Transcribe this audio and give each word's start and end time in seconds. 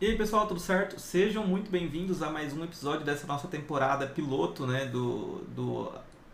E 0.00 0.06
aí 0.06 0.16
pessoal, 0.16 0.46
tudo 0.46 0.60
certo? 0.60 0.96
Sejam 1.00 1.44
muito 1.44 1.72
bem-vindos 1.72 2.22
a 2.22 2.30
mais 2.30 2.56
um 2.56 2.62
episódio 2.62 3.04
dessa 3.04 3.26
nossa 3.26 3.48
temporada 3.48 4.06
piloto, 4.06 4.64
né? 4.64 4.86
Do. 4.86 5.44
do 5.48 5.90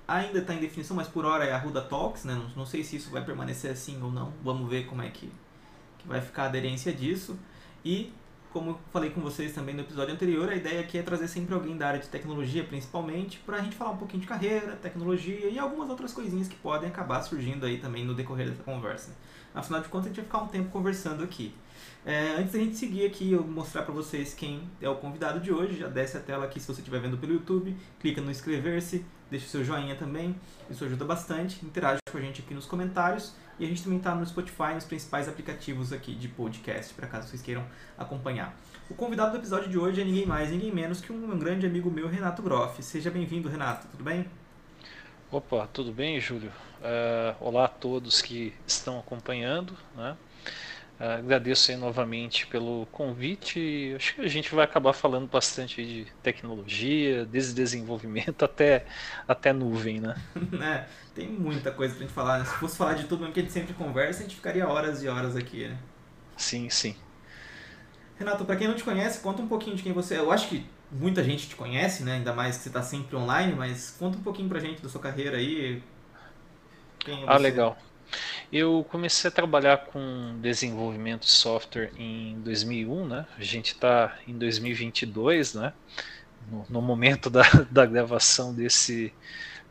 ainda 0.06 0.40
está 0.40 0.52
em 0.52 0.58
definição, 0.58 0.94
mas 0.94 1.08
por 1.08 1.24
hora 1.24 1.46
é 1.46 1.52
a 1.52 1.56
Ruda 1.56 1.80
Talks, 1.80 2.24
né? 2.24 2.34
Não, 2.34 2.46
não, 2.54 2.66
sei 2.66 2.84
se 2.84 2.96
isso 2.96 3.10
vai 3.10 3.24
permanecer 3.24 3.70
assim 3.70 4.02
ou 4.02 4.12
não. 4.12 4.34
Vamos 4.42 4.68
ver 4.68 4.84
como 4.84 5.00
é 5.00 5.08
que, 5.08 5.32
que 5.96 6.06
vai 6.06 6.20
ficar 6.20 6.42
a 6.42 6.46
aderência 6.48 6.92
disso. 6.92 7.38
E, 7.82 8.12
como 8.54 8.78
falei 8.92 9.10
com 9.10 9.20
vocês 9.20 9.52
também 9.52 9.74
no 9.74 9.80
episódio 9.80 10.14
anterior, 10.14 10.48
a 10.48 10.54
ideia 10.54 10.80
aqui 10.80 10.96
é 10.96 11.02
trazer 11.02 11.26
sempre 11.26 11.52
alguém 11.52 11.76
da 11.76 11.88
área 11.88 11.98
de 11.98 12.08
tecnologia, 12.08 12.62
principalmente, 12.62 13.40
para 13.40 13.56
a 13.56 13.60
gente 13.60 13.74
falar 13.74 13.90
um 13.90 13.96
pouquinho 13.96 14.20
de 14.20 14.28
carreira, 14.28 14.76
tecnologia 14.76 15.48
e 15.50 15.58
algumas 15.58 15.90
outras 15.90 16.12
coisinhas 16.12 16.46
que 16.46 16.54
podem 16.54 16.88
acabar 16.88 17.20
surgindo 17.22 17.66
aí 17.66 17.78
também 17.78 18.04
no 18.04 18.14
decorrer 18.14 18.48
dessa 18.48 18.62
conversa. 18.62 19.10
Afinal 19.52 19.80
de 19.82 19.88
contas, 19.88 20.06
a 20.06 20.08
gente 20.10 20.16
vai 20.18 20.24
ficar 20.26 20.38
um 20.38 20.46
tempo 20.46 20.70
conversando 20.70 21.24
aqui. 21.24 21.52
É, 22.06 22.36
antes 22.38 22.52
da 22.52 22.60
gente 22.60 22.76
seguir 22.76 23.04
aqui, 23.06 23.32
eu 23.32 23.42
mostrar 23.42 23.82
para 23.82 23.92
vocês 23.92 24.34
quem 24.34 24.70
é 24.80 24.88
o 24.88 24.94
convidado 24.94 25.40
de 25.40 25.52
hoje. 25.52 25.76
Já 25.76 25.88
desce 25.88 26.16
a 26.16 26.20
tela 26.20 26.44
aqui 26.44 26.60
se 26.60 26.66
você 26.68 26.80
estiver 26.80 27.00
vendo 27.00 27.18
pelo 27.18 27.32
YouTube. 27.32 27.76
Clica 27.98 28.20
no 28.20 28.30
inscrever-se, 28.30 29.04
deixa 29.28 29.46
o 29.46 29.48
seu 29.48 29.64
joinha 29.64 29.96
também. 29.96 30.36
Isso 30.70 30.84
ajuda 30.84 31.04
bastante. 31.04 31.64
Interage 31.66 31.98
com 32.08 32.18
a 32.18 32.20
gente 32.20 32.40
aqui 32.40 32.54
nos 32.54 32.66
comentários. 32.66 33.34
E 33.58 33.64
a 33.64 33.68
gente 33.68 33.82
também 33.82 33.98
está 33.98 34.14
no 34.14 34.26
Spotify, 34.26 34.74
nos 34.74 34.84
principais 34.84 35.28
aplicativos 35.28 35.92
aqui 35.92 36.14
de 36.14 36.28
podcast, 36.28 36.92
para 36.94 37.06
caso 37.06 37.28
vocês 37.28 37.40
queiram 37.40 37.64
acompanhar. 37.96 38.54
O 38.90 38.94
convidado 38.94 39.32
do 39.32 39.38
episódio 39.38 39.68
de 39.70 39.78
hoje 39.78 40.00
é 40.00 40.04
ninguém 40.04 40.26
mais, 40.26 40.50
ninguém 40.50 40.72
menos 40.72 41.00
que 41.00 41.12
um, 41.12 41.38
grande 41.38 41.66
amigo 41.66 41.90
meu, 41.90 42.08
Renato 42.08 42.42
Groff. 42.42 42.82
Seja 42.82 43.10
bem-vindo, 43.10 43.48
Renato. 43.48 43.86
Tudo 43.88 44.04
bem? 44.04 44.26
Opa, 45.30 45.68
tudo 45.72 45.92
bem, 45.92 46.20
Júlio? 46.20 46.50
Uh, 46.80 47.34
olá 47.40 47.64
a 47.64 47.68
todos 47.68 48.20
que 48.20 48.52
estão 48.66 48.98
acompanhando. 48.98 49.74
Né? 49.96 50.16
Agradeço 50.98 51.70
aí 51.70 51.76
novamente 51.76 52.46
pelo 52.46 52.86
convite. 52.92 53.94
Acho 53.96 54.14
que 54.14 54.20
a 54.20 54.28
gente 54.28 54.54
vai 54.54 54.64
acabar 54.64 54.92
falando 54.92 55.28
bastante 55.28 55.84
de 55.84 56.06
tecnologia, 56.22 57.24
desde 57.24 57.54
desenvolvimento 57.54 58.44
até, 58.46 58.86
até 59.26 59.52
nuvem, 59.52 60.00
né? 60.00 60.14
é, 60.62 60.86
tem 61.14 61.28
muita 61.28 61.70
coisa 61.70 61.94
pra 61.94 62.04
gente 62.04 62.14
falar. 62.14 62.38
Né? 62.38 62.44
Se 62.44 62.54
fosse 62.54 62.76
falar 62.76 62.94
de 62.94 63.04
tudo 63.04 63.20
mesmo 63.20 63.34
que 63.34 63.40
a 63.40 63.42
gente 63.42 63.52
sempre 63.52 63.74
conversa, 63.74 64.20
a 64.20 64.22
gente 64.22 64.36
ficaria 64.36 64.66
horas 64.66 65.02
e 65.02 65.08
horas 65.08 65.36
aqui, 65.36 65.68
né? 65.68 65.76
Sim, 66.36 66.68
sim. 66.70 66.96
Renato, 68.18 68.44
para 68.44 68.56
quem 68.56 68.68
não 68.68 68.74
te 68.74 68.84
conhece, 68.84 69.20
conta 69.20 69.42
um 69.42 69.48
pouquinho 69.48 69.76
de 69.76 69.82
quem 69.82 69.92
você 69.92 70.14
é. 70.14 70.18
Eu 70.18 70.30
acho 70.30 70.48
que 70.48 70.64
muita 70.90 71.22
gente 71.24 71.48
te 71.48 71.56
conhece, 71.56 72.04
né? 72.04 72.14
Ainda 72.14 72.32
mais 72.32 72.56
que 72.56 72.62
você 72.62 72.68
está 72.68 72.82
sempre 72.82 73.16
online, 73.16 73.54
mas 73.54 73.96
conta 73.98 74.16
um 74.16 74.22
pouquinho 74.22 74.48
pra 74.48 74.60
gente 74.60 74.80
da 74.80 74.88
sua 74.88 75.00
carreira 75.00 75.36
aí. 75.36 75.82
Quem 77.00 77.22
é 77.22 77.26
ah, 77.26 77.36
legal. 77.36 77.76
Eu 78.52 78.84
comecei 78.90 79.28
a 79.28 79.32
trabalhar 79.32 79.86
com 79.86 80.38
desenvolvimento 80.40 81.22
de 81.22 81.30
software 81.30 81.90
em 81.96 82.40
2001, 82.40 83.06
né? 83.06 83.26
A 83.36 83.42
gente 83.42 83.72
está 83.72 84.18
em 84.26 84.36
2022, 84.36 85.54
né? 85.54 85.72
No, 86.50 86.66
no 86.68 86.82
momento 86.82 87.30
da, 87.30 87.42
da 87.70 87.86
gravação 87.86 88.54
desse, 88.54 89.12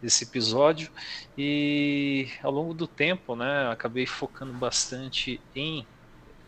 desse 0.01 0.25
episódio 0.25 0.89
e 1.37 2.29
ao 2.43 2.51
longo 2.51 2.73
do 2.73 2.87
tempo, 2.87 3.35
né, 3.35 3.69
acabei 3.71 4.05
focando 4.05 4.51
bastante 4.51 5.39
em 5.55 5.87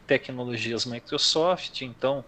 tecnologias 0.05 0.85
Microsoft, 0.85 1.81
então 1.81 2.25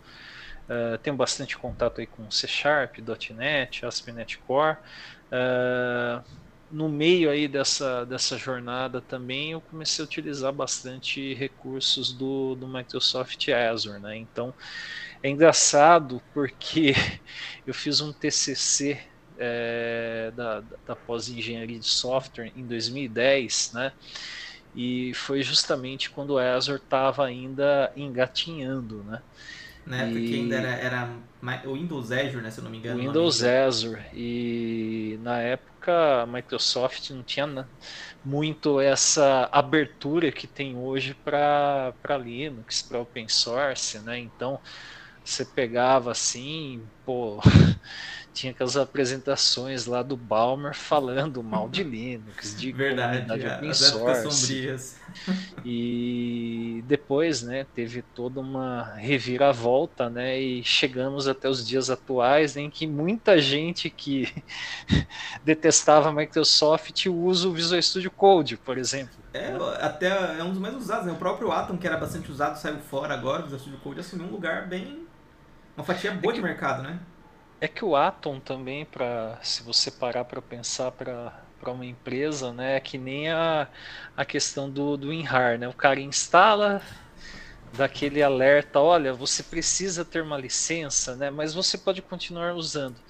uh, 0.69 0.97
tenho 0.99 1.15
bastante 1.15 1.57
contato 1.57 1.99
aí 1.99 2.07
com 2.07 2.31
C 2.31 2.47
Sharp, 2.47 2.97
.NET, 3.35 3.85
ASP.NET 3.85 4.37
Core. 4.39 4.77
Uh, 5.31 6.46
no 6.69 6.89
meio 6.89 7.29
aí 7.29 7.47
dessa, 7.47 8.05
dessa 8.05 8.37
jornada 8.37 9.01
também 9.01 9.51
eu 9.53 9.61
comecei 9.61 10.03
a 10.03 10.05
utilizar 10.05 10.53
bastante 10.53 11.33
recursos 11.35 12.13
do, 12.17 12.55
do 12.55 12.67
Microsoft 12.67 13.47
Azure, 13.49 13.99
né? 14.01 14.17
Então 14.17 14.53
é 15.23 15.29
engraçado 15.29 16.23
porque 16.33 16.93
eu 17.65 17.73
fiz 17.73 18.01
um 18.01 18.13
TCC 18.13 19.01
é, 19.37 20.31
da, 20.35 20.61
da 20.85 20.95
pós-engenharia 20.95 21.79
de 21.79 21.87
software 21.87 22.51
em 22.55 22.65
2010, 22.67 23.69
né? 23.73 23.93
E 24.73 25.13
foi 25.15 25.41
justamente 25.43 26.09
quando 26.11 26.31
o 26.31 26.37
Azure 26.39 26.81
estava 26.81 27.25
ainda 27.25 27.91
engatinhando, 27.95 29.03
né? 29.03 29.21
Né? 29.87 30.11
Porque 30.11 30.35
ainda 30.35 30.55
era, 30.55 30.69
era 30.69 31.23
o 31.65 31.73
Windows 31.73 32.11
Azure, 32.11 32.41
né? 32.41 32.51
Se 32.51 32.59
eu 32.59 32.63
não 32.63 32.71
me 32.71 32.77
engano. 32.77 32.99
Windows 32.99 33.43
Azure. 33.43 34.05
E 34.13 35.17
na 35.21 35.41
época 35.41 36.23
a 36.23 36.25
Microsoft 36.27 37.09
não 37.11 37.23
tinha 37.23 37.47
muito 38.23 38.79
essa 38.79 39.49
abertura 39.51 40.31
que 40.31 40.47
tem 40.47 40.75
hoje 40.77 41.13
para 41.15 41.93
Linux, 42.23 42.81
para 42.87 42.99
open 43.01 43.27
source, 43.27 43.99
né? 44.03 44.19
Então 44.19 44.59
você 45.23 45.45
pegava 45.45 46.11
assim, 46.11 46.89
pô, 47.05 47.41
tinha 48.37 48.51
aquelas 48.51 48.77
apresentações 48.77 49.87
lá 49.87 50.03
do 50.03 50.15
Balmer 50.15 50.75
falando 50.75 51.41
mal 51.41 51.67
de 51.67 51.83
Linux, 51.83 52.55
de 52.55 52.71
Verdade, 52.73 53.21
comunidade 53.25 53.45
é, 53.45 53.55
open 53.55 53.73
source. 53.73 54.95
E 55.65 56.83
depois, 56.87 57.41
né, 57.41 57.65
teve 57.73 58.01
toda 58.01 58.39
uma 58.39 58.93
reviravolta, 58.95 60.09
né, 60.09 60.39
e 60.39 60.63
chegamos 60.63 61.27
até 61.27 61.49
os 61.49 61.67
dias 61.67 61.89
atuais 61.89 62.55
em 62.55 62.69
que 62.69 62.85
muita 62.85 63.39
gente 63.39 63.89
que 63.89 64.31
detestava 65.43 66.11
Microsoft 66.11 67.07
usa 67.07 67.47
o 67.47 67.53
Visual 67.53 67.81
Studio 67.81 68.11
Code, 68.11 68.55
por 68.57 68.77
exemplo. 68.77 69.15
É, 69.33 69.51
até 69.81 70.07
é 70.39 70.43
um 70.43 70.51
dos 70.51 70.59
mais 70.59 70.75
usados, 70.75 71.05
né? 71.05 71.11
O 71.11 71.15
próprio 71.17 71.51
Atom, 71.51 71.77
que 71.77 71.85
era 71.85 71.97
bastante 71.97 72.31
usado, 72.31 72.57
saiu 72.57 72.79
fora 72.79 73.13
agora, 73.13 73.41
o 73.41 73.43
Visual 73.43 73.59
Studio 73.59 73.79
Code 73.79 73.99
assumiu 73.99 74.27
um 74.27 74.31
lugar 74.31 74.67
bem 74.67 75.07
uma 75.77 75.83
fatia 75.83 76.11
boa 76.11 76.33
é 76.33 76.35
que, 76.35 76.41
de 76.41 76.47
mercado, 76.47 76.81
né? 76.81 76.99
É 77.59 77.67
que 77.67 77.83
o 77.83 77.95
Atom 77.95 78.39
também, 78.39 78.85
para 78.85 79.39
se 79.43 79.63
você 79.63 79.89
parar 79.91 80.25
para 80.25 80.41
pensar 80.41 80.91
para 80.91 81.43
para 81.59 81.71
uma 81.71 81.85
empresa, 81.87 82.53
né, 82.53 82.75
é 82.77 82.79
que 82.79 82.99
nem 82.99 83.31
a, 83.31 83.67
a 84.15 84.23
questão 84.25 84.69
do, 84.71 84.95
do 84.95 85.07
WinRAR, 85.09 85.57
né? 85.57 85.67
O 85.67 85.73
cara 85.73 85.99
instala 85.99 86.83
daquele 87.73 88.23
alerta, 88.23 88.79
olha, 88.79 89.13
você 89.13 89.43
precisa 89.43 90.05
ter 90.05 90.21
uma 90.23 90.37
licença, 90.37 91.15
né? 91.15 91.31
Mas 91.31 91.53
você 91.55 91.77
pode 91.77 92.01
continuar 92.01 92.55
usando. 92.55 93.01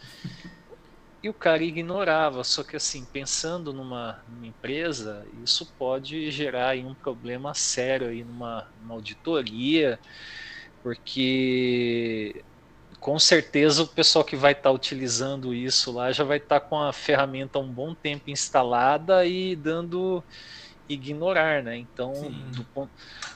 E 1.22 1.30
o 1.30 1.34
cara 1.34 1.64
ignorava, 1.64 2.44
só 2.44 2.64
que 2.64 2.76
assim, 2.76 3.06
pensando 3.06 3.74
numa, 3.74 4.24
numa 4.28 4.46
empresa, 4.48 5.28
isso 5.34 5.66
pode 5.78 6.30
gerar 6.32 6.70
aí 6.70 6.86
um 6.86 6.94
problema 6.96 7.54
sério 7.56 8.08
aí 8.10 8.24
numa, 8.24 8.72
numa 8.76 8.94
auditoria, 8.94 10.00
porque 10.84 12.46
com 13.00 13.18
certeza 13.20 13.84
o 13.84 13.88
pessoal 13.88 14.26
que 14.26 14.36
vai 14.36 14.52
estar 14.52 14.64
tá 14.64 14.72
utilizando 14.72 15.54
isso 15.54 15.92
lá 15.92 16.12
já 16.12 16.24
vai 16.24 16.38
estar 16.38 16.60
tá 16.60 16.66
com 16.66 16.80
a 16.80 16.92
ferramenta 16.92 17.60
um 17.60 17.68
bom 17.68 17.94
tempo 17.94 18.30
instalada 18.30 19.26
e 19.26 19.56
dando 19.56 20.24
ignorar, 20.90 21.62
né? 21.64 21.78
Então, 21.78 22.14
do 22.56 22.64
ponto, 22.64 22.92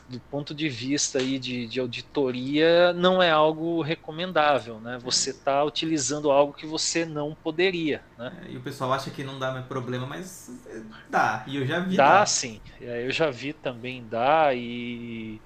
do 0.07 0.19
ponto, 0.19 0.55
de 0.55 0.69
vista 0.69 1.19
aí 1.19 1.37
de, 1.37 1.67
de, 1.67 1.79
auditoria, 1.79 2.93
não 2.93 3.21
é 3.21 3.29
algo 3.29 3.81
recomendável, 3.81 4.79
né? 4.79 4.97
Você 5.03 5.31
está 5.31 5.63
utilizando 5.63 6.31
algo 6.31 6.53
que 6.53 6.65
você 6.65 7.05
não 7.05 7.35
poderia, 7.35 8.01
né? 8.17 8.31
É, 8.45 8.51
e 8.51 8.57
o 8.57 8.61
pessoal 8.61 8.93
acha 8.93 9.09
que 9.09 9.23
não 9.23 9.37
dá 9.37 9.61
problema, 9.63 10.05
mas 10.05 10.49
é, 10.67 10.81
dá. 11.09 11.43
E 11.47 11.57
eu 11.57 11.65
já 11.65 11.79
vi. 11.79 11.95
Dá, 11.95 12.19
dá. 12.19 12.25
sim. 12.25 12.61
É, 12.79 13.05
eu 13.05 13.11
já 13.11 13.29
vi 13.29 13.53
também 13.53 14.05
dá 14.07 14.53
e 14.53 15.41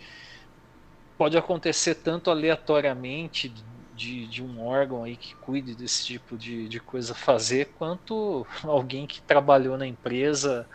pode 1.18 1.38
acontecer 1.38 1.96
tanto 1.96 2.30
aleatoriamente 2.30 3.54
de, 3.96 4.28
de 4.28 4.44
um 4.44 4.62
órgão 4.62 5.04
aí 5.04 5.18
que 5.18 5.36
cuide 5.40 5.76
desse 5.76 6.06
tipo 6.06 6.38
de, 6.38 6.68
de 6.68 6.80
coisa 6.80 7.16
fazer, 7.16 7.74
quanto 7.74 8.46
alguém 8.64 9.08
que 9.08 9.22
trabalhou 9.24 9.78
na 9.78 9.88
empresa 9.88 10.68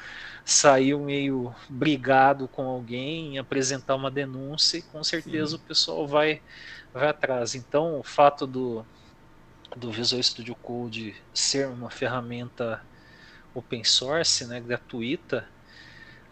saiu 0.45 1.01
meio 1.05 1.55
brigado 1.69 2.49
com 2.49 2.63
alguém, 2.63 3.39
apresentar 3.39 3.95
uma 3.95 4.11
denúncia 4.11 4.79
e 4.79 4.83
com 4.83 5.05
certeza 5.05 5.51
Sim. 5.51 5.57
o 5.57 5.61
pessoal 5.67 6.07
vai, 6.09 6.43
vai 6.93 7.09
atrás. 7.09 7.55
Então 7.55 7.99
o 8.01 8.03
fato 8.05 8.47
do, 8.47 8.87
do 9.77 9.93
Visual 9.93 10.23
Studio 10.23 10.57
Code 10.57 11.15
ser 11.33 11.69
uma 11.69 11.91
ferramenta 11.91 12.83
open 13.55 13.85
source, 13.85 14.47
né, 14.47 14.61
gratuita, 14.61 15.49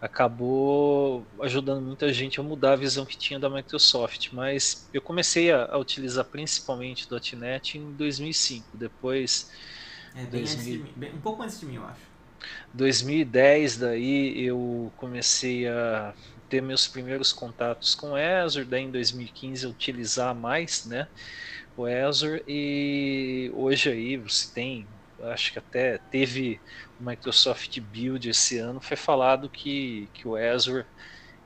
acabou 0.00 1.28
ajudando 1.42 1.84
muita 1.84 2.12
gente 2.12 2.40
a 2.40 2.42
mudar 2.42 2.72
a 2.74 2.76
visão 2.76 3.06
que 3.06 3.18
tinha 3.18 3.38
da 3.40 3.50
Microsoft. 3.50 4.28
Mas 4.32 4.88
eu 4.92 5.02
comecei 5.02 5.50
a, 5.52 5.64
a 5.66 5.78
utilizar 5.78 6.24
principalmente 6.30 7.06
o 7.12 7.36
.NET 7.36 7.78
em 7.78 7.94
2005. 7.96 8.76
Depois, 8.76 9.46
é, 10.14 10.26
2000, 10.26 10.82
mim, 10.96 11.10
um 11.14 11.20
pouco 11.20 11.42
antes 11.42 11.58
de 11.60 11.66
mim, 11.66 11.76
eu 11.76 11.84
acho. 11.84 12.08
2010 12.72 13.76
daí 13.78 14.40
eu 14.44 14.92
comecei 14.96 15.66
a 15.68 16.14
ter 16.48 16.60
meus 16.62 16.88
primeiros 16.88 17.32
contatos 17.32 17.94
com 17.94 18.14
Azure, 18.14 18.64
daí 18.66 18.82
em 18.84 18.90
2015 18.90 19.64
eu 19.64 19.70
utilizar 19.70 20.34
mais, 20.34 20.84
né, 20.86 21.06
o 21.76 21.86
Azure 21.86 22.42
e 22.46 23.50
hoje 23.54 23.90
aí 23.90 24.16
você 24.18 24.52
tem, 24.54 24.97
acho 25.24 25.52
que 25.52 25.58
até 25.58 25.98
teve 26.10 26.60
Microsoft 27.00 27.78
Build 27.80 28.28
esse 28.28 28.58
ano 28.58 28.80
foi 28.80 28.96
falado 28.96 29.48
que, 29.48 30.08
que 30.14 30.26
o 30.26 30.36
Azure 30.36 30.84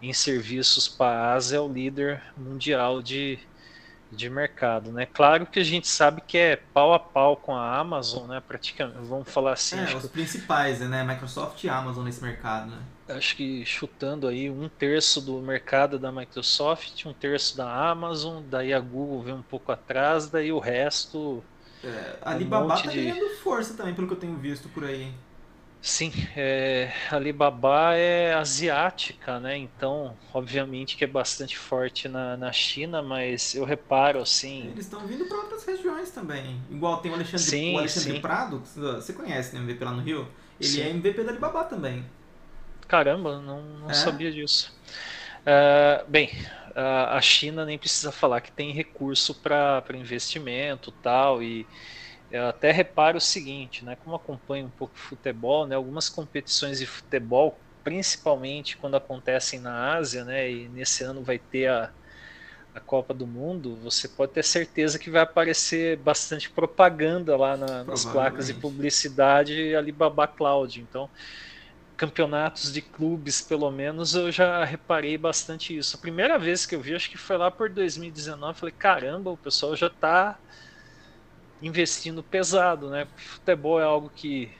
em 0.01 0.13
serviços 0.13 0.89
para 0.89 1.33
ASA 1.33 1.57
é 1.57 1.61
o 1.61 1.73
líder 1.73 2.21
mundial 2.37 3.01
de, 3.01 3.39
de 4.11 4.29
mercado, 4.29 4.91
né? 4.91 5.07
Claro 5.07 5.47
que 5.47 5.61
a 5.61 5.65
gente 5.65 5.87
sabe 5.87 6.21
que 6.21 6.37
é 6.37 6.57
pau 6.57 6.93
a 6.93 6.99
pau 6.99 7.37
com 7.37 7.55
a 7.55 7.79
Amazon, 7.79 8.29
né? 8.29 8.43
Praticamente, 8.47 8.99
vamos 9.03 9.31
falar 9.31 9.53
assim. 9.53 9.79
É, 9.79 9.95
os 9.95 10.03
que... 10.03 10.09
principais, 10.09 10.81
né? 10.81 11.05
Microsoft 11.05 11.63
e 11.63 11.69
Amazon 11.69 12.05
nesse 12.05 12.23
mercado, 12.23 12.73
né? 12.73 12.79
Acho 13.09 13.37
que 13.37 13.65
chutando 13.65 14.27
aí 14.27 14.51
um 14.51 14.69
terço 14.69 15.21
do 15.21 15.41
mercado 15.41 15.99
da 15.99 16.11
Microsoft, 16.11 17.05
um 17.07 17.13
terço 17.13 17.57
da 17.57 17.91
Amazon, 17.91 18.43
daí 18.49 18.73
a 18.73 18.81
Google 18.81 19.23
vem 19.23 19.35
um 19.35 19.43
pouco 19.43 19.71
atrás, 19.71 20.29
daí 20.29 20.53
o 20.53 20.59
resto. 20.59 21.45
É, 21.85 22.17
a 22.23 22.31
Alibaba 22.31 22.65
um 22.65 22.69
tá 22.69 22.91
de... 22.91 23.03
ganhando 23.03 23.29
força 23.37 23.75
também, 23.75 23.95
pelo 23.95 24.07
que 24.07 24.15
eu 24.15 24.19
tenho 24.19 24.37
visto 24.37 24.69
por 24.69 24.85
aí. 24.85 25.13
Sim, 25.81 26.13
é, 26.37 26.93
Alibaba 27.11 27.97
é 27.97 28.35
asiática, 28.35 29.41
né? 29.41 29.57
Então, 29.57 30.17
obviamente 30.33 30.97
que 30.97 31.03
é 31.03 31.09
bastante 31.09 31.59
forte 31.59 32.09
na, 32.09 32.37
na 32.37 32.53
China, 32.53 33.03
mas 33.03 33.57
eu 33.57 33.65
reparo 33.65 34.21
assim. 34.23 34.69
Eles 34.69 34.85
estão 34.85 35.05
vindo 35.05 35.25
para 35.25 35.39
outras 35.39 35.65
regiões 35.65 36.11
também. 36.13 36.63
Igual 36.71 36.99
tem 36.99 37.11
o 37.11 37.15
Alexandre, 37.15 37.41
sim, 37.41 37.75
o 37.75 37.79
Alexandre 37.79 38.21
Prado, 38.21 38.63
você 38.65 39.13
conhece, 39.13 39.57
né? 39.57 39.61
MVP 39.61 39.85
lá 39.85 39.91
no 39.91 40.03
Rio. 40.03 40.29
Ele 40.61 40.69
sim. 40.69 40.83
é 40.83 40.91
MVP 40.91 41.25
da 41.25 41.33
Alibaba 41.33 41.65
também. 41.65 42.05
Caramba, 42.87 43.41
não, 43.41 43.63
não 43.63 43.91
é? 43.91 43.95
sabia 43.95 44.31
disso. 44.31 44.73
Uh, 45.43 46.09
bem, 46.09 46.31
a 46.75 47.21
China 47.21 47.65
nem 47.65 47.79
precisa 47.79 48.13
falar 48.13 48.41
que 48.41 48.53
tem 48.53 48.73
recurso 48.73 49.35
para 49.41 49.85
investimento 49.95 50.93
tal 50.93 51.43
e 51.43 51.67
eu 52.31 52.47
até 52.49 52.73
reparo 52.73 53.19
o 53.19 53.21
seguinte, 53.21 53.85
né, 53.85 53.95
como 53.97 54.17
acompanho 54.17 54.67
um 54.67 54.71
pouco 54.71 54.97
futebol, 54.99 55.67
né, 55.67 55.77
algumas 55.77 56.09
competições 56.09 56.79
de 56.79 56.87
futebol, 56.87 57.63
principalmente 57.85 58.77
quando 58.79 58.97
acontecem 58.97 59.61
na 59.61 59.95
Ásia, 59.97 60.25
né, 60.25 60.51
e 60.51 60.69
nesse 60.71 61.05
ano 61.05 61.23
vai 61.23 61.39
ter 61.39 61.69
a, 61.69 61.93
a 62.75 62.81
Copa 62.81 63.13
do 63.13 63.27
Mundo, 63.27 63.77
você 63.77 64.09
pode 64.09 64.33
ter 64.33 64.43
certeza 64.43 64.99
que 64.99 65.11
vai 65.11 65.23
aparecer 65.23 65.99
bastante 65.99 66.51
propaganda 66.51 67.37
lá 67.37 67.55
na, 67.57 67.85
nas 67.85 68.05
placas 68.05 68.47
de 68.47 68.55
publicidade 68.55 69.75
Alibaba 69.75 70.27
Cloud. 70.27 70.81
Então, 70.81 71.11
campeonatos 71.97 72.73
de 72.73 72.83
clubes, 72.83 73.41
pelo 73.41 73.71
menos, 73.71 74.15
eu 74.15 74.31
já 74.33 74.65
reparei 74.65 75.17
bastante 75.19 75.77
isso. 75.77 75.97
A 75.97 76.01
primeira 76.01 76.39
vez 76.39 76.67
que 76.67 76.75
eu 76.75 76.81
vi, 76.81 76.95
acho 76.95 77.11
que 77.11 77.19
foi 77.19 77.37
lá 77.37 77.51
por 77.51 77.69
2019, 77.71 78.59
falei, 78.59 78.75
caramba, 78.77 79.31
o 79.31 79.37
pessoal 79.37 79.77
já 79.77 79.87
está 79.89 80.39
investindo 81.61 82.23
pesado, 82.23 82.91
né? 82.91 83.07
Futebol 83.17 83.81
é 83.81 83.85
algo 83.85 84.11
que 84.11 84.51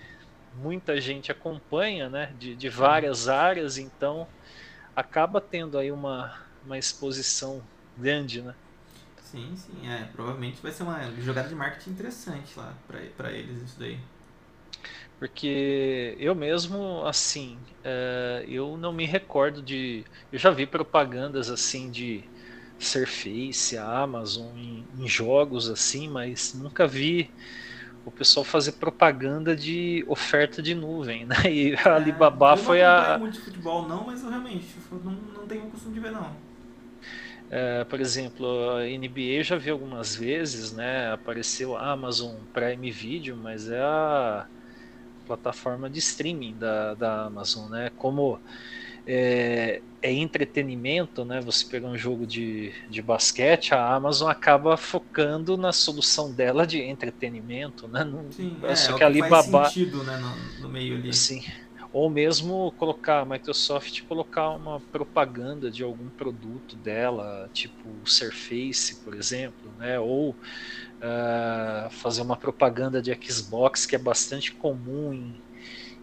muita 0.55 1.01
gente 1.01 1.33
acompanha, 1.33 2.09
né? 2.09 2.35
De, 2.39 2.55
de 2.55 2.69
várias 2.69 3.29
áreas, 3.29 3.79
então 3.79 4.29
acaba 4.95 5.41
tendo 5.41 5.79
aí 5.79 5.91
uma, 5.91 6.39
uma 6.65 6.79
exposição 6.79 7.63
grande, 7.97 8.43
né? 8.43 8.55
Sim, 9.17 9.57
sim, 9.57 9.89
é. 9.89 10.05
Provavelmente 10.13 10.61
vai 10.63 10.71
ser 10.73 10.83
uma 10.83 11.11
jogada 11.21 11.49
de 11.49 11.55
marketing 11.55 11.91
interessante 11.91 12.59
lá 12.59 12.75
para 12.87 13.33
eles 13.33 13.63
isso 13.63 13.79
daí. 13.79 13.99
Porque 15.23 16.17
eu 16.19 16.35
mesmo, 16.35 17.07
assim, 17.07 17.57
é, 17.85 18.45
eu 18.49 18.77
não 18.77 18.93
me 18.93 19.07
recordo 19.07 19.63
de. 19.63 20.05
Eu 20.33 20.37
já 20.37 20.51
vi 20.51 20.67
propagandas 20.67 21.49
assim 21.49 21.93
de 21.93 22.25
Surface, 22.77 23.79
a 23.79 24.01
Amazon 24.01 24.59
em, 24.59 24.85
em, 24.99 25.07
jogos 25.07 25.71
assim, 25.71 26.09
mas 26.09 26.53
nunca 26.55 26.89
vi 26.89 27.31
o 28.05 28.11
pessoal 28.11 28.43
fazer 28.43 28.73
propaganda 28.73 29.55
de 29.55 30.05
oferta 30.09 30.61
de 30.61 30.75
nuvem, 30.75 31.25
né? 31.31 31.37
E 31.49 31.77
a 31.77 31.91
é, 31.91 31.93
Alibaba 31.93 32.57
foi 32.57 32.83
a. 32.83 32.97
Eu 32.97 33.13
não 33.13 33.19
muito 33.21 33.35
de 33.35 33.45
futebol 33.45 33.87
não, 33.87 34.05
mas 34.05 34.25
eu 34.25 34.29
realmente 34.29 34.67
não, 34.91 35.13
não 35.13 35.47
tenho 35.47 35.69
o 35.69 35.71
costume 35.71 35.95
de 35.95 36.01
ver 36.01 36.11
não. 36.11 36.37
É, 37.49 37.85
por 37.85 38.01
exemplo, 38.01 38.71
a 38.71 38.89
NBA 38.89 39.39
eu 39.39 39.45
já 39.45 39.57
vi 39.57 39.71
algumas 39.71 40.17
vezes, 40.17 40.73
né? 40.73 41.13
Apareceu 41.13 41.77
a 41.77 41.93
Amazon 41.93 42.43
Prime 42.53 42.91
Video, 42.91 43.37
mas 43.37 43.69
é 43.71 43.81
a 43.81 44.49
plataforma 45.23 45.89
de 45.89 45.99
streaming 45.99 46.55
da, 46.55 46.95
da 46.95 47.27
Amazon, 47.27 47.71
né? 47.71 47.91
Como 47.97 48.39
é, 49.07 49.81
é, 50.01 50.13
entretenimento, 50.13 51.25
né? 51.25 51.41
Você 51.41 51.67
pegar 51.67 51.89
um 51.89 51.97
jogo 51.97 52.27
de, 52.27 52.73
de 52.89 53.03
basquete, 53.03 53.75
a 53.75 53.95
Amazon 53.95 54.31
acaba 54.31 54.77
focando 54.77 55.57
na 55.57 55.73
solução 55.73 56.33
dela 56.33 56.67
de 56.67 56.81
entretenimento, 56.81 57.89
né? 57.89 58.05
Não, 58.05 58.31
Sim, 58.31 58.57
é, 58.63 58.75
só 58.75 58.95
é, 58.95 58.99
que 58.99 59.05
a 59.05 59.07
Alibaba 59.07 59.43
faz 59.43 59.69
sentido, 59.73 60.03
né, 60.05 60.17
no, 60.19 60.63
no, 60.63 60.69
meio 60.69 60.97
ali. 60.97 61.13
Sim. 61.13 61.43
Ou 61.93 62.09
mesmo 62.09 62.73
colocar 62.79 63.21
a 63.21 63.25
Microsoft 63.25 64.03
colocar 64.05 64.49
uma 64.51 64.81
propaganda 64.81 65.71
de 65.71 65.83
algum 65.83 66.09
produto 66.09 66.75
dela, 66.77 67.51
tipo 67.53 67.87
o 68.03 68.09
Surface, 68.09 68.97
por 69.05 69.15
exemplo, 69.15 69.71
né? 69.79 69.99
Ou 70.01 70.35
uh, 71.03 71.91
fazer 71.91 72.23
uma 72.23 72.37
propaganda 72.37 73.03
de 73.03 73.17
Xbox 73.23 73.85
que 73.85 73.97
é 73.97 73.99
bastante 73.99 74.55
comum 74.55 75.13
em, 75.13 75.43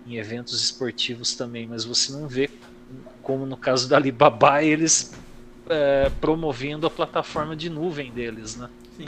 em 0.06 0.18
eventos 0.18 0.62
esportivos 0.62 1.36
também, 1.36 1.68
mas 1.68 1.86
você 1.86 2.12
não 2.12 2.28
vê 2.28 2.50
como 3.22 3.46
no 3.46 3.58
caso 3.58 3.88
da 3.88 3.98
Alibaba, 3.98 4.64
eles 4.64 5.16
é, 5.70 6.10
promovendo 6.10 6.88
a 6.88 6.90
plataforma 6.90 7.56
de 7.56 7.70
nuvem 7.70 8.12
deles, 8.12 8.56
né? 8.56 8.70
Sim. 8.98 9.06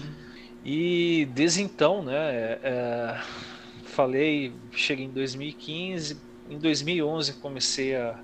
E 0.63 1.27
desde 1.33 1.63
então, 1.63 2.03
né, 2.03 2.59
é, 2.61 3.19
falei, 3.85 4.55
cheguei 4.71 5.05
em 5.05 5.11
2015, 5.11 6.21
em 6.47 6.59
2011 6.59 7.33
comecei 7.39 7.95
a, 7.95 8.23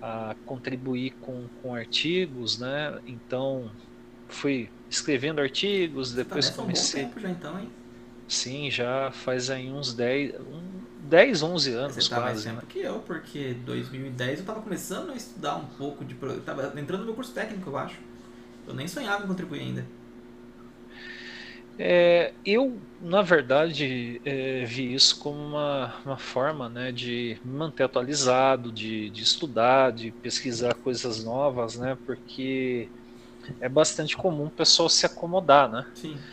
a 0.00 0.34
contribuir 0.46 1.12
com, 1.20 1.46
com 1.60 1.74
artigos, 1.74 2.58
né? 2.58 2.98
Então 3.06 3.70
fui 4.28 4.70
escrevendo 4.90 5.40
artigos, 5.40 6.12
depois 6.14 6.50
comecei. 6.50 7.04
Um 7.04 7.06
bom 7.06 7.10
tempo 7.10 7.20
já 7.20 7.30
então, 7.30 7.58
hein? 7.58 7.70
Sim, 8.28 8.70
já 8.70 9.10
faz 9.10 9.48
aí 9.50 9.70
uns 9.70 9.94
10, 9.94 10.32
10, 10.96 11.42
11 11.42 11.72
anos 11.72 11.96
Você 11.96 12.08
tá 12.08 12.20
quase. 12.20 12.20
mais 12.20 12.42
tempo 12.44 12.66
né? 12.66 12.68
que 12.68 12.80
eu, 12.80 13.00
porque 13.02 13.54
2010 13.54 14.40
eu 14.40 14.46
tava 14.46 14.60
começando 14.62 15.10
a 15.10 15.16
estudar 15.16 15.56
um 15.56 15.66
pouco 15.66 16.04
de. 16.04 16.16
Eu 16.20 16.42
tava 16.44 16.78
entrando 16.78 17.00
no 17.00 17.06
meu 17.06 17.14
curso 17.14 17.32
técnico, 17.32 17.70
eu 17.70 17.76
acho. 17.76 17.98
Eu 18.66 18.74
nem 18.74 18.88
sonhava 18.88 19.24
em 19.24 19.28
contribuir 19.28 19.60
ainda. 19.60 19.86
É, 21.80 22.34
eu, 22.44 22.84
na 22.98 23.22
verdade, 23.22 24.20
é, 24.24 24.64
vi 24.64 24.92
isso 24.94 25.16
como 25.18 25.38
uma, 25.38 25.94
uma 26.04 26.18
forma 26.18 26.68
né, 26.68 26.90
de 26.92 27.38
me 27.44 27.52
manter 27.56 27.84
atualizado, 27.84 28.72
de, 28.72 29.10
de 29.10 29.22
estudar, 29.22 29.92
de 29.92 30.10
pesquisar 30.12 30.74
coisas 30.74 31.22
novas, 31.24 31.76
né? 31.78 31.96
Porque 32.04 32.90
é 33.60 33.68
bastante 33.68 34.16
comum 34.16 34.46
o 34.46 34.50
pessoal 34.50 34.88
se 34.88 35.06
acomodar, 35.06 35.70
né? 35.70 35.84
Sim. 35.92 36.30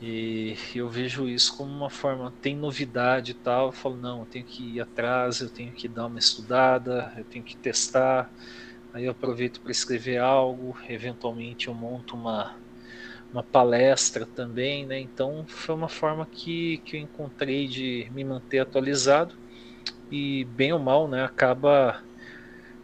E 0.00 0.54
eu 0.74 0.88
vejo 0.90 1.26
isso 1.28 1.54
como 1.56 1.70
uma 1.72 1.88
forma, 1.88 2.34
tem 2.40 2.54
novidade 2.56 3.30
e 3.32 3.34
tal, 3.34 3.66
eu 3.68 3.72
falo, 3.72 3.96
não, 3.96 4.20
eu 4.20 4.26
tenho 4.26 4.44
que 4.44 4.74
ir 4.76 4.80
atrás, 4.80 5.40
eu 5.40 5.50
tenho 5.50 5.72
que 5.72 5.88
dar 5.88 6.06
uma 6.06 6.18
estudada, 6.18 7.10
eu 7.16 7.24
tenho 7.24 7.42
que 7.44 7.56
testar, 7.58 8.30
aí 8.92 9.04
eu 9.04 9.12
aproveito 9.12 9.60
para 9.62 9.72
escrever 9.72 10.18
algo, 10.18 10.76
eventualmente 10.88 11.68
eu 11.68 11.74
monto 11.74 12.14
uma, 12.16 12.52
uma 13.32 13.42
palestra 13.44 14.26
também, 14.26 14.86
né? 14.86 15.00
Então 15.00 15.44
foi 15.48 15.74
uma 15.74 15.88
forma 15.88 16.26
que, 16.30 16.78
que 16.86 16.96
eu 16.96 17.00
encontrei 17.00 17.68
de 17.68 18.08
me 18.12 18.24
manter 18.24 18.60
atualizado 18.60 19.34
e 20.10 20.44
bem 20.46 20.72
ou 20.72 20.78
mal, 20.80 21.08
né, 21.08 21.24
acaba 21.24 22.00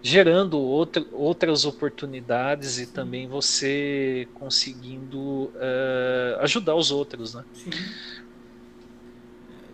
gerando 0.02 0.58
outra, 0.58 1.04
outras 1.12 1.64
oportunidades 1.64 2.78
e 2.78 2.86
também 2.86 3.28
você 3.28 4.28
conseguindo 4.34 5.18
uh, 5.18 6.40
ajudar 6.40 6.74
os 6.74 6.90
outros, 6.90 7.34
né? 7.34 7.44
Sim. 7.54 7.70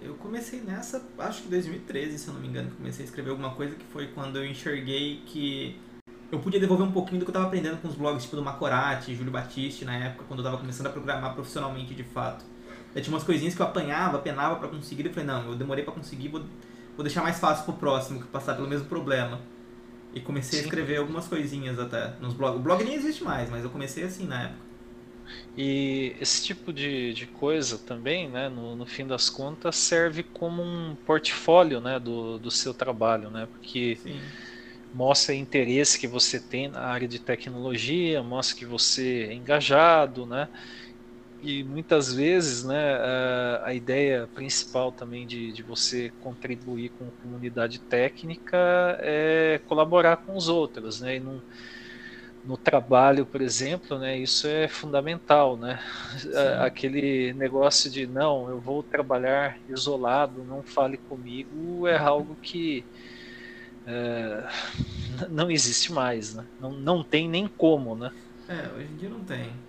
Eu 0.02 0.14
comecei 0.14 0.60
nessa, 0.60 1.02
acho 1.18 1.42
que 1.42 1.48
2013, 1.48 2.18
se 2.18 2.28
eu 2.28 2.34
não 2.34 2.40
me 2.40 2.48
engano, 2.48 2.70
comecei 2.76 3.04
a 3.04 3.08
escrever 3.08 3.30
alguma 3.30 3.50
coisa 3.50 3.74
que 3.74 3.84
foi 3.86 4.08
quando 4.08 4.36
eu 4.36 4.46
enxerguei 4.46 5.22
que 5.26 5.76
eu 6.30 6.38
podia 6.38 6.60
devolver 6.60 6.86
um 6.86 6.92
pouquinho 6.92 7.20
do 7.20 7.24
que 7.24 7.30
eu 7.30 7.32
estava 7.32 7.46
aprendendo 7.46 7.80
com 7.80 7.88
os 7.88 7.94
blogs 7.94 8.22
tipo 8.22 8.36
do 8.36 8.42
Macorati, 8.42 9.14
Júlio 9.14 9.32
Batiste, 9.32 9.86
na 9.86 9.96
época, 9.96 10.24
quando 10.28 10.40
eu 10.40 10.44
estava 10.44 10.58
começando 10.58 10.86
a 10.88 10.90
programar 10.90 11.32
profissionalmente 11.32 11.94
de 11.94 12.04
fato. 12.04 12.44
Eu 12.94 13.00
tinha 13.00 13.14
umas 13.14 13.24
coisinhas 13.24 13.54
que 13.54 13.62
eu 13.62 13.66
apanhava, 13.66 14.18
penava 14.18 14.56
para 14.56 14.68
conseguir, 14.68 15.06
e 15.06 15.08
falei, 15.08 15.26
não, 15.26 15.46
eu 15.46 15.54
demorei 15.54 15.84
para 15.84 15.94
conseguir, 15.94 16.28
vou, 16.28 16.42
vou 16.96 17.02
deixar 17.02 17.22
mais 17.22 17.38
fácil 17.38 17.64
pro 17.64 17.74
próximo 17.74 18.20
que 18.20 18.26
passar 18.26 18.54
pelo 18.54 18.68
mesmo 18.68 18.86
problema. 18.86 19.40
E 20.12 20.20
comecei 20.20 20.58
Sim. 20.58 20.60
a 20.60 20.62
escrever 20.62 20.96
algumas 20.98 21.28
coisinhas 21.28 21.78
até 21.78 22.18
nos 22.20 22.34
blogs. 22.34 22.60
O 22.60 22.62
blog 22.62 22.84
nem 22.84 22.94
existe 22.94 23.24
mais, 23.24 23.50
mas 23.50 23.64
eu 23.64 23.70
comecei 23.70 24.04
assim 24.04 24.26
na 24.26 24.42
época. 24.44 24.66
E 25.56 26.16
esse 26.20 26.44
tipo 26.44 26.72
de, 26.72 27.12
de 27.12 27.26
coisa 27.26 27.78
também, 27.78 28.30
né, 28.30 28.48
no, 28.48 28.76
no 28.76 28.86
fim 28.86 29.06
das 29.06 29.28
contas, 29.30 29.76
serve 29.76 30.22
como 30.22 30.62
um 30.62 30.96
portfólio 31.04 31.80
né, 31.80 31.98
do, 31.98 32.38
do 32.38 32.50
seu 32.50 32.72
trabalho, 32.74 33.30
né? 33.30 33.46
Porque 33.46 34.00
Sim. 34.02 34.38
mostra 34.92 35.34
o 35.34 35.38
interesse 35.38 35.98
que 35.98 36.08
você 36.08 36.40
tem 36.40 36.68
na 36.68 36.80
área 36.82 37.08
de 37.08 37.18
tecnologia, 37.20 38.22
mostra 38.22 38.56
que 38.58 38.66
você 38.66 39.28
é 39.30 39.34
engajado, 39.34 40.26
né? 40.26 40.48
E 41.40 41.64
muitas 41.64 42.12
vezes 42.12 42.64
né, 42.64 42.94
a, 42.96 43.66
a 43.68 43.74
ideia 43.74 44.28
principal 44.34 44.92
também 44.92 45.26
de, 45.26 45.52
de 45.52 45.62
você 45.62 46.10
contribuir 46.18 46.90
com 46.90 47.08
a 47.08 47.12
comunidade 47.12 47.80
técnica 47.88 48.56
é 49.00 49.60
colaborar 49.66 50.18
com 50.18 50.36
os 50.36 50.48
outros, 50.48 51.00
né, 51.00 51.16
e 51.16 51.20
não, 51.20 51.42
no 52.42 52.56
trabalho, 52.56 53.26
por 53.26 53.40
exemplo, 53.42 53.98
né, 53.98 54.18
isso 54.18 54.46
é 54.46 54.68
fundamental, 54.68 55.58
né? 55.58 55.80
Sim. 56.32 56.54
Aquele 56.60 57.34
negócio 57.34 57.90
de 57.90 58.06
não, 58.06 58.48
eu 58.48 58.60
vou 58.60 58.82
trabalhar 58.82 59.58
isolado, 59.66 60.44
não 60.44 60.62
fale 60.64 60.98
comigo, 60.98 61.86
é 61.86 61.96
algo 61.98 62.38
que 62.40 62.86
é, 63.86 64.46
não 65.30 65.50
existe 65.50 65.92
mais, 65.92 66.34
né? 66.34 66.48
Não, 66.58 66.72
não 66.72 67.04
tem 67.04 67.28
nem 67.28 67.48
como, 67.48 67.96
né? 67.96 68.10
É, 68.48 68.68
hoje 68.72 68.92
em 68.92 68.96
dia 68.96 69.08
não 69.10 69.24
tem. 69.24 69.67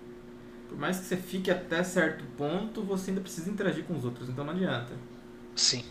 Por 0.70 0.78
mais 0.78 1.00
que 1.00 1.06
você 1.06 1.16
fique 1.16 1.50
até 1.50 1.82
certo 1.82 2.24
ponto, 2.38 2.80
você 2.84 3.10
ainda 3.10 3.20
precisa 3.20 3.50
interagir 3.50 3.82
com 3.82 3.96
os 3.96 4.04
outros, 4.04 4.28
então 4.28 4.44
não 4.44 4.52
adianta. 4.52 4.92
Sim. 5.56 5.84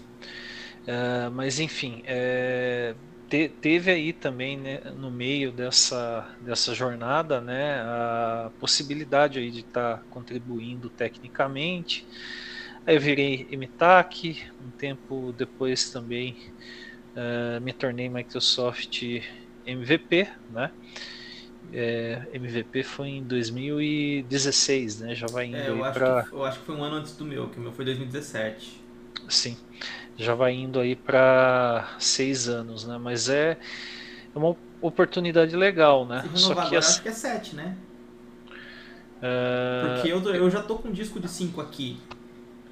Uh, 0.87 1.29
mas 1.33 1.59
enfim, 1.59 2.01
é, 2.05 2.95
te, 3.29 3.49
teve 3.49 3.91
aí 3.91 4.13
também 4.13 4.57
né, 4.57 4.79
no 4.95 5.11
meio 5.11 5.51
dessa, 5.51 6.33
dessa 6.39 6.73
jornada 6.73 7.41
né, 7.41 7.81
a 7.81 8.51
possibilidade 8.57 9.37
aí 9.37 9.51
de 9.51 9.59
estar 9.59 9.97
tá 9.97 10.03
contribuindo 10.09 10.89
tecnicamente. 10.89 12.07
Aí 12.87 12.95
eu 12.95 13.01
virei 13.01 13.49
MTAC, 13.51 14.41
um 14.65 14.71
tempo 14.71 15.33
depois 15.37 15.91
também 15.91 16.37
uh, 17.17 17.59
me 17.59 17.73
tornei 17.73 18.07
Microsoft 18.07 19.03
MVP, 19.65 20.25
né? 20.49 20.71
É, 21.73 22.27
MVP 22.33 22.83
foi 22.83 23.09
em 23.09 23.23
2016, 23.23 25.01
né? 25.01 25.15
Já 25.15 25.27
vai 25.27 25.45
indo 25.45 25.57
é, 25.57 25.69
eu 25.69 25.83
aí 25.83 25.93
para. 25.93 26.27
Eu 26.31 26.43
acho 26.43 26.59
que 26.59 26.65
foi 26.65 26.75
um 26.75 26.83
ano 26.83 26.95
antes 26.95 27.15
do 27.15 27.25
meu, 27.25 27.49
que 27.49 27.59
o 27.59 27.61
meu 27.61 27.71
foi 27.71 27.85
2017. 27.85 28.81
Sim 29.27 29.57
já 30.19 30.35
vai 30.35 30.53
indo 30.53 30.79
aí 30.79 30.95
para 30.97 31.95
seis 31.97 32.49
anos, 32.49 32.85
né? 32.85 32.97
Mas 32.97 33.29
é, 33.29 33.57
é 34.35 34.37
uma 34.37 34.55
oportunidade 34.81 35.55
legal, 35.55 36.05
né? 36.05 36.25
Se 36.35 36.41
Só 36.43 36.53
que 36.53 36.59
agora, 36.59 36.79
as... 36.79 36.89
acho 36.89 37.01
que 37.01 37.07
é 37.07 37.13
sete, 37.13 37.55
né? 37.55 37.77
Uh... 39.17 39.95
Porque 39.95 40.11
eu, 40.11 40.21
eu 40.35 40.49
já 40.49 40.61
tô 40.61 40.75
com 40.75 40.89
um 40.89 40.91
disco 40.91 41.21
de 41.21 41.29
cinco 41.29 41.61
aqui. 41.61 41.97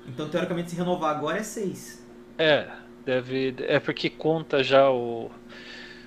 Então, 0.05 0.27
teoricamente, 0.27 0.71
se 0.71 0.75
renovar 0.75 1.15
agora 1.15 1.37
é 1.37 1.43
seis. 1.43 2.05
É, 2.37 2.67
deve. 3.05 3.55
É 3.59 3.79
porque 3.79 4.09
conta 4.09 4.61
já 4.61 4.89
o. 4.89 5.31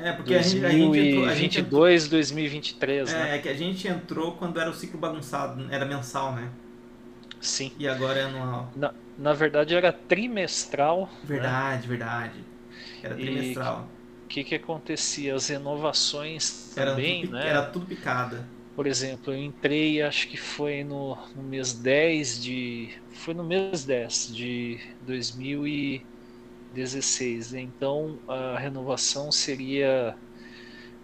É, 0.02 0.12
porque 0.12 0.34
2022, 0.34 1.28
a 1.28 1.34
gente, 1.34 1.60
entrou, 1.60 1.84
a 1.84 1.86
gente 1.86 2.08
entrou, 2.08 2.10
2023, 2.10 3.12
é, 3.12 3.18
né? 3.18 3.36
É 3.36 3.38
que 3.38 3.48
a 3.48 3.54
gente 3.54 3.86
entrou 3.86 4.32
quando 4.32 4.60
era 4.60 4.70
o 4.70 4.74
ciclo 4.74 4.98
bagunçado, 4.98 5.66
era 5.70 5.84
mensal, 5.84 6.34
né? 6.34 6.50
Sim. 7.40 7.72
E 7.78 7.88
agora 7.88 8.20
é 8.20 8.24
anual. 8.24 8.70
Na, 8.76 8.92
na 9.18 9.32
verdade 9.32 9.74
era 9.74 9.92
trimestral. 9.92 11.08
Verdade, 11.24 11.82
né? 11.82 11.88
verdade. 11.88 12.44
Era 13.02 13.14
trimestral. 13.14 13.88
O 14.24 14.28
que, 14.28 14.44
que 14.44 14.54
acontecia? 14.54 15.34
As 15.34 15.48
inovações 15.50 16.72
também, 16.74 17.20
era 17.20 17.26
tudo, 17.26 17.32
né? 17.32 17.48
Era 17.48 17.62
tudo 17.62 17.86
picada. 17.86 18.46
Por 18.76 18.86
exemplo, 18.86 19.32
eu 19.32 19.38
entrei, 19.38 20.00
acho 20.00 20.28
que 20.28 20.36
foi 20.36 20.84
no, 20.84 21.18
no 21.34 21.42
mês 21.42 21.72
10 21.72 22.42
de. 22.42 22.90
Foi 23.12 23.34
no 23.34 23.42
mês 23.42 23.84
10 23.84 24.34
de 24.34 24.80
2000 25.02 25.66
e 25.66 26.06
16. 26.72 27.54
Então 27.54 28.20
a 28.28 28.58
renovação 28.58 29.30
seria 29.32 30.16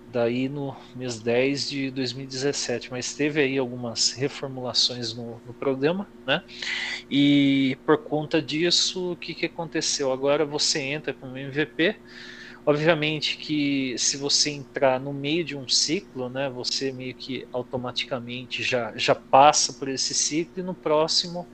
daí 0.06 0.48
no 0.48 0.76
mês 0.94 1.20
10 1.20 1.68
de 1.68 1.90
2017, 1.90 2.90
mas 2.92 3.14
teve 3.14 3.40
aí 3.40 3.58
algumas 3.58 4.12
reformulações 4.12 5.12
no, 5.14 5.42
no 5.44 5.52
programa, 5.54 6.08
né? 6.24 6.42
E 7.10 7.78
por 7.84 8.02
conta 8.04 8.40
disso, 8.40 9.12
o 9.12 9.16
que, 9.16 9.34
que 9.34 9.46
aconteceu? 9.46 10.12
Agora 10.12 10.46
você 10.46 10.80
entra 10.80 11.12
como 11.14 11.36
MVP. 11.36 11.96
Obviamente 12.64 13.38
que 13.38 13.96
se 13.98 14.16
você 14.16 14.50
entrar 14.50 15.00
no 15.00 15.12
meio 15.12 15.44
de 15.44 15.56
um 15.56 15.68
ciclo, 15.68 16.28
né, 16.28 16.50
você 16.50 16.92
meio 16.92 17.14
que 17.14 17.46
automaticamente 17.52 18.62
já, 18.62 18.92
já 18.96 19.14
passa 19.14 19.74
por 19.74 19.88
esse 19.88 20.14
ciclo 20.14 20.60
e 20.62 20.64
no 20.64 20.74
próximo 20.74 21.48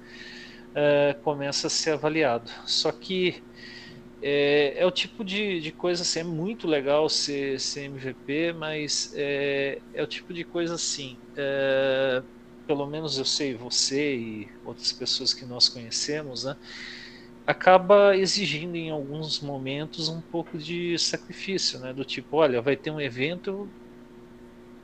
eh, 0.74 1.14
começa 1.22 1.66
a 1.66 1.70
ser 1.70 1.92
avaliado. 1.92 2.50
Só 2.66 2.90
que 2.92 3.42
é, 4.22 4.80
é, 4.80 4.86
o 4.86 4.90
tipo 4.92 5.24
de, 5.24 5.60
de 5.60 5.72
coisa 5.72 6.02
assim, 6.02 6.20
é 6.20 6.24
muito 6.24 6.66
legal 6.68 7.08
ser, 7.08 7.60
ser 7.60 7.84
MVP, 7.84 8.52
mas 8.54 9.10
é, 9.14 9.82
é 9.92 10.02
o 10.02 10.06
tipo 10.06 10.32
de 10.34 10.44
coisa 10.44 10.74
assim. 10.76 11.20
É, 11.36 12.24
pelo 12.66 12.86
menos 12.86 13.18
eu 13.18 13.24
sei, 13.24 13.54
você 13.56 14.16
e 14.16 14.50
outras 14.64 14.92
pessoas 14.92 15.34
que 15.34 15.44
nós 15.46 15.68
conhecemos, 15.68 16.44
né? 16.44 16.56
Acaba 17.46 18.16
exigindo 18.16 18.76
em 18.76 18.90
alguns 18.90 19.40
momentos 19.40 20.08
um 20.08 20.22
pouco 20.22 20.58
de 20.58 20.96
sacrifício, 20.98 21.80
né? 21.80 21.92
Do 21.92 22.04
tipo, 22.04 22.36
olha, 22.36 22.62
vai 22.62 22.76
ter 22.76 22.90
um 22.92 23.00
evento, 23.00 23.74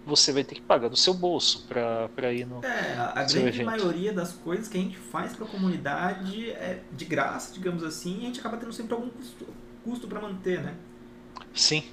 você 0.08 0.32
vai 0.32 0.42
ter 0.42 0.56
que 0.56 0.62
pagar 0.62 0.88
do 0.88 0.96
seu 0.96 1.12
bolso 1.12 1.66
para 1.68 2.32
ir 2.32 2.46
no. 2.46 2.64
É, 2.64 2.94
a 2.96 3.12
grande 3.14 3.38
evento. 3.38 3.66
maioria 3.66 4.12
das 4.12 4.32
coisas 4.32 4.66
que 4.66 4.78
a 4.78 4.80
gente 4.80 4.96
faz 4.96 5.36
para 5.36 5.44
a 5.44 5.48
comunidade 5.48 6.50
é 6.50 6.80
de 6.92 7.04
graça, 7.04 7.52
digamos 7.52 7.84
assim, 7.84 8.16
e 8.16 8.22
a 8.22 8.26
gente 8.26 8.40
acaba 8.40 8.56
tendo 8.56 8.72
sempre 8.72 8.94
algum 8.94 9.10
custo, 9.10 9.46
custo 9.84 10.08
para 10.08 10.20
manter, 10.20 10.62
né? 10.62 10.74
Sim. 11.52 11.84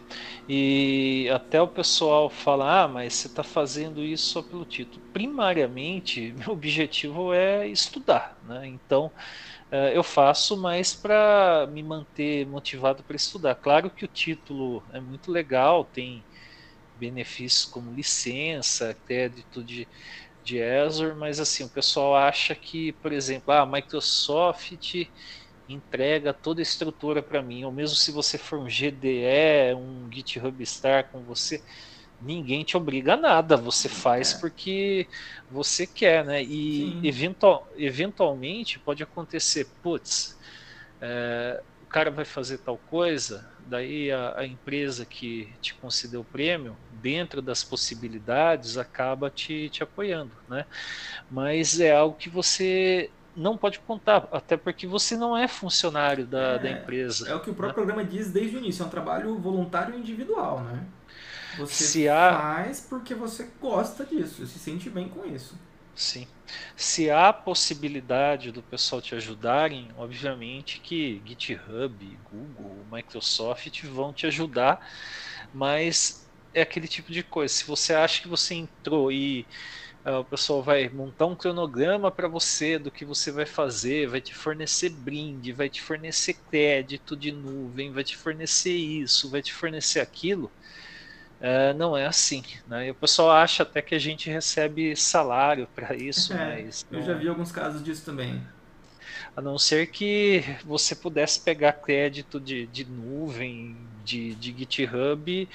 E 0.48 1.30
até 1.34 1.62
o 1.62 1.68
pessoal 1.68 2.30
fala: 2.30 2.84
ah, 2.84 2.88
mas 2.88 3.14
você 3.14 3.28
está 3.28 3.44
fazendo 3.44 4.02
isso 4.02 4.32
só 4.32 4.42
pelo 4.42 4.64
título. 4.64 5.02
Primariamente, 5.12 6.34
meu 6.40 6.52
objetivo 6.52 7.34
é 7.34 7.68
estudar, 7.68 8.38
né? 8.48 8.66
Então. 8.66 9.12
Eh, 9.72 9.98
eu 9.98 10.04
faço 10.04 10.56
mais 10.56 10.94
para 10.94 11.68
me 11.72 11.82
manter 11.82 12.46
motivado 12.46 13.02
para 13.04 13.16
estudar. 13.16 13.56
Claro 13.56 13.90
que 13.90 14.06
o 14.06 14.08
título 14.08 14.84
é 14.94 15.00
muito 15.00 15.32
legal, 15.32 15.84
tem 15.84 16.24
benefícios 16.96 17.66
como 17.66 17.94
licença, 17.94 18.98
crédito 19.06 19.64
de, 19.64 19.88
de 20.44 20.62
Azure, 20.62 21.16
mas 21.16 21.40
assim, 21.40 21.64
o 21.64 21.70
pessoal 21.70 22.16
acha 22.16 22.56
que, 22.56 22.92
por 22.94 23.12
exemplo, 23.12 23.54
ah, 23.54 23.62
a 23.62 23.66
Microsoft 23.66 24.94
entrega 25.68 26.34
toda 26.34 26.62
a 26.62 26.64
estrutura 26.64 27.22
para 27.22 27.42
mim, 27.42 27.64
ou 27.64 27.72
mesmo 27.72 27.96
se 27.96 28.12
você 28.12 28.38
for 28.38 28.60
um 28.60 28.70
GDE, 28.70 29.74
um 29.76 30.10
GitHub 30.12 30.64
Star 30.66 31.10
com 31.12 31.24
você, 31.24 31.64
ninguém 32.22 32.64
te 32.64 32.78
obriga 32.78 33.14
a 33.14 33.18
nada, 33.18 33.58
você 33.58 33.90
faz 33.90 34.34
é. 34.34 34.40
porque 34.40 35.08
você 35.50 35.86
quer, 35.88 36.24
né? 36.24 36.44
E 36.44 37.06
eventual, 37.08 37.68
eventualmente 37.76 38.80
pode 38.80 39.04
acontecer, 39.04 39.68
putz, 39.82 40.38
é, 41.02 41.62
o 41.82 41.86
cara 41.88 42.12
vai 42.12 42.26
fazer 42.26 42.60
tal 42.60 42.78
coisa, 42.78 43.55
daí 43.66 44.12
a, 44.12 44.40
a, 44.40 44.46
empresa 44.46 45.06
que 45.06 45.52
te 45.62 45.74
concedeu 45.74 46.22
o 46.22 46.26
prêmio, 46.26 46.76
dentro 47.02 47.42
das 47.42 47.64
possibilidades, 47.64 48.78
acaba 48.78 49.30
te, 49.30 49.70
te 49.70 49.84
apoiando, 49.84 50.32
né? 50.48 50.66
Mas 51.30 51.80
é 51.80 51.96
algo 51.96 52.16
que 52.16 52.30
você 52.30 53.10
não 53.36 53.58
pode 53.58 53.80
contar, 53.80 54.28
até 54.32 54.56
porque 54.56 54.88
você 54.88 55.18
não 55.18 55.36
é 55.36 55.48
funcionário 55.48 56.26
da, 56.26 56.54
é, 56.54 56.60
da 56.60 56.72
empresa. 56.72 57.30
É 57.30 57.36
o 57.36 57.42
que 57.42 57.50
o 57.50 57.54
próprio 57.54 57.86
né? 57.86 57.94
programa 57.94 58.04
diz 58.04 58.32
desde 58.32 58.56
o 58.56 58.60
início, 58.60 58.84
é 58.84 58.86
um 58.86 58.90
trabalho 58.90 59.38
voluntário 59.38 59.98
individual, 59.98 60.62
né? 60.62 60.86
Você 61.58 61.84
se 61.84 62.10
há... 62.10 62.38
faz 62.38 62.82
porque 62.82 63.14
você 63.14 63.50
gosta 63.62 64.06
disso, 64.06 64.46
se 64.46 64.60
sente 64.60 64.90
bem 64.90 65.08
com 65.08 65.26
isso. 65.26 65.58
Sim. 65.98 66.28
Se 66.76 67.10
há 67.10 67.32
possibilidade 67.32 68.52
do 68.52 68.62
pessoal 68.62 69.02
te 69.02 69.16
ajudarem, 69.16 69.92
obviamente 69.96 70.82
que 70.82 71.24
GitHub, 71.26 72.18
Google, 72.22 72.86
Microsoft 72.92 73.82
vão 73.86 74.14
te 74.14 74.28
ajudar, 74.28 74.80
mas 75.54 76.30
é 76.54 76.62
aquele 76.62 76.88
tipo 76.88 77.12
de 77.14 77.24
coisa. 77.24 77.54
Se 77.54 77.66
você 77.66 77.94
acha 77.94 78.22
que 78.22 78.28
você 78.28 78.56
entrou 78.56 79.12
e 79.12 79.48
uh, 80.06 80.20
o 80.20 80.26
pessoal 80.26 80.64
vai 80.64 80.90
montar 80.90 81.28
um 81.28 81.36
cronograma 81.36 82.12
para 82.12 82.28
você 82.28 82.80
do 82.80 82.92
que 82.92 83.06
você 83.06 83.32
vai 83.32 83.46
fazer, 83.46 84.08
vai 84.10 84.22
te 84.22 84.36
fornecer 84.36 84.90
brinde, 84.92 85.54
vai 85.54 85.70
te 85.70 85.82
fornecer 85.82 86.36
crédito 86.50 87.18
de 87.18 87.32
nuvem, 87.32 87.92
vai 87.94 88.04
te 88.04 88.18
fornecer 88.18 88.76
isso, 88.76 89.30
vai 89.32 89.42
te 89.42 89.54
fornecer 89.54 90.02
aquilo 90.02 90.54
é, 91.46 91.76
não 91.76 91.96
é 91.96 92.08
assim. 92.08 92.44
Né? 92.68 92.88
E 92.88 92.92
o 92.92 92.96
pessoal 92.96 93.30
acha 93.30 93.62
até 93.62 93.80
que 93.80 93.94
a 93.94 94.00
gente 94.00 94.32
recebe 94.32 94.96
salário 94.96 95.68
para 95.76 95.96
isso, 95.96 96.34
é, 96.34 96.64
mas. 96.64 96.84
Eu 96.92 97.04
já 97.04 97.14
vi 97.14 97.28
alguns 97.28 97.52
casos 97.52 97.84
disso 97.84 98.04
também. 98.04 98.42
A 99.38 99.42
não 99.42 99.60
ser 99.60 99.88
que 99.88 100.44
você 100.66 100.96
pudesse 100.96 101.40
pegar 101.40 101.74
crédito 101.74 102.40
de, 102.40 102.66
de 102.66 102.84
nuvem, 102.86 103.78
de, 104.04 104.34
de 104.34 104.56
GitHub 104.58 105.48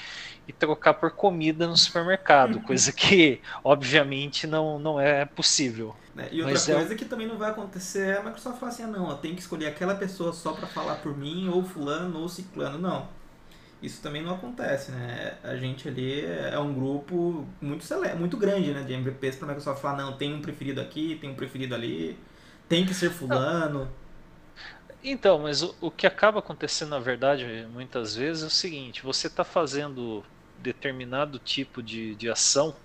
e 0.47 0.52
trocar 0.52 0.94
por 0.94 1.11
comida 1.11 1.66
no 1.66 1.76
supermercado, 1.76 2.61
coisa 2.62 2.92
que 2.92 3.40
obviamente 3.64 4.47
não, 4.47 4.78
não 4.78 5.00
é 5.00 5.25
possível. 5.25 5.97
É, 6.16 6.28
e 6.30 6.38
outra 6.40 6.52
Mas 6.52 6.68
é 6.68 6.75
coisa 6.75 6.94
é... 6.94 6.97
que 6.97 7.04
também 7.04 7.26
não 7.26 7.37
vai 7.37 7.50
acontecer 7.50 8.11
é 8.11 8.18
a 8.18 8.23
Microsoft 8.23 8.61
falar 8.61 8.70
assim, 8.70 8.85
ah, 8.85 8.87
não, 8.87 9.16
tenho 9.16 9.35
que 9.35 9.40
escolher 9.40 9.66
aquela 9.66 9.97
pessoa 9.97 10.32
só 10.32 10.52
para 10.52 10.68
falar 10.68 10.97
por 10.97 11.16
mim, 11.16 11.49
ou 11.49 11.64
fulano, 11.64 12.20
ou 12.20 12.28
ciclano, 12.28 12.78
não 12.78 13.20
isso 13.83 14.03
também 14.03 14.23
não 14.23 14.35
acontece, 14.35 14.91
né? 14.93 15.39
A 15.43 15.57
gente 15.57 15.89
ali 15.89 16.25
é 16.25 16.59
um 16.59 16.73
grupo 16.75 17.47
muito 17.61 17.85
sele... 17.85 18.13
muito 18.15 18.37
grande, 18.37 18.73
né, 18.73 18.83
de 18.83 18.93
MVPs 18.93 19.37
para 19.37 19.47
a 19.47 19.49
Microsoft 19.49 19.81
falar, 19.81 19.97
não, 19.97 20.17
tem 20.17 20.35
um 20.35 20.43
preferido 20.43 20.81
aqui, 20.81 21.17
tem 21.21 21.31
um 21.31 21.35
preferido 21.35 21.75
ali, 21.75 22.19
tem 22.69 22.85
que 22.85 22.93
ser 22.93 23.11
fulano. 23.11 23.91
Então, 25.03 25.39
mas 25.39 25.63
o, 25.63 25.75
o 25.81 25.91
que 25.91 26.07
acaba 26.07 26.41
acontecendo 26.41 26.91
na 26.91 26.99
verdade 26.99 27.67
muitas 27.73 28.15
vezes 28.15 28.43
é 28.43 28.47
o 28.47 28.51
seguinte, 28.51 29.03
você 29.03 29.29
está 29.29 29.45
fazendo 29.45 30.23
determinado 30.59 31.39
tipo 31.39 31.83
de, 31.83 32.15
de 32.15 32.29
ação, 32.29 32.77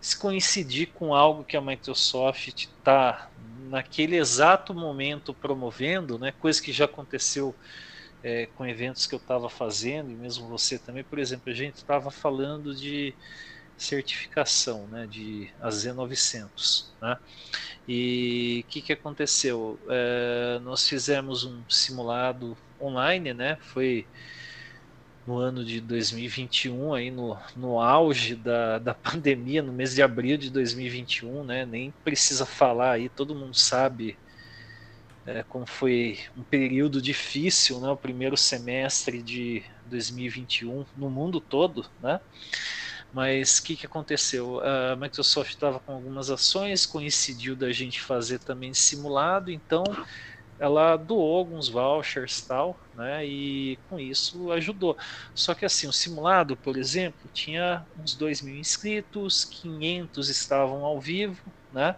se 0.00 0.16
coincidir 0.16 0.88
com 0.94 1.14
algo 1.14 1.42
que 1.42 1.56
a 1.56 1.60
Microsoft 1.60 2.48
está 2.48 3.30
naquele 3.70 4.16
exato 4.16 4.74
momento 4.74 5.32
promovendo, 5.32 6.18
né, 6.18 6.32
coisa 6.32 6.60
que 6.62 6.72
já 6.72 6.84
aconteceu 6.84 7.54
é, 8.22 8.46
com 8.56 8.66
eventos 8.66 9.06
que 9.06 9.14
eu 9.14 9.18
estava 9.18 9.48
fazendo, 9.48 10.10
e 10.10 10.14
mesmo 10.14 10.48
você 10.48 10.78
também, 10.78 11.04
por 11.04 11.18
exemplo, 11.18 11.50
a 11.50 11.54
gente 11.54 11.76
estava 11.76 12.10
falando 12.10 12.74
de 12.74 13.14
certificação 13.76 14.86
né, 14.88 15.06
de 15.06 15.48
AZ900. 15.62 16.86
Né? 17.00 17.16
E 17.86 18.64
o 18.66 18.70
que, 18.70 18.82
que 18.82 18.92
aconteceu? 18.92 19.78
É, 19.88 20.58
nós 20.62 20.88
fizemos 20.88 21.44
um 21.44 21.62
simulado 21.68 22.56
online, 22.80 23.32
né? 23.32 23.56
foi 23.60 24.06
no 25.26 25.36
ano 25.36 25.64
de 25.64 25.80
2021, 25.80 26.94
aí 26.94 27.10
no, 27.10 27.36
no 27.54 27.80
auge 27.80 28.34
da, 28.34 28.78
da 28.78 28.94
pandemia, 28.94 29.62
no 29.62 29.72
mês 29.72 29.94
de 29.94 30.02
abril 30.02 30.36
de 30.36 30.50
2021, 30.50 31.44
né? 31.44 31.64
nem 31.64 31.92
precisa 32.02 32.44
falar 32.44 32.92
aí, 32.92 33.08
todo 33.08 33.34
mundo 33.34 33.54
sabe 33.54 34.16
é, 35.28 35.42
como 35.42 35.66
foi 35.66 36.18
um 36.34 36.42
período 36.42 37.02
difícil, 37.02 37.80
né? 37.80 37.90
o 37.90 37.96
primeiro 37.96 38.36
semestre 38.36 39.22
de 39.22 39.62
2021 39.84 40.86
no 40.96 41.10
mundo 41.10 41.38
todo, 41.38 41.86
né? 42.00 42.18
Mas 43.12 43.58
o 43.58 43.64
que, 43.64 43.76
que 43.76 43.86
aconteceu? 43.86 44.60
A 44.60 44.96
Microsoft 44.96 45.50
estava 45.50 45.80
com 45.80 45.92
algumas 45.92 46.30
ações, 46.30 46.86
coincidiu 46.86 47.56
da 47.56 47.72
gente 47.72 48.00
fazer 48.00 48.38
também 48.38 48.72
simulado, 48.74 49.50
então 49.50 49.82
ela 50.58 50.96
doou 50.96 51.38
alguns 51.38 51.68
vouchers 51.68 52.44
tal, 52.46 52.80
né? 52.92 53.26
E 53.26 53.78
com 53.88 53.98
isso 53.98 54.50
ajudou. 54.52 54.96
Só 55.34 55.54
que 55.54 55.64
assim, 55.64 55.86
o 55.86 55.92
simulado, 55.92 56.56
por 56.56 56.76
exemplo, 56.76 57.30
tinha 57.32 57.86
uns 57.96 58.14
2 58.14 58.42
mil 58.42 58.56
inscritos, 58.56 59.44
500 59.44 60.28
estavam 60.28 60.84
ao 60.84 61.00
vivo, 61.00 61.54
né? 61.72 61.96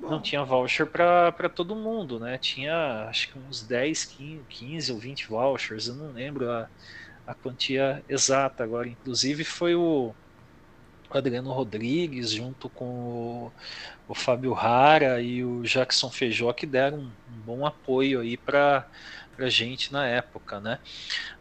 Não 0.00 0.20
tinha 0.20 0.44
voucher 0.44 0.86
para 0.86 1.48
todo 1.48 1.76
mundo, 1.76 2.18
né? 2.18 2.38
Tinha 2.38 3.06
acho 3.08 3.30
que 3.32 3.38
uns 3.38 3.62
10, 3.62 4.04
15, 4.04 4.42
15 4.48 4.92
ou 4.92 4.98
20 4.98 5.28
vouchers, 5.28 5.88
eu 5.88 5.94
não 5.94 6.12
lembro 6.12 6.50
a, 6.50 6.68
a 7.26 7.34
quantia 7.34 8.04
exata 8.08 8.64
agora. 8.64 8.88
Inclusive 8.88 9.44
foi 9.44 9.74
o 9.74 10.14
Adriano 11.10 11.52
Rodrigues, 11.52 12.30
junto 12.30 12.68
com 12.68 12.84
o, 12.84 13.52
o 14.08 14.14
Fábio 14.14 14.52
Rara 14.52 15.20
e 15.20 15.44
o 15.44 15.62
Jackson 15.62 16.10
Feijó, 16.10 16.52
que 16.52 16.66
deram 16.66 16.98
um, 16.98 17.10
um 17.30 17.40
bom 17.44 17.66
apoio 17.66 18.20
aí 18.20 18.36
para 18.36 18.86
a 19.38 19.48
gente 19.48 19.92
na 19.92 20.06
época, 20.06 20.60
né? 20.60 20.78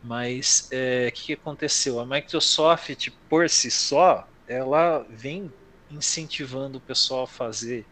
Mas 0.03 0.69
o 0.71 0.75
é, 0.75 1.11
que, 1.11 1.25
que 1.25 1.33
aconteceu? 1.33 1.99
A 1.99 2.05
Microsoft, 2.05 3.09
por 3.27 3.49
si 3.49 3.71
só, 3.71 4.27
ela 4.47 5.05
vem 5.09 5.51
incentivando 5.89 6.77
o 6.77 6.81
pessoal 6.81 7.23
a 7.23 7.27
fazer 7.27 7.85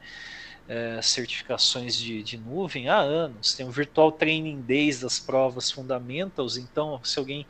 é, 0.68 1.00
certificações 1.02 1.96
de, 1.96 2.24
de 2.24 2.38
nuvem 2.38 2.90
há 2.90 2.98
anos. 2.98 3.54
Tem 3.54 3.66
o 3.68 3.72
Virtual 3.72 4.12
Training 4.12 4.62
Days 4.62 5.02
das 5.02 5.20
provas 5.20 5.72
Fundamentals, 5.72 6.58
então 6.58 7.00
se 7.04 7.20
alguém 7.20 7.46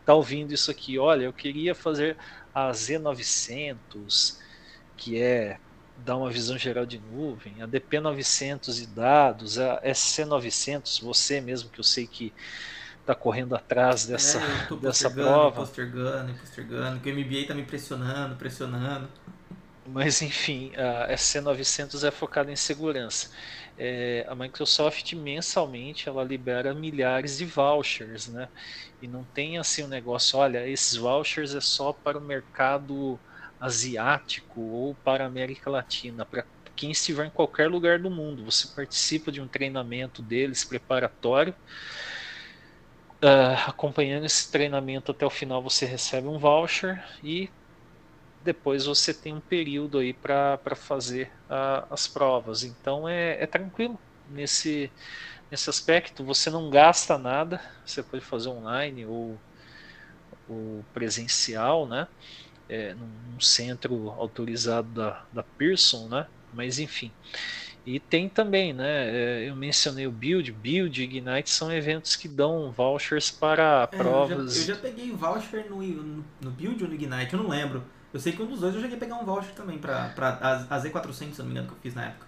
está 0.00 0.14
ouvindo 0.14 0.52
isso 0.52 0.70
aqui, 0.70 0.98
olha, 0.98 1.24
eu 1.24 1.32
queria 1.32 1.74
fazer 1.74 2.16
a 2.54 2.70
Z900, 2.70 4.38
que 4.96 5.20
é 5.20 5.58
dar 5.98 6.16
uma 6.16 6.30
visão 6.30 6.56
geral 6.56 6.86
de 6.86 6.98
nuvem, 6.98 7.60
a 7.60 7.66
DP900 7.66 8.74
de 8.74 8.86
dados, 8.86 9.58
a 9.58 9.82
SC900, 9.82 11.02
você 11.02 11.40
mesmo 11.40 11.70
que 11.70 11.80
eu 11.80 11.84
sei 11.84 12.06
que 12.06 12.32
está 13.00 13.14
correndo 13.14 13.54
atrás 13.54 14.06
dessa, 14.06 14.38
é, 14.38 14.76
dessa 14.76 15.10
prova. 15.10 15.62
Postergando, 15.62 16.34
postergando, 16.34 17.00
que 17.00 17.10
o 17.10 17.14
MBA 17.14 17.38
está 17.38 17.54
me 17.54 17.64
pressionando, 17.64 18.36
pressionando. 18.36 19.08
Mas 19.90 20.20
enfim, 20.22 20.72
a 20.76 21.10
SC900 21.12 22.04
é 22.04 22.10
focada 22.10 22.50
em 22.52 22.56
segurança. 22.56 23.28
É, 23.76 24.24
a 24.28 24.34
Microsoft 24.34 25.12
mensalmente 25.14 26.08
ela 26.08 26.24
libera 26.24 26.74
milhares 26.74 27.38
de 27.38 27.46
vouchers, 27.46 28.26
né? 28.28 28.48
E 29.00 29.06
não 29.08 29.24
tem 29.24 29.56
assim 29.58 29.84
um 29.84 29.88
negócio, 29.88 30.38
olha, 30.38 30.68
esses 30.68 30.96
vouchers 30.96 31.54
é 31.54 31.60
só 31.60 31.92
para 31.92 32.18
o 32.18 32.20
mercado 32.20 33.20
asiático 33.58 34.60
ou 34.60 34.96
para 34.96 35.24
a 35.24 35.26
América 35.28 35.70
Latina, 35.70 36.26
para 36.26 36.44
quem 36.76 36.90
estiver 36.90 37.26
em 37.26 37.30
qualquer 37.30 37.68
lugar 37.68 37.98
do 38.00 38.10
mundo. 38.10 38.44
Você 38.44 38.68
participa 38.74 39.32
de 39.32 39.40
um 39.40 39.48
treinamento 39.48 40.22
deles 40.22 40.64
preparatório. 40.64 41.54
Uh, 43.24 43.58
acompanhando 43.66 44.26
esse 44.26 44.48
treinamento 44.50 45.10
até 45.10 45.26
o 45.26 45.30
final, 45.30 45.60
você 45.62 45.84
recebe 45.86 46.28
um 46.28 46.38
voucher 46.38 47.04
e 47.22 47.50
depois 48.48 48.86
você 48.86 49.12
tem 49.12 49.34
um 49.34 49.40
período 49.40 49.98
aí 49.98 50.14
para 50.14 50.58
fazer 50.74 51.30
uh, 51.50 51.86
as 51.90 52.08
provas. 52.08 52.64
Então 52.64 53.06
é, 53.06 53.42
é 53.42 53.46
tranquilo 53.46 54.00
nesse, 54.30 54.90
nesse 55.50 55.68
aspecto. 55.68 56.24
Você 56.24 56.48
não 56.48 56.70
gasta 56.70 57.18
nada, 57.18 57.60
você 57.84 58.02
pode 58.02 58.24
fazer 58.24 58.48
online 58.48 59.04
ou, 59.04 59.38
ou 60.48 60.82
presencial, 60.94 61.86
né? 61.86 62.08
É, 62.70 62.94
num 62.94 63.38
centro 63.38 64.08
autorizado 64.12 64.88
da, 64.88 65.22
da 65.30 65.42
Pearson, 65.42 66.08
né? 66.08 66.26
Mas 66.50 66.78
enfim. 66.78 67.12
E 67.84 68.00
tem 68.00 68.30
também, 68.30 68.72
né? 68.72 69.10
É, 69.10 69.50
eu 69.50 69.54
mencionei 69.54 70.06
o 70.06 70.10
Build, 70.10 70.52
Build 70.52 71.02
e 71.02 71.04
Ignite 71.04 71.50
são 71.50 71.70
eventos 71.70 72.16
que 72.16 72.28
dão 72.28 72.72
vouchers 72.72 73.30
para 73.30 73.86
é, 73.92 73.96
provas. 73.96 74.56
Eu 74.56 74.62
já, 74.62 74.72
eu 74.72 74.76
já, 74.76 74.82
peguei 74.82 75.12
voucher 75.12 75.68
no, 75.68 75.82
no, 75.82 76.24
no 76.40 76.50
Build 76.50 76.82
ou 76.82 76.88
no 76.88 76.94
Ignite, 76.94 77.34
eu 77.34 77.42
não 77.42 77.48
lembro. 77.50 77.84
Eu 78.12 78.20
sei 78.20 78.32
que 78.32 78.42
um 78.42 78.46
dos 78.46 78.60
dois 78.60 78.74
eu 78.74 78.80
cheguei 78.80 78.96
a 78.96 79.00
pegar 79.00 79.16
um 79.16 79.24
voucher 79.24 79.54
também 79.54 79.78
para 79.78 80.14
a, 80.16 80.76
a 80.76 80.80
Z400, 80.80 81.34
se 81.34 81.38
não 81.40 81.46
me 81.46 81.52
engano, 81.52 81.68
que 81.68 81.74
eu 81.74 81.78
fiz 81.80 81.94
na 81.94 82.06
época. 82.06 82.26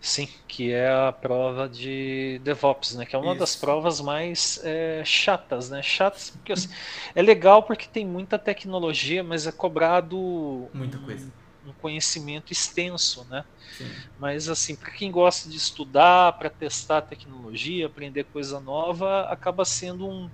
Sim, 0.00 0.28
que 0.46 0.70
é 0.70 0.90
a 0.90 1.12
prova 1.12 1.66
de 1.66 2.38
DevOps, 2.44 2.94
né? 2.94 3.06
Que 3.06 3.16
é 3.16 3.18
uma 3.18 3.32
Isso. 3.32 3.38
das 3.38 3.56
provas 3.56 4.02
mais 4.02 4.60
é, 4.62 5.02
chatas, 5.04 5.70
né? 5.70 5.82
Chatas 5.82 6.28
porque 6.28 6.52
assim, 6.52 6.68
é 7.14 7.22
legal 7.22 7.62
porque 7.62 7.88
tem 7.88 8.06
muita 8.06 8.38
tecnologia, 8.38 9.24
mas 9.24 9.46
é 9.46 9.52
cobrado 9.52 10.68
muita 10.74 10.98
coisa. 10.98 11.32
Um, 11.64 11.70
um 11.70 11.72
conhecimento 11.72 12.52
extenso, 12.52 13.24
né? 13.30 13.46
Sim. 13.72 13.90
Mas 14.18 14.46
assim, 14.50 14.76
para 14.76 14.90
quem 14.92 15.10
gosta 15.10 15.48
de 15.48 15.56
estudar, 15.56 16.34
para 16.34 16.50
testar 16.50 17.00
tecnologia, 17.00 17.86
aprender 17.86 18.24
coisa 18.24 18.60
nova, 18.60 19.22
acaba 19.22 19.64
sendo 19.64 20.06
um, 20.06 20.30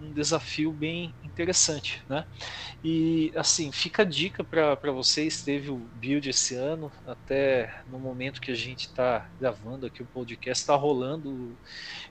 um 0.00 0.12
desafio 0.12 0.72
bem 0.72 1.14
interessante, 1.22 2.02
né? 2.08 2.24
E 2.82 3.32
assim, 3.36 3.70
fica 3.70 4.02
a 4.02 4.04
dica 4.04 4.42
para 4.42 4.92
vocês, 4.92 5.42
teve 5.42 5.70
o 5.70 5.76
build 5.76 6.28
esse 6.28 6.54
ano, 6.54 6.90
até 7.06 7.82
no 7.86 7.98
momento 7.98 8.40
que 8.40 8.50
a 8.50 8.54
gente 8.54 8.86
está 8.86 9.28
gravando 9.38 9.86
aqui 9.86 10.02
o 10.02 10.06
podcast, 10.06 10.62
está 10.62 10.74
rolando, 10.74 11.56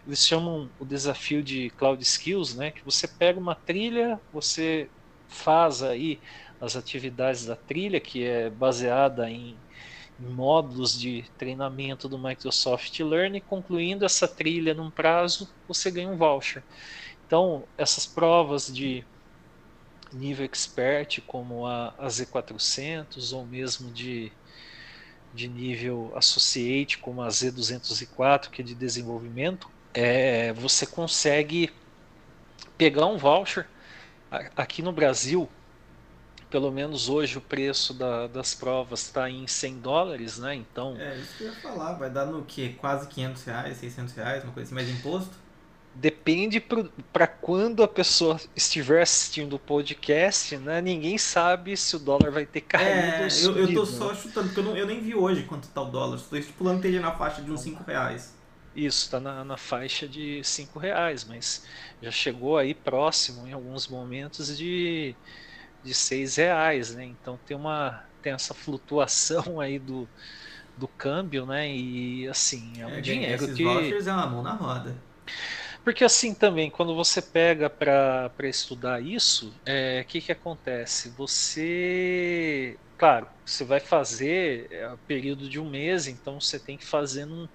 eles 0.05 0.25
chamam 0.25 0.69
o 0.79 0.85
desafio 0.85 1.41
de 1.41 1.69
Cloud 1.71 2.01
Skills, 2.03 2.55
né? 2.55 2.71
Que 2.71 2.83
você 2.85 3.07
pega 3.07 3.39
uma 3.39 3.55
trilha, 3.55 4.19
você 4.31 4.89
faz 5.27 5.81
aí 5.81 6.19
as 6.61 6.75
atividades 6.75 7.45
da 7.45 7.55
trilha, 7.55 7.99
que 7.99 8.23
é 8.23 8.49
baseada 8.49 9.29
em 9.29 9.57
módulos 10.19 10.99
de 10.99 11.23
treinamento 11.37 12.09
do 12.09 12.19
Microsoft 12.19 12.99
Learning, 12.99 13.39
concluindo 13.39 14.05
essa 14.05 14.27
trilha 14.27 14.73
num 14.73 14.91
prazo, 14.91 15.49
você 15.67 15.89
ganha 15.89 16.09
um 16.09 16.17
voucher. 16.17 16.63
Então, 17.29 17.63
essas 17.77 18.07
provas 18.07 18.73
de 18.73 19.05
nível 20.11 20.43
expert, 20.43 21.21
como 21.27 21.67
a, 21.67 21.93
a 21.95 22.07
Z400, 22.07 23.31
ou 23.33 23.45
mesmo 23.45 23.91
de, 23.91 24.31
de 25.31 25.47
nível 25.47 26.11
associate, 26.15 26.97
como 26.97 27.21
a 27.21 27.27
Z204, 27.27 28.49
que 28.49 28.63
é 28.63 28.65
de 28.65 28.73
desenvolvimento, 28.73 29.69
é, 29.93 30.51
você 30.53 30.87
consegue 30.87 31.71
pegar 32.75 33.05
um 33.05 33.19
voucher. 33.19 33.67
Aqui 34.55 34.81
no 34.81 34.91
Brasil, 34.91 35.47
pelo 36.49 36.71
menos 36.71 37.09
hoje 37.09 37.37
o 37.37 37.41
preço 37.41 37.93
da, 37.93 38.25
das 38.25 38.55
provas 38.55 39.03
está 39.03 39.29
em 39.29 39.45
100 39.45 39.81
dólares, 39.81 40.39
né? 40.39 40.55
Então. 40.55 40.97
É, 40.99 41.15
isso 41.19 41.37
que 41.37 41.43
eu 41.43 41.49
ia 41.49 41.55
falar, 41.57 41.93
vai 41.93 42.09
dar 42.09 42.25
no 42.25 42.43
que? 42.43 42.73
Quase 42.73 43.07
500 43.07 43.43
reais, 43.43 43.77
600 43.77 44.13
reais, 44.15 44.43
uma 44.43 44.51
coisa 44.51 44.65
assim, 44.65 44.73
mais 44.73 44.89
imposto? 44.89 45.48
Depende 45.99 46.63
para 47.11 47.27
quando 47.27 47.83
a 47.83 47.87
pessoa 47.87 48.39
estiver 48.55 49.01
assistindo 49.01 49.57
o 49.57 49.59
podcast, 49.59 50.55
né? 50.57 50.81
Ninguém 50.81 51.17
sabe 51.17 51.75
se 51.75 51.95
o 51.95 51.99
dólar 51.99 52.31
vai 52.31 52.45
ter 52.45 52.61
caído 52.61 52.89
é, 52.89 53.23
ou 53.23 53.29
subido. 53.29 53.59
Eu, 53.59 53.67
eu 53.67 53.73
tô 53.73 53.85
só 53.85 54.15
chutando, 54.15 54.47
porque 54.47 54.61
eu, 54.61 54.63
não, 54.63 54.77
eu 54.77 54.87
nem 54.87 55.01
vi 55.01 55.13
hoje 55.13 55.43
quanto 55.43 55.67
tá 55.67 55.81
o 55.81 55.85
dólar. 55.85 56.15
Estou 56.15 56.39
estipulando 56.39 56.81
que 56.81 56.87
ele 56.87 56.99
na 56.99 57.11
faixa 57.11 57.41
de 57.41 57.51
uns 57.51 57.61
5 57.61 57.83
reais. 57.83 58.33
Isso, 58.73 59.05
está 59.05 59.19
na, 59.19 59.43
na 59.43 59.57
faixa 59.57 60.07
de 60.07 60.41
5 60.41 60.79
reais, 60.79 61.25
mas 61.25 61.65
já 62.01 62.11
chegou 62.11 62.57
aí 62.57 62.73
próximo 62.73 63.45
em 63.45 63.51
alguns 63.51 63.87
momentos 63.87 64.57
de, 64.57 65.13
de 65.83 65.93
6 65.93 66.37
reais, 66.37 66.95
né? 66.95 67.03
Então 67.03 67.37
tem 67.45 67.57
uma 67.57 68.05
tem 68.21 68.31
essa 68.31 68.53
flutuação 68.53 69.59
aí 69.59 69.77
do, 69.77 70.07
do 70.77 70.87
câmbio, 70.87 71.45
né? 71.45 71.69
E 71.69 72.25
assim, 72.29 72.81
é 72.81 72.87
um 72.87 72.91
é, 72.91 73.01
dinheiro 73.01 73.43
esses 73.43 73.55
que. 73.55 73.63
Esses 73.63 74.07
é 74.07 74.13
uma 74.13 74.27
mão 74.27 74.41
na 74.41 74.53
roda. 74.53 74.95
Porque 75.83 76.03
assim 76.03 76.33
também, 76.33 76.69
quando 76.69 76.95
você 76.95 77.21
pega 77.21 77.69
para 77.69 78.31
estudar 78.43 79.01
isso, 79.01 79.49
o 79.49 79.53
é, 79.65 80.03
que, 80.03 80.21
que 80.21 80.31
acontece? 80.31 81.09
Você. 81.11 82.77
Claro, 82.97 83.27
você 83.45 83.63
vai 83.63 83.79
fazer 83.79 84.67
é, 84.71 84.95
período 85.07 85.49
de 85.49 85.59
um 85.59 85.69
mês, 85.69 86.07
então 86.07 86.39
você 86.39 86.59
tem 86.59 86.77
que 86.77 86.85
fazer 86.85 87.25
num, 87.25 87.47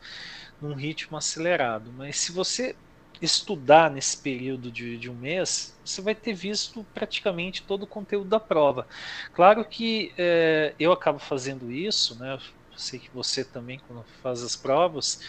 num 0.60 0.74
ritmo 0.74 1.16
acelerado. 1.16 1.92
Mas 1.92 2.16
se 2.16 2.32
você 2.32 2.74
estudar 3.20 3.90
nesse 3.90 4.16
período 4.16 4.70
de, 4.70 4.98
de, 4.98 5.10
um 5.10 5.14
mês, 5.14 5.78
você 5.84 6.02
vai 6.02 6.14
ter 6.14 6.34
visto 6.34 6.84
praticamente 6.92 7.62
todo 7.66 7.84
o 7.84 7.86
conteúdo 7.86 8.28
da 8.28 8.40
prova. 8.40 8.86
Claro 9.32 9.64
que 9.64 10.12
é, 10.18 10.74
eu 10.78 10.92
acabo 10.92 11.18
fazendo 11.18 11.70
isso, 11.70 12.18
né? 12.18 12.34
Eu 12.34 12.40
sei 12.76 12.98
que 12.98 13.10
você 13.12 13.44
também, 13.44 13.78
quando 13.78 14.04
faz 14.22 14.42
as 14.42 14.56
provas, 14.56 15.20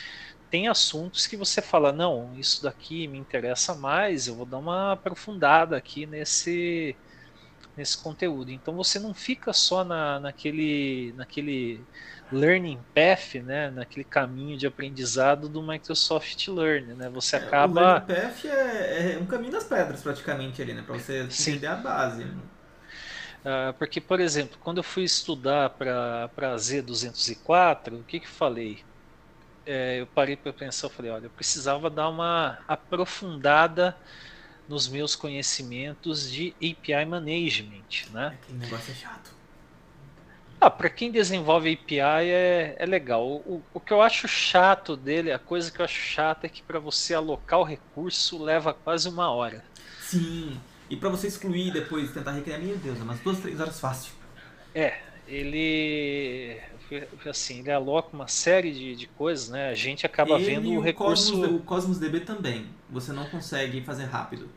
tem 0.50 0.68
assuntos 0.68 1.28
que 1.28 1.36
você 1.38 1.62
fala, 1.62 1.92
não, 1.92 2.34
isso 2.38 2.64
daqui 2.64 3.08
me 3.08 3.18
interessa 3.18 3.76
mais, 3.76 4.28
eu 4.28 4.36
vou 4.36 4.46
dar 4.46 4.58
uma 4.58 4.94
aprofundada 4.94 5.76
aqui 5.76 6.06
nesse, 6.06 6.96
nesse 7.76 7.98
conteúdo. 7.98 8.52
Então 8.52 8.76
você 8.76 9.00
não 9.00 9.14
fica 9.14 9.52
só 9.54 9.84
na, 9.84 10.20
naquele, 10.20 11.14
naquele 11.18 11.84
learning 12.32 12.80
path, 12.94 13.36
né, 13.36 13.70
naquele 13.70 14.04
caminho 14.04 14.58
de 14.58 14.66
aprendizado 14.66 15.48
do 15.48 15.62
Microsoft 15.62 16.48
Learn, 16.48 16.94
né? 16.94 17.10
Você 17.10 17.36
acaba. 17.36 17.82
o 17.82 17.84
learning 17.84 18.06
path 18.06 18.46
é, 18.46 19.14
é, 19.14 19.18
um 19.20 19.26
caminho 19.26 19.52
das 19.52 19.64
pedras 19.64 20.02
praticamente 20.02 20.62
ali, 20.62 20.74
né, 20.74 20.82
para 20.82 20.96
você 20.96 21.30
Sim. 21.30 21.52
entender 21.52 21.68
a 21.68 21.76
base. 21.76 22.24
Uh, 22.24 23.72
porque, 23.78 24.02
por 24.02 24.20
exemplo, 24.20 24.58
quando 24.60 24.78
eu 24.78 24.84
fui 24.84 25.04
estudar 25.04 25.70
para 25.70 26.56
Z204, 26.56 28.00
o 28.00 28.04
que 28.04 28.20
que 28.20 28.26
eu 28.26 28.32
falei? 28.32 28.84
É, 29.66 30.02
eu 30.02 30.08
parei 30.08 30.36
para 30.36 30.54
pensar, 30.54 30.88
eu 30.88 30.92
falei, 30.92 31.12
olha, 31.12 31.26
eu 31.26 31.30
precisava 31.30 31.90
dar 31.90 32.10
uma 32.10 32.60
aprofundada 32.68 33.98
nos 34.68 34.88
meus 34.88 35.16
conhecimentos 35.16 36.30
de 36.32 36.54
API 36.58 37.06
Management, 37.06 38.12
né? 38.12 38.38
É, 38.42 38.46
que 38.46 38.54
negócio 38.54 38.92
é 38.92 38.96
chato. 38.96 39.36
Ah, 40.60 40.70
para 40.70 40.90
quem 40.90 41.12
desenvolve 41.12 41.74
API 41.74 42.00
é, 42.00 42.76
é 42.80 42.86
legal. 42.86 43.24
O, 43.24 43.62
o, 43.74 43.80
que 43.80 43.94
eu 43.94 44.02
acho 44.02 44.28
chato 44.28 44.96
dele, 44.96 45.32
a 45.32 45.38
coisa 45.38 45.72
que 45.72 45.80
eu 45.80 45.86
acho 45.86 46.00
chata 46.00 46.48
é 46.48 46.50
que 46.50 46.64
para 46.64 46.80
você 46.80 47.14
alocar 47.14 47.60
o 47.60 47.64
recurso 47.64 48.42
leva 48.42 48.74
quase 48.74 49.08
uma 49.08 49.30
hora. 49.30 49.64
Sim, 50.02 50.60
e 50.90 50.96
para 50.96 51.10
você 51.10 51.28
excluir 51.28 51.72
depois 51.72 52.12
tentar 52.12 52.32
recriar, 52.32 52.60
meu 52.60 52.78
Deus, 52.78 53.00
é 53.00 53.04
umas 53.04 53.20
duas, 53.20 53.40
três 53.40 53.60
horas 53.60 53.80
fácil. 53.80 54.14
É, 54.74 55.00
ele 55.28 56.60
assim, 57.30 57.60
ele 57.60 57.72
aloca 57.72 58.10
uma 58.14 58.28
série 58.28 58.72
de, 58.72 58.96
de 58.96 59.08
coisas, 59.08 59.50
né? 59.50 59.70
A 59.70 59.74
gente 59.74 60.06
acaba 60.06 60.36
ele 60.36 60.46
vendo 60.46 60.70
o, 60.70 60.78
o 60.78 60.82
recurso. 60.82 61.34
Cosmos, 61.34 61.56
o 61.56 61.60
Cosmos 61.60 62.00
DB 62.00 62.22
também. 62.22 62.68
Você 62.90 63.12
não 63.12 63.26
consegue 63.26 63.82
fazer 63.82 64.06
rápido 64.06 64.50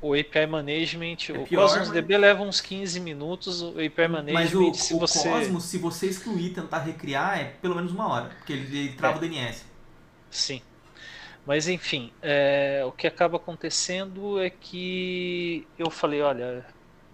o 0.00 0.14
API 0.14 0.46
Management, 0.46 1.16
é 1.30 1.32
o 1.32 1.44
pior, 1.44 1.62
Cosmos 1.62 1.88
mas... 1.88 1.90
DB 1.90 2.18
leva 2.18 2.42
uns 2.42 2.60
15 2.60 3.00
minutos, 3.00 3.62
o 3.62 3.70
API 3.70 4.08
Management, 4.08 4.32
mas 4.32 4.54
o, 4.54 4.74
se 4.74 4.94
o 4.94 4.98
você... 4.98 5.28
Cosmos, 5.28 5.64
se 5.64 5.78
você 5.78 6.06
excluir 6.06 6.50
tentar 6.50 6.80
recriar, 6.80 7.40
é 7.40 7.44
pelo 7.44 7.74
menos 7.74 7.92
uma 7.92 8.08
hora, 8.08 8.26
porque 8.36 8.52
ele, 8.52 8.78
ele 8.78 8.92
trava 8.92 9.14
é. 9.14 9.18
o 9.18 9.20
DNS. 9.20 9.64
Sim. 10.30 10.62
Mas 11.46 11.68
enfim, 11.68 12.12
é, 12.20 12.82
o 12.86 12.92
que 12.92 13.06
acaba 13.06 13.36
acontecendo 13.36 14.40
é 14.40 14.50
que 14.50 15.66
eu 15.78 15.90
falei, 15.90 16.20
olha, 16.20 16.64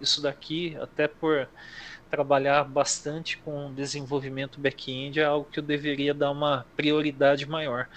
isso 0.01 0.21
daqui, 0.21 0.75
até 0.81 1.07
por 1.07 1.47
trabalhar 2.13 2.63
bastante 2.63 3.39
com 3.39 3.73
desenvolvimento 3.73 4.61
back-end, 4.61 5.19
é 5.19 5.25
algo 5.25 5.49
que 5.51 5.57
eu 5.57 5.63
deveria 5.63 6.13
dar 6.13 6.29
uma 6.29 6.63
prioridade 6.75 7.47
maior. 7.47 7.89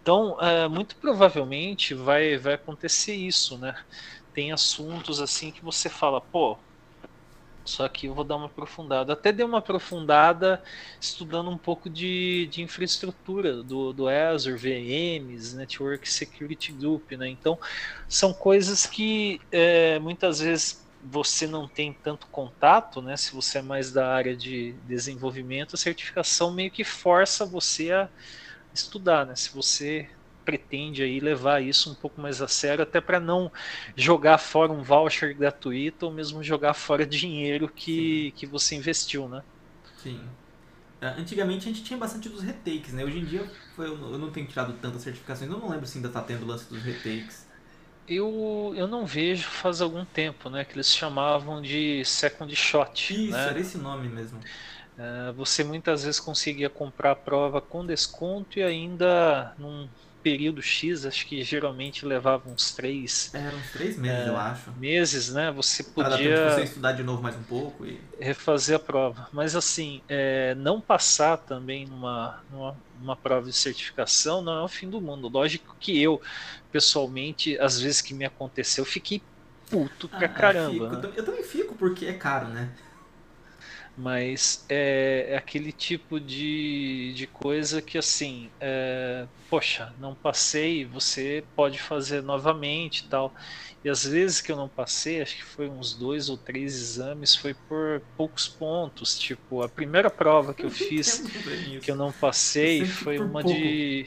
Então, 0.00 0.40
é, 0.40 0.68
muito 0.68 0.94
provavelmente 0.94 1.92
vai, 1.92 2.38
vai 2.38 2.54
acontecer 2.54 3.16
isso, 3.16 3.58
né? 3.58 3.74
tem 4.34 4.52
assuntos 4.52 5.20
assim 5.20 5.50
que 5.50 5.64
você 5.64 5.88
fala, 5.88 6.20
pô, 6.20 6.58
só 7.64 7.88
que 7.88 8.08
eu 8.08 8.14
vou 8.14 8.24
dar 8.24 8.36
uma 8.36 8.46
aprofundada. 8.46 9.14
Até 9.14 9.32
dei 9.32 9.46
uma 9.46 9.58
aprofundada 9.58 10.62
estudando 11.00 11.48
um 11.48 11.56
pouco 11.56 11.88
de, 11.88 12.46
de 12.48 12.60
infraestrutura 12.60 13.62
do, 13.62 13.92
do 13.92 14.06
Azure, 14.06 14.56
VMs, 14.56 15.56
Network 15.56 16.06
Security 16.10 16.72
Group, 16.72 17.12
né? 17.12 17.28
Então, 17.28 17.58
são 18.06 18.34
coisas 18.34 18.84
que 18.84 19.40
é, 19.50 19.98
muitas 19.98 20.40
vezes 20.40 20.83
você 21.04 21.46
não 21.46 21.68
tem 21.68 21.94
tanto 22.02 22.28
contato, 22.30 23.02
né? 23.02 23.16
Se 23.16 23.32
você 23.34 23.58
é 23.58 23.62
mais 23.62 23.92
da 23.92 24.08
área 24.14 24.36
de 24.36 24.74
desenvolvimento, 24.84 25.74
a 25.76 25.78
certificação 25.78 26.54
meio 26.54 26.70
que 26.70 26.84
força 26.84 27.46
você 27.46 27.92
a 27.92 28.10
estudar, 28.72 29.26
né? 29.26 29.36
Se 29.36 29.52
você 29.52 30.08
pretende 30.44 31.02
aí 31.02 31.20
levar 31.20 31.62
isso 31.62 31.90
um 31.92 31.94
pouco 31.96 32.20
mais 32.20 32.42
a 32.42 32.48
sério, 32.48 32.82
até 32.82 33.00
para 33.00 33.20
não 33.20 33.50
jogar 33.96 34.38
fora 34.38 34.72
um 34.72 34.82
voucher 34.82 35.36
gratuito 35.36 36.06
ou 36.06 36.12
mesmo 36.12 36.42
jogar 36.42 36.74
fora 36.74 37.06
dinheiro 37.06 37.68
que, 37.72 38.32
que 38.32 38.46
você 38.46 38.74
investiu, 38.76 39.28
né? 39.28 39.42
Sim. 39.96 40.36
É, 41.00 41.08
antigamente 41.08 41.68
a 41.68 41.72
gente 41.72 41.84
tinha 41.84 41.98
bastante 41.98 42.28
dos 42.28 42.42
retakes, 42.42 42.92
né? 42.94 43.04
Hoje 43.04 43.18
em 43.18 43.26
dia 43.26 43.56
eu 43.78 44.18
não 44.18 44.32
tenho 44.32 44.48
tirado 44.48 44.78
tantas 44.80 45.02
certificações, 45.02 45.50
eu 45.50 45.58
não 45.58 45.68
lembro 45.70 45.86
se 45.86 45.98
ainda 45.98 46.08
está 46.08 46.22
tendo 46.22 46.44
o 46.44 46.46
lance 46.48 46.68
dos 46.68 46.82
retakes. 46.84 47.43
Eu, 48.06 48.74
eu 48.76 48.86
não 48.86 49.06
vejo 49.06 49.48
faz 49.48 49.80
algum 49.80 50.04
tempo, 50.04 50.50
né? 50.50 50.64
Que 50.64 50.74
eles 50.74 50.94
chamavam 50.94 51.62
de 51.62 52.04
second 52.04 52.54
shot. 52.54 53.14
Isso, 53.14 53.32
né? 53.32 53.48
era 53.48 53.58
esse 53.60 53.78
nome 53.78 54.08
mesmo. 54.08 54.38
Uh, 54.96 55.32
você 55.32 55.64
muitas 55.64 56.04
vezes 56.04 56.20
conseguia 56.20 56.70
comprar 56.70 57.12
a 57.12 57.16
prova 57.16 57.60
com 57.60 57.84
desconto 57.84 58.58
e 58.58 58.62
ainda 58.62 59.54
num 59.58 59.88
período 60.24 60.62
X, 60.62 61.04
acho 61.04 61.26
que 61.26 61.44
geralmente 61.44 62.06
levava 62.06 62.48
uns 62.48 62.72
três. 62.72 63.30
Era 63.34 63.54
uns 63.54 63.70
três 63.72 63.98
meses, 63.98 64.26
é, 64.26 64.28
eu 64.30 64.36
acho. 64.38 64.72
Meses, 64.72 65.32
né? 65.32 65.52
Você 65.52 65.84
podia. 65.84 66.36
Dar 66.36 66.54
você 66.54 66.62
estudar 66.62 66.92
de 66.92 67.02
novo 67.02 67.22
mais 67.22 67.36
um 67.36 67.42
pouco 67.42 67.84
e. 67.84 68.00
Refazer 68.18 68.76
a 68.76 68.78
prova. 68.78 69.28
Mas 69.30 69.54
assim, 69.54 70.00
é, 70.08 70.54
não 70.54 70.80
passar 70.80 71.36
também 71.36 71.84
numa, 71.86 72.42
numa, 72.50 72.74
numa 73.00 73.16
prova 73.16 73.46
de 73.46 73.52
certificação 73.52 74.42
não 74.42 74.60
é 74.60 74.62
o 74.62 74.68
fim 74.68 74.88
do 74.88 75.00
mundo. 75.00 75.28
Lógico 75.28 75.76
que 75.78 76.00
eu, 76.00 76.20
pessoalmente, 76.70 77.58
às 77.58 77.80
vezes 77.80 78.00
que 78.00 78.14
me 78.14 78.24
aconteceu, 78.24 78.84
fiquei 78.84 79.22
puto 79.70 80.08
pra 80.08 80.26
ah, 80.26 80.28
caramba. 80.28 80.88
Né? 80.90 81.12
Eu 81.16 81.24
também 81.24 81.42
fico 81.42 81.74
porque 81.74 82.06
é 82.06 82.12
caro, 82.12 82.48
né? 82.48 82.72
mas 83.96 84.64
é, 84.68 85.26
é, 85.30 85.36
aquele 85.36 85.70
tipo 85.70 86.18
de, 86.18 87.12
de 87.14 87.26
coisa 87.26 87.80
que 87.80 87.96
assim, 87.96 88.50
é, 88.60 89.26
poxa, 89.48 89.94
não 90.00 90.14
passei, 90.14 90.84
você 90.84 91.44
pode 91.54 91.78
fazer 91.78 92.22
novamente 92.22 93.00
e 93.00 93.08
tal. 93.08 93.32
E 93.84 93.90
às 93.90 94.04
vezes 94.04 94.40
que 94.40 94.50
eu 94.50 94.56
não 94.56 94.68
passei, 94.68 95.20
acho 95.20 95.36
que 95.36 95.44
foi 95.44 95.68
uns 95.68 95.92
dois 95.92 96.30
ou 96.30 96.38
três 96.38 96.74
exames, 96.74 97.36
foi 97.36 97.52
por 97.52 98.00
poucos 98.16 98.48
pontos. 98.48 99.18
Tipo, 99.18 99.62
a 99.62 99.68
primeira 99.68 100.08
prova 100.08 100.54
que 100.54 100.64
eu 100.64 100.70
fiz 100.72 101.22
que 101.82 101.90
eu 101.90 101.96
não 101.96 102.10
passei 102.10 102.86
foi 102.86 103.18
uma 103.18 103.42
pouco. 103.42 103.48
de 103.48 104.06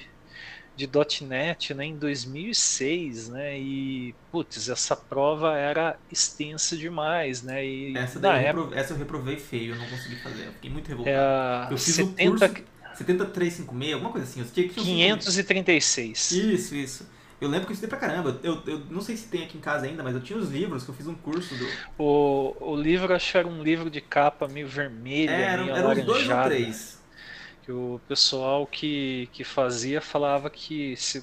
de 0.77 0.87
.NET 1.25 1.73
né, 1.73 1.85
em 1.85 1.97
2006, 1.97 3.29
né? 3.29 3.59
E 3.59 4.13
putz, 4.31 4.69
essa 4.69 4.95
prova 4.95 5.57
era 5.57 5.97
extensa 6.11 6.77
demais, 6.77 7.41
né? 7.41 7.65
E 7.65 7.97
essa, 7.97 8.19
daí 8.19 8.43
eu, 8.43 8.49
época, 8.49 8.79
essa 8.79 8.93
eu 8.93 8.97
reprovei 8.97 9.37
feio, 9.37 9.73
eu 9.73 9.79
não 9.79 9.89
consegui 9.89 10.17
fazer, 10.17 10.45
eu 10.45 10.53
fiquei 10.53 10.69
muito 10.69 10.87
revoltado. 10.87 11.71
É, 11.71 11.73
eu 11.73 11.77
fiz 11.79 11.95
70, 11.95 12.23
o 12.23 12.37
curso 12.37 12.63
70356, 12.93 13.93
alguma 13.93 14.11
coisa 14.11 14.27
assim, 14.27 14.39
eu 14.39 14.45
tinha 14.45 14.67
que 14.69 14.75
536. 14.75 16.31
Isso, 16.31 16.75
isso. 16.75 17.16
Eu 17.39 17.50
lembro 17.50 17.67
que 17.67 17.71
eu 17.71 17.76
estudei 17.76 17.89
pra 17.89 18.00
caramba. 18.00 18.39
Eu, 18.41 18.62
eu 18.65 18.80
não 18.89 19.02
sei 19.02 19.15
se 19.15 19.28
tem 19.28 19.43
aqui 19.43 19.58
em 19.58 19.62
casa 19.62 19.86
ainda, 19.86 20.02
mas 20.04 20.15
eu 20.15 20.21
tinha 20.21 20.39
os 20.39 20.50
livros 20.50 20.84
que 20.84 20.89
eu 20.89 20.95
fiz 20.95 21.08
um 21.08 21.15
curso 21.15 21.56
do. 21.56 21.67
O, 21.97 22.56
o 22.60 22.76
livro, 22.76 23.13
acho 23.13 23.32
que 23.32 23.38
era 23.38 23.47
um 23.47 23.62
livro 23.62 23.89
de 23.89 24.02
capa 24.02 24.47
meio 24.47 24.67
vermelha, 24.67 25.32
é, 25.32 25.58
meio 25.58 25.76
eram, 25.76 25.91
eram 25.91 26.06
dois 26.06 26.28
ou 26.28 26.43
três 26.43 26.97
que 27.67 27.71
o 27.73 28.00
pessoal 28.08 28.65
que, 28.65 29.28
que 29.34 29.43
fazia 29.43 30.00
falava 30.00 30.50
que 30.50 30.95
se, 30.95 31.21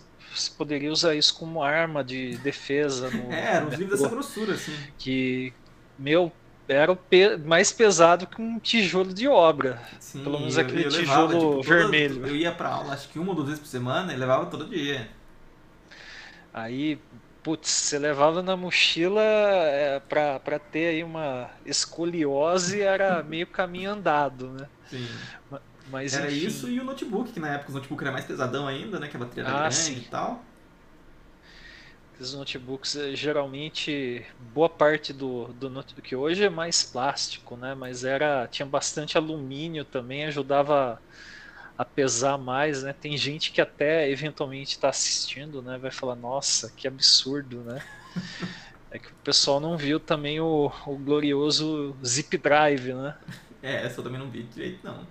poderia 0.59 0.93
usar 0.93 1.15
isso 1.15 1.35
como 1.39 1.63
arma 1.63 2.05
de 2.05 2.37
defesa. 2.37 3.09
No, 3.09 3.33
é, 3.33 3.57
era 3.57 3.65
um 3.65 3.71
livro 3.71 3.97
dessa 3.97 4.09
grossura, 4.11 4.53
assim. 4.53 4.77
Que, 4.99 5.55
meu, 5.99 6.31
era 6.69 6.93
o 6.93 6.97
pe 6.97 7.39
mais 7.39 7.73
pesado 7.73 8.27
que 8.27 8.43
um 8.43 8.59
tijolo 8.59 9.15
de 9.15 9.27
obra. 9.27 9.81
Sim, 9.99 10.23
Pelo 10.23 10.39
menos 10.39 10.59
aquele 10.59 10.83
eu, 10.83 10.91
eu 10.91 10.91
tijolo 10.91 11.29
levava, 11.29 11.39
tipo, 11.39 11.63
vermelho. 11.63 12.15
Toda, 12.17 12.29
eu 12.29 12.37
ia 12.37 12.53
pra 12.53 12.69
aula 12.69 12.93
acho 12.93 13.09
que 13.09 13.19
uma 13.19 13.31
ou 13.31 13.35
duas 13.37 13.49
vezes 13.49 13.63
por 13.63 13.69
semana 13.69 14.13
e 14.13 14.17
levava 14.17 14.45
todo 14.45 14.67
dia. 14.67 15.09
Aí, 16.55 16.99
putz, 17.43 17.69
você 17.69 17.99
levava 17.99 18.43
na 18.43 18.57
mochila 18.57 19.21
é, 19.21 19.99
pra, 20.01 20.39
pra 20.39 20.59
ter 20.59 20.87
aí 20.89 21.05
uma 21.05 21.51
escoliose, 21.67 22.81
era 22.81 23.23
meio 23.29 23.47
caminho 23.49 23.91
andado, 23.91 24.53
né? 24.53 24.69
Sim. 24.89 25.09
Mas, 25.91 26.15
era 26.15 26.31
enfim. 26.31 26.47
isso 26.47 26.69
e 26.69 26.81
o 26.81 26.85
notebook, 26.85 27.33
que 27.33 27.41
na 27.41 27.55
época 27.55 27.73
o 27.73 27.75
notebook 27.75 28.03
era 28.03 28.13
mais 28.13 28.25
pesadão 28.25 28.67
ainda, 28.69 29.01
né? 29.01 29.09
Que 29.09 29.17
a 29.17 29.21
bateria 29.21 29.43
era 29.43 29.67
ah, 29.67 29.69
grande 29.69 29.75
sim. 29.75 29.99
e 29.99 30.05
tal. 30.09 30.43
Os 32.19 32.33
notebooks, 32.33 32.95
eh, 32.95 33.17
geralmente, 33.17 34.25
boa 34.39 34.69
parte 34.69 35.13
do, 35.13 35.53
do 35.53 35.69
notebook 35.69 36.15
hoje 36.15 36.45
é 36.45 36.49
mais 36.51 36.85
plástico, 36.85 37.57
né? 37.57 37.75
Mas 37.75 38.05
era 38.05 38.47
tinha 38.47 38.65
bastante 38.65 39.19
alumínio 39.19 39.85
também, 39.85 40.25
ajudava 40.25 41.03
a 41.77 41.85
pesar 41.85 42.39
mais, 42.39 42.83
né? 42.83 42.93
Tem 42.93 43.17
gente 43.17 43.51
que 43.51 43.61
até 43.61 44.09
eventualmente 44.11 44.73
está 44.73 44.89
assistindo, 44.89 45.61
né? 45.63 45.79
Vai 45.79 45.91
falar, 45.91 46.15
nossa, 46.15 46.71
que 46.71 46.87
absurdo, 46.87 47.63
né? 47.63 47.83
é 48.91 48.99
que 48.99 49.09
o 49.09 49.15
pessoal 49.25 49.59
não 49.59 49.77
viu 49.77 49.99
também 49.99 50.41
o, 50.41 50.71
o 50.87 50.97
glorioso 50.97 51.97
Zip 52.05 52.37
Drive, 52.39 52.95
né? 52.95 53.17
É, 53.63 53.87
essa 53.87 54.01
eu 54.01 54.05
também 54.05 54.21
não 54.21 54.31
vi 54.31 54.45
direito, 54.45 54.81
não. 54.85 55.07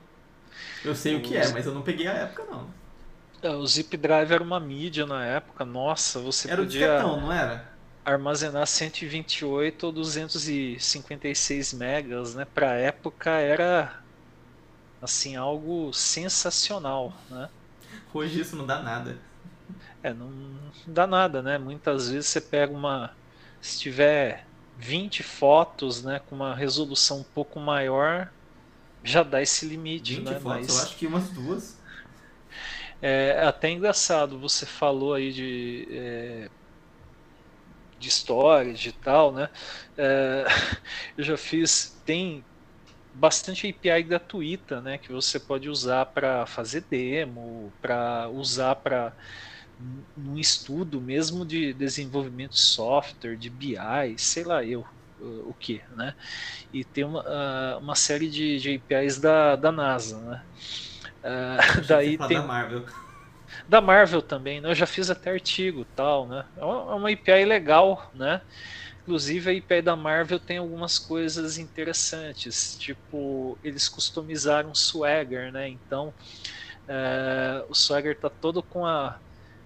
Eu 0.86 0.95
sei 0.95 1.15
o, 1.15 1.19
o 1.19 1.21
que 1.21 1.36
é, 1.36 1.52
mas 1.52 1.65
eu 1.65 1.73
não 1.73 1.82
peguei 1.82 2.08
a 2.08 2.13
época, 2.13 2.43
não. 2.49 2.67
É, 3.41 3.49
o 3.49 3.65
Zip 3.67 3.97
Drive 3.97 4.32
era 4.32 4.43
uma 4.43 4.60
mídia 4.60 5.06
na 5.06 5.26
época, 5.26 5.65
nossa, 5.65 6.19
você 6.19 6.49
era 6.49 6.62
podia... 6.62 6.86
Era 6.86 6.93
o 6.93 6.97
disquetão, 6.97 7.21
não 7.21 7.32
era? 7.32 7.73
armazenar 8.06 8.67
128 8.67 9.86
ou 9.86 9.91
256 9.91 11.73
megas, 11.73 12.36
né? 12.36 12.45
Para 12.45 12.76
época 12.76 13.32
era 13.32 14.03
assim 15.04 15.36
algo 15.36 15.92
sensacional, 15.94 17.13
né? 17.30 17.50
Hoje 18.13 18.39
isso 18.39 18.56
não 18.56 18.66
dá 18.66 18.82
nada. 18.82 19.18
É, 20.02 20.13
não 20.13 20.32
dá 20.88 21.06
nada, 21.06 21.42
né? 21.42 21.58
Muitas 21.58 22.10
vezes 22.10 22.28
você 22.28 22.39
pega 22.39 22.74
uma 22.74 23.12
se 23.62 23.80
tiver 23.80 24.46
20 24.78 25.24
fotos, 25.24 26.04
né, 26.04 26.20
com 26.28 26.36
uma 26.36 26.54
resolução 26.56 27.20
um 27.20 27.24
pouco 27.24 27.60
maior, 27.60 28.30
já 29.04 29.24
dá 29.24 29.42
esse 29.42 29.66
limite, 29.66 30.16
20 30.16 30.26
né? 30.26 30.39
Fotos, 30.39 30.68
Mas... 30.68 30.76
eu 30.76 30.84
acho 30.84 30.96
que 30.98 31.08
umas 31.08 31.30
duas. 31.30 31.78
É 33.02 33.46
até 33.46 33.70
engraçado, 33.70 34.39
você 34.39 34.66
falou 34.66 35.13
aí 35.13 35.34
de 35.34 35.88
é, 35.92 36.50
de 38.00 38.10
storage 38.10 38.89
e 38.89 38.92
tal, 38.94 39.34
né? 39.34 39.50
É, 39.98 40.46
eu 41.18 41.24
já 41.24 41.38
fiz, 41.38 42.02
tem 42.06 42.44
bastante 43.13 43.67
API 43.67 44.04
gratuita, 44.04 44.82
né? 44.82 44.97
Que 44.97 45.12
você 45.12 45.39
pode 45.39 45.69
usar 45.69 46.06
para 46.08 46.45
fazer 46.45 46.88
demo, 46.89 47.73
para 47.82 48.30
usar 48.30 48.76
para 48.76 49.15
um 50.15 50.38
estudo 50.38 51.02
mesmo 51.02 51.45
de 51.45 51.73
desenvolvimento 51.73 52.52
de 52.52 52.60
software, 52.60 53.38
de 53.38 53.49
BI, 53.49 53.78
sei 54.17 54.43
lá 54.43 54.63
eu 54.63 54.86
o 55.19 55.54
que, 55.54 55.82
né? 55.91 56.13
E 56.71 56.84
tem 56.84 57.06
uma, 57.06 57.23
ah, 57.26 57.78
uma 57.80 57.95
série 57.95 58.30
de, 58.30 58.58
de 58.60 58.76
APIs 58.76 59.19
da, 59.19 59.56
da 59.56 59.71
NASA, 59.71 60.19
né? 60.19 60.43
Uh, 61.23 61.82
daí 61.88 62.17
tem 62.17 62.38
da 62.38 62.43
Marvel 62.43 62.86
da 63.67 63.82
Marvel 63.82 64.21
também, 64.21 64.60
né? 64.60 64.69
Eu 64.69 64.76
já 64.76 64.86
fiz 64.86 65.10
até 65.10 65.32
artigo 65.32 65.86
tal, 65.86 66.28
né? 66.28 66.45
É 66.58 66.65
uma 66.65 67.12
API 67.12 67.41
é 67.41 67.45
legal, 67.45 68.10
né? 68.13 68.41
Inclusive 69.04 69.50
a 69.50 69.54
API 69.54 69.82
da 69.82 69.96
Marvel 69.96 70.39
tem 70.39 70.58
algumas 70.58 70.98
coisas 70.98 71.58
interessantes, 71.58 72.78
tipo 72.78 73.60
eles 73.63 73.89
customizaram 73.89 74.72
o 74.72 74.76
Swagger, 74.76 75.52
né? 75.52 75.70
Então 75.70 76.16
é, 76.88 77.66
o 77.70 77.76
Swagger 77.76 78.20
tá 78.20 78.30
todo 78.30 78.63
com 78.63 78.86
a 78.86 79.20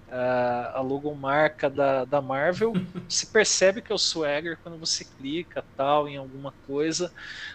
a, 0.10 0.80
a 0.80 0.82
logomarca 0.82 1.69
da, 1.69 2.06
da 2.06 2.21
Marvel. 2.21 2.73
se 3.10 3.28
percebe 3.32 3.82
que 3.82 3.91
é 3.91 3.95
o 3.95 3.97
Swagger 3.97 4.58
quando 4.62 4.80
você 4.80 5.06
clica 5.06 5.63
tal 5.76 6.08
em 6.08 6.17
alguma 6.17 6.54
coisa, 6.62 7.12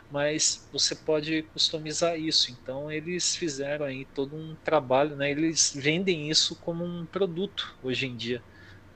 mas 0.08 0.68
você 0.72 0.94
pode 0.94 1.42
customizar 1.44 2.18
isso. 2.18 2.50
Então 2.50 2.90
eles 2.90 3.34
fizeram 3.36 3.86
aí 3.86 4.04
todo 4.06 4.36
um 4.36 4.56
trabalho, 4.62 5.16
né? 5.16 5.30
Eles 5.30 5.72
vendem 5.74 6.30
isso 6.30 6.56
como 6.56 6.84
um 6.84 7.06
produto 7.06 7.64
hoje 7.82 8.06
em 8.06 8.16
dia. 8.16 8.44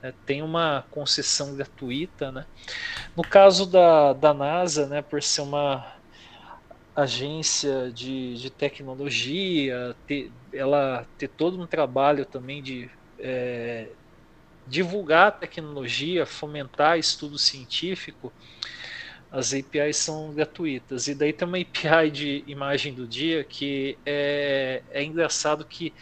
É, 0.01 0.13
tem 0.25 0.41
uma 0.43 0.83
concessão 0.91 1.55
gratuita, 1.55 2.31
né? 2.31 2.45
No 3.15 3.23
caso 3.23 3.69
da, 3.69 4.13
da 4.13 4.33
NASA, 4.33 4.87
né, 4.87 5.01
por 5.01 5.23
ser 5.23 5.41
uma 5.41 5.85
agência 6.95 7.91
de, 7.91 8.35
de 8.35 8.49
tecnologia, 8.49 9.95
ter, 10.05 10.33
ela 10.53 11.07
ter 11.17 11.27
todo 11.27 11.61
um 11.61 11.67
trabalho 11.67 12.25
também 12.25 12.61
de 12.63 12.89
é, 13.19 13.95
divulgar 14.65 15.27
a 15.29 15.31
tecnologia, 15.31 16.25
fomentar 16.25 16.99
estudo 16.99 17.37
científico, 17.39 18.33
as 19.31 19.53
APIs 19.53 19.97
são 19.97 20.33
gratuitas. 20.33 21.07
E 21.07 21.15
daí 21.15 21.33
tem 21.33 21.47
uma 21.47 21.57
API 21.57 22.11
de 22.11 22.43
imagem 22.47 22.93
do 22.93 23.07
dia 23.07 23.43
que 23.43 23.99
é, 24.05 24.83
é 24.89 25.03
engraçado 25.03 25.65
que 25.65 25.93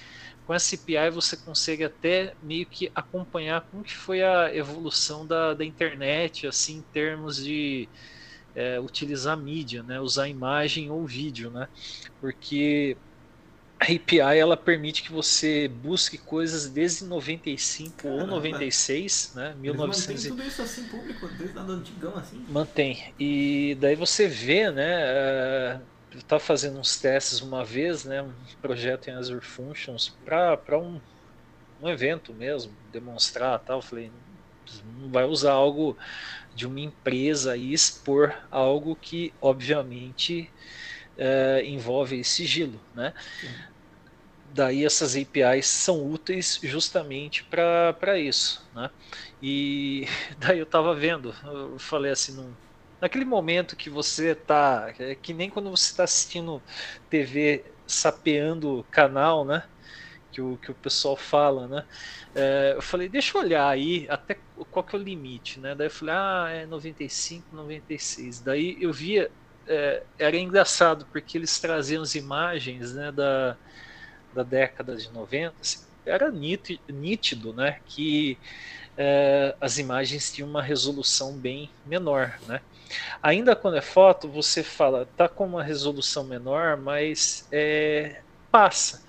com 0.46 0.54
essa 0.54 0.76
API 0.76 1.10
você 1.12 1.36
consegue 1.36 1.84
até 1.84 2.34
meio 2.42 2.66
que 2.66 2.92
acompanhar 2.94 3.62
como 3.62 3.84
que 3.84 3.96
foi 3.96 4.22
a 4.22 4.54
evolução 4.56 5.26
da, 5.26 5.54
da 5.54 5.66
internet, 5.66 6.48
assim, 6.48 6.78
em 6.78 6.82
termos 6.82 7.44
de 7.44 7.90
é, 8.56 8.80
utilizar 8.80 9.36
mídia, 9.36 9.84
né, 9.84 10.00
usar 10.00 10.28
imagem 10.28 10.90
ou 10.90 11.06
vídeo, 11.06 11.50
né, 11.50 11.68
porque 12.22 12.96
a 13.80 13.86
API 13.86 14.40
ela 14.40 14.56
permite 14.56 15.04
que 15.04 15.12
você 15.12 15.68
busque 15.68 16.18
coisas 16.18 16.70
desde 16.70 17.04
95 17.04 17.96
Caramba. 17.98 18.22
ou 18.22 18.28
96, 18.28 19.34
né? 19.36 19.54
1900 19.60 20.08
mantém 20.08 20.38
tudo 20.38 20.48
isso 20.48 20.62
assim 20.62 20.84
público, 20.86 21.28
desde 21.28 21.56
nada 21.56 21.74
antigão 21.74 22.16
assim. 22.16 22.46
Mantém. 22.48 23.14
E 23.20 23.78
daí 23.80 23.96
você 23.96 24.30
vê, 24.30 24.72
né? 24.72 25.76
Uh, 25.76 25.95
tá 26.24 26.40
fazendo 26.40 26.80
uns 26.80 27.00
testes 27.00 27.42
uma 27.42 27.64
vez, 27.64 28.06
né? 28.06 28.22
Um 28.22 28.36
projeto 28.62 29.08
em 29.10 29.14
Azure 29.14 29.44
Functions 29.46 30.10
para 30.24 30.80
um, 30.80 31.02
um 31.80 31.90
evento 31.90 32.34
mesmo, 32.34 32.78
demonstrar 32.92 33.60
tal. 33.60 33.80
Eu 33.80 33.82
falei, 33.84 34.14
não 34.84 35.12
vai 35.12 35.26
usar 35.26 35.54
algo 35.54 35.98
de 36.54 36.68
uma 36.68 36.80
empresa 36.80 37.58
e 37.58 37.74
expor 37.74 38.36
algo 38.52 38.96
que, 38.96 39.36
obviamente, 39.42 40.54
uh, 41.18 41.62
envolve 41.66 42.24
sigilo, 42.24 42.86
né? 42.94 43.14
Sim. 43.40 43.66
Daí 44.48 44.86
essas 44.86 45.16
APIs 45.16 45.66
são 45.68 46.06
úteis 46.08 46.60
justamente 46.62 47.44
para 47.50 48.20
isso, 48.20 48.60
né? 48.74 48.90
E 49.42 50.06
daí 50.38 50.60
eu 50.60 50.64
estava 50.66 50.96
vendo, 50.96 51.34
eu 51.44 51.80
falei 51.80 52.12
assim, 52.12 52.36
num, 52.36 52.56
naquele 53.06 53.24
momento 53.24 53.76
que 53.76 53.88
você 53.88 54.32
está, 54.32 54.92
é 54.98 55.14
que 55.14 55.32
nem 55.32 55.48
quando 55.48 55.70
você 55.70 55.92
está 55.92 56.04
assistindo 56.06 56.60
TV 57.08 57.64
sapeando 57.86 58.84
canal, 58.90 59.46
né? 59.46 59.64
Que 60.32 60.42
o, 60.42 60.58
que 60.58 60.72
o 60.72 60.74
pessoal 60.74 61.16
fala, 61.16 61.68
né? 61.68 61.86
É, 62.34 62.74
eu 62.76 62.82
falei, 62.82 63.08
deixa 63.08 63.38
eu 63.38 63.42
olhar 63.42 63.70
aí 63.70 64.08
até 64.10 64.38
qual 64.72 64.84
que 64.84 64.96
é 64.96 65.00
o 65.00 65.02
limite, 65.02 65.60
né? 65.60 65.76
Daí 65.76 65.86
eu 65.86 65.92
falei, 65.92 66.16
ah, 66.16 66.50
é 66.52 66.66
95, 66.66 67.56
96. 67.56 68.42
Daí 68.42 68.76
eu 68.82 68.92
via 68.92 69.30
é, 69.68 70.04
era 70.18 70.36
engraçado 70.36 71.06
porque 71.12 71.38
eles 71.38 71.60
traziam 71.60 72.02
as 72.02 72.16
imagens 72.16 72.96
né, 72.96 73.12
da, 73.12 73.56
da 74.34 74.42
década 74.42 74.96
de 74.96 75.12
90, 75.12 75.54
assim, 75.62 75.86
era 76.06 76.32
nítido, 76.32 77.54
né, 77.54 77.80
que 77.86 78.38
é, 78.98 79.56
as 79.60 79.78
imagens 79.78 80.32
tinham 80.32 80.50
uma 80.50 80.62
resolução 80.62 81.38
bem 81.38 81.70
menor, 81.86 82.40
né. 82.48 82.62
Ainda 83.22 83.56
quando 83.56 83.78
é 83.78 83.82
foto, 83.82 84.30
você 84.30 84.64
fala, 84.64 85.08
tá 85.18 85.28
com 85.28 85.46
uma 85.46 85.64
resolução 85.64 86.24
menor, 86.24 86.78
mas 86.78 87.48
é, 87.52 88.22
passa, 88.52 89.04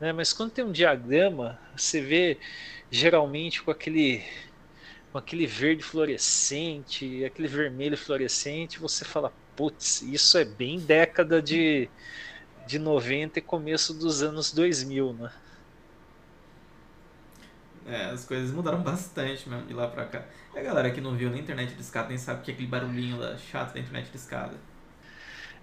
né, 0.00 0.12
mas 0.12 0.32
quando 0.32 0.50
tem 0.50 0.64
um 0.64 0.72
diagrama, 0.72 1.58
você 1.76 2.00
vê 2.00 2.38
geralmente 2.90 3.62
com 3.62 3.70
aquele 3.70 4.24
com 5.12 5.18
aquele 5.18 5.46
verde 5.46 5.82
fluorescente, 5.82 7.24
aquele 7.24 7.48
vermelho 7.48 7.96
fluorescente, 7.96 8.78
você 8.78 9.04
fala, 9.04 9.32
putz, 9.56 10.02
isso 10.02 10.38
é 10.38 10.44
bem 10.44 10.78
década 10.78 11.42
de, 11.42 11.90
de 12.66 12.78
90 12.78 13.38
e 13.38 13.42
começo 13.42 13.92
dos 13.92 14.22
anos 14.22 14.52
2000, 14.52 15.12
né? 15.14 15.32
É, 17.90 18.06
as 18.10 18.24
coisas 18.24 18.52
mudaram 18.52 18.82
bastante 18.84 19.48
mesmo 19.48 19.66
de 19.66 19.74
lá 19.74 19.88
pra 19.88 20.06
cá. 20.08 20.28
E 20.54 20.58
a 20.58 20.62
galera 20.62 20.92
que 20.92 21.00
não 21.00 21.16
viu 21.16 21.30
na 21.30 21.38
internet 21.38 21.74
de 21.74 21.80
escada 21.82 22.08
nem 22.08 22.18
sabe 22.18 22.40
o 22.40 22.44
que 22.44 22.50
é 22.50 22.54
aquele 22.54 22.68
barulhinho 22.68 23.18
lá 23.18 23.36
chato 23.36 23.74
da 23.74 23.80
internet 23.80 24.10
de 24.10 24.16
escada. 24.16 24.62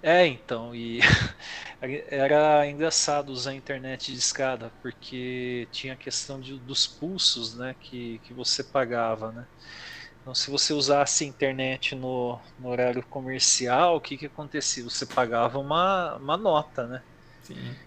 É, 0.01 0.25
então, 0.27 0.75
e 0.75 0.99
era 2.09 2.67
engraçado 2.67 3.29
usar 3.31 3.51
a 3.51 3.55
internet 3.55 4.11
de 4.11 4.17
escada, 4.19 4.71
porque 4.81 5.67
tinha 5.71 5.93
a 5.93 5.97
questão 5.97 6.39
de, 6.39 6.59
dos 6.59 6.87
pulsos, 6.87 7.55
né, 7.57 7.75
que, 7.79 8.19
que 8.19 8.33
você 8.33 8.63
pagava, 8.63 9.31
né. 9.31 9.47
Então, 10.21 10.35
se 10.35 10.51
você 10.51 10.73
usasse 10.73 11.23
a 11.25 11.27
internet 11.27 11.95
no, 11.95 12.41
no 12.57 12.69
horário 12.69 13.05
comercial, 13.07 13.97
o 13.97 14.01
que, 14.01 14.17
que 14.17 14.27
acontecia? 14.27 14.83
Você 14.83 15.05
pagava 15.07 15.59
uma, 15.59 16.17
uma 16.17 16.37
nota, 16.37 16.87
né? 16.87 17.03
Sim. 17.41 17.86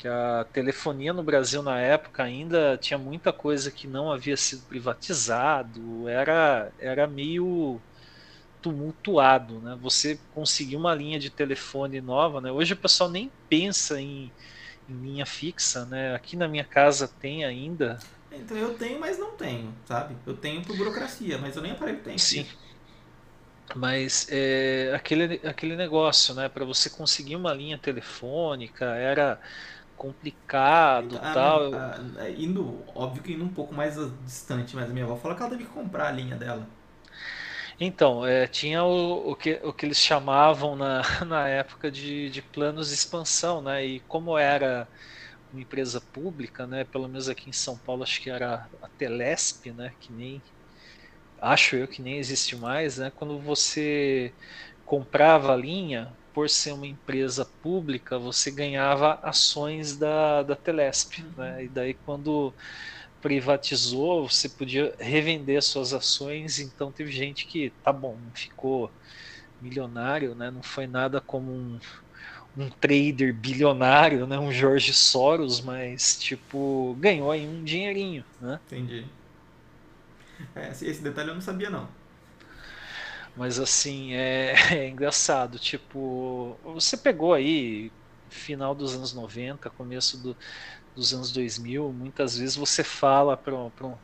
Que 0.00 0.08
a 0.08 0.46
telefonia 0.52 1.12
no 1.12 1.22
Brasil 1.22 1.62
na 1.62 1.78
época 1.78 2.22
ainda 2.22 2.78
tinha 2.80 2.98
muita 2.98 3.32
coisa 3.32 3.70
que 3.70 3.86
não 3.86 4.10
havia 4.10 4.36
sido 4.36 4.62
privatizado, 4.62 6.08
era, 6.08 6.72
era 6.78 7.06
meio 7.06 7.78
tumultuado, 8.62 9.60
né? 9.60 9.78
Você 9.82 10.18
conseguir 10.34 10.76
uma 10.76 10.94
linha 10.94 11.18
de 11.18 11.28
telefone 11.30 12.00
nova, 12.00 12.40
né? 12.40 12.50
Hoje 12.50 12.72
o 12.72 12.76
pessoal 12.76 13.10
nem 13.10 13.30
pensa 13.48 14.00
em, 14.00 14.32
em 14.88 14.94
linha 14.94 15.26
fixa, 15.26 15.84
né? 15.84 16.14
Aqui 16.14 16.36
na 16.36 16.48
minha 16.48 16.64
casa 16.64 17.06
tem 17.06 17.44
ainda 17.44 17.98
então 18.32 18.56
eu 18.56 18.74
tenho, 18.74 19.00
mas 19.00 19.18
não 19.18 19.32
tenho, 19.32 19.74
sabe? 19.84 20.16
Eu 20.24 20.36
tenho 20.36 20.62
por 20.62 20.76
burocracia, 20.76 21.36
mas 21.38 21.56
eu 21.56 21.62
nem 21.62 21.72
aparelho 21.72 22.00
tenho. 22.00 22.18
Sim. 22.18 22.46
Mas 23.74 24.26
é, 24.30 24.92
aquele, 24.94 25.40
aquele 25.46 25.76
negócio, 25.76 26.34
né? 26.34 26.48
Para 26.48 26.64
você 26.64 26.90
conseguir 26.90 27.36
uma 27.36 27.52
linha 27.52 27.78
telefônica 27.78 28.84
era 28.84 29.40
complicado 30.00 31.18
a, 31.18 31.34
tal. 31.34 31.74
A, 31.74 32.00
a, 32.20 32.30
indo, 32.30 32.82
óbvio 32.94 33.22
que 33.22 33.34
indo 33.34 33.44
um 33.44 33.52
pouco 33.52 33.74
mais 33.74 33.96
distante, 34.24 34.74
mas 34.74 34.88
a 34.88 34.94
minha 34.94 35.04
avó 35.04 35.14
fala 35.14 35.34
que 35.34 35.42
ela 35.42 35.50
teve 35.50 35.64
que 35.64 35.70
comprar 35.70 36.08
a 36.08 36.10
linha 36.10 36.36
dela. 36.36 36.66
Então, 37.78 38.26
é, 38.26 38.46
tinha 38.46 38.82
o, 38.82 39.32
o, 39.32 39.36
que, 39.36 39.60
o 39.62 39.74
que 39.74 39.84
eles 39.84 39.98
chamavam 39.98 40.74
na, 40.74 41.02
na 41.26 41.48
época 41.48 41.90
de, 41.90 42.30
de 42.30 42.40
planos 42.40 42.88
de 42.88 42.94
expansão, 42.94 43.60
né? 43.60 43.84
E 43.84 44.00
como 44.00 44.38
era 44.38 44.88
uma 45.52 45.60
empresa 45.60 46.00
pública, 46.00 46.66
né? 46.66 46.84
Pelo 46.84 47.06
menos 47.06 47.28
aqui 47.28 47.50
em 47.50 47.52
São 47.52 47.76
Paulo, 47.76 48.02
acho 48.02 48.22
que 48.22 48.30
era 48.30 48.70
a 48.80 48.88
Telesp, 48.88 49.70
né? 49.70 49.92
Que 50.00 50.14
nem 50.14 50.42
acho 51.38 51.76
eu 51.76 51.86
que 51.86 52.00
nem 52.00 52.16
existe 52.16 52.56
mais, 52.56 52.96
né? 52.96 53.12
Quando 53.14 53.38
você 53.38 54.34
comprava 54.86 55.52
a 55.52 55.56
linha, 55.56 56.16
por 56.32 56.48
ser 56.48 56.72
uma 56.72 56.86
empresa 56.86 57.44
pública, 57.44 58.18
você 58.18 58.50
ganhava 58.50 59.18
ações 59.22 59.96
da, 59.96 60.42
da 60.42 60.56
Telesp, 60.56 61.22
uhum. 61.22 61.30
né? 61.36 61.64
E 61.64 61.68
daí 61.68 61.94
quando 61.94 62.52
privatizou, 63.20 64.28
você 64.28 64.48
podia 64.48 64.94
revender 64.98 65.62
suas 65.62 65.92
ações, 65.92 66.58
então 66.58 66.90
teve 66.90 67.12
gente 67.12 67.46
que, 67.46 67.70
tá 67.82 67.92
bom, 67.92 68.16
ficou 68.34 68.90
milionário, 69.60 70.34
né? 70.34 70.50
Não 70.50 70.62
foi 70.62 70.86
nada 70.86 71.20
como 71.20 71.52
um, 71.52 71.78
um 72.56 72.70
trader 72.70 73.34
bilionário, 73.34 74.26
né? 74.26 74.38
Um 74.38 74.52
Jorge 74.52 74.92
Soros, 74.94 75.60
mas 75.60 76.18
tipo, 76.18 76.96
ganhou 76.98 77.30
aí 77.30 77.46
um 77.46 77.62
dinheirinho, 77.62 78.24
né? 78.40 78.58
Entendi. 78.66 79.06
É, 80.54 80.70
esse 80.70 81.02
detalhe 81.02 81.28
eu 81.28 81.34
não 81.34 81.42
sabia 81.42 81.68
não. 81.68 81.99
Mas 83.40 83.58
assim, 83.58 84.12
é, 84.12 84.52
é 84.70 84.88
engraçado, 84.90 85.58
tipo, 85.58 86.58
você 86.62 86.94
pegou 86.94 87.32
aí 87.32 87.90
final 88.28 88.74
dos 88.74 88.94
anos 88.94 89.14
90, 89.14 89.70
começo 89.70 90.18
do, 90.18 90.36
dos 90.94 91.14
anos 91.14 91.32
2000, 91.32 91.90
muitas 91.90 92.36
vezes 92.36 92.54
você 92.54 92.84
fala 92.84 93.38
para 93.38 93.54
um, 93.54 93.70
uma 93.80 93.98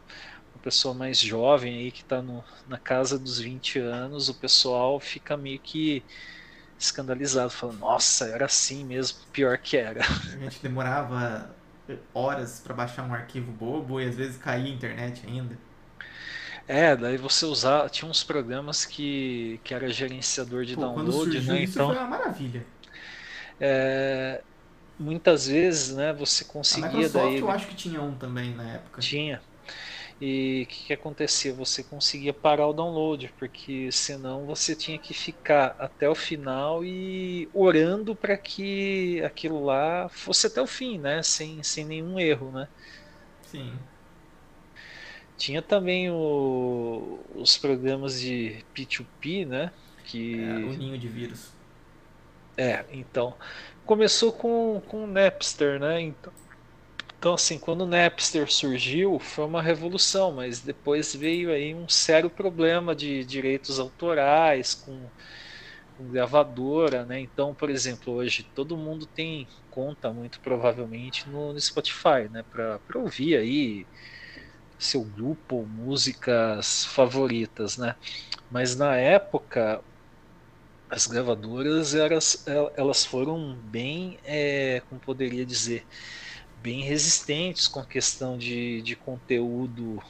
pessoa 0.63 0.95
mais 0.95 1.19
jovem 1.19 1.77
aí 1.77 1.93
que 1.93 2.01
está 2.01 2.25
na 2.67 2.79
casa 2.79 3.19
dos 3.19 3.39
20 3.39 3.79
anos, 3.79 4.31
o 4.31 4.35
pessoal 4.35 4.99
fica 4.99 5.37
meio 5.37 5.59
que 5.59 6.03
escandalizado, 6.79 7.51
falando, 7.51 7.81
nossa, 7.81 8.29
era 8.29 8.47
assim 8.47 8.87
mesmo, 8.87 9.19
pior 9.35 9.59
que 9.59 9.77
era. 9.77 10.01
A 10.33 10.39
gente 10.39 10.61
demorava 10.63 11.55
horas 12.15 12.61
para 12.61 12.73
baixar 12.73 13.03
um 13.03 13.13
arquivo 13.13 13.53
bobo 13.53 14.01
e 14.01 14.09
às 14.09 14.17
vezes 14.17 14.39
caía 14.39 14.65
a 14.65 14.75
internet 14.75 15.27
ainda. 15.27 15.59
É, 16.69 16.97
daí 16.97 17.17
você 17.17 17.47
usava, 17.47 17.89
tinha 17.89 18.11
uns 18.11 18.25
programas 18.25 18.85
que, 18.85 19.61
que 19.63 19.73
era 19.73 19.89
gerenciador 19.89 20.65
de 20.65 20.75
Pô, 20.75 20.81
download, 20.81 21.11
quando 21.11 21.33
surgiu, 21.33 21.55
né? 21.55 21.63
Isso 21.63 21.75
então, 21.75 21.89
foi 21.89 21.97
uma 21.97 22.09
maravilha. 22.09 22.67
É, 23.61 24.43
muitas 24.99 25.47
vezes, 25.47 25.95
né, 25.95 26.13
você 26.13 26.45
conseguia 26.45 26.89
a 26.89 26.93
Microsoft, 26.93 27.25
daí. 27.25 27.39
eu 27.39 27.51
acho 27.51 27.67
que 27.69 27.75
tinha 27.75 28.03
um 28.03 28.15
também 28.15 28.55
na 28.55 28.75
época. 28.75 29.01
Tinha. 29.01 29.41
E 30.21 30.63
o 30.65 30.67
que, 30.67 30.87
que, 30.87 30.93
acontecia? 30.95 31.53
Você 31.53 31.83
conseguia 31.85 32.33
parar 32.33 32.67
o 32.67 32.73
download, 32.73 33.33
porque 33.39 33.93
senão 33.93 34.47
você 34.47 34.75
tinha 34.75 34.99
que 34.99 35.13
ficar 35.13 35.77
até 35.79 36.09
o 36.09 36.15
final 36.15 36.83
e 36.83 37.49
orando 37.53 38.17
para 38.17 38.37
que 38.37 39.23
aquilo 39.23 39.63
lá 39.63 40.09
fosse 40.09 40.47
até 40.47 40.61
o 40.61 40.67
fim, 40.67 40.99
né? 40.99 41.23
Sem, 41.23 41.63
sem 41.63 41.85
nenhum 41.85 42.19
erro, 42.19 42.51
né? 42.51 42.67
Sim. 43.43 43.79
Tinha 45.37 45.61
também 45.61 46.11
o, 46.11 47.21
os 47.35 47.59
programas 47.59 48.21
de 48.21 48.65
P2P, 48.75 49.47
né? 49.47 49.73
Que... 50.05 50.41
É, 50.43 50.55
o 50.55 50.73
ninho 50.77 50.99
de 50.99 51.09
vírus. 51.09 51.53
É, 52.57 52.85
então 52.91 53.35
começou 53.85 54.33
com, 54.33 54.83
com 54.89 55.05
o 55.05 55.07
Napster, 55.07 55.79
né? 55.79 56.01
Então, 56.01 56.33
então, 57.19 57.35
assim, 57.35 57.59
quando 57.59 57.81
o 57.83 57.87
Napster 57.87 58.51
surgiu, 58.53 59.19
foi 59.19 59.47
uma 59.47 59.63
revolução, 59.63 60.33
mas 60.33 60.61
depois 60.61 61.15
veio 61.15 61.51
aí 61.51 61.75
um 61.75 61.89
sério 61.89 62.29
problema 62.29 62.95
de 62.95 63.25
direitos 63.25 63.81
autorais 63.81 64.75
com, 64.75 65.11
com 65.97 66.09
gravadora, 66.11 67.05
né? 67.07 67.19
Então, 67.21 67.55
por 67.55 67.71
exemplo, 67.71 68.13
hoje 68.15 68.45
todo 68.55 68.77
mundo 68.77 69.07
tem 69.07 69.49
conta, 69.71 70.13
muito 70.13 70.41
provavelmente, 70.41 71.29
no, 71.29 71.53
no 71.53 71.61
Spotify, 71.61 72.29
né? 72.31 72.45
Para 72.51 72.81
ouvir 72.97 73.37
aí 73.37 73.87
seu 74.79 75.03
grupo, 75.05 75.67
músicas 75.67 76.85
favoritas, 76.87 77.77
né? 77.77 77.97
Mas 78.51 78.77
na 78.77 78.97
época 78.97 79.83
as 80.89 81.07
gravadoras 81.07 81.95
elas, 81.95 82.45
elas 82.77 83.05
foram 83.05 83.57
bem, 83.57 84.19
é, 84.25 84.81
como 84.89 85.01
poderia 85.01 85.45
dizer, 85.45 85.85
bem 86.63 86.83
resistentes 86.83 87.69
com 87.69 87.81
a 87.81 87.87
questão 87.87 88.39
de, 88.39 88.83
de 88.83 88.97
conteúdo 88.97 90.03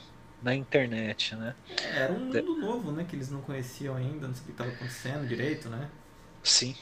na 0.43 0.55
internet, 0.55 1.35
né? 1.35 1.55
Era 1.95 2.13
um 2.13 2.21
mundo 2.21 2.57
novo, 2.57 2.93
né? 2.93 3.05
Que 3.05 3.17
eles 3.17 3.31
não 3.31 3.41
conheciam 3.41 3.97
ainda, 3.97 4.29
não 4.29 4.35
sabia 4.35 4.43
o 4.43 4.45
que 4.45 4.51
estava 4.53 4.71
acontecendo 4.71 5.27
direito, 5.27 5.69
né? 5.69 5.91
Sim, 6.43 6.77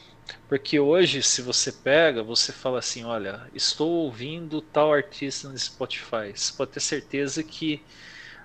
porque 0.49 0.79
hoje, 0.79 1.23
se 1.23 1.43
você 1.43 1.73
pega, 1.73 2.23
você 2.23 2.53
fala 2.53 2.79
assim, 2.79 3.05
olha, 3.05 3.49
estou 3.55 3.91
ouvindo 3.91 4.61
tal 4.61 4.93
artista 4.93 5.49
no 5.49 5.59
Spotify. 5.59 6.33
Você 6.35 6.53
pode 6.53 6.73
ter 6.73 6.81
certeza 6.81 7.43
que 7.43 7.83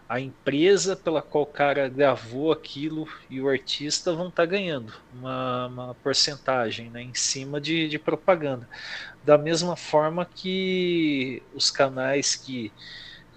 a 0.07 0.19
empresa 0.19 0.95
pela 0.95 1.21
qual 1.21 1.43
o 1.43 1.47
cara 1.47 1.87
gravou 1.87 2.51
aquilo 2.51 3.07
e 3.29 3.39
o 3.39 3.47
artista 3.47 4.11
vão 4.11 4.29
estar 4.29 4.43
tá 4.43 4.45
ganhando 4.47 4.91
uma, 5.13 5.67
uma 5.67 5.95
porcentagem 5.95 6.89
né, 6.89 7.03
em 7.03 7.13
cima 7.13 7.61
de, 7.61 7.87
de 7.87 7.99
propaganda. 7.99 8.67
Da 9.23 9.37
mesma 9.37 9.75
forma 9.75 10.25
que 10.25 11.43
os 11.53 11.69
canais 11.69 12.35
que 12.35 12.73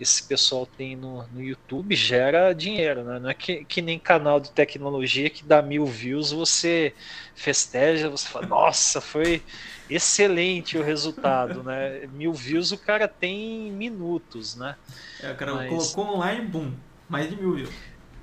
esse 0.03 0.27
pessoal 0.27 0.67
tem 0.67 0.97
no, 0.97 1.27
no 1.29 1.41
YouTube 1.41 1.95
gera 1.95 2.53
dinheiro, 2.53 3.05
né? 3.05 3.19
Não 3.19 3.31
é 3.31 3.35
que, 3.35 3.65
que 3.65 3.81
nem 3.81 3.99
canal 3.99 4.41
de 4.41 4.53
tecnologia 4.53 5.31
que 5.31 5.45
dá 5.45 5.63
mil 5.63 5.87
views, 5.87 6.33
você 6.33 6.95
festeja, 7.35 8.11
você 8.11 8.29
fala, 8.29 8.47
nossa, 8.47 9.01
foi 9.01 9.43
excelente 9.89 10.77
o 10.77 10.83
resultado, 10.83 11.63
né? 11.63 12.07
Mil 12.13 12.33
views 12.33 12.73
o 12.73 12.79
cara 12.79 13.07
tem 13.07 13.73
minutos, 13.73 14.57
né? 14.57 14.77
É, 15.23 15.33
o 15.33 15.37
cara 15.37 15.55
Mas, 15.55 15.69
colocou 15.69 16.17
online, 16.17 16.47
boom, 16.47 16.77
mais 17.09 17.31
de 17.31 17.37
mil 17.37 17.55
views. 17.55 17.75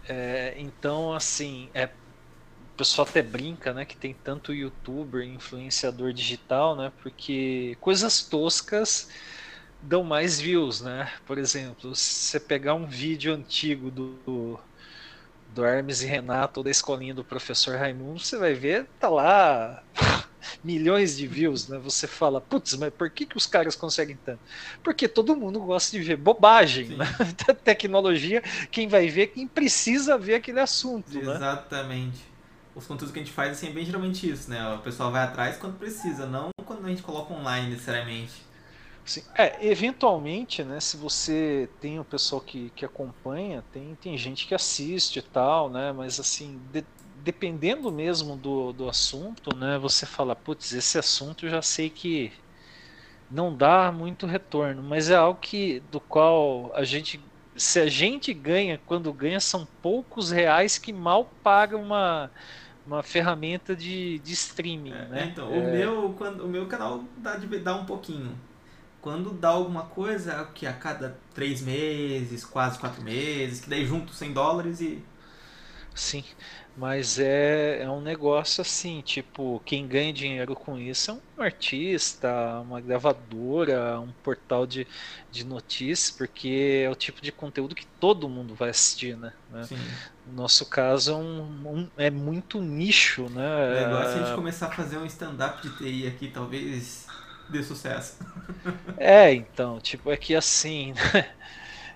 É, 0.08 0.56
então, 0.58 1.14
assim, 1.14 1.70
é, 1.74 1.86
o 1.86 2.68
pessoal 2.76 3.08
até 3.08 3.22
brinca, 3.22 3.74
né, 3.74 3.86
que 3.86 3.98
tem 3.98 4.14
tanto 4.14 4.54
youtuber, 4.54 5.24
influenciador 5.24 6.12
digital, 6.14 6.76
né, 6.76 6.92
porque 7.02 7.78
coisas 7.80 8.28
toscas 8.28 9.08
dão 9.82 10.04
mais 10.04 10.40
views, 10.40 10.82
né? 10.82 11.12
Por 11.26 11.38
exemplo, 11.38 11.96
se 11.96 12.14
você 12.14 12.40
pegar 12.40 12.74
um 12.74 12.86
vídeo 12.86 13.34
antigo 13.34 13.90
do, 13.90 14.60
do 15.54 15.66
Hermes 15.66 16.02
e 16.02 16.06
Renato 16.06 16.60
ou 16.60 16.64
da 16.64 16.70
escolinha 16.70 17.14
do 17.14 17.24
professor 17.24 17.78
Raimundo, 17.78 18.20
você 18.20 18.38
vai 18.38 18.54
ver, 18.54 18.88
tá 19.00 19.10
lá 19.10 19.84
milhões 20.64 21.18
de 21.18 21.28
views, 21.28 21.68
né? 21.68 21.78
Você 21.80 22.08
fala, 22.08 22.42
putz, 22.42 22.76
mas 22.76 22.94
por 22.94 23.10
que, 23.10 23.26
que 23.26 23.38
os 23.38 23.46
caras 23.46 23.76
conseguem 23.76 24.18
tanto? 24.26 24.40
Porque 24.84 25.08
todo 25.08 25.36
mundo 25.36 25.60
gosta 25.60 25.98
de 25.98 26.04
ver 26.04 26.18
bobagem, 26.18 26.90
né? 26.90 27.06
Tecnologia, 27.64 28.42
quem 28.72 28.88
vai 28.88 29.08
ver, 29.08 29.28
quem 29.28 29.48
precisa 29.48 30.18
ver 30.18 30.36
aquele 30.36 30.60
assunto, 30.60 31.10
né? 31.22 31.36
Exatamente. 31.36 32.18
Né? 32.18 32.30
Os 32.76 32.86
conteúdos 32.86 33.12
que 33.12 33.20
a 33.20 33.24
gente 33.24 33.34
faz 33.34 33.52
assim, 33.52 33.68
é 33.68 33.72
bem 33.72 33.86
geralmente 33.86 34.30
isso, 34.30 34.50
né? 34.50 34.74
O 34.74 34.80
pessoal 34.80 35.12
vai 35.12 35.24
atrás 35.24 35.58
quando 35.58 35.78
precisa, 35.78 36.26
não 36.26 36.50
quando 36.66 36.86
a 36.86 36.90
gente 36.90 37.02
coloca 37.02 37.34
online 37.34 37.72
necessariamente. 37.72 38.49
Sim. 39.10 39.24
É, 39.36 39.66
eventualmente, 39.66 40.64
né, 40.64 40.80
se 40.80 40.96
você 40.96 41.68
tem 41.82 42.00
o 42.00 42.06
pessoal 42.06 42.40
que, 42.40 42.70
que 42.76 42.86
acompanha, 42.86 43.64
tem, 43.74 43.96
tem 43.96 44.16
gente 44.16 44.46
que 44.46 44.54
assiste 44.54 45.18
e 45.18 45.22
tal, 45.24 45.68
né, 45.68 45.92
mas 45.92 46.20
assim, 46.20 46.62
de, 46.72 46.86
dependendo 47.24 47.92
mesmo 47.92 48.38
do, 48.38 48.72
do 48.72 48.88
assunto, 48.88 49.56
né, 49.56 49.80
você 49.80 50.06
fala, 50.06 50.36
putz, 50.36 50.74
esse 50.74 51.00
assunto 51.00 51.48
eu 51.48 51.50
já 51.50 51.62
sei 51.64 51.90
que 51.90 52.32
não 53.32 53.56
dá 53.56 53.92
muito 53.92 54.28
retorno, 54.28 54.84
mas 54.84 55.10
é 55.10 55.16
algo 55.16 55.40
que 55.40 55.80
do 55.92 56.00
qual 56.00 56.72
a 56.76 56.84
gente 56.84 57.20
se 57.56 57.80
a 57.80 57.88
gente 57.88 58.32
ganha, 58.32 58.80
quando 58.86 59.12
ganha 59.12 59.40
são 59.40 59.68
poucos 59.82 60.30
reais 60.30 60.78
que 60.78 60.94
mal 60.94 61.26
pagam 61.44 61.82
uma 61.82 62.32
uma 62.86 63.04
ferramenta 63.04 63.76
de, 63.76 64.20
de 64.20 64.34
streaming, 64.34 64.92
é, 64.92 65.08
né? 65.08 65.30
Então, 65.32 65.52
é... 65.54 65.58
o 65.58 65.72
meu 65.72 66.16
quando 66.18 66.46
o 66.46 66.48
meu 66.48 66.68
canal 66.68 67.04
dá 67.18 67.36
dá 67.38 67.76
um 67.76 67.86
pouquinho, 67.86 68.36
quando 69.02 69.32
dá 69.32 69.50
alguma 69.50 69.84
coisa, 69.84 70.34
é 70.34 70.46
que 70.54 70.68
a 70.68 70.74
cada 70.74 71.18
três 71.34 71.62
meses, 71.62 72.44
quase 72.44 72.78
quatro 72.78 73.02
meses, 73.02 73.62
que 73.62 73.70
daí 73.70 73.86
junto 73.86 74.14
100 74.14 74.34
dólares 74.34 74.82
e. 74.82 75.04
Sim, 75.96 76.24
mas 76.78 77.20
é, 77.20 77.82
é 77.82 77.90
um 77.90 78.00
negócio 78.00 78.62
assim, 78.62 79.02
tipo, 79.02 79.62
quem 79.66 79.86
ganha 79.86 80.14
dinheiro 80.14 80.56
com 80.56 80.78
isso 80.78 81.12
é 81.12 81.14
um 81.14 81.44
artista, 81.44 82.30
uma 82.62 82.80
gravadora, 82.80 84.00
um 84.00 84.14
portal 84.24 84.66
de, 84.66 84.88
de 85.30 85.44
notícias, 85.44 86.10
porque 86.10 86.84
é 86.86 86.90
o 86.90 86.96
tipo 86.96 87.22
de 87.22 87.34
conteúdo 87.34 87.76
que 87.76 87.86
todo 88.00 88.30
mundo 88.30 88.56
vai 88.56 88.70
assistir, 88.70 89.18
né? 89.18 89.34
Sim. 89.64 89.78
No 90.26 90.34
nosso 90.44 90.66
caso 90.68 91.12
é, 91.12 91.16
um, 91.16 91.42
um, 91.42 91.90
é 91.98 92.10
muito 92.10 92.62
nicho, 92.62 93.24
né? 93.30 93.68
O 93.68 93.88
negócio 93.88 94.12
é 94.12 94.22
a 94.22 94.26
gente 94.26 94.36
começar 94.36 94.68
a 94.68 94.72
fazer 94.72 94.98
um 95.00 95.06
stand-up 95.06 95.62
de 95.62 95.78
TI 95.78 96.08
aqui, 96.08 96.30
talvez 96.30 97.09
dê 97.52 97.64
sucesso. 97.64 98.18
É, 98.98 99.34
então, 99.34 99.80
tipo, 99.80 100.12
é 100.12 100.18
que 100.18 100.36
assim, 100.36 100.94
né? 101.14 101.30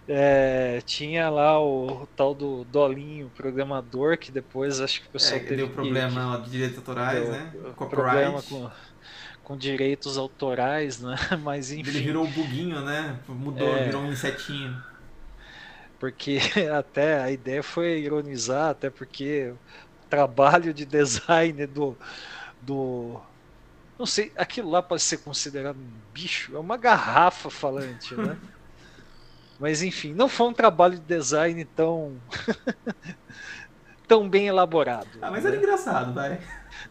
É, 0.08 0.82
tinha 0.86 1.30
lá 1.30 1.58
o, 1.60 2.04
o, 2.04 2.08
tal 2.08 2.34
do 2.34 2.66
Dolinho, 2.66 3.32
programador, 3.36 4.18
que 4.18 4.32
depois 4.32 4.82
acho 4.82 5.02
que 5.02 5.08
o 5.08 5.12
pessoal 5.12 5.40
é, 5.40 5.44
teve 5.44 5.56
deu 5.56 5.70
problema 5.70 6.40
que, 6.40 6.46
de 6.46 6.52
direitos 6.52 6.78
autorais, 6.78 7.22
deu, 7.22 7.32
né? 7.32 7.54
Problema 7.90 8.42
com, 8.42 8.70
com 9.44 9.58
direitos 9.58 10.18
autorais, 10.18 11.00
né? 11.00 11.16
Mas 11.42 11.72
enfim. 11.72 11.90
Ele 11.90 12.02
virou 12.02 12.26
um 12.26 12.32
buguinho, 12.32 12.82
né? 12.82 13.18
Mudou, 13.30 13.78
é, 13.78 13.86
virou 13.86 14.02
um 14.02 14.12
insetinho. 14.12 14.76
Porque 15.98 16.38
até 16.78 17.22
a 17.22 17.32
ideia 17.32 17.64
foi 17.64 18.02
ironizar, 18.02 18.72
até 18.72 18.90
porque 18.90 19.54
o 19.54 20.10
trabalho 20.10 20.74
de 20.74 20.86
design 20.86 21.66
do, 21.66 21.98
do 22.62 23.22
não 24.04 24.08
sei, 24.08 24.34
aquilo 24.36 24.70
lá 24.70 24.82
pode 24.82 25.02
ser 25.02 25.20
considerado 25.20 25.78
um 25.78 25.92
bicho, 26.14 26.58
é 26.58 26.60
uma 26.60 26.76
garrafa 26.76 27.50
falante, 27.50 28.14
né? 28.16 28.38
Mas 29.58 29.82
enfim, 29.82 30.14
não 30.14 30.28
foi 30.28 30.48
um 30.48 30.54
trabalho 30.54 30.96
de 30.96 31.06
design 31.06 31.64
tão 31.64 32.18
tão 34.06 34.28
bem 34.28 34.48
elaborado. 34.48 35.08
Ah, 35.22 35.32
mas 35.32 35.46
né? 35.46 35.52
era 35.52 35.58
engraçado, 35.58 36.14
vai. 36.14 36.38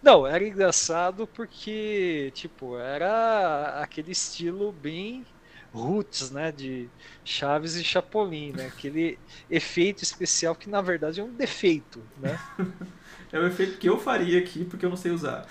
Não, 0.02 0.26
era 0.26 0.42
engraçado 0.42 1.26
porque, 1.26 2.32
tipo, 2.34 2.78
era 2.78 3.82
aquele 3.82 4.12
estilo 4.12 4.72
bem 4.72 5.26
roots, 5.70 6.30
né, 6.30 6.50
de 6.50 6.88
Chaves 7.22 7.74
e 7.74 7.84
Chapolin, 7.84 8.52
né? 8.52 8.68
Aquele 8.68 9.18
efeito 9.50 10.02
especial 10.02 10.54
que 10.54 10.70
na 10.70 10.80
verdade 10.80 11.20
é 11.20 11.24
um 11.24 11.34
defeito, 11.34 12.02
né? 12.16 12.40
é 13.30 13.38
o 13.38 13.46
efeito 13.46 13.76
que 13.76 13.88
eu 13.88 13.98
faria 13.98 14.38
aqui 14.38 14.64
porque 14.64 14.86
eu 14.86 14.90
não 14.90 14.96
sei 14.96 15.12
usar. 15.12 15.46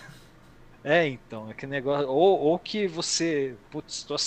É, 0.83 1.07
então, 1.07 1.49
é 1.49 1.53
que 1.53 1.67
negócio. 1.67 2.09
Ou, 2.09 2.39
ou 2.39 2.59
que 2.59 2.87
você. 2.87 3.55
Putz, 3.69 4.03
tô, 4.03 4.17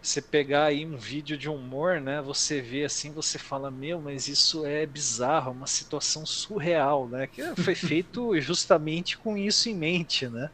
você 0.00 0.22
pegar 0.22 0.64
aí 0.66 0.86
um 0.86 0.96
vídeo 0.96 1.36
de 1.36 1.48
humor, 1.48 2.00
né? 2.00 2.22
Você 2.22 2.60
vê 2.60 2.84
assim, 2.84 3.12
você 3.12 3.38
fala, 3.38 3.70
meu, 3.70 4.00
mas 4.00 4.28
isso 4.28 4.64
é 4.64 4.86
bizarro, 4.86 5.52
uma 5.52 5.66
situação 5.66 6.24
surreal, 6.24 7.08
né? 7.08 7.26
Que 7.26 7.54
foi 7.56 7.74
feito 7.76 8.38
justamente 8.40 9.18
com 9.18 9.36
isso 9.36 9.68
em 9.68 9.74
mente, 9.74 10.28
né? 10.28 10.50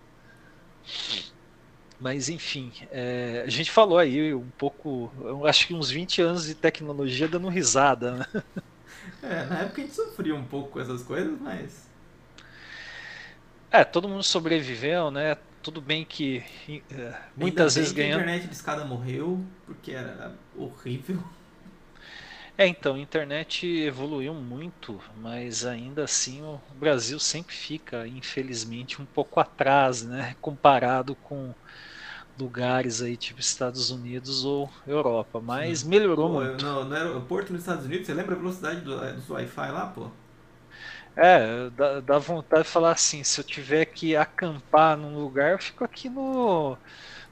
Mas 2.01 2.29
enfim, 2.29 2.73
é, 2.91 3.45
a 3.47 3.51
gente 3.51 3.71
falou 3.71 3.99
aí 3.99 4.35
um 4.35 4.51
pouco, 4.59 5.11
acho 5.47 5.67
que 5.69 5.75
uns 5.75 5.91
20 5.91 6.21
anos 6.21 6.45
de 6.47 6.55
tecnologia 6.55 7.29
dando 7.29 7.49
risada, 7.49 8.13
né? 8.17 8.27
É, 9.23 9.47
na 9.47 9.61
época 9.61 9.83
a 9.83 9.85
gente 9.85 9.95
sofria 9.95 10.35
um 10.35 10.45
pouco 10.45 10.71
com 10.71 10.81
essas 10.81 11.03
coisas, 11.03 11.39
mas 11.41 11.89
é, 13.75 13.85
todo 13.85 14.09
mundo 14.09 14.23
sobreviveu, 14.23 15.11
né? 15.11 15.37
Tudo 15.61 15.81
bem 15.81 16.05
que 16.05 16.45
é, 16.91 17.15
muitas 17.37 17.75
vezes 17.75 17.91
ganhando. 17.91 18.21
A 18.21 18.23
internet 18.23 18.47
de 18.47 18.55
escada 18.55 18.85
morreu 18.85 19.45
porque 19.67 19.91
era 19.91 20.33
horrível. 20.57 21.23
É, 22.57 22.69
então, 22.69 22.95
a 22.95 23.01
internet 23.01 23.67
evoluiu 23.67 24.33
muito, 24.33 25.01
mas 25.21 25.67
ainda 25.67 26.05
assim 26.05 26.41
o 26.41 26.61
Brasil 26.79 27.19
sempre 27.19 27.53
fica, 27.53 28.07
infelizmente, 28.07 29.03
um 29.03 29.05
pouco 29.05 29.41
atrás, 29.41 30.05
né? 30.05 30.37
Comparado 30.41 31.17
com 31.17 31.53
lugares 32.39 33.03
aí, 33.03 33.17
tipo 33.17 33.41
Estados 33.41 33.91
Unidos 33.91 34.45
ou 34.45 34.71
Europa. 34.87 35.41
Mas 35.41 35.83
melhorou 35.83 36.29
pô, 36.29 36.35
muito. 36.35 36.65
No, 36.65 36.85
no 36.85 36.95
aeroporto 36.95 37.53
nos 37.53 37.63
Estados 37.63 37.87
Unidos, 37.87 38.07
você 38.07 38.15
lembra 38.15 38.37
a 38.37 38.39
velocidade 38.39 38.83
do, 38.83 39.15
dos 39.15 39.29
Wi-Fi 39.29 39.71
lá, 39.73 39.87
pô? 39.87 40.11
É, 41.17 41.71
dá, 41.71 42.01
dá, 42.01 42.19
vontade 42.19 42.65
de 42.65 42.69
falar 42.69 42.93
assim, 42.93 43.23
se 43.23 43.41
eu 43.41 43.45
tiver 43.45 43.85
que 43.85 44.17
acampar 44.17 44.97
num 44.97 45.17
lugar, 45.17 45.53
eu 45.53 45.59
fico 45.59 45.85
aqui 45.85 46.09
no, 46.09 46.77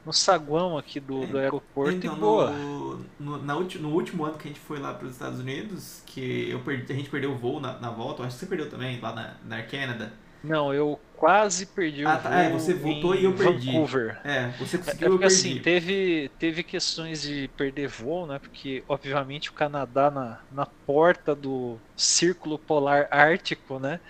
no 0.06 0.12
saguão 0.12 0.78
aqui 0.78 1.00
do, 1.00 1.26
do 1.26 1.36
aeroporto 1.36 1.92
então, 1.92 2.16
e 2.16 2.18
boa. 2.18 2.50
No, 2.50 3.04
no, 3.18 3.42
na 3.42 3.54
no 3.54 3.88
último 3.88 4.24
ano 4.24 4.38
que 4.38 4.48
a 4.48 4.50
gente 4.52 4.60
foi 4.60 4.78
lá 4.78 4.94
para 4.94 5.06
os 5.06 5.12
Estados 5.12 5.40
Unidos, 5.40 6.02
que 6.06 6.48
eu 6.48 6.60
perdi, 6.60 6.92
a 6.92 6.96
gente 6.96 7.10
perdeu 7.10 7.32
o 7.32 7.36
voo 7.36 7.58
na, 7.58 7.78
na 7.80 7.90
volta, 7.90 8.22
acho 8.22 8.34
que 8.34 8.40
você 8.40 8.46
perdeu 8.46 8.70
também, 8.70 9.00
lá 9.00 9.12
na, 9.12 9.34
na 9.44 9.62
Canada. 9.62 10.12
Não, 10.42 10.74
eu 10.74 10.98
quase 11.16 11.66
perdi 11.66 12.04
ah, 12.04 12.16
o 12.16 12.22
tá, 12.22 12.34
é, 12.34 12.50
você 12.50 12.74
voltou 12.74 13.14
e 13.14 13.24
eu 13.24 13.32
perdi. 13.32 13.66
Vancouver. 13.66 14.20
É, 14.24 14.48
você 14.58 14.76
conseguiu, 14.76 14.90
é, 14.90 14.90
porque, 14.90 15.04
eu 15.04 15.18
perdi. 15.18 15.34
assim, 15.34 15.58
teve, 15.60 16.30
teve 16.38 16.62
questões 16.64 17.22
de 17.22 17.48
perder 17.56 17.86
voo, 17.86 18.26
né? 18.26 18.40
Porque, 18.40 18.82
obviamente, 18.88 19.50
o 19.50 19.52
Canadá 19.52 20.10
na, 20.10 20.40
na 20.50 20.66
porta 20.66 21.34
do 21.34 21.78
Círculo 21.96 22.58
Polar 22.58 23.06
Ártico, 23.10 23.78
né? 23.78 24.00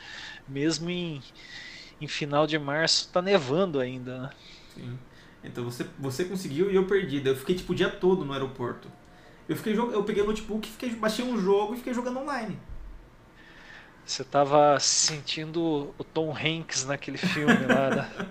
Mesmo 0.49 0.89
em, 0.89 1.23
em 2.01 2.07
final 2.07 2.47
de 2.47 2.59
março, 2.59 3.11
tá 3.13 3.21
nevando 3.21 3.79
ainda, 3.79 4.23
né? 4.23 4.31
Sim. 4.75 4.99
Então 5.45 5.65
você, 5.65 5.87
você 5.99 6.25
conseguiu 6.25 6.71
e 6.71 6.77
eu 6.77 6.87
perdi. 6.87 7.23
Eu 7.27 7.37
fiquei 7.37 7.55
tipo 7.55 7.73
o 7.73 7.77
dia 7.77 7.91
todo 7.91 8.25
no 8.25 8.33
aeroporto. 8.33 8.89
Eu 9.49 9.57
fiquei 9.57 9.77
eu 9.77 10.05
peguei 10.05 10.23
o 10.23 10.27
notebook, 10.27 10.69
fiquei, 10.69 10.91
baixei 10.91 11.25
um 11.25 11.37
jogo 11.39 11.75
e 11.75 11.77
fiquei 11.77 11.93
jogando 11.93 12.21
online. 12.21 12.59
Você 14.05 14.25
tava 14.25 14.79
sentindo 14.81 15.95
o 15.97 16.05
Tom 16.05 16.35
Hanks 16.37 16.85
naquele 16.85 17.19
filme 17.19 17.67
lá, 17.67 17.91
né? 17.91 18.29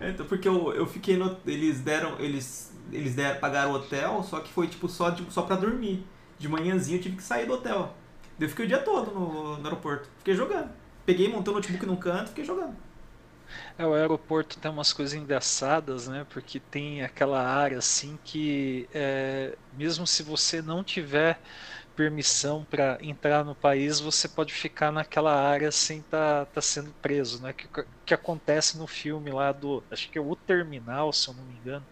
então, 0.00 0.26
porque 0.26 0.48
eu, 0.48 0.72
eu 0.74 0.86
fiquei 0.86 1.16
no. 1.16 1.36
Eles 1.46 1.80
deram. 1.80 2.18
Eles, 2.18 2.72
eles 2.92 3.14
deram, 3.14 3.40
pagaram 3.40 3.72
o 3.72 3.74
hotel, 3.74 4.22
só 4.22 4.40
que 4.40 4.52
foi 4.52 4.66
tipo 4.66 4.88
só, 4.88 5.10
tipo, 5.12 5.30
só 5.30 5.42
pra 5.42 5.56
dormir. 5.56 6.04
De 6.38 6.48
manhãzinha 6.48 6.98
eu 6.98 7.02
tive 7.02 7.16
que 7.16 7.22
sair 7.22 7.46
do 7.46 7.54
hotel. 7.54 7.94
Eu 8.38 8.48
fiquei 8.48 8.64
o 8.64 8.68
dia 8.68 8.78
todo 8.78 9.12
no, 9.12 9.56
no 9.58 9.64
aeroporto. 9.64 10.08
Fiquei 10.18 10.34
jogando. 10.34 10.70
Peguei, 11.06 11.28
montei 11.28 11.52
o 11.52 11.56
notebook 11.56 11.86
num 11.86 11.96
canto 11.96 12.24
e 12.24 12.28
fiquei 12.28 12.44
jogando. 12.44 12.76
É, 13.78 13.86
o 13.86 13.94
aeroporto 13.94 14.58
tem 14.58 14.70
umas 14.70 14.92
coisas 14.92 15.14
engraçadas, 15.14 16.08
né? 16.08 16.26
Porque 16.30 16.58
tem 16.58 17.02
aquela 17.02 17.42
área 17.42 17.78
assim 17.78 18.18
que, 18.24 18.88
é, 18.92 19.56
mesmo 19.76 20.06
se 20.06 20.22
você 20.22 20.62
não 20.62 20.82
tiver 20.82 21.40
permissão 21.94 22.64
para 22.64 22.98
entrar 23.00 23.44
no 23.44 23.54
país, 23.54 24.00
você 24.00 24.28
pode 24.28 24.52
ficar 24.52 24.92
naquela 24.92 25.34
área 25.34 25.70
sem 25.70 26.00
estar 26.00 26.46
tá, 26.46 26.52
tá 26.54 26.60
sendo 26.60 26.92
preso, 27.00 27.42
né? 27.42 27.52
Que, 27.52 27.68
que 28.04 28.14
acontece 28.14 28.76
no 28.78 28.86
filme 28.86 29.30
lá 29.30 29.52
do, 29.52 29.84
acho 29.90 30.10
que 30.10 30.18
é 30.18 30.20
o 30.20 30.36
Terminal, 30.36 31.12
se 31.12 31.28
eu 31.28 31.34
não 31.34 31.44
me 31.44 31.56
engano, 31.56 31.86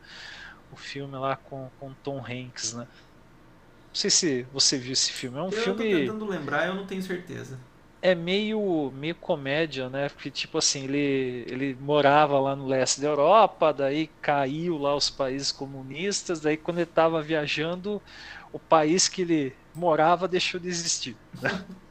o 0.71 0.77
filme 0.77 1.17
lá 1.17 1.37
com, 1.37 1.71
com 1.79 1.95
Tom 1.95 2.19
Hanks, 2.19 2.75
né? 2.75 2.87
Não 2.87 4.01
sei 4.01 4.11
se 4.11 4.43
você 4.45 4.79
viu 4.79 4.93
esse 4.93 5.13
filme. 5.13 5.39
É 5.39 5.43
um 5.43 5.47
eu 5.47 5.53
filme. 5.53 5.85
Eu 5.85 5.91
tô 5.91 6.13
tentando 6.13 6.27
lembrar, 6.27 6.67
eu 6.67 6.75
não 6.75 6.87
tenho 6.87 7.03
certeza. 7.03 7.61
É 8.01 8.15
meio, 8.17 8.91
meio 8.91 9.15
comédia, 9.15 9.89
né? 9.89 10.09
Porque, 10.09 10.31
tipo 10.31 10.59
assim, 10.59 10.85
ele, 10.85 11.45
ele 11.49 11.75
morava 11.77 12.41
lá 12.41 12.57
no 12.57 12.67
leste 12.67 13.01
da 13.01 13.07
Europa, 13.09 13.73
daí 13.73 14.09
caiu 14.21 14.77
lá 14.77 14.97
os 14.97 15.09
países 15.09 15.53
comunistas, 15.53 16.41
daí 16.41 16.57
quando 16.57 16.79
ele 16.79 16.89
estava 16.91 17.23
viajando, 17.23 18.03
o 18.53 18.59
país 18.59 19.09
que 19.09 19.23
ele 19.23 19.62
morava 19.75 20.29
deixou 20.29 20.61
de 20.61 20.69
existir. 20.69 21.17
Né? 21.41 21.51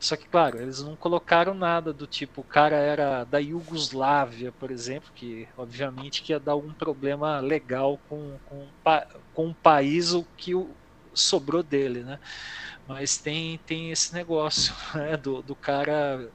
Só 0.00 0.16
que, 0.16 0.28
claro, 0.28 0.60
eles 0.60 0.80
não 0.80 0.94
colocaram 0.94 1.54
nada 1.54 1.92
do 1.92 2.06
tipo, 2.06 2.40
o 2.40 2.44
cara 2.44 2.76
era 2.76 3.24
da 3.24 3.38
Iugoslávia, 3.38 4.52
por 4.52 4.70
exemplo, 4.70 5.10
que 5.12 5.48
obviamente 5.56 6.22
que 6.22 6.32
ia 6.32 6.38
dar 6.38 6.52
algum 6.52 6.72
problema 6.72 7.40
legal 7.40 7.98
com, 8.08 8.38
com, 8.44 8.68
com 9.34 9.50
o 9.50 9.54
país 9.54 10.12
o 10.12 10.24
que 10.36 10.52
sobrou 11.14 11.64
dele, 11.64 12.04
né? 12.04 12.20
Mas 12.86 13.18
tem, 13.18 13.58
tem 13.66 13.90
esse 13.90 14.14
negócio 14.14 14.72
né? 14.94 15.16
do, 15.16 15.42
do 15.42 15.56
cara 15.56 16.32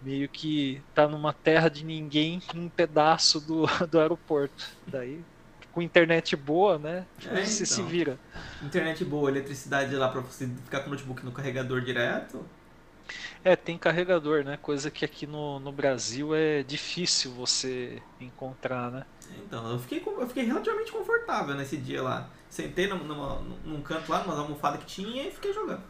meio 0.00 0.28
que 0.28 0.82
tá 0.94 1.06
numa 1.08 1.32
terra 1.32 1.68
de 1.68 1.84
ninguém 1.84 2.42
um 2.54 2.68
pedaço 2.68 3.40
do, 3.40 3.66
do 3.88 4.00
aeroporto. 4.00 4.68
Daí 4.86 5.24
com 5.72 5.82
internet 5.82 6.36
boa, 6.36 6.78
né? 6.78 7.06
É, 7.18 7.44
você 7.44 7.64
então. 7.64 7.76
se 7.76 7.82
vira. 7.82 8.18
Internet 8.62 9.04
boa, 9.04 9.30
eletricidade 9.30 9.94
lá 9.96 10.08
para 10.08 10.20
você 10.20 10.46
ficar 10.64 10.80
com 10.80 10.88
o 10.88 10.90
notebook 10.90 11.24
no 11.24 11.32
carregador 11.32 11.80
direto. 11.80 12.44
É, 13.44 13.56
tem 13.56 13.78
carregador, 13.78 14.44
né? 14.44 14.56
Coisa 14.56 14.90
que 14.90 15.04
aqui 15.04 15.26
no, 15.26 15.58
no 15.58 15.72
Brasil 15.72 16.34
é 16.34 16.62
difícil 16.62 17.32
você 17.32 18.02
encontrar, 18.20 18.90
né? 18.90 19.04
Então, 19.46 19.70
eu 19.70 19.78
fiquei, 19.78 20.02
eu 20.04 20.26
fiquei 20.26 20.44
relativamente 20.44 20.92
confortável 20.92 21.54
nesse 21.54 21.76
dia 21.76 22.02
lá. 22.02 22.28
Sentei 22.48 22.86
numa, 22.86 23.40
num 23.64 23.80
canto 23.80 24.10
lá, 24.10 24.22
numa 24.22 24.38
almofada 24.38 24.78
que 24.78 24.86
tinha 24.86 25.26
e 25.26 25.30
fiquei 25.30 25.52
jogando. 25.52 25.82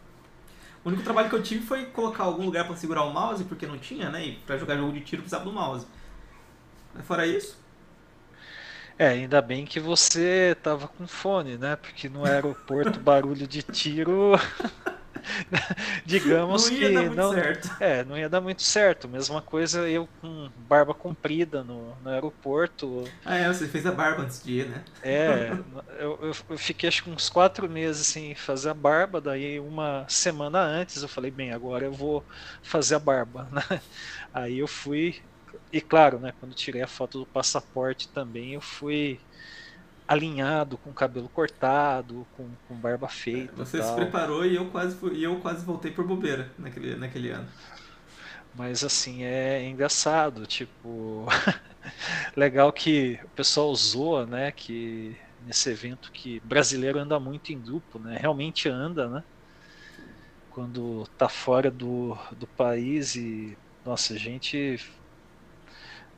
O 0.84 0.88
único 0.88 1.02
trabalho 1.02 1.28
que 1.28 1.34
eu 1.34 1.42
tive 1.42 1.66
foi 1.66 1.86
colocar 1.86 2.24
algum 2.24 2.44
lugar 2.44 2.66
para 2.66 2.76
segurar 2.76 3.04
o 3.04 3.12
mouse, 3.12 3.44
porque 3.44 3.66
não 3.66 3.78
tinha, 3.78 4.08
né? 4.10 4.24
E 4.24 4.36
pra 4.46 4.56
jogar 4.56 4.76
jogo 4.76 4.92
de 4.92 5.00
tiro 5.00 5.22
precisava 5.22 5.44
do 5.44 5.52
mouse. 5.52 5.86
Mas 6.94 7.06
fora 7.06 7.26
isso, 7.26 7.58
é, 9.00 9.08
ainda 9.08 9.40
bem 9.40 9.64
que 9.64 9.80
você 9.80 10.54
tava 10.62 10.86
com 10.86 11.08
fone, 11.08 11.56
né? 11.56 11.74
Porque 11.74 12.06
no 12.06 12.26
aeroporto 12.26 13.00
barulho 13.00 13.46
de 13.46 13.62
tiro. 13.62 14.32
digamos 16.04 16.70
não 16.70 16.76
que 16.76 16.88
não, 17.10 17.32
certo. 17.32 17.76
é, 17.80 18.04
não 18.04 18.18
ia 18.18 18.28
dar 18.28 18.42
muito 18.42 18.62
certo. 18.62 19.08
Mesma 19.08 19.40
coisa 19.40 19.88
eu 19.88 20.06
com 20.20 20.50
barba 20.68 20.92
comprida 20.92 21.64
no, 21.64 21.96
no 21.96 22.10
aeroporto. 22.10 23.04
Ah, 23.24 23.36
é, 23.36 23.48
você 23.48 23.66
fez 23.66 23.86
a 23.86 23.92
barba 23.92 24.22
antes 24.22 24.42
de 24.42 24.60
ir, 24.60 24.68
né? 24.68 24.84
É, 25.02 25.50
eu, 25.98 26.18
eu, 26.20 26.36
eu, 26.50 26.58
fiquei 26.58 26.86
acho 26.86 27.04
que 27.04 27.10
uns 27.10 27.30
quatro 27.30 27.70
meses 27.70 28.06
sem 28.06 28.34
fazer 28.34 28.68
a 28.68 28.74
barba, 28.74 29.18
daí 29.18 29.58
uma 29.58 30.04
semana 30.08 30.60
antes 30.60 31.02
eu 31.02 31.08
falei, 31.08 31.30
bem, 31.30 31.52
agora 31.52 31.86
eu 31.86 31.92
vou 31.92 32.22
fazer 32.62 32.96
a 32.96 32.98
barba, 32.98 33.48
né? 33.50 33.80
Aí 34.34 34.58
eu 34.58 34.68
fui 34.68 35.22
e 35.72 35.80
claro, 35.80 36.18
né, 36.18 36.32
quando 36.40 36.54
tirei 36.54 36.82
a 36.82 36.86
foto 36.86 37.20
do 37.20 37.26
passaporte 37.26 38.08
também, 38.08 38.54
eu 38.54 38.60
fui 38.60 39.20
alinhado, 40.10 40.76
com 40.76 40.92
cabelo 40.92 41.28
cortado, 41.28 42.26
com, 42.36 42.48
com 42.66 42.74
barba 42.74 43.06
feita. 43.08 43.54
Você 43.64 43.80
se 43.80 43.94
preparou 43.94 44.44
e 44.44 44.56
eu 44.56 44.68
quase 44.70 44.96
fui, 44.96 45.14
e 45.14 45.22
eu 45.22 45.38
quase 45.38 45.64
voltei 45.64 45.92
por 45.92 46.04
bobeira 46.04 46.50
naquele, 46.58 46.96
naquele 46.96 47.30
ano. 47.30 47.46
Mas 48.54 48.82
assim, 48.82 49.22
é 49.22 49.64
engraçado, 49.68 50.46
tipo. 50.46 51.26
legal 52.36 52.72
que 52.72 53.20
o 53.22 53.28
pessoal 53.28 53.72
zoa, 53.74 54.26
né? 54.26 54.50
Que 54.50 55.16
nesse 55.46 55.70
evento 55.70 56.10
que 56.12 56.40
brasileiro 56.40 56.98
anda 56.98 57.20
muito 57.20 57.52
em 57.52 57.60
grupo, 57.60 57.98
né? 57.98 58.18
Realmente 58.20 58.68
anda, 58.68 59.08
né? 59.08 59.24
Quando 60.50 61.06
tá 61.16 61.28
fora 61.28 61.70
do, 61.70 62.18
do 62.32 62.46
país 62.48 63.14
e. 63.14 63.56
Nossa, 63.84 64.14
a 64.14 64.18
gente 64.18 64.80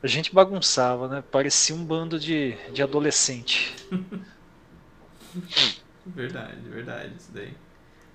a 0.03 0.07
gente 0.07 0.35
bagunçava, 0.35 1.07
né? 1.07 1.23
Parecia 1.31 1.73
um 1.73 1.85
bando 1.85 2.19
de, 2.19 2.57
de 2.73 2.83
adolescente. 2.83 3.73
verdade, 6.05 6.59
verdade, 6.69 7.13
isso 7.17 7.31
daí. 7.31 7.53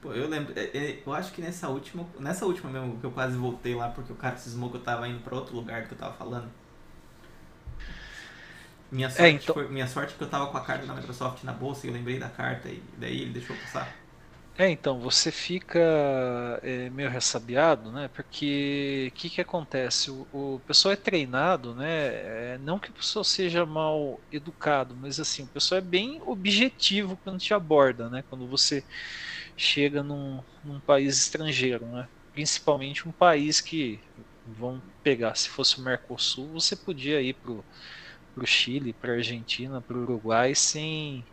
Pô, 0.02 0.12
eu 0.12 0.28
lembro, 0.28 0.52
é, 0.54 0.64
é, 0.64 1.02
eu 1.04 1.12
acho 1.14 1.32
que 1.32 1.40
nessa 1.40 1.68
última, 1.68 2.06
nessa 2.20 2.44
última 2.44 2.70
mesmo 2.70 3.00
que 3.00 3.04
eu 3.04 3.10
quase 3.10 3.36
voltei 3.36 3.74
lá 3.74 3.88
porque 3.88 4.12
o 4.12 4.16
cara 4.16 4.36
cismou 4.36 4.70
que 4.70 4.76
eu 4.76 4.82
tava 4.82 5.08
indo 5.08 5.20
pra 5.20 5.34
outro 5.34 5.56
lugar 5.56 5.82
do 5.82 5.88
que 5.88 5.94
eu 5.94 5.98
tava 5.98 6.12
falando. 6.12 6.48
Minha 8.92 9.08
é, 9.08 9.10
sorte, 9.10 9.24
é, 9.24 9.30
então... 9.30 9.54
foi, 9.54 9.68
minha 9.68 9.88
sorte 9.88 10.14
é 10.14 10.16
que 10.16 10.22
eu 10.22 10.28
tava 10.28 10.46
com 10.48 10.58
a 10.58 10.60
carta 10.60 10.86
da 10.86 10.94
Microsoft 10.94 11.42
na 11.42 11.52
bolsa 11.52 11.86
e 11.86 11.90
eu 11.90 11.94
lembrei 11.94 12.18
da 12.18 12.28
carta 12.28 12.68
e 12.68 12.82
daí 12.98 13.22
ele 13.22 13.32
deixou 13.32 13.56
passar. 13.56 13.96
É, 14.60 14.68
então, 14.70 14.98
você 15.00 15.30
fica 15.30 15.78
é, 16.62 16.90
meio 16.90 17.08
ressabiado, 17.08 17.92
né? 17.92 18.08
Porque 18.08 19.08
o 19.12 19.14
que, 19.18 19.30
que 19.30 19.40
acontece? 19.40 20.10
O, 20.10 20.28
o 20.32 20.60
pessoal 20.66 20.92
é 20.92 20.96
treinado, 20.96 21.74
né? 21.76 22.54
É, 22.54 22.58
não 22.58 22.78
que 22.80 22.90
o 22.90 22.92
pessoal 22.94 23.24
seja 23.24 23.64
mal 23.64 24.20
educado, 24.30 24.96
mas 24.96 25.20
assim, 25.20 25.44
o 25.44 25.48
pessoal 25.48 25.78
é 25.78 25.82
bem 25.84 26.20
objetivo 26.22 27.16
quando 27.18 27.38
te 27.38 27.54
aborda, 27.54 28.10
né? 28.10 28.22
Quando 28.28 28.48
você 28.48 28.84
chega 29.56 30.02
num, 30.02 30.42
num 30.62 30.80
país 30.80 31.18
estrangeiro, 31.18 31.86
né? 31.90 32.08
Principalmente 32.32 33.08
um 33.08 33.12
país 33.12 33.60
que 33.60 34.02
vão 34.44 34.82
pegar, 35.02 35.34
se 35.36 35.48
fosse 35.48 35.80
o 35.80 35.84
Mercosul, 35.84 36.52
você 36.52 36.76
podia 36.76 37.20
ir 37.22 37.34
pro, 37.34 37.64
pro 38.34 38.46
Chile, 38.46 38.92
pra 38.94 39.12
Argentina, 39.14 39.82
pro 39.82 40.02
Uruguai 40.02 40.54
sem 40.54 41.26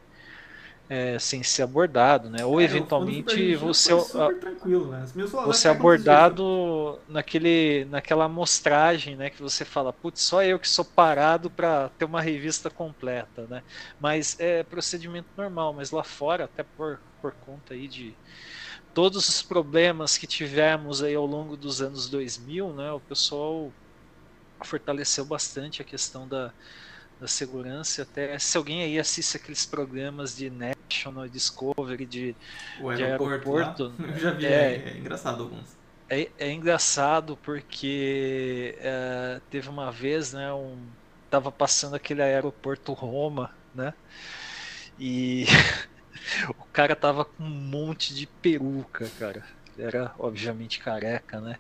é, 0.88 1.17
sem 1.17 1.41
ser 1.41 1.63
abordado, 1.63 2.29
né? 2.29 2.45
Ou 2.45 2.61
é, 2.61 2.63
eventualmente 2.63 3.55
você 3.55 3.99
super 3.99 4.39
tranquilo, 4.39 4.91
né? 4.91 5.05
você 5.45 5.67
abordado 5.67 6.99
naquele 7.07 7.86
naquela 7.86 8.25
amostragem, 8.25 9.15
né? 9.15 9.29
Que 9.29 9.41
você 9.41 9.65
fala, 9.65 9.91
putz, 9.91 10.21
só 10.21 10.43
eu 10.43 10.59
que 10.59 10.69
sou 10.69 10.86
parado 10.86 11.49
para 11.49 11.89
ter 11.97 12.05
uma 12.05 12.21
revista 12.21 12.69
completa, 12.69 13.47
né? 13.49 13.63
Mas 13.99 14.39
é 14.39 14.63
procedimento 14.63 15.27
normal, 15.36 15.73
mas 15.73 15.91
lá 15.91 16.03
fora, 16.03 16.45
até 16.45 16.63
por 16.63 16.99
por 17.21 17.33
conta 17.43 17.73
aí 17.73 17.88
de 17.88 18.13
todos 18.93 19.27
os 19.27 19.41
problemas 19.41 20.15
que 20.15 20.27
tivemos 20.27 21.01
aí 21.01 21.15
ao 21.15 21.25
longo 21.25 21.57
dos 21.57 21.81
anos 21.81 22.07
2000, 22.07 22.73
né? 22.73 22.91
O 22.91 22.99
pessoal 22.99 23.71
fortaleceu 24.63 25.25
bastante 25.25 25.81
a 25.81 25.86
questão 25.86 26.27
da 26.27 26.53
da 27.19 27.27
segurança. 27.27 28.01
Até 28.03 28.38
se 28.39 28.57
alguém 28.57 28.83
aí 28.83 28.99
assiste 28.99 29.38
aqueles 29.38 29.65
programas 29.65 30.36
de 30.36 30.49
National 30.89 31.27
Discovery 31.27 32.05
de, 32.05 32.36
o 32.79 32.89
aeroporto, 32.89 32.95
de 32.95 33.03
aeroporto 33.03 33.93
eu 34.03 34.19
já 34.19 34.31
vi, 34.31 34.45
é, 34.45 34.75
é 34.75 34.97
engraçado 34.97 35.43
alguns. 35.43 35.75
É, 36.09 36.29
é 36.38 36.51
engraçado 36.51 37.38
porque 37.38 38.75
é, 38.79 39.41
teve 39.49 39.69
uma 39.69 39.91
vez, 39.91 40.33
né, 40.33 40.53
um, 40.53 40.77
tava 41.29 41.51
passando 41.51 41.95
aquele 41.95 42.21
aeroporto 42.21 42.93
Roma, 42.93 43.51
né, 43.73 43.93
e 44.99 45.45
o 46.57 46.65
cara 46.71 46.95
tava 46.95 47.25
com 47.25 47.43
um 47.43 47.49
monte 47.49 48.13
de 48.13 48.27
peruca, 48.27 49.09
cara. 49.19 49.43
Era 49.77 50.13
obviamente 50.17 50.79
careca, 50.79 51.41
né? 51.41 51.57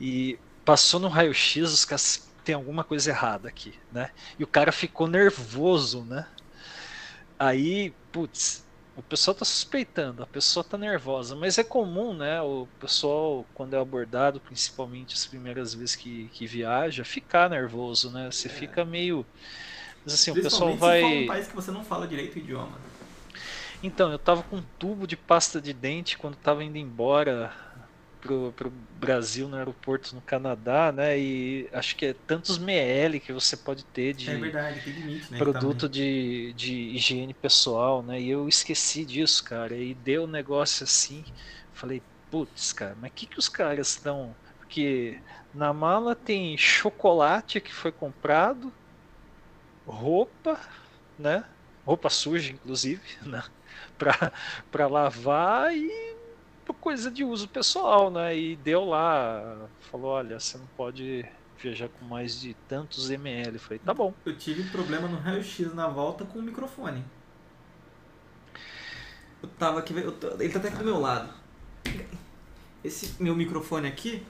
E 0.00 0.38
passou 0.64 0.98
no 0.98 1.08
raio-x, 1.08 1.72
os 1.72 1.84
caras 1.84 2.28
tem 2.44 2.54
alguma 2.54 2.82
coisa 2.82 3.10
errada 3.10 3.48
aqui, 3.48 3.74
né? 3.92 4.10
E 4.38 4.42
o 4.44 4.46
cara 4.46 4.72
ficou 4.72 5.06
nervoso, 5.06 6.04
né? 6.04 6.26
Aí, 7.38 7.94
putz, 8.14 8.64
o 8.96 9.02
pessoal 9.02 9.34
tá 9.34 9.44
suspeitando, 9.44 10.22
a 10.22 10.26
pessoa 10.26 10.62
tá 10.62 10.78
nervosa, 10.78 11.34
mas 11.34 11.58
é 11.58 11.64
comum, 11.64 12.14
né? 12.14 12.40
O 12.40 12.68
pessoal, 12.78 13.44
quando 13.52 13.74
é 13.74 13.78
abordado, 13.80 14.38
principalmente 14.38 15.16
as 15.16 15.26
primeiras 15.26 15.74
vezes 15.74 15.96
que, 15.96 16.30
que 16.32 16.46
viaja, 16.46 17.04
ficar 17.04 17.50
nervoso, 17.50 18.12
né? 18.12 18.30
Você 18.30 18.46
é. 18.46 18.50
fica 18.52 18.84
meio. 18.84 19.26
Mas 20.04 20.14
assim, 20.14 20.30
o 20.30 20.34
pessoal 20.34 20.76
vai. 20.76 21.00
Se 21.00 21.08
for 21.08 21.16
um 21.16 21.26
país 21.26 21.48
que 21.48 21.56
você 21.56 21.70
não 21.72 21.84
fala 21.84 22.06
direito 22.06 22.36
o 22.36 22.38
idioma. 22.38 22.78
Então, 23.82 24.12
eu 24.12 24.18
tava 24.18 24.44
com 24.44 24.58
um 24.58 24.64
tubo 24.78 25.08
de 25.08 25.16
pasta 25.16 25.60
de 25.60 25.72
dente 25.72 26.16
quando 26.16 26.36
tava 26.36 26.62
indo 26.62 26.78
embora 26.78 27.52
pro, 28.24 28.52
pro 28.54 28.70
Brasil 28.70 29.48
no 29.48 29.56
aeroporto 29.56 30.14
no 30.14 30.22
Canadá, 30.22 30.90
né? 30.90 31.18
E 31.18 31.68
acho 31.72 31.94
que 31.94 32.06
é 32.06 32.14
tantos 32.14 32.56
ml 32.56 33.20
que 33.20 33.32
você 33.34 33.54
pode 33.56 33.84
ter 33.84 34.14
de 34.14 34.30
é 34.30 34.38
verdade, 34.38 34.90
limite, 34.90 35.30
né, 35.30 35.38
produto 35.38 35.88
de, 35.88 36.54
de 36.54 36.72
higiene 36.96 37.34
pessoal, 37.34 38.02
né? 38.02 38.18
E 38.20 38.30
eu 38.30 38.48
esqueci 38.48 39.04
disso, 39.04 39.44
cara. 39.44 39.76
E 39.76 39.94
deu 39.94 40.24
um 40.24 40.26
negócio 40.26 40.84
assim. 40.84 41.22
Falei, 41.70 42.02
putz, 42.30 42.72
cara, 42.72 42.94
mas 42.96 43.10
o 43.10 43.14
que, 43.14 43.26
que 43.26 43.38
os 43.38 43.48
caras 43.48 43.88
estão. 43.90 44.36
Porque 44.58 45.22
na 45.52 45.72
mala 45.74 46.16
tem 46.16 46.56
chocolate 46.56 47.60
que 47.60 47.72
foi 47.74 47.92
comprado, 47.92 48.74
roupa, 49.86 50.60
né? 51.18 51.44
Roupa 51.84 52.08
suja, 52.10 52.52
inclusive, 52.52 53.02
né? 53.22 53.42
Pra, 53.98 54.32
pra 54.70 54.86
lavar 54.88 55.74
e 55.76 55.88
coisa 56.72 57.10
de 57.10 57.24
uso 57.24 57.48
pessoal, 57.48 58.10
né? 58.10 58.38
E 58.38 58.56
deu 58.56 58.84
lá, 58.84 59.68
falou, 59.90 60.12
olha, 60.12 60.40
você 60.40 60.56
não 60.56 60.66
pode 60.76 61.24
viajar 61.58 61.88
com 61.88 62.04
mais 62.04 62.40
de 62.40 62.54
tantos 62.68 63.10
ml. 63.10 63.54
Eu 63.54 63.60
falei, 63.60 63.78
tá 63.78 63.92
bom. 63.92 64.14
Eu 64.24 64.36
tive 64.36 64.62
problema 64.70 65.08
no 65.08 65.18
raio-x 65.18 65.74
na 65.74 65.88
volta 65.88 66.24
com 66.24 66.38
o 66.38 66.42
microfone. 66.42 67.04
Eu 69.42 69.48
tava 69.58 69.80
aqui, 69.80 69.94
eu 69.94 70.12
tô, 70.12 70.28
ele 70.40 70.48
tá 70.48 70.58
até 70.58 70.68
aqui 70.68 70.78
do 70.78 70.84
meu 70.84 70.98
lado. 70.98 71.32
Esse 72.82 73.22
meu 73.22 73.34
microfone 73.34 73.88
aqui, 73.88 74.24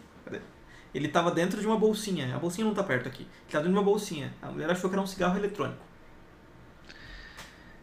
ele 0.95 1.09
tava 1.09 1.31
dentro 1.31 1.61
de 1.61 1.67
uma 1.67 1.79
bolsinha. 1.79 2.35
A 2.35 2.39
bolsinha 2.39 2.67
não 2.67 2.75
tá 2.75 2.83
perto 2.83 3.09
aqui. 3.09 3.23
Ele 3.23 3.51
tava 3.51 3.65
dentro 3.65 3.73
de 3.73 3.79
uma 3.79 3.85
bolsinha. 3.85 4.33
A 4.41 4.51
mulher 4.51 4.71
achou 4.71 4.89
que 4.89 4.97
era 4.97 5.03
um 5.03 5.07
cigarro 5.07 5.37
eletrônico. 5.37 5.83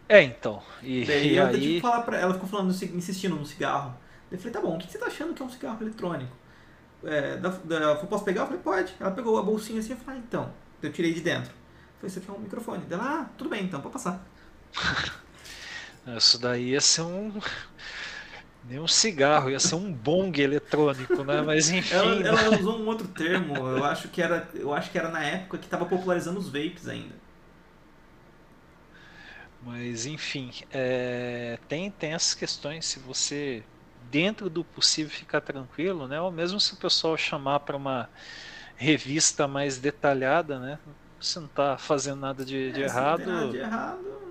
É, 0.07 0.21
então. 0.21 0.61
E, 0.81 1.05
Daí 1.05 1.33
e 1.33 1.35
eu 1.37 1.45
aí... 1.45 1.53
tive 1.53 1.75
que 1.75 1.81
falar 1.81 2.01
pra 2.01 2.17
ela, 2.17 2.33
ficou 2.33 2.49
falando, 2.49 2.71
insistindo 2.71 3.35
no 3.35 3.45
cigarro. 3.45 3.97
Eu 4.31 4.37
falei, 4.37 4.53
tá 4.53 4.61
bom, 4.61 4.75
o 4.75 4.79
que 4.79 4.89
você 4.89 4.97
tá 4.97 5.07
achando 5.07 5.33
que 5.33 5.41
é 5.41 5.45
um 5.45 5.49
cigarro 5.49 5.81
eletrônico? 5.81 6.35
É, 7.03 7.37
da, 7.37 7.49
da, 7.49 7.95
posso 7.95 8.23
pegar? 8.23 8.41
Eu 8.41 8.47
falei, 8.47 8.61
pode. 8.61 8.95
Ela 8.99 9.11
pegou 9.11 9.37
a 9.37 9.43
bolsinha 9.43 9.79
assim 9.79 9.93
e 9.93 9.95
falei, 9.95 10.19
ah, 10.19 10.23
então. 10.25 10.53
Eu 10.81 10.91
tirei 10.91 11.13
de 11.13 11.21
dentro. 11.21 11.51
Eu 11.51 11.99
falei, 11.99 12.07
isso 12.07 12.19
aqui 12.19 12.29
é 12.29 12.33
um 12.33 12.39
microfone. 12.39 12.83
Ela, 12.89 13.21
ah, 13.21 13.29
tudo 13.37 13.49
bem, 13.49 13.65
então, 13.65 13.81
pode 13.81 13.93
passar. 13.93 14.25
Isso 16.17 16.39
daí 16.39 16.69
ia 16.69 16.81
ser 16.81 17.01
um. 17.01 17.31
Nem 18.67 18.79
um 18.79 18.87
cigarro, 18.87 19.49
ia 19.49 19.59
ser 19.59 19.75
um 19.75 19.91
bong 19.91 20.39
eletrônico, 20.39 21.23
né? 21.23 21.41
Mas 21.41 21.69
enfim. 21.69 21.95
ela, 21.95 22.27
ela 22.27 22.59
usou 22.59 22.79
um 22.79 22.87
outro 22.87 23.07
termo, 23.07 23.55
eu 23.55 23.83
acho 23.83 24.07
que 24.07 24.21
era, 24.21 24.47
eu 24.53 24.71
acho 24.73 24.91
que 24.91 24.97
era 24.97 25.09
na 25.09 25.23
época 25.23 25.57
que 25.57 25.65
estava 25.65 25.85
popularizando 25.85 26.39
os 26.39 26.47
vapes 26.47 26.87
ainda. 26.87 27.15
Mas 29.63 30.05
enfim, 30.05 30.51
é, 30.71 31.57
tem, 31.67 31.89
tem 31.91 32.13
essas 32.13 32.35
questões, 32.35 32.85
se 32.85 32.99
você 32.99 33.63
dentro 34.11 34.49
do 34.49 34.63
possível 34.63 35.09
ficar 35.09 35.41
tranquilo, 35.41 36.07
né? 36.07 36.19
Ou 36.19 36.31
mesmo 36.31 36.59
se 36.59 36.73
o 36.73 36.77
pessoal 36.77 37.15
chamar 37.17 37.61
para 37.61 37.77
uma 37.77 38.09
revista 38.75 39.47
mais 39.47 39.77
detalhada, 39.77 40.59
né? 40.59 40.77
Você 41.19 41.39
não 41.39 41.47
está 41.47 41.77
fazendo 41.77 42.19
nada 42.19 42.43
de, 42.43 42.71
de 42.71 42.81
é, 42.81 42.85
errado. 42.85 43.25
Nada 43.25 43.47
de 43.47 43.57
errado. 43.57 44.21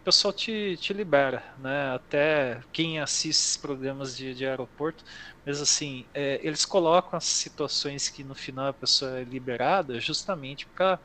O 0.00 0.04
pessoal 0.04 0.32
te, 0.32 0.76
te 0.78 0.94
libera, 0.94 1.44
né? 1.58 1.94
Até 1.94 2.62
quem 2.72 2.98
assiste 2.98 3.58
programas 3.58 4.16
de, 4.16 4.32
de 4.34 4.46
aeroporto, 4.46 5.04
mas 5.44 5.60
assim, 5.60 6.06
é, 6.14 6.40
eles 6.42 6.64
colocam 6.64 7.18
as 7.18 7.24
situações 7.24 8.08
que 8.08 8.24
no 8.24 8.34
final 8.34 8.68
a 8.68 8.72
pessoa 8.72 9.18
é 9.20 9.24
liberada 9.24 10.00
justamente 10.00 10.66
para 10.68 10.98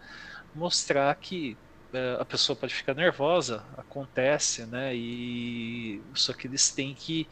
mostrar 0.55 1.13
que 1.15 1.57
é, 1.91 2.17
a 2.19 2.25
pessoa 2.25 2.55
pode 2.55 2.73
ficar 2.73 2.93
nervosa, 2.93 3.65
acontece, 3.75 4.65
né? 4.65 4.95
E 4.95 6.01
só 6.13 6.31
que 6.31 6.47
eles 6.47 6.71
têm 6.71 6.95
que 6.95 7.27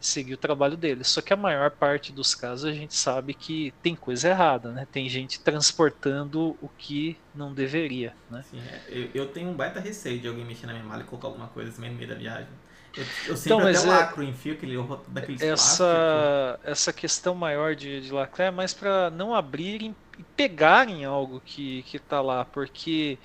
seguir 0.00 0.34
o 0.34 0.38
trabalho 0.38 0.76
deles. 0.76 1.08
Só 1.08 1.20
que 1.20 1.32
a 1.32 1.36
maior 1.36 1.70
parte 1.70 2.12
dos 2.12 2.34
casos 2.34 2.64
a 2.64 2.72
gente 2.72 2.94
sabe 2.94 3.34
que 3.34 3.72
tem 3.82 3.94
coisa 3.94 4.28
errada, 4.28 4.72
né? 4.72 4.86
Tem 4.90 5.08
gente 5.08 5.40
transportando 5.40 6.56
o 6.60 6.68
que 6.78 7.16
não 7.34 7.52
deveria, 7.52 8.14
né? 8.30 8.42
Sim, 8.50 8.60
é. 8.60 8.80
eu, 8.88 9.10
eu, 9.14 9.26
tenho 9.26 9.50
um 9.50 9.54
baita 9.54 9.78
receio 9.78 10.18
de 10.18 10.26
alguém 10.26 10.44
mexer 10.44 10.66
na 10.66 10.72
minha 10.72 10.84
mala 10.84 11.02
e 11.02 11.04
colocar 11.04 11.28
alguma 11.28 11.48
coisa 11.48 11.70
assim 11.70 11.88
no 11.88 11.94
meio 11.94 12.08
da 12.08 12.14
viagem. 12.14 12.48
Eu, 12.96 13.04
eu 13.28 13.36
sempre 13.36 13.44
então, 13.44 13.60
até 13.60 13.78
é, 13.78 13.80
lacro, 13.86 14.22
enfio 14.24 14.52
aquele 14.54 14.76
daqueles 15.08 15.40
essa, 15.40 16.58
Essa 16.64 16.92
questão 16.92 17.36
maior 17.36 17.76
de, 17.76 18.00
de 18.00 18.12
lacrar 18.12 18.48
é 18.48 18.50
mais 18.50 18.74
para 18.74 19.10
não 19.10 19.32
abrirem 19.32 19.94
e 20.18 20.24
pegarem 20.36 21.04
algo 21.04 21.40
que, 21.44 21.82
que 21.84 21.98
tá 22.00 22.20
lá, 22.20 22.44
porque 22.44 23.16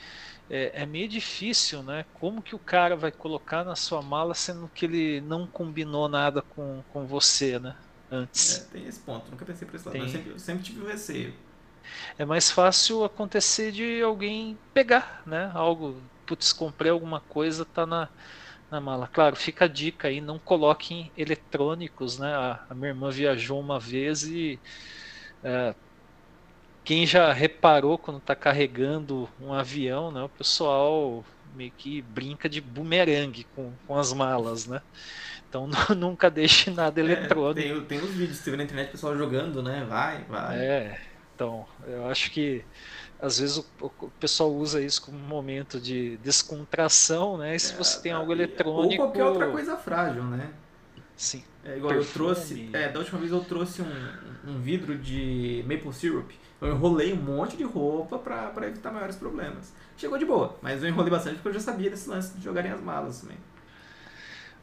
é, 0.49 0.83
é, 0.83 0.85
meio 0.85 1.07
difícil, 1.07 1.81
né? 1.81 2.05
Como 2.15 2.41
que 2.41 2.55
o 2.55 2.59
cara 2.59 2.95
vai 2.95 3.11
colocar 3.11 3.63
na 3.63 3.75
sua 3.75 4.01
mala 4.01 4.33
sendo 4.33 4.69
que 4.73 4.85
ele 4.85 5.21
não 5.21 5.47
combinou 5.47 6.07
nada 6.07 6.41
com, 6.41 6.83
com 6.93 7.05
você, 7.05 7.59
né? 7.59 7.75
Antes. 8.11 8.59
É, 8.59 8.71
tem 8.71 8.85
esse 8.85 8.99
ponto, 8.99 9.31
nunca 9.31 9.45
pensei 9.45 9.67
por 9.67 9.75
esse 9.75 9.85
lado, 9.85 9.93
tem... 9.93 10.03
eu 10.03 10.09
sempre, 10.09 10.31
eu 10.31 10.39
sempre 10.39 10.63
tive 10.63 10.81
o 10.81 10.87
receio. 10.87 11.33
É 12.17 12.25
mais 12.25 12.49
fácil 12.49 13.03
acontecer 13.03 13.71
de 13.71 14.01
alguém 14.01 14.57
pegar, 14.73 15.23
né? 15.25 15.51
Algo, 15.53 16.01
putz, 16.25 16.53
comprei 16.53 16.91
alguma 16.91 17.19
coisa, 17.19 17.65
tá 17.65 17.85
na, 17.85 18.09
na 18.69 18.79
mala. 18.79 19.07
Claro, 19.07 19.35
fica 19.35 19.65
a 19.65 19.67
dica 19.67 20.07
aí, 20.07 20.21
não 20.21 20.37
coloquem 20.37 21.11
eletrônicos, 21.17 22.19
né? 22.19 22.33
A, 22.33 22.65
a 22.69 22.75
minha 22.75 22.89
irmã 22.89 23.09
viajou 23.09 23.59
uma 23.59 23.79
vez 23.79 24.23
e 24.23 24.59
é, 25.43 25.75
quem 26.85 27.05
já 27.05 27.33
reparou 27.33 27.97
quando 27.97 28.17
está 28.17 28.35
carregando 28.35 29.27
um 29.41 29.51
avião, 29.51 30.11
né, 30.11 30.21
o 30.21 30.29
pessoal 30.29 31.25
meio 31.55 31.71
que 31.71 32.01
brinca 32.03 32.47
de 32.47 32.61
bumerangue 32.61 33.45
com, 33.55 33.73
com 33.87 33.97
as 33.97 34.13
malas, 34.13 34.67
né? 34.67 34.81
Então 35.49 35.67
nunca 35.97 36.29
deixe 36.29 36.69
nada 36.69 37.01
é, 37.01 37.03
eletrônico. 37.03 37.85
Tem, 37.85 37.99
tem 37.99 37.99
os 37.99 38.13
vídeos 38.13 38.37
que 38.37 38.43
você 38.43 38.51
vê 38.51 38.57
na 38.57 38.63
internet 38.63 38.89
o 38.89 38.91
pessoal 38.91 39.17
jogando, 39.17 39.63
né? 39.63 39.85
Vai, 39.89 40.23
vai. 40.25 40.59
É, 40.59 41.01
então 41.33 41.65
eu 41.87 42.07
acho 42.07 42.29
que 42.29 42.63
às 43.19 43.39
vezes 43.39 43.57
o, 43.57 43.65
o 43.81 44.09
pessoal 44.19 44.53
usa 44.53 44.81
isso 44.81 45.01
como 45.01 45.17
um 45.17 45.27
momento 45.27 45.79
de 45.79 46.17
descontração, 46.17 47.37
né? 47.37 47.55
E 47.55 47.59
se 47.59 47.73
é, 47.73 47.77
você 47.77 48.01
tem 48.01 48.11
algo 48.11 48.31
eletrônico. 48.31 49.01
Ou 49.01 49.09
qualquer 49.09 49.23
outra 49.23 49.49
coisa 49.49 49.77
frágil, 49.77 50.23
né? 50.23 50.51
Sim. 51.15 51.43
É 51.63 51.77
igual 51.77 51.93
Perfume. 51.93 52.29
eu 52.29 52.35
trouxe. 52.35 52.69
É, 52.73 52.89
da 52.89 52.99
última 52.99 53.17
vez 53.17 53.31
eu 53.31 53.39
trouxe 53.39 53.81
um, 53.81 54.51
um 54.51 54.59
vidro 54.61 54.97
de 54.97 55.63
maple 55.67 55.91
syrup. 55.93 56.31
Eu 56.65 56.75
enrolei 56.75 57.13
um 57.13 57.21
monte 57.21 57.55
de 57.55 57.63
roupa 57.63 58.17
pra 58.17 58.67
evitar 58.67 58.91
maiores 58.91 59.15
problemas. 59.15 59.73
Chegou 59.95 60.17
de 60.17 60.25
boa, 60.25 60.57
mas 60.61 60.81
eu 60.81 60.89
enrolei 60.89 61.11
bastante 61.11 61.35
porque 61.35 61.49
eu 61.49 61.53
já 61.53 61.59
sabia 61.59 61.89
desse 61.89 62.09
lance 62.09 62.35
de 62.37 62.43
jogarem 62.43 62.71
as 62.71 62.81
malas 62.81 63.21
também. 63.21 63.37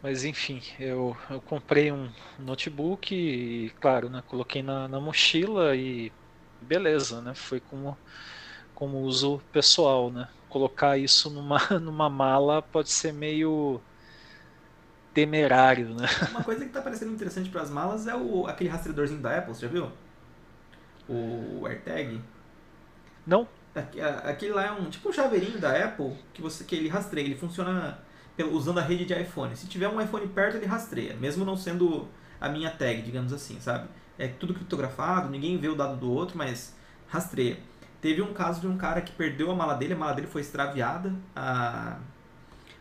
Mas 0.03 0.25
enfim, 0.25 0.61
eu, 0.81 1.17
eu 1.31 1.41
comprei 1.41 1.93
um 1.93 2.11
notebook 2.39 3.15
e, 3.15 3.71
claro, 3.81 4.11
né, 4.11 4.23
coloquei 4.27 4.63
na, 4.63 4.89
na 4.89 5.01
mochila 5.01 5.77
e 5.77 6.13
beleza, 6.61 7.21
né? 7.21 7.35
Foi 7.35 7.61
como, 7.61 7.97
como 8.75 9.01
uso 9.03 9.41
pessoal, 9.53 10.11
né? 10.11 10.29
Colocar 10.49 10.99
isso 10.99 11.31
numa, 11.31 11.59
numa 11.81 12.11
mala 12.11 12.61
pode 12.63 12.91
ser 12.91 13.13
meio 13.13 13.81
temerário, 15.15 15.95
né? 15.95 16.07
Uma 16.31 16.43
coisa 16.43 16.65
que 16.65 16.73
tá 16.73 16.83
parecendo 16.83 17.13
interessante 17.13 17.51
para 17.51 17.63
as 17.63 17.71
malas 17.71 18.07
é 18.07 18.15
o, 18.17 18.47
aquele 18.47 18.71
rastreadorzinho 18.71 19.21
da 19.21 19.39
Apple, 19.39 19.55
você 19.55 19.67
já 19.67 19.69
viu? 19.69 19.93
O 21.09 21.67
AirTag? 21.67 22.21
Não. 23.27 23.47
Aquele 24.25 24.53
lá 24.53 24.67
é 24.67 24.73
um 24.73 24.91
tipo 24.91 25.09
um 25.09 25.13
chaveirinho 25.13 25.59
da 25.59 25.85
Apple 25.85 26.15
que 26.35 26.43
você 26.43 26.63
que 26.65 26.75
ele 26.75 26.89
rastreia, 26.89 27.25
ele 27.25 27.37
funciona 27.37 27.99
usando 28.51 28.79
a 28.79 28.83
rede 28.83 29.05
de 29.05 29.15
iPhone. 29.15 29.57
Se 29.57 29.67
tiver 29.67 29.89
um 29.89 30.01
iPhone 30.01 30.27
perto, 30.29 30.57
ele 30.57 30.67
rastreia, 30.67 31.15
mesmo 31.15 31.45
não 31.45 31.57
sendo 31.57 32.09
a 32.41 32.49
minha 32.49 32.71
tag, 32.71 33.03
digamos 33.03 33.33
assim, 33.33 33.61
sabe? 33.61 33.89
É 34.19 34.29
tudo 34.29 34.53
criptografado, 34.53 35.31
ninguém 35.31 35.57
vê 35.59 35.69
o 35.69 35.75
dado 35.75 35.97
do 35.97 36.11
outro, 36.11 36.37
mas 36.37 36.75
rastreia. 37.09 37.59
Teve 38.01 38.21
um 38.21 38.35
caso 38.35 38.61
de 38.61 38.67
um 38.67 38.77
cara 38.77 39.01
que 39.01 39.13
perdeu 39.13 39.51
a 39.51 39.55
mala 39.55 39.75
dele, 39.75 39.95
a 39.95 39.97
mala 39.97 40.13
dele 40.13 40.27
foi 40.27 40.41
extraviada, 40.41 41.15
a, 41.35 41.99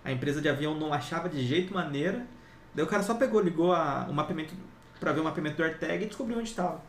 a 0.04 0.12
empresa 0.12 0.42
de 0.42 0.50
avião 0.50 0.76
não 0.76 0.92
achava 0.92 1.30
de 1.30 1.46
jeito 1.46 1.74
maneira. 1.74 2.26
Daí 2.74 2.84
o 2.84 2.88
cara 2.88 3.04
só 3.04 3.14
pegou, 3.14 3.40
ligou 3.40 3.72
a, 3.72 4.08
o 4.10 4.14
mapeamento 4.14 4.54
para 5.00 5.12
ver 5.14 5.22
o 5.22 5.24
mapeamento 5.24 5.58
do 5.58 5.64
AirTag 5.64 6.04
e 6.04 6.08
descobriu 6.08 6.38
onde 6.38 6.50
estava 6.50 6.82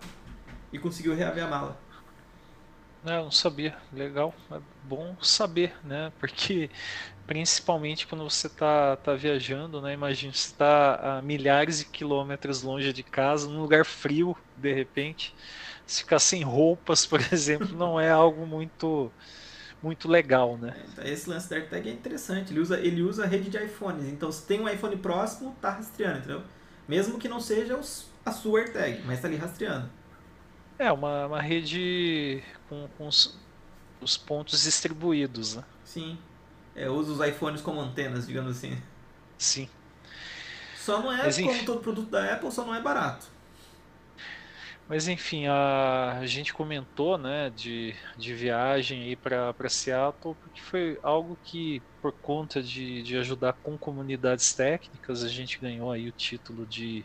e 0.73 0.79
conseguiu 0.79 1.15
reaver 1.15 1.45
a 1.45 1.49
mala. 1.49 1.79
Não, 3.05 3.15
eu 3.15 3.25
não 3.25 3.31
sabia. 3.33 3.77
Legal. 3.93 4.33
É 4.51 4.61
bom 4.85 5.17
saber, 5.21 5.75
né? 5.85 6.13
Porque 6.21 6.71
principalmente 7.27 8.07
quando 8.07 8.23
você 8.29 8.47
está 8.47 8.97
tá 8.97 9.15
viajando, 9.15 9.81
né? 9.81 9.93
Imagina 9.93 10.33
você 10.33 10.49
está 10.49 11.19
a 11.19 11.23
milhares 11.23 11.81
de 11.81 11.87
quilômetros 11.87 12.63
longe 12.63 12.93
de 12.93 13.03
casa, 13.03 13.49
num 13.49 13.61
lugar 13.61 13.85
frio, 13.85 14.37
de 14.57 14.73
repente, 14.73 15.35
se 15.87 16.03
ficar 16.03 16.19
sem 16.19 16.43
roupas, 16.43 17.05
por 17.07 17.21
exemplo, 17.33 17.77
não 17.77 17.99
é 18.01 18.11
algo 18.11 18.47
muito 18.47 19.13
muito 19.83 20.09
legal, 20.09 20.57
né? 20.57 20.77
É, 20.77 20.87
então 20.93 21.05
esse 21.05 21.29
lance 21.29 21.51
da 21.51 21.57
AirTag 21.57 21.89
é 21.89 21.93
interessante. 21.93 22.53
Ele 22.53 22.61
usa 22.61 22.79
ele 22.81 23.03
usa 23.03 23.25
a 23.25 23.27
rede 23.27 23.51
de 23.51 23.59
iPhones. 23.59 24.07
Então 24.07 24.31
se 24.31 24.47
tem 24.47 24.61
um 24.61 24.69
iPhone 24.69 24.97
próximo, 24.97 25.57
tá 25.61 25.71
rastreando, 25.71 26.19
entendeu? 26.19 26.43
Mesmo 26.89 27.19
que 27.19 27.29
não 27.29 27.41
seja 27.41 27.77
os, 27.77 28.07
a 28.25 28.31
sua 28.33 28.61
AirTag, 28.61 29.03
mas 29.05 29.17
está 29.17 29.29
ali 29.29 29.37
rastreando. 29.37 29.89
É, 30.79 30.91
uma, 30.91 31.27
uma 31.27 31.41
rede 31.41 32.43
com, 32.69 32.89
com 32.97 33.07
os, 33.07 33.39
os, 34.01 34.17
pontos 34.17 34.63
distribuídos, 34.63 35.57
né? 35.57 35.65
Sim. 35.85 36.19
É, 36.75 36.89
usa 36.89 37.13
os 37.13 37.29
iPhones 37.29 37.61
como 37.61 37.81
antenas, 37.81 38.27
digamos 38.27 38.57
assim. 38.57 38.81
Sim. 39.39 39.69
Só 40.77 41.01
não 41.01 41.13
é, 41.13 41.25
Mas, 41.25 41.39
como 41.39 41.65
todo 41.65 41.81
produto 41.81 42.11
da 42.11 42.35
Apple, 42.35 42.51
só 42.51 42.65
não 42.65 42.75
é 42.75 42.81
barato. 42.81 43.31
Mas 44.89 45.09
enfim, 45.09 45.47
a, 45.47 46.19
a 46.21 46.27
gente 46.27 46.53
comentou 46.53 47.17
né, 47.17 47.51
de, 47.51 47.95
de 48.19 48.35
viagem 48.35 49.03
aí 49.05 49.17
para 49.17 49.69
Seattle, 49.69 50.35
porque 50.35 50.61
foi 50.61 50.99
algo 51.03 51.39
que, 51.45 51.81
por 52.01 52.13
conta 52.13 52.63
de, 52.63 53.03
de 53.03 53.17
ajudar 53.17 53.55
com 53.55 53.79
comunidades 53.79 54.53
técnicas, 54.53 55.23
a 55.23 55.29
gente 55.29 55.59
ganhou 55.59 55.91
aí 55.91 56.09
o 56.09 56.13
título 56.13 56.67
de 56.67 57.05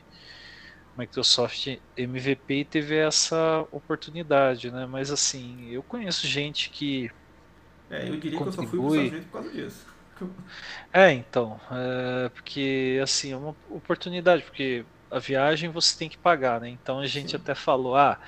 Microsoft 0.98 1.78
MVP 1.96 2.66
teve 2.66 2.96
essa 2.96 3.66
oportunidade, 3.72 4.72
né? 4.72 4.86
Mas 4.86 5.12
assim, 5.12 5.70
eu 5.70 5.84
conheço 5.84 6.26
gente 6.26 6.70
que. 6.70 7.12
É, 7.90 8.10
eu 8.10 8.18
diria 8.18 8.38
contribui... 8.38 9.10
que 9.10 9.16
eu 9.16 9.22
só 9.22 9.22
fui 9.22 9.22
para 9.22 9.22
por 9.22 9.32
causa 9.32 9.50
disso. 9.52 9.98
É, 10.92 11.12
então, 11.12 11.60
é, 11.72 12.30
porque 12.30 13.00
assim, 13.04 13.34
é 13.34 13.38
uma 13.38 13.56
oportunidade, 13.70 14.42
porque 14.42 14.84
a 15.12 15.20
viagem 15.20 15.70
você 15.70 15.98
tem 15.98 16.10
que 16.10 16.18
pagar, 16.18 16.60
né? 16.60 16.70
Então 16.70 17.00
a 17.00 17.06
gente 17.06 17.32
Sim. 17.32 17.36
até 17.38 17.54
falou, 17.54 17.96
ah, 17.96 18.20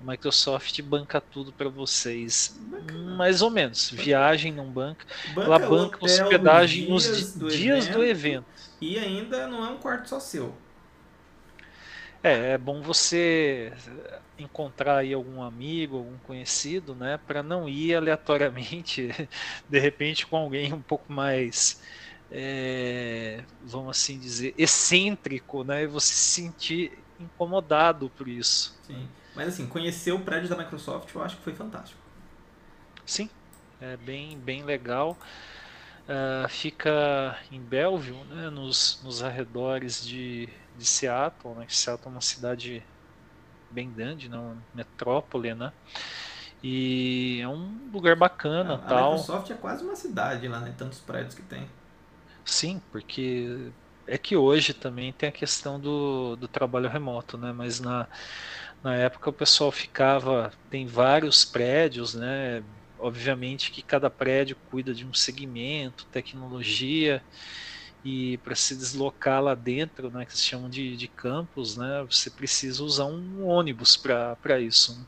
a 0.00 0.10
Microsoft 0.10 0.82
banca 0.82 1.20
tudo 1.20 1.52
para 1.52 1.68
vocês. 1.68 2.58
Banca, 2.60 2.94
Mais 2.94 3.42
ou 3.42 3.50
menos. 3.50 3.90
Viagem 3.90 4.52
não 4.52 4.66
banca. 4.66 5.06
banca 5.34 5.46
ela 5.46 5.58
banca 5.58 5.98
hospedagem 6.04 6.88
nos 6.88 7.04
dias, 7.04 7.34
do, 7.34 7.48
dias 7.48 7.84
evento, 7.84 7.96
do 7.96 8.04
evento. 8.04 8.46
E 8.80 8.98
ainda 8.98 9.46
não 9.46 9.64
é 9.64 9.70
um 9.70 9.78
quarto 9.78 10.08
só 10.08 10.20
seu. 10.20 10.52
É, 12.26 12.54
é 12.54 12.58
bom 12.58 12.82
você 12.82 13.72
encontrar 14.36 14.96
aí 14.96 15.14
algum 15.14 15.40
amigo, 15.40 15.96
algum 15.96 16.18
conhecido, 16.18 16.92
né, 16.92 17.16
para 17.24 17.40
não 17.40 17.68
ir 17.68 17.94
aleatoriamente, 17.94 19.08
de 19.70 19.78
repente 19.78 20.26
com 20.26 20.36
alguém 20.36 20.72
um 20.72 20.82
pouco 20.82 21.12
mais, 21.12 21.80
é, 22.28 23.44
vamos 23.62 23.96
assim 23.96 24.18
dizer, 24.18 24.52
excêntrico, 24.58 25.62
né, 25.62 25.84
e 25.84 25.86
você 25.86 26.12
se 26.12 26.42
sentir 26.42 26.98
incomodado 27.16 28.10
por 28.10 28.26
isso. 28.26 28.76
Sim, 28.82 29.08
mas 29.36 29.46
assim, 29.46 29.68
conhecer 29.68 30.10
o 30.10 30.18
prédio 30.18 30.48
da 30.48 30.56
Microsoft 30.56 31.14
eu 31.14 31.22
acho 31.22 31.36
que 31.36 31.44
foi 31.44 31.54
fantástico. 31.54 32.00
Sim, 33.06 33.30
é 33.80 33.96
bem, 33.96 34.36
bem 34.36 34.64
legal. 34.64 35.16
Uh, 36.08 36.48
fica 36.48 37.38
em 37.52 37.60
Belleville, 37.60 38.24
né, 38.24 38.50
nos, 38.50 39.00
nos 39.04 39.22
arredores 39.22 40.04
de, 40.04 40.48
de 40.76 40.84
Seattle, 40.84 41.54
né? 41.54 41.66
Seattle 41.68 42.08
é 42.08 42.10
uma 42.10 42.20
cidade 42.20 42.82
bem 43.70 43.90
grande, 43.90 44.28
né? 44.28 44.36
uma 44.36 44.56
metrópole, 44.74 45.54
né? 45.54 45.72
E 46.62 47.40
é 47.42 47.48
um 47.48 47.90
lugar 47.92 48.16
bacana, 48.16 48.74
a, 48.74 48.78
tal. 48.78 49.12
A 49.12 49.16
Microsoft 49.16 49.50
é 49.50 49.54
quase 49.54 49.84
uma 49.84 49.96
cidade 49.96 50.48
lá, 50.48 50.60
né? 50.60 50.74
Tantos 50.76 50.98
prédios 50.98 51.34
que 51.34 51.42
tem. 51.42 51.68
Sim, 52.44 52.80
porque 52.90 53.70
é 54.06 54.16
que 54.16 54.36
hoje 54.36 54.72
também 54.72 55.12
tem 55.12 55.28
a 55.28 55.32
questão 55.32 55.78
do, 55.78 56.36
do 56.36 56.48
trabalho 56.48 56.88
remoto, 56.88 57.36
né? 57.36 57.52
Mas 57.52 57.80
na, 57.80 58.06
na 58.82 58.94
época 58.94 59.30
o 59.30 59.32
pessoal 59.32 59.70
ficava, 59.70 60.52
tem 60.70 60.86
vários 60.86 61.44
prédios, 61.44 62.14
né? 62.14 62.62
Obviamente 62.98 63.70
que 63.70 63.82
cada 63.82 64.08
prédio 64.08 64.56
cuida 64.70 64.94
de 64.94 65.04
um 65.04 65.12
segmento, 65.12 66.06
tecnologia 66.06 67.22
e 68.06 68.38
para 68.38 68.54
se 68.54 68.76
deslocar 68.76 69.42
lá 69.42 69.56
dentro, 69.56 70.08
né, 70.12 70.24
que 70.24 70.32
se 70.32 70.44
chamam 70.44 70.70
de, 70.70 70.96
de 70.96 71.08
campus, 71.08 71.76
né, 71.76 72.06
você 72.08 72.30
precisa 72.30 72.84
usar 72.84 73.06
um 73.06 73.44
ônibus 73.44 73.96
para 73.96 74.60
isso. 74.60 74.96
Né? 74.96 75.06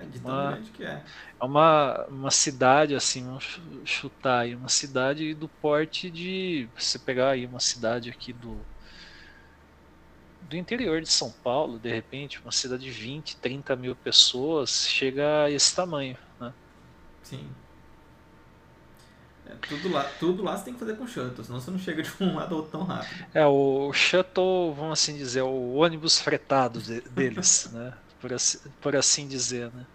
É, 0.00 0.04
de 0.06 0.18
tão 0.18 0.32
uma, 0.32 0.50
grande 0.50 0.70
que 0.72 0.84
é. 0.84 1.04
É 1.40 1.44
uma, 1.44 2.04
uma 2.06 2.30
cidade, 2.32 2.96
assim, 2.96 3.24
vamos 3.24 3.60
chutar 3.84 4.40
aí, 4.40 4.56
uma 4.56 4.68
cidade 4.68 5.32
do 5.34 5.46
porte 5.46 6.10
de. 6.10 6.68
Você 6.76 6.98
pegar 6.98 7.30
aí 7.30 7.46
uma 7.46 7.60
cidade 7.60 8.10
aqui 8.10 8.32
do. 8.32 8.58
do 10.48 10.56
interior 10.56 11.00
de 11.00 11.08
São 11.08 11.30
Paulo, 11.30 11.78
de 11.78 11.92
repente, 11.92 12.40
uma 12.42 12.50
cidade 12.50 12.82
de 12.82 12.90
20, 12.90 13.36
30 13.36 13.76
mil 13.76 13.94
pessoas, 13.94 14.88
chega 14.88 15.44
a 15.44 15.50
esse 15.52 15.76
tamanho. 15.76 16.18
Né? 16.40 16.52
Sim. 17.22 17.48
É, 19.48 19.54
tudo, 19.66 19.88
lá, 19.88 20.04
tudo 20.04 20.42
lá 20.42 20.56
você 20.56 20.64
tem 20.64 20.74
que 20.74 20.80
fazer 20.80 20.96
com 20.96 21.06
shuttle, 21.06 21.44
senão 21.44 21.60
você 21.60 21.70
não 21.70 21.78
chega 21.78 22.02
de 22.02 22.10
um 22.20 22.34
lado 22.36 22.62
tão 22.64 22.82
rápido. 22.84 23.24
É, 23.32 23.46
o 23.46 23.92
shuttle, 23.92 24.74
vamos 24.74 25.00
assim 25.00 25.16
dizer, 25.16 25.40
é 25.40 25.42
o 25.42 25.74
ônibus 25.74 26.20
fretado 26.20 26.80
de, 26.80 27.00
deles, 27.00 27.70
né? 27.72 27.94
Por 28.20 28.32
assim, 28.32 28.58
por 28.80 28.94
assim 28.94 29.26
dizer, 29.26 29.72
né? 29.72 29.86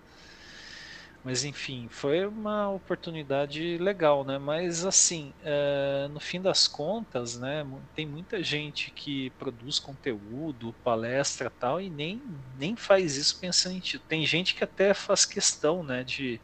Mas 1.23 1.45
enfim, 1.45 1.87
foi 1.89 2.25
uma 2.25 2.69
oportunidade 2.69 3.77
legal, 3.77 4.25
né? 4.25 4.37
Mas 4.37 4.83
assim, 4.85 5.33
é, 5.41 6.07
no 6.11 6.19
fim 6.19 6.41
das 6.41 6.67
contas, 6.67 7.39
né? 7.39 7.65
Tem 7.95 8.05
muita 8.05 8.43
gente 8.43 8.91
que 8.91 9.29
produz 9.31 9.79
conteúdo, 9.79 10.75
palestra 10.83 11.49
tal, 11.49 11.79
e 11.79 11.89
nem, 11.89 12.21
nem 12.57 12.75
faz 12.75 13.15
isso 13.15 13.39
pensando 13.39 13.75
em 13.75 13.79
ti. 13.79 13.99
Tem 13.99 14.25
gente 14.25 14.53
que 14.53 14.65
até 14.65 14.93
faz 14.93 15.25
questão, 15.25 15.81
né? 15.81 16.03
De 16.03 16.41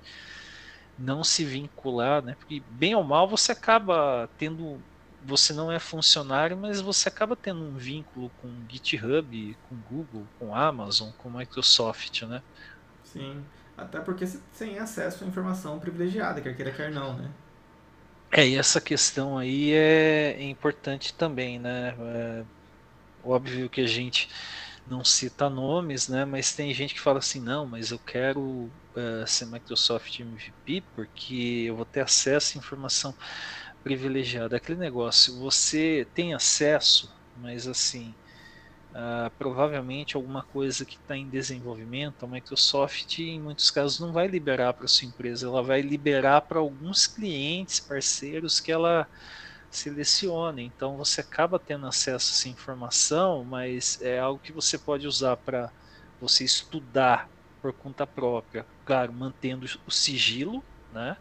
não 1.00 1.24
se 1.24 1.46
vincular, 1.46 2.22
né? 2.22 2.36
Porque 2.38 2.62
bem 2.72 2.96
ou 2.96 3.04
mal 3.04 3.28
você 3.28 3.52
acaba 3.52 4.30
tendo. 4.38 4.80
Você 5.26 5.54
não 5.54 5.72
é 5.72 5.80
funcionário, 5.80 6.56
mas 6.56 6.80
você 6.80 7.10
acaba 7.10 7.36
tendo 7.36 7.62
um 7.62 7.76
vínculo 7.76 8.32
com 8.42 8.50
GitHub, 8.70 9.58
com 9.68 9.76
Google, 9.90 10.26
com 10.38 10.56
Amazon, 10.56 11.12
com 11.18 11.30
Microsoft, 11.30 12.22
né? 12.24 12.42
Sim. 13.04 13.44
Até 13.78 14.00
porque 14.00 14.26
você 14.26 14.40
tem 14.58 14.80
acesso 14.80 15.24
à 15.24 15.28
informação 15.28 15.80
privilegiada, 15.80 16.42
quer 16.42 16.56
queira, 16.56 16.72
quer 16.72 16.92
não, 16.92 17.18
né? 17.18 17.30
É, 18.32 18.48
e 18.48 18.56
essa 18.56 18.80
questão 18.80 19.38
aí 19.38 19.74
é 19.74 20.42
importante 20.44 21.14
também, 21.14 21.60
né? 21.60 21.96
É 22.00 22.44
óbvio 23.24 23.70
que 23.70 23.82
a 23.82 23.88
gente 23.88 24.30
não 24.90 25.04
cita 25.04 25.50
nomes, 25.50 26.08
né? 26.08 26.26
Mas 26.26 26.54
tem 26.56 26.74
gente 26.74 26.94
que 26.94 27.00
fala 27.02 27.20
assim, 27.20 27.42
não, 27.42 27.66
mas 27.68 27.92
eu 27.92 28.00
quero 28.00 28.42
uh, 28.96 29.28
ser 29.28 29.46
Microsoft 29.46 30.20
MVP 30.20 30.82
porque 30.94 31.66
eu 31.68 31.76
vou 31.76 31.86
ter 31.86 32.02
acesso 32.02 32.58
à 32.58 32.60
informação 32.60 33.16
privilegiada. 33.84 34.58
Aquele 34.58 34.80
negócio, 34.80 35.38
você 35.40 36.10
tem 36.14 36.34
acesso, 36.34 37.14
mas 37.36 37.68
assim, 37.68 38.18
Uh, 38.92 39.30
provavelmente 39.38 40.16
alguma 40.16 40.44
coisa 40.44 40.84
que 40.84 40.96
está 40.96 41.16
em 41.16 41.30
desenvolvimento, 41.30 42.26
a 42.26 42.28
Microsoft 42.28 43.20
em 43.20 43.40
muitos 43.40 43.70
casos 43.70 44.00
não 44.00 44.12
vai 44.12 44.28
liberar 44.28 44.74
para 44.74 44.88
sua 44.88 45.08
empresa, 45.08 45.46
ela 45.46 45.62
vai 45.62 45.82
liberar 45.82 46.42
para 46.42 46.58
alguns 46.58 47.06
clientes, 47.06 47.80
parceiros 47.80 48.60
que 48.60 48.72
ela 48.72 49.08
selecione. 49.72 50.64
Então 50.64 50.98
você 50.98 51.22
acaba 51.22 51.60
tendo 51.60 51.88
acesso 51.88 52.32
a 52.32 52.36
essa 52.36 52.50
informação, 52.50 53.44
mas 53.44 54.00
é 54.02 54.20
algo 54.20 54.40
que 54.42 54.52
você 54.52 54.78
pode 54.78 55.08
usar 55.08 55.38
para 55.38 55.72
você 56.20 56.44
estudar 56.44 57.30
por 57.62 57.74
conta 57.74 58.08
própria, 58.08 58.66
claro, 58.86 59.12
mantendo 59.12 59.68
o 59.86 59.92
sigilo, 59.92 60.64
né? 60.94 61.18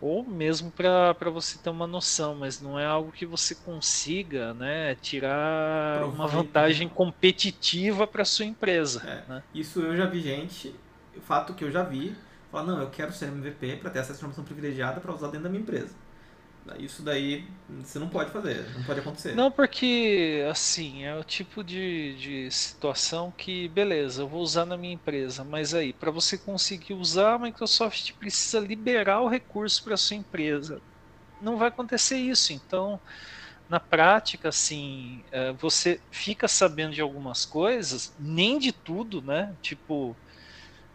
ou 0.00 0.24
mesmo 0.24 0.70
para 0.70 1.30
você 1.30 1.58
ter 1.58 1.70
uma 1.70 1.86
noção, 1.86 2.34
mas 2.34 2.60
não 2.60 2.78
é 2.78 2.84
algo 2.84 3.10
que 3.10 3.24
você 3.24 3.54
consiga 3.54 4.52
né, 4.54 4.94
tirar 4.96 6.04
uma 6.04 6.26
vantagem 6.26 6.88
competitiva 6.88 8.06
para 8.06 8.24
sua 8.24 8.44
empresa. 8.44 9.02
É, 9.06 9.30
né? 9.30 9.42
Isso 9.54 9.80
eu 9.80 9.96
já 9.96 10.06
vi 10.06 10.20
gente, 10.20 10.74
o 11.16 11.20
fato 11.20 11.54
que 11.54 11.64
eu 11.64 11.70
já 11.70 11.82
vi, 11.82 12.14
falar, 12.50 12.64
não, 12.64 12.80
eu 12.80 12.90
quero 12.90 13.12
ser 13.12 13.26
MVP 13.26 13.76
para 13.76 13.90
ter 13.90 14.00
essa 14.00 14.12
informação 14.12 14.44
privilegiada 14.44 15.00
para 15.00 15.14
usar 15.14 15.28
dentro 15.28 15.44
da 15.44 15.48
minha 15.48 15.62
empresa. 15.62 15.94
Isso 16.78 17.02
daí 17.02 17.44
você 17.68 17.98
não 17.98 18.08
pode 18.08 18.30
fazer, 18.30 18.68
não 18.74 18.82
pode 18.84 19.00
acontecer. 19.00 19.34
Não, 19.34 19.50
porque 19.50 20.44
assim, 20.50 21.04
é 21.04 21.16
o 21.16 21.22
tipo 21.24 21.62
de, 21.62 22.16
de 22.16 22.50
situação 22.50 23.30
que, 23.30 23.68
beleza, 23.68 24.22
eu 24.22 24.28
vou 24.28 24.42
usar 24.42 24.64
na 24.66 24.76
minha 24.76 24.94
empresa, 24.94 25.44
mas 25.44 25.74
aí, 25.74 25.92
para 25.92 26.10
você 26.10 26.36
conseguir 26.36 26.94
usar, 26.94 27.34
a 27.34 27.38
Microsoft 27.38 28.12
precisa 28.18 28.58
liberar 28.58 29.20
o 29.20 29.28
recurso 29.28 29.82
para 29.84 29.96
sua 29.96 30.16
empresa. 30.16 30.80
Não 31.40 31.56
vai 31.56 31.68
acontecer 31.68 32.16
isso, 32.16 32.52
então, 32.52 33.00
na 33.68 33.80
prática, 33.80 34.48
assim, 34.48 35.24
é, 35.30 35.52
você 35.52 36.00
fica 36.10 36.48
sabendo 36.48 36.94
de 36.94 37.00
algumas 37.00 37.44
coisas, 37.44 38.14
nem 38.18 38.58
de 38.58 38.72
tudo, 38.72 39.20
né? 39.22 39.54
Tipo, 39.60 40.16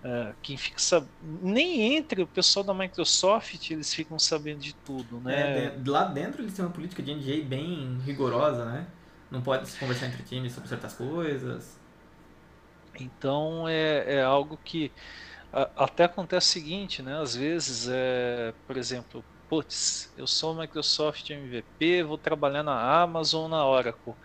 Uh, 0.04 0.34
quem 0.41 0.58
fica 0.58 0.80
sab... 0.80 1.06
nem 1.22 1.95
entre 1.95 2.24
o 2.24 2.28
pessoal 2.28 2.66
da 2.66 2.74
Microsoft 2.74 3.70
eles 3.70 3.93
ficam 3.93 4.18
sabendo 4.18 4.60
de 4.60 4.74
tudo, 4.74 5.20
né? 5.20 5.66
É, 5.66 5.70
de, 5.70 5.88
lá 5.88 6.06
dentro 6.06 6.41
eles 6.41 6.56
têm 6.56 6.66
uma 6.66 6.72
política 6.72 7.04
de 7.04 7.14
NDA 7.14 7.45
bem 7.47 7.99
rigorosa, 8.04 8.66
né? 8.66 8.88
Não 9.30 9.43
pode 9.43 9.70
se 9.70 9.78
conversar 9.78 10.08
entre 10.08 10.24
times 10.24 10.54
sobre 10.54 10.68
certas 10.70 10.93
coisas. 10.93 11.80
Então 12.99 13.68
é, 13.68 14.16
é 14.16 14.24
algo 14.24 14.58
que 14.64 14.91
a, 15.54 15.70
até 15.84 16.06
acontece 16.06 16.49
o 16.49 16.52
seguinte, 16.52 17.04
né? 17.04 17.22
Às 17.22 17.36
vezes, 17.36 17.88
é, 17.88 18.56
por 18.66 18.78
exemplo, 18.78 19.24
putz, 19.47 20.12
eu 20.18 20.26
sou 20.26 20.56
Microsoft 20.56 21.30
MVP, 21.30 22.04
vou 22.04 22.18
trabalhar 22.18 22.64
na 22.64 23.02
Amazon, 23.02 23.52
na 23.52 23.66
Oracle. 23.66 24.16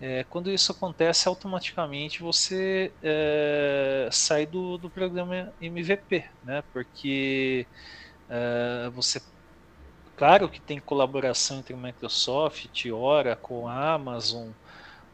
É, 0.00 0.22
quando 0.24 0.50
isso 0.50 0.70
acontece, 0.72 1.26
automaticamente 1.28 2.20
você 2.22 2.94
é, 3.02 4.08
sai 4.12 4.46
do, 4.46 4.78
do 4.78 4.90
programa 4.90 5.52
MVP, 5.60 6.24
né? 6.42 6.62
Porque 6.72 7.68
é, 8.28 8.90
você, 8.90 9.20
claro 10.16 10.50
que 10.50 10.60
tem 10.60 10.80
colaboração 10.80 11.60
entre 11.60 11.74
Microsoft, 11.76 12.84
Oracle, 12.86 13.66
Amazon, 13.68 14.52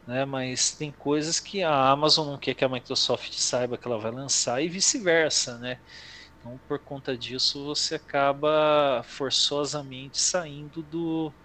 né? 0.07 0.25
Mas 0.25 0.75
tem 0.75 0.91
coisas 0.93 1.39
que 1.39 1.63
a 1.63 1.89
Amazon 1.91 2.27
não 2.27 2.39
quer 2.39 2.55
que 2.55 2.65
a 2.65 2.69
Microsoft 2.69 3.33
saiba 3.35 3.77
que 3.77 3.87
ela 3.87 3.99
vai 3.99 4.11
lançar 4.11 4.61
e 4.63 4.69
vice-versa, 4.69 5.59
né? 5.59 5.79
Então, 6.39 6.59
por 6.67 6.79
conta 6.83 7.17
disso, 7.17 7.65
você 7.65 7.95
acaba 7.95 9.03
forçosamente 9.05 10.19
saindo 10.21 10.83
do, 10.83 11.35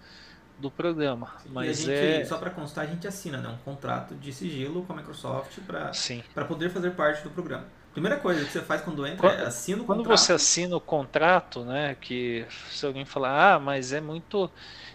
do 0.61 0.71
programa. 0.71 1.33
Mas 1.49 1.79
gente, 1.79 1.91
é... 1.91 2.25
Só 2.25 2.37
para 2.37 2.49
constar, 2.51 2.85
a 2.85 2.87
gente 2.87 3.07
assina 3.07 3.39
né, 3.39 3.49
um 3.49 3.57
contrato 3.57 4.15
de 4.15 4.31
sigilo 4.31 4.83
com 4.83 4.93
a 4.93 4.95
Microsoft 4.95 5.59
para 5.61 6.45
poder 6.45 6.69
fazer 6.69 6.91
parte 6.91 7.23
do 7.23 7.29
programa. 7.31 7.65
Primeira 7.91 8.17
coisa 8.17 8.45
que 8.45 8.51
você 8.51 8.61
faz 8.61 8.81
quando 8.81 9.05
entra 9.05 9.17
quando, 9.17 9.41
é 9.41 9.45
assina 9.45 9.81
o 9.81 9.85
contrato. 9.85 10.07
Quando 10.07 10.17
você 10.17 10.31
assina 10.31 10.77
o 10.77 10.79
contrato, 10.79 11.65
né, 11.65 11.97
que 11.99 12.45
se 12.69 12.85
alguém 12.85 13.03
falar, 13.03 13.55
ah, 13.55 13.59
mas 13.59 13.91
é 13.91 13.99
muito, 13.99 14.49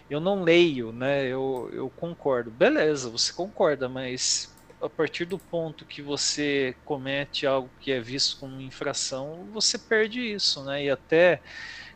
eu 0.09 0.19
não 0.19 0.41
leio, 0.41 0.91
né, 0.91 1.27
eu, 1.27 1.69
eu 1.71 1.91
concordo. 1.91 2.49
Beleza, 2.49 3.07
você 3.09 3.31
concorda, 3.31 3.87
mas 3.87 4.51
a 4.81 4.89
partir 4.89 5.25
do 5.25 5.37
ponto 5.37 5.85
que 5.85 6.01
você 6.01 6.75
comete 6.85 7.45
algo 7.45 7.69
que 7.79 7.91
é 7.91 7.99
visto 7.99 8.39
como 8.39 8.59
infração, 8.61 9.47
você 9.53 9.77
perde 9.77 10.19
isso, 10.19 10.63
né, 10.63 10.85
e 10.85 10.89
até 10.89 11.39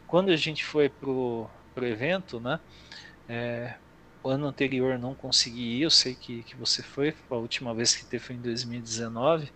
quando 0.06 0.30
a 0.30 0.36
gente 0.36 0.64
foi 0.64 0.88
pro, 0.88 1.50
pro 1.74 1.86
evento, 1.86 2.40
né, 2.40 2.60
é, 3.32 3.78
o 4.24 4.30
ano 4.30 4.48
anterior 4.48 5.00
não 5.00 5.16
consegui 5.16 5.78
ir, 5.80 5.84
eu 5.84 5.90
sei 5.92 6.16
que, 6.16 6.44
que 6.44 6.56
você 6.58 6.84
foi, 6.84 7.16
a 7.30 7.36
última 7.38 7.74
vez 7.74 7.96
que 7.96 8.06
teve 8.06 8.24
foi 8.26 8.36
em 8.36 8.42
2019. 8.42 9.52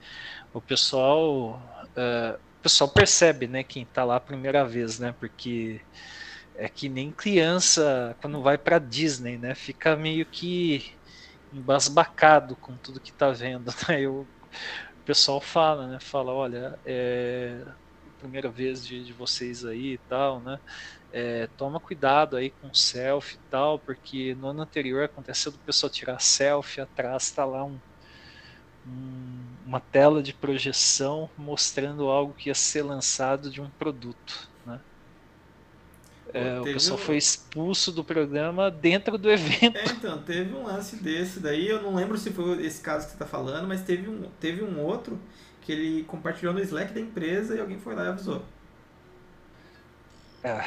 O 0.53 0.61
pessoal, 0.61 1.59
uh, 1.97 2.35
o 2.35 2.61
pessoal 2.61 2.93
percebe, 2.93 3.47
né, 3.47 3.63
quem 3.63 3.83
está 3.83 4.03
lá 4.05 4.15
a 4.17 4.19
primeira 4.21 4.65
vez, 4.67 4.99
né, 4.99 5.13
porque 5.19 5.81
é 6.55 6.69
que 6.69 6.89
nem 6.89 7.11
criança 7.13 8.17
quando 8.21 8.41
vai 8.41 8.57
para 8.57 8.79
Disney, 8.79 9.37
né, 9.37 9.55
fica 9.55 9.95
meio 9.95 10.25
que 10.25 10.85
embasbacado 11.51 12.55
com 12.57 12.77
tudo 12.77 13.01
que 13.01 13.11
está 13.11 13.31
vendo. 13.31 13.71
Né? 13.89 14.01
Eu, 14.01 14.21
o 14.23 14.29
pessoal 15.05 15.41
fala, 15.41 15.87
né, 15.87 15.99
fala, 16.01 16.33
olha, 16.33 16.79
é 16.85 17.63
primeira 18.17 18.49
vez 18.51 18.85
de, 18.85 19.03
de 19.05 19.13
vocês 19.13 19.65
aí 19.65 19.93
e 19.93 19.97
tal, 19.99 20.41
né? 20.41 20.59
É, 21.17 21.47
toma 21.55 21.79
cuidado 21.79 22.35
aí 22.35 22.49
com 22.49 22.73
selfie 22.73 23.35
e 23.37 23.49
tal, 23.49 23.79
porque 23.79 24.35
no 24.35 24.49
ano 24.49 24.63
anterior 24.63 25.05
aconteceu 25.05 25.49
do 25.49 25.57
pessoal 25.59 25.89
tirar 25.89 26.19
selfie, 26.19 26.81
atrás 26.81 27.23
está 27.23 27.45
lá 27.45 27.63
um, 27.63 27.79
um, 28.85 29.39
uma 29.65 29.79
tela 29.79 30.21
de 30.21 30.33
projeção 30.33 31.29
mostrando 31.37 32.09
algo 32.09 32.33
que 32.33 32.49
ia 32.49 32.53
ser 32.53 32.81
lançado 32.81 33.49
de 33.49 33.61
um 33.61 33.69
produto. 33.69 34.49
Né? 34.65 34.81
É, 36.33 36.59
o 36.59 36.63
pessoal 36.65 36.99
um... 36.99 37.01
foi 37.01 37.15
expulso 37.15 37.93
do 37.93 38.03
programa 38.03 38.69
dentro 38.69 39.17
do 39.17 39.31
evento. 39.31 39.77
É, 39.77 39.85
então, 39.85 40.21
teve 40.21 40.53
um 40.53 40.65
lance 40.65 40.97
desse 40.97 41.39
daí, 41.39 41.69
eu 41.69 41.81
não 41.81 41.95
lembro 41.95 42.17
se 42.17 42.29
foi 42.31 42.65
esse 42.65 42.81
caso 42.81 43.05
que 43.05 43.11
você 43.11 43.15
está 43.15 43.25
falando, 43.25 43.65
mas 43.69 43.83
teve 43.83 44.09
um, 44.09 44.29
teve 44.37 44.61
um 44.65 44.81
outro 44.81 45.17
que 45.61 45.71
ele 45.71 46.03
compartilhou 46.03 46.53
no 46.53 46.59
Slack 46.59 46.91
da 46.91 46.99
empresa 46.99 47.55
e 47.55 47.61
alguém 47.61 47.79
foi 47.79 47.95
lá 47.95 48.03
e 48.03 48.07
avisou. 48.09 48.43
É, 50.43 50.63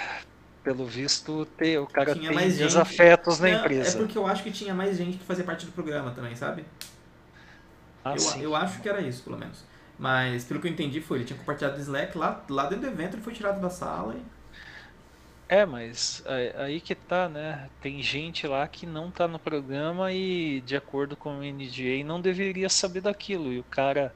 pelo 0.69 0.85
visto, 0.85 1.47
ter, 1.57 1.79
o 1.79 1.87
cara 1.87 2.13
tinha 2.13 2.29
tem 2.29 2.35
mais 2.35 2.59
desafetos 2.59 3.41
na 3.41 3.49
empresa. 3.49 3.97
É 3.97 4.01
porque 4.03 4.19
eu 4.19 4.27
acho 4.27 4.43
que 4.43 4.51
tinha 4.51 4.75
mais 4.75 4.99
gente 4.99 5.17
que 5.17 5.25
fazia 5.25 5.43
parte 5.43 5.65
do 5.65 5.73
programa 5.73 6.11
também, 6.11 6.37
sabe? 6.37 6.63
Ah, 8.05 8.15
eu, 8.15 8.43
eu 8.43 8.55
acho 8.55 8.83
que 8.83 8.87
era 8.87 9.01
isso, 9.01 9.23
pelo 9.23 9.39
menos. 9.39 9.65
Mas 9.99 10.45
pelo 10.45 10.61
que 10.61 10.69
eu 10.69 10.71
entendi 10.71 11.01
foi, 11.01 11.19
ele 11.19 11.25
tinha 11.25 11.39
compartilhado 11.39 11.79
o 11.79 11.81
Slack 11.81 12.19
lá, 12.19 12.45
lá 12.51 12.67
dentro 12.67 12.83
do 12.83 12.93
evento, 12.93 13.15
ele 13.15 13.23
foi 13.23 13.33
tirado 13.33 13.63
da 13.63 13.71
sala 13.71 14.15
e. 14.15 14.23
É, 15.49 15.65
mas 15.65 16.23
aí 16.57 16.83
que 16.83 16.95
tá, 16.95 17.31
né? 17.31 17.71
Tem 17.81 18.03
gente 18.03 18.47
lá 18.47 18.69
que 18.69 18.85
não 18.85 19.11
tá 19.11 19.27
no 19.27 19.39
programa 19.39 20.13
e, 20.13 20.61
de 20.61 20.77
acordo 20.77 21.17
com 21.17 21.39
o 21.39 21.43
NDA, 21.43 22.05
não 22.05 22.21
deveria 22.21 22.69
saber 22.69 23.01
daquilo. 23.01 23.51
E 23.51 23.59
o 23.59 23.65
cara, 23.65 24.15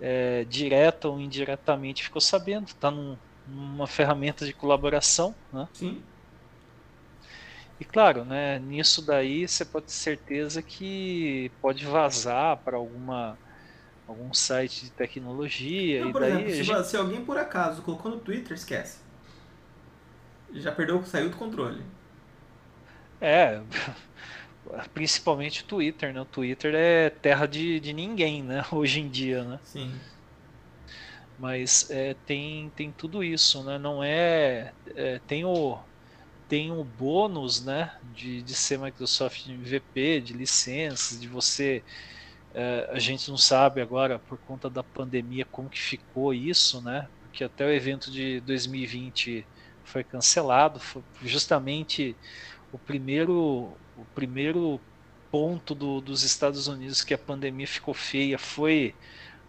é, 0.00 0.44
direta 0.44 1.08
ou 1.08 1.18
indiretamente, 1.18 2.04
ficou 2.04 2.20
sabendo. 2.20 2.72
Tá 2.74 2.88
num, 2.88 3.18
numa 3.46 3.86
ferramenta 3.86 4.44
de 4.46 4.52
colaboração, 4.52 5.34
né? 5.52 5.68
Sim. 5.72 6.02
E 7.80 7.84
claro, 7.84 8.24
né, 8.24 8.58
nisso 8.60 9.04
daí 9.04 9.46
você 9.48 9.64
pode 9.64 9.86
ter 9.86 9.92
certeza 9.92 10.62
que 10.62 11.50
pode 11.60 11.84
vazar 11.84 12.58
para 12.58 12.76
alguma 12.76 13.36
algum 14.06 14.32
site 14.32 14.84
de 14.84 14.90
tecnologia. 14.92 16.02
Não, 16.02 16.10
e 16.10 16.12
por 16.12 16.20
daí 16.20 16.32
exemplo, 16.32 16.50
se, 16.52 16.62
gente... 16.62 16.86
se, 16.86 16.96
alguém 16.96 17.24
por 17.24 17.36
acaso 17.36 17.82
colocou 17.82 18.10
no 18.10 18.20
Twitter, 18.20 18.52
esquece. 18.52 18.98
Já 20.52 20.70
perdeu, 20.70 21.04
saiu 21.04 21.30
do 21.30 21.36
controle. 21.36 21.82
É, 23.20 23.60
principalmente 24.92 25.62
o 25.62 25.66
Twitter, 25.66 26.12
né? 26.12 26.20
O 26.20 26.26
Twitter 26.26 26.74
é 26.74 27.10
terra 27.10 27.46
de, 27.46 27.80
de 27.80 27.92
ninguém, 27.92 28.42
né? 28.42 28.64
Hoje 28.70 29.00
em 29.00 29.08
dia, 29.08 29.44
né? 29.44 29.60
Sim. 29.64 29.92
Mas 31.42 31.90
é, 31.90 32.14
tem, 32.24 32.70
tem 32.70 32.92
tudo 32.92 33.24
isso, 33.24 33.64
né? 33.64 33.76
Não 33.76 34.00
é, 34.00 34.72
é 34.94 35.18
tem 35.26 35.44
o 35.44 35.76
tem 36.48 36.70
o 36.70 36.84
bônus 36.84 37.64
né, 37.64 37.98
de, 38.14 38.42
de 38.42 38.54
ser 38.54 38.78
Microsoft 38.78 39.48
MVP, 39.48 40.20
de 40.20 40.34
licenças, 40.34 41.20
de 41.20 41.26
você. 41.26 41.82
É, 42.54 42.88
a 42.92 42.98
gente 43.00 43.28
não 43.28 43.36
sabe 43.38 43.80
agora, 43.80 44.20
por 44.20 44.38
conta 44.38 44.70
da 44.70 44.84
pandemia, 44.84 45.44
como 45.46 45.68
que 45.68 45.80
ficou 45.80 46.32
isso, 46.32 46.80
né? 46.80 47.08
Porque 47.22 47.42
até 47.42 47.66
o 47.66 47.70
evento 47.72 48.08
de 48.10 48.40
2020 48.42 49.44
foi 49.82 50.04
cancelado, 50.04 50.78
foi 50.78 51.02
justamente 51.22 52.16
o 52.70 52.78
primeiro, 52.78 53.76
o 53.96 54.04
primeiro 54.14 54.80
ponto 55.28 55.74
do, 55.74 56.00
dos 56.00 56.22
Estados 56.22 56.68
Unidos 56.68 57.02
que 57.02 57.14
a 57.14 57.18
pandemia 57.18 57.66
ficou 57.66 57.94
feia 57.94 58.38
foi 58.38 58.94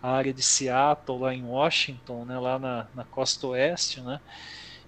a 0.03 0.11
área 0.11 0.33
de 0.33 0.43
Seattle, 0.43 1.19
lá 1.19 1.33
em 1.33 1.43
Washington, 1.45 2.25
né, 2.25 2.37
lá 2.39 2.59
na, 2.59 2.89
na 2.93 3.05
costa 3.05 3.47
oeste, 3.47 4.01
né? 4.01 4.19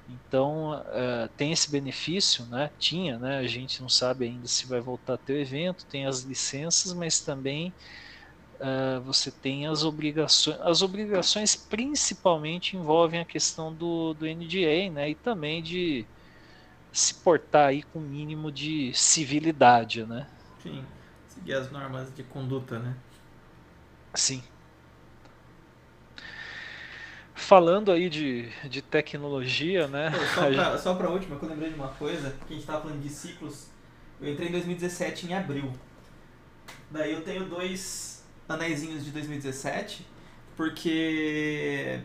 Então 0.07 0.74
uh, 0.82 1.30
tem 1.38 1.51
esse 1.53 1.72
benefício, 1.72 2.45
né? 2.47 2.72
Tinha, 2.78 3.18
né? 3.20 3.39
A 3.39 3.47
gente 3.47 3.82
não 3.82 3.89
sabe 3.89 4.26
ainda 4.26 4.47
se 4.47 4.68
vai 4.68 4.82
voltar 4.82 5.16
a 5.16 5.18
ter 5.18 5.34
o 5.34 5.39
evento, 5.41 5.88
tem 5.88 6.05
as 6.05 6.22
licenças, 6.24 6.93
mas 6.93 7.22
também 7.24 7.76
uh, 8.61 9.01
você 9.03 9.32
tem 9.32 9.68
as 9.68 9.84
obrigações. 9.84 10.59
As 10.61 10.82
obrigações 10.82 11.55
principalmente 11.55 12.78
envolvem 12.78 13.22
a 13.22 13.26
questão 13.26 13.76
do, 13.76 14.13
do 14.16 14.26
NDA, 14.28 14.91
né? 14.91 15.09
E 15.11 15.16
também 15.16 15.63
de 15.63 16.09
se 16.93 17.22
portar 17.24 17.70
aí 17.70 17.84
com 17.84 17.99
o 17.99 18.03
mínimo 18.03 18.51
de 18.51 18.93
civilidade, 18.95 20.05
né? 20.05 20.28
Sim, 20.57 20.86
seguir 21.28 21.53
as 21.53 21.72
normas 21.72 22.13
de 22.13 22.24
conduta, 22.26 22.78
né? 22.80 23.01
Sim. 24.16 24.43
Falando 27.36 27.91
aí 27.91 28.09
de, 28.09 28.49
de 28.69 28.81
tecnologia, 28.81 29.88
né? 29.88 30.09
Pô, 30.09 30.25
só, 30.33 30.49
pra, 30.51 30.77
só 30.77 30.95
pra 30.95 31.09
última, 31.09 31.38
que 31.38 31.43
eu 31.43 31.49
lembrei 31.49 31.69
de 31.69 31.75
uma 31.75 31.89
coisa, 31.89 32.33
que 32.47 32.53
a 32.53 32.55
gente 32.55 32.65
tava 32.65 32.81
falando 32.81 33.01
de 33.01 33.09
ciclos. 33.09 33.67
Eu 34.21 34.31
entrei 34.31 34.47
em 34.47 34.51
2017 34.53 35.27
em 35.27 35.33
abril. 35.33 35.73
Daí 36.89 37.11
eu 37.11 37.21
tenho 37.21 37.45
dois 37.45 38.25
anéisinhos 38.47 39.03
de 39.03 39.11
2017, 39.11 40.07
porque 40.55 41.99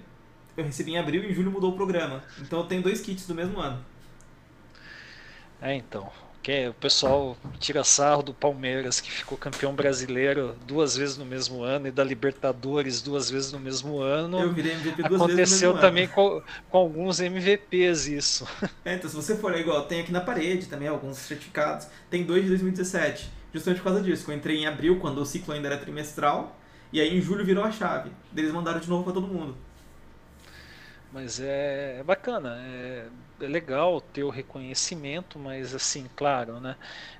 eu 0.56 0.64
recebi 0.64 0.92
em 0.92 0.98
abril 0.98 1.22
e 1.22 1.30
em 1.30 1.34
julho 1.34 1.52
mudou 1.52 1.72
o 1.72 1.76
programa. 1.76 2.24
Então 2.40 2.58
eu 2.58 2.66
tenho 2.66 2.82
dois 2.82 3.00
kits 3.00 3.26
do 3.26 3.34
mesmo 3.34 3.60
ano. 3.60 3.84
É, 5.62 5.74
então 5.76 6.10
que 6.43 6.68
o 6.68 6.74
pessoal 6.74 7.36
tira 7.59 7.84
sarro 7.84 8.22
do 8.22 8.32
Palmeiras, 8.32 9.01
que 9.01 9.11
ficou 9.11 9.36
campeão 9.36 9.74
brasileiro 9.74 10.57
duas 10.66 10.97
vezes 10.97 11.18
no 11.18 11.24
mesmo 11.24 11.62
ano, 11.62 11.88
e 11.88 11.91
da 11.91 12.03
Libertadores 12.03 13.03
duas 13.03 13.30
vezes 13.30 13.53
no 13.53 13.61
mesmo 13.61 14.01
ano. 14.01 14.41
Eu 14.41 14.53
virei 14.53 14.72
MVP 14.72 15.03
duas 15.03 15.20
Aconteceu 15.20 15.36
vezes 15.36 15.61
no 15.61 15.68
mesmo 15.68 15.80
também 15.80 16.09
com, 16.09 16.43
com, 16.70 16.78
alguns 16.78 17.20
MVPs 17.20 18.07
isso. 18.07 18.47
É, 18.82 18.95
então 18.95 19.11
se 19.11 19.16
você 19.16 19.36
for 19.36 19.55
igual, 19.57 19.84
tem 19.86 20.01
aqui 20.01 20.11
na 20.11 20.20
parede 20.20 20.66
também 20.66 20.88
alguns 20.88 21.18
certificados. 21.18 21.86
Tem 22.09 22.24
dois 22.24 22.43
de 22.43 22.49
2017, 22.49 23.30
justamente 23.53 23.78
por 23.78 23.84
causa 23.84 24.01
disso. 24.01 24.30
Eu 24.30 24.34
entrei 24.34 24.57
em 24.57 24.66
abril, 24.66 24.99
quando 24.99 25.18
o 25.18 25.26
ciclo 25.26 25.53
ainda 25.53 25.68
era 25.68 25.76
trimestral, 25.76 26.57
e 26.93 27.01
aí 27.01 27.16
em 27.16 27.20
julho 27.20 27.45
virou 27.45 27.62
a 27.62 27.70
chave. 27.70 28.11
Eles 28.34 28.51
mandaram 28.53 28.80
de 28.80 28.88
novo 28.88 29.05
para 29.05 29.12
todo 29.12 29.26
mundo. 29.26 29.57
Mas 31.12 31.41
é, 31.41 31.99
é 32.01 32.03
bacana, 32.03 32.57
é, 32.64 33.07
é, 33.41 33.47
legal 33.49 34.01
ter 34.01 34.24
o 34.24 34.30
reconhecimento, 34.30 35.38
mas 35.38 35.74
assim, 35.74 36.09
claro, 36.16 36.61
né? 36.61 36.76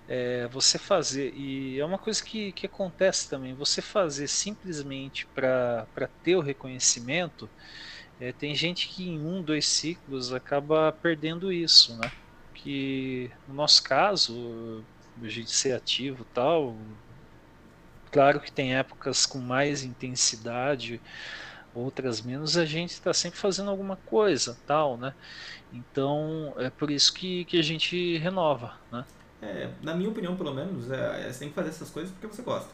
É, 0.09 0.49
você 0.49 0.79
fazer, 0.79 1.33
e 1.35 1.79
é 1.79 1.85
uma 1.85 1.99
coisa 1.99 2.23
que, 2.25 2.53
que 2.53 2.66
acontece 2.66 3.29
também, 3.29 3.55
você 3.55 3.83
fazer 3.83 4.29
simplesmente 4.29 5.27
para 5.35 5.87
ter 6.23 6.37
o 6.37 6.41
reconhecimento, 6.41 7.51
é, 8.18 8.33
tem 8.33 8.55
gente 8.55 8.89
que 8.89 9.09
em 9.09 9.21
um, 9.25 9.43
dois 9.43 9.66
ciclos 9.68 10.33
acaba 10.33 10.93
perdendo 10.93 11.53
isso, 11.53 11.97
né? 11.99 12.12
Que 12.55 13.33
no 13.47 13.55
nosso 13.55 13.83
caso, 13.83 14.87
a 15.23 15.29
gente 15.29 15.51
ser 15.53 15.73
ativo 15.75 16.25
tal, 16.27 16.79
claro 18.11 18.41
que 18.41 18.53
tem 18.53 18.75
épocas 18.77 19.27
com 19.27 19.39
mais 19.39 19.83
intensidade, 19.83 21.03
outras 21.75 22.21
menos, 22.21 22.57
a 22.57 22.64
gente 22.64 22.91
está 22.91 23.12
sempre 23.12 23.39
fazendo 23.39 23.71
alguma 23.71 23.97
coisa, 23.97 24.57
tal, 24.66 24.97
né? 24.97 25.14
Então 25.73 26.53
é 26.59 26.71
por 26.71 26.91
isso 26.91 27.12
que, 27.12 27.45
que 27.45 27.59
a 27.59 27.62
gente 27.62 28.16
renova, 28.18 28.75
né? 28.91 29.05
É, 29.43 29.71
na 29.83 29.95
minha 29.95 30.11
opinião, 30.11 30.37
pelo 30.37 30.53
menos, 30.53 30.91
é, 30.91 31.27
é, 31.27 31.33
você 31.33 31.41
tem 31.41 31.49
que 31.49 31.55
fazer 31.55 31.71
essas 31.71 31.91
coisas 31.91 32.12
porque 32.12 32.27
você 32.27 32.43
gosta. 32.43 32.71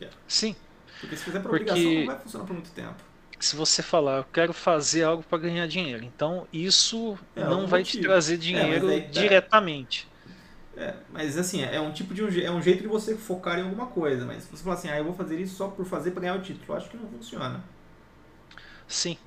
É. 0.00 0.08
Sim. 0.28 0.54
Porque 1.00 1.16
se 1.16 1.24
fizer 1.24 1.40
por 1.40 1.50
porque... 1.50 1.70
obrigação, 1.70 1.94
não 1.94 2.06
vai 2.06 2.18
funcionar 2.18 2.46
por 2.46 2.52
muito 2.52 2.70
tempo. 2.70 3.02
Se 3.40 3.56
você 3.56 3.82
falar, 3.82 4.18
eu 4.18 4.24
quero 4.24 4.52
fazer 4.52 5.04
algo 5.04 5.22
para 5.22 5.38
ganhar 5.38 5.66
dinheiro, 5.66 6.04
então 6.04 6.46
isso 6.52 7.18
é, 7.36 7.44
não 7.44 7.66
vai 7.66 7.80
motivo. 7.80 8.02
te 8.02 8.06
trazer 8.06 8.34
é, 8.34 8.36
dinheiro 8.36 8.88
tá. 8.88 9.06
diretamente. 9.10 10.08
É, 10.76 10.94
mas 11.12 11.36
assim, 11.36 11.62
é 11.62 11.80
um 11.80 11.92
tipo 11.92 12.14
de 12.14 12.22
um, 12.22 12.28
é 12.40 12.50
um 12.50 12.62
jeito 12.62 12.82
de 12.82 12.88
você 12.88 13.16
focar 13.16 13.58
em 13.58 13.62
alguma 13.62 13.86
coisa, 13.86 14.24
mas 14.24 14.44
se 14.44 14.50
você 14.50 14.62
falar 14.62 14.76
assim, 14.76 14.88
ah, 14.88 14.98
eu 14.98 15.04
vou 15.04 15.14
fazer 15.14 15.40
isso 15.40 15.56
só 15.56 15.68
por 15.68 15.84
fazer 15.84 16.12
para 16.12 16.20
ganhar 16.22 16.36
o 16.36 16.40
título, 16.40 16.64
eu 16.68 16.76
acho 16.76 16.88
que 16.88 16.96
não 16.96 17.08
funciona. 17.08 17.64
Sim, 18.88 19.18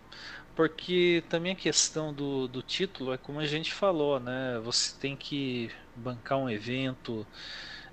porque 0.55 1.23
também 1.29 1.53
a 1.53 1.55
questão 1.55 2.11
do, 2.11 2.47
do 2.47 2.61
título 2.61 3.13
é 3.13 3.17
como 3.17 3.39
a 3.39 3.45
gente 3.45 3.73
falou, 3.73 4.19
né? 4.19 4.59
Você 4.63 4.93
tem 4.99 5.15
que 5.15 5.71
bancar 5.95 6.37
um 6.37 6.49
evento, 6.49 7.25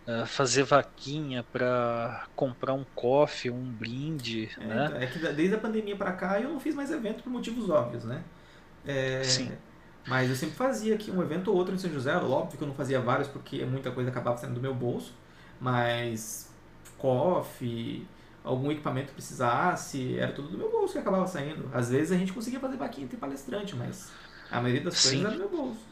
uh, 0.06 0.26
fazer 0.26 0.64
vaquinha 0.64 1.44
para 1.52 2.26
comprar 2.34 2.72
um 2.72 2.84
coffee, 2.94 3.50
um 3.50 3.64
brinde, 3.64 4.50
é, 4.58 4.64
né? 4.64 4.86
Então, 4.86 5.00
é 5.00 5.06
que 5.06 5.18
desde 5.18 5.54
a 5.54 5.58
pandemia 5.58 5.94
para 5.94 6.12
cá 6.12 6.40
eu 6.40 6.48
não 6.48 6.58
fiz 6.58 6.74
mais 6.74 6.90
evento 6.90 7.22
por 7.22 7.30
motivos 7.30 7.68
óbvios, 7.68 8.04
né? 8.04 8.24
É, 8.86 9.22
Sim. 9.22 9.52
Mas 10.06 10.30
eu 10.30 10.36
sempre 10.36 10.56
fazia 10.56 10.94
aqui 10.94 11.10
um 11.10 11.22
evento 11.22 11.50
ou 11.50 11.56
outro 11.56 11.74
em 11.74 11.78
São 11.78 11.90
José. 11.90 12.16
Óbvio 12.16 12.56
que 12.56 12.64
eu 12.64 12.68
não 12.68 12.74
fazia 12.74 12.98
vários 12.98 13.28
porque 13.28 13.62
muita 13.66 13.90
coisa 13.90 14.08
acabava 14.08 14.38
saindo 14.38 14.54
do 14.54 14.60
meu 14.60 14.74
bolso. 14.74 15.12
Mas 15.60 16.50
coffee, 16.96 18.06
algum 18.48 18.70
equipamento 18.72 19.12
precisasse, 19.12 20.18
era 20.18 20.32
tudo 20.32 20.48
do 20.50 20.58
meu 20.58 20.70
bolso 20.70 20.94
que 20.94 20.98
acabava 20.98 21.26
saindo. 21.26 21.68
Às 21.72 21.90
vezes 21.90 22.12
a 22.12 22.16
gente 22.18 22.32
conseguia 22.32 22.60
fazer 22.60 22.76
vaquinha 22.76 23.04
entre 23.04 23.16
palestrante, 23.18 23.76
mas 23.76 24.10
a 24.50 24.60
maioria 24.60 24.82
das 24.84 24.96
Sim. 24.96 25.00
coisas 25.00 25.20
era 25.20 25.30
do 25.32 25.38
meu 25.38 25.50
bolso. 25.50 25.86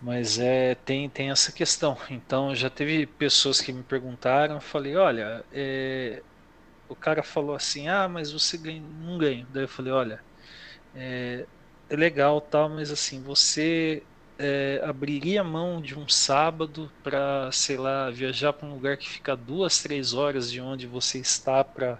Mas 0.00 0.38
é, 0.38 0.74
tem, 0.74 1.08
tem 1.10 1.30
essa 1.30 1.52
questão. 1.52 1.96
Então 2.10 2.54
já 2.54 2.68
teve 2.70 3.06
pessoas 3.06 3.60
que 3.60 3.72
me 3.72 3.82
perguntaram, 3.82 4.56
eu 4.56 4.60
falei, 4.60 4.96
olha, 4.96 5.44
é, 5.50 6.24
o 6.88 6.96
cara 6.96 7.22
falou 7.22 7.54
assim, 7.56 7.88
ah, 7.88 8.08
mas 8.08 8.32
você 8.32 8.58
ganha, 8.58 8.82
não 8.82 9.18
ganha. 9.18 9.46
Daí 9.50 9.64
eu 9.64 9.68
falei, 9.68 9.92
olha, 9.92 10.24
é, 10.94 11.48
é 11.88 11.96
legal 11.96 12.40
tal, 12.40 12.70
mas 12.70 12.90
assim, 12.90 13.22
você 13.22 14.06
é, 14.38 14.80
abriria 14.84 15.44
mão 15.44 15.80
de 15.80 15.98
um 15.98 16.08
sábado 16.08 16.90
para, 17.02 17.50
sei 17.52 17.76
lá, 17.76 18.10
viajar 18.10 18.52
para 18.52 18.66
um 18.68 18.74
lugar 18.74 18.96
que 18.96 19.08
fica 19.08 19.36
duas, 19.36 19.82
três 19.82 20.12
horas 20.12 20.50
de 20.50 20.60
onde 20.60 20.86
você 20.86 21.18
está 21.18 21.62
para 21.64 21.98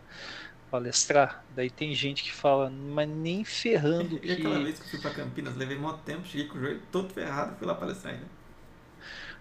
palestrar? 0.71 1.45
Daí 1.51 1.71
tem 1.71 1.95
gente 1.95 2.23
que 2.25 2.33
fala, 2.33 2.71
mas 2.71 3.09
nem 3.09 3.45
ferrando. 3.45 4.17
E 4.23 4.27
que... 4.27 4.33
aquela 4.33 4.61
vez 4.61 4.81
que 4.81 4.89
fui 4.89 4.99
para 5.01 5.13
Campinas, 5.13 5.57
levei 5.57 5.79
muito 5.79 5.99
tempo, 6.03 6.27
cheguei 6.27 6.47
com 6.49 6.59
o 6.59 6.61
joelho 6.61 6.83
todo 6.91 7.13
ferrado 7.13 7.55
e 7.55 7.59
fui 7.59 7.67
lá 7.67 7.75
palestrar 7.75 8.15
ainda. 8.15 8.31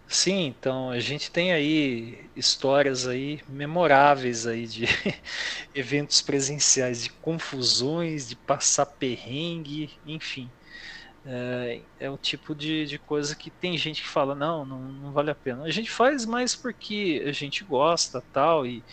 Sim, 0.08 0.46
então 0.48 0.90
a 0.92 1.00
gente 1.00 1.32
tem 1.32 1.52
aí 1.54 2.30
histórias 2.36 3.08
aí 3.08 3.42
memoráveis 3.48 4.46
aí 4.46 4.68
de 4.68 4.86
eventos 5.74 6.22
presenciais, 6.22 7.04
de 7.04 7.10
confusões, 7.10 8.28
de 8.30 8.36
passar 8.36 8.86
perrengue, 8.86 10.00
enfim. 10.06 10.54
É, 11.26 11.82
é 12.00 12.10
o 12.10 12.18
tipo 12.18 12.54
de, 12.54 12.86
de 12.86 13.00
coisa 13.00 13.36
que 13.36 13.50
tem 13.50 13.78
gente 13.78 14.02
que 14.02 14.08
fala, 14.08 14.36
não, 14.36 14.66
não, 14.66 14.80
não 14.80 15.12
vale 15.12 15.32
a 15.32 15.36
pena. 15.36 15.64
A 15.64 15.72
gente 15.72 15.90
faz 15.90 16.26
mais 16.26 16.56
porque 16.56 17.24
a 17.26 17.32
gente 17.32 17.64
gosta 17.64 18.22
tal, 18.34 18.66
e, 18.66 18.84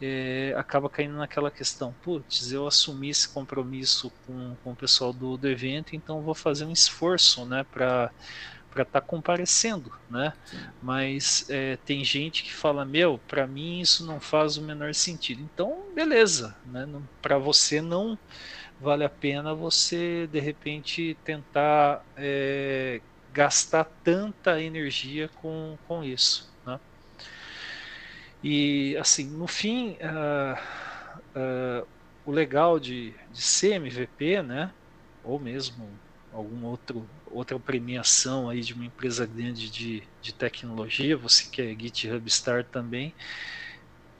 é, 0.00 0.54
acaba 0.56 0.88
caindo 0.88 1.16
naquela 1.16 1.50
questão, 1.50 1.94
putz, 2.02 2.52
eu 2.52 2.66
assumi 2.66 3.10
esse 3.10 3.28
compromisso 3.28 4.12
com, 4.26 4.56
com 4.62 4.72
o 4.72 4.76
pessoal 4.76 5.12
do, 5.12 5.36
do 5.36 5.48
evento, 5.48 5.94
então 5.96 6.22
vou 6.22 6.34
fazer 6.34 6.64
um 6.64 6.72
esforço, 6.72 7.44
né, 7.44 7.64
para 7.70 8.10
para 8.70 8.82
estar 8.82 9.00
tá 9.00 9.06
comparecendo, 9.06 9.90
né? 10.10 10.32
Sim. 10.44 10.58
Mas 10.82 11.46
é, 11.48 11.76
tem 11.84 12.04
gente 12.04 12.42
que 12.44 12.52
fala, 12.52 12.84
meu, 12.84 13.18
para 13.26 13.46
mim 13.46 13.80
isso 13.80 14.04
não 14.04 14.20
faz 14.20 14.58
o 14.58 14.62
menor 14.62 14.94
sentido. 14.94 15.42
Então, 15.42 15.86
beleza, 15.94 16.54
né? 16.66 16.86
Para 17.20 17.38
você 17.38 17.80
não 17.80 18.16
vale 18.80 19.04
a 19.04 19.08
pena 19.08 19.54
você 19.54 20.26
de 20.26 20.40
repente 20.40 21.16
tentar 21.24 22.04
é, 22.16 23.00
gastar 23.32 23.84
tanta 24.04 24.60
energia 24.60 25.28
com, 25.28 25.76
com 25.86 26.02
isso. 26.02 26.52
Né? 26.64 26.78
E 28.42 28.96
assim, 28.96 29.26
no 29.30 29.46
fim, 29.46 29.92
uh, 29.92 30.58
uh, 31.34 31.86
o 32.24 32.30
legal 32.30 32.78
de, 32.78 33.14
de 33.32 33.42
ser 33.42 33.74
MVP, 33.74 34.42
né, 34.42 34.72
ou 35.24 35.38
mesmo 35.38 35.88
algum 36.32 36.64
outro 36.64 37.08
outra 37.30 37.58
premiação 37.58 38.48
aí 38.48 38.60
de 38.60 38.72
uma 38.72 38.84
empresa 38.84 39.26
grande 39.26 39.70
de, 39.70 40.02
de 40.20 40.32
tecnologia, 40.32 41.16
você 41.16 41.44
que 41.50 41.60
é 41.60 41.76
GitHub 41.78 42.30
Star 42.30 42.64
também, 42.64 43.14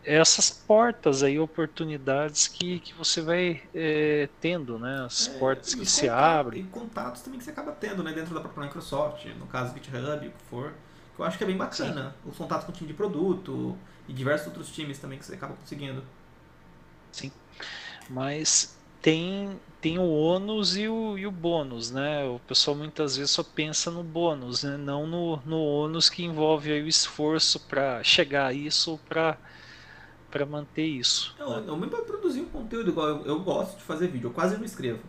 essas 0.08 0.48
portas 0.48 1.22
aí, 1.22 1.38
oportunidades 1.38 2.48
que, 2.48 2.80
que 2.80 2.94
você 2.94 3.20
vai 3.20 3.62
é, 3.74 4.26
tendo, 4.40 4.78
né? 4.78 5.04
As 5.04 5.28
é, 5.28 5.38
portas 5.38 5.74
que 5.74 5.84
se 5.84 6.08
abrem. 6.08 6.62
E 6.62 6.64
contatos 6.64 7.20
também 7.20 7.38
que 7.38 7.44
você 7.44 7.50
acaba 7.50 7.72
tendo, 7.72 8.02
né? 8.02 8.12
Dentro 8.12 8.34
da 8.34 8.40
própria 8.40 8.64
Microsoft, 8.64 9.26
no 9.38 9.46
caso 9.46 9.74
GitHub, 9.74 10.26
o 10.26 10.30
que 10.30 10.44
for. 10.48 10.72
Que 11.14 11.20
eu 11.20 11.26
acho 11.26 11.36
que 11.36 11.44
é 11.44 11.46
bem 11.46 11.58
bacana. 11.58 12.16
Sim. 12.22 12.30
Os 12.30 12.36
contatos 12.38 12.64
com 12.64 12.72
o 12.72 12.74
time 12.74 12.88
de 12.88 12.94
produto 12.94 13.76
e 14.08 14.12
diversos 14.14 14.46
outros 14.46 14.70
times 14.70 14.98
também 14.98 15.18
que 15.18 15.26
você 15.26 15.34
acaba 15.34 15.54
conseguindo. 15.54 16.02
Sim. 17.12 17.30
Mas 18.08 18.78
tem, 19.02 19.60
tem 19.78 19.98
o 19.98 20.10
ônus 20.10 20.74
e 20.74 20.88
o, 20.88 21.18
e 21.18 21.26
o 21.26 21.30
bônus, 21.30 21.90
né? 21.90 22.24
O 22.24 22.38
pessoal 22.40 22.74
muitas 22.74 23.18
vezes 23.18 23.30
só 23.30 23.42
pensa 23.42 23.90
no 23.90 24.02
bônus, 24.02 24.62
né? 24.62 24.78
Não 24.78 25.06
no, 25.06 25.36
no 25.44 25.62
ônus 25.62 26.08
que 26.08 26.24
envolve 26.24 26.72
o 26.72 26.88
esforço 26.88 27.60
para 27.60 28.02
chegar 28.02 28.46
a 28.46 28.52
isso 28.54 28.92
ou 28.92 28.98
para 28.98 29.36
para 30.30 30.44
manter 30.44 30.86
isso. 30.86 31.34
Eu, 31.38 31.60
né? 31.60 31.60
mesmo 31.60 31.88
para 31.88 32.02
produzir 32.02 32.40
um 32.40 32.48
conteúdo 32.48 32.90
igual 32.90 33.08
eu, 33.08 33.26
eu, 33.26 33.40
gosto 33.40 33.76
de 33.76 33.82
fazer 33.82 34.08
vídeo, 34.08 34.28
eu 34.28 34.32
quase 34.32 34.56
não 34.56 34.64
escrevo. 34.64 35.00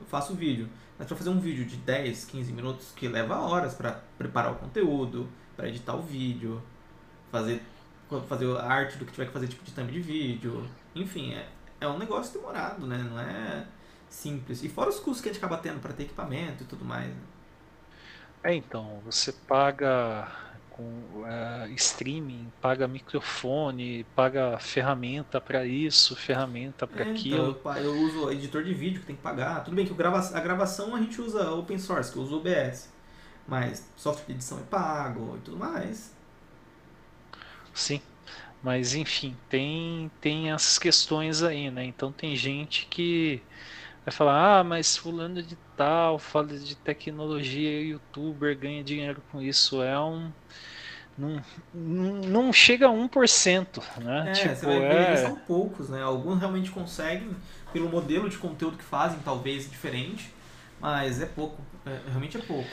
Eu 0.00 0.06
faço 0.06 0.34
vídeo, 0.34 0.68
mas 0.98 1.06
para 1.06 1.16
fazer 1.16 1.30
um 1.30 1.40
vídeo 1.40 1.64
de 1.64 1.76
10, 1.76 2.24
15 2.24 2.52
minutos 2.52 2.92
que 2.94 3.08
leva 3.08 3.36
horas 3.36 3.74
para 3.74 4.02
preparar 4.18 4.52
o 4.52 4.56
conteúdo, 4.56 5.28
para 5.56 5.68
editar 5.68 5.94
o 5.94 6.02
vídeo, 6.02 6.62
fazer 7.30 7.62
fazer 8.28 8.56
a 8.56 8.66
arte 8.66 8.96
do 8.96 9.04
que 9.04 9.12
tiver 9.12 9.26
que 9.26 9.32
fazer 9.32 9.48
tipo 9.48 9.64
de 9.64 9.72
thumb 9.72 9.90
de 9.90 9.98
vídeo, 9.98 10.68
enfim, 10.94 11.32
é, 11.32 11.48
é 11.80 11.88
um 11.88 11.98
negócio 11.98 12.38
demorado, 12.38 12.86
né? 12.86 12.98
Não 12.98 13.18
é 13.18 13.66
simples. 14.08 14.62
E 14.62 14.68
fora 14.68 14.90
os 14.90 15.00
custos 15.00 15.20
que 15.20 15.28
a 15.28 15.32
gente 15.32 15.42
acaba 15.42 15.60
tendo 15.60 15.80
para 15.80 15.92
ter 15.92 16.04
equipamento 16.04 16.62
e 16.62 16.66
tudo 16.66 16.84
mais. 16.84 17.08
Né? 17.08 17.22
É, 18.44 18.54
então, 18.54 19.00
você 19.04 19.32
paga 19.32 20.28
com 20.76 20.82
uh, 20.82 21.72
streaming, 21.76 22.52
paga 22.60 22.88
microfone, 22.88 24.04
paga 24.16 24.58
ferramenta 24.58 25.40
para 25.40 25.64
isso, 25.64 26.16
ferramenta 26.16 26.84
para 26.84 27.04
é, 27.04 27.12
aquilo. 27.12 27.56
Então, 27.60 27.76
eu, 27.76 27.92
uso 27.92 28.30
editor 28.32 28.64
de 28.64 28.74
vídeo 28.74 29.00
que 29.00 29.06
tem 29.06 29.14
que 29.14 29.22
pagar. 29.22 29.62
Tudo 29.62 29.76
bem 29.76 29.86
que 29.86 29.94
grava, 29.94 30.18
a 30.18 30.40
gravação 30.40 30.96
a 30.96 30.98
gente 30.98 31.20
usa 31.20 31.48
open 31.52 31.78
source, 31.78 32.12
que 32.12 32.18
eu 32.18 32.24
uso 32.24 32.38
OBS. 32.38 32.92
Mas 33.46 33.88
software 33.96 34.26
de 34.26 34.32
edição 34.32 34.58
é 34.58 34.62
pago 34.62 35.36
e 35.36 35.40
tudo 35.42 35.56
mais. 35.56 36.12
Sim. 37.72 38.00
Mas 38.60 38.94
enfim, 38.94 39.36
tem, 39.48 40.10
tem 40.20 40.50
essas 40.50 40.76
questões 40.76 41.42
aí, 41.42 41.70
né? 41.70 41.84
Então 41.84 42.10
tem 42.10 42.34
gente 42.34 42.86
que 42.86 43.40
vai 44.04 44.12
falar, 44.12 44.58
ah, 44.58 44.64
mas 44.64 44.96
fulano 44.96 45.40
de 45.40 45.56
tal, 45.76 46.18
fala 46.18 46.48
de 46.48 46.76
tecnologia, 46.76 47.82
youtuber, 47.82 48.58
ganha 48.58 48.82
dinheiro 48.82 49.22
com 49.30 49.40
isso. 49.40 49.82
É 49.82 49.98
um 49.98 50.30
não, 51.16 51.40
não 51.72 52.52
chega 52.52 52.86
a 52.86 52.90
1%, 52.90 53.82
né? 54.02 54.30
É, 54.30 54.32
tipo, 54.32 54.54
você 54.54 54.66
vai 54.66 54.80
ver, 54.80 54.94
é... 54.94 55.16
são 55.16 55.36
poucos, 55.36 55.88
né? 55.88 56.02
Alguns 56.02 56.38
realmente 56.38 56.70
conseguem, 56.70 57.30
pelo 57.72 57.88
modelo 57.88 58.28
de 58.28 58.36
conteúdo 58.36 58.76
que 58.76 58.84
fazem, 58.84 59.18
talvez 59.24 59.70
diferente, 59.70 60.32
mas 60.80 61.22
é 61.22 61.26
pouco, 61.26 61.62
é, 61.86 62.00
realmente 62.08 62.36
é 62.36 62.40
pouco. 62.40 62.68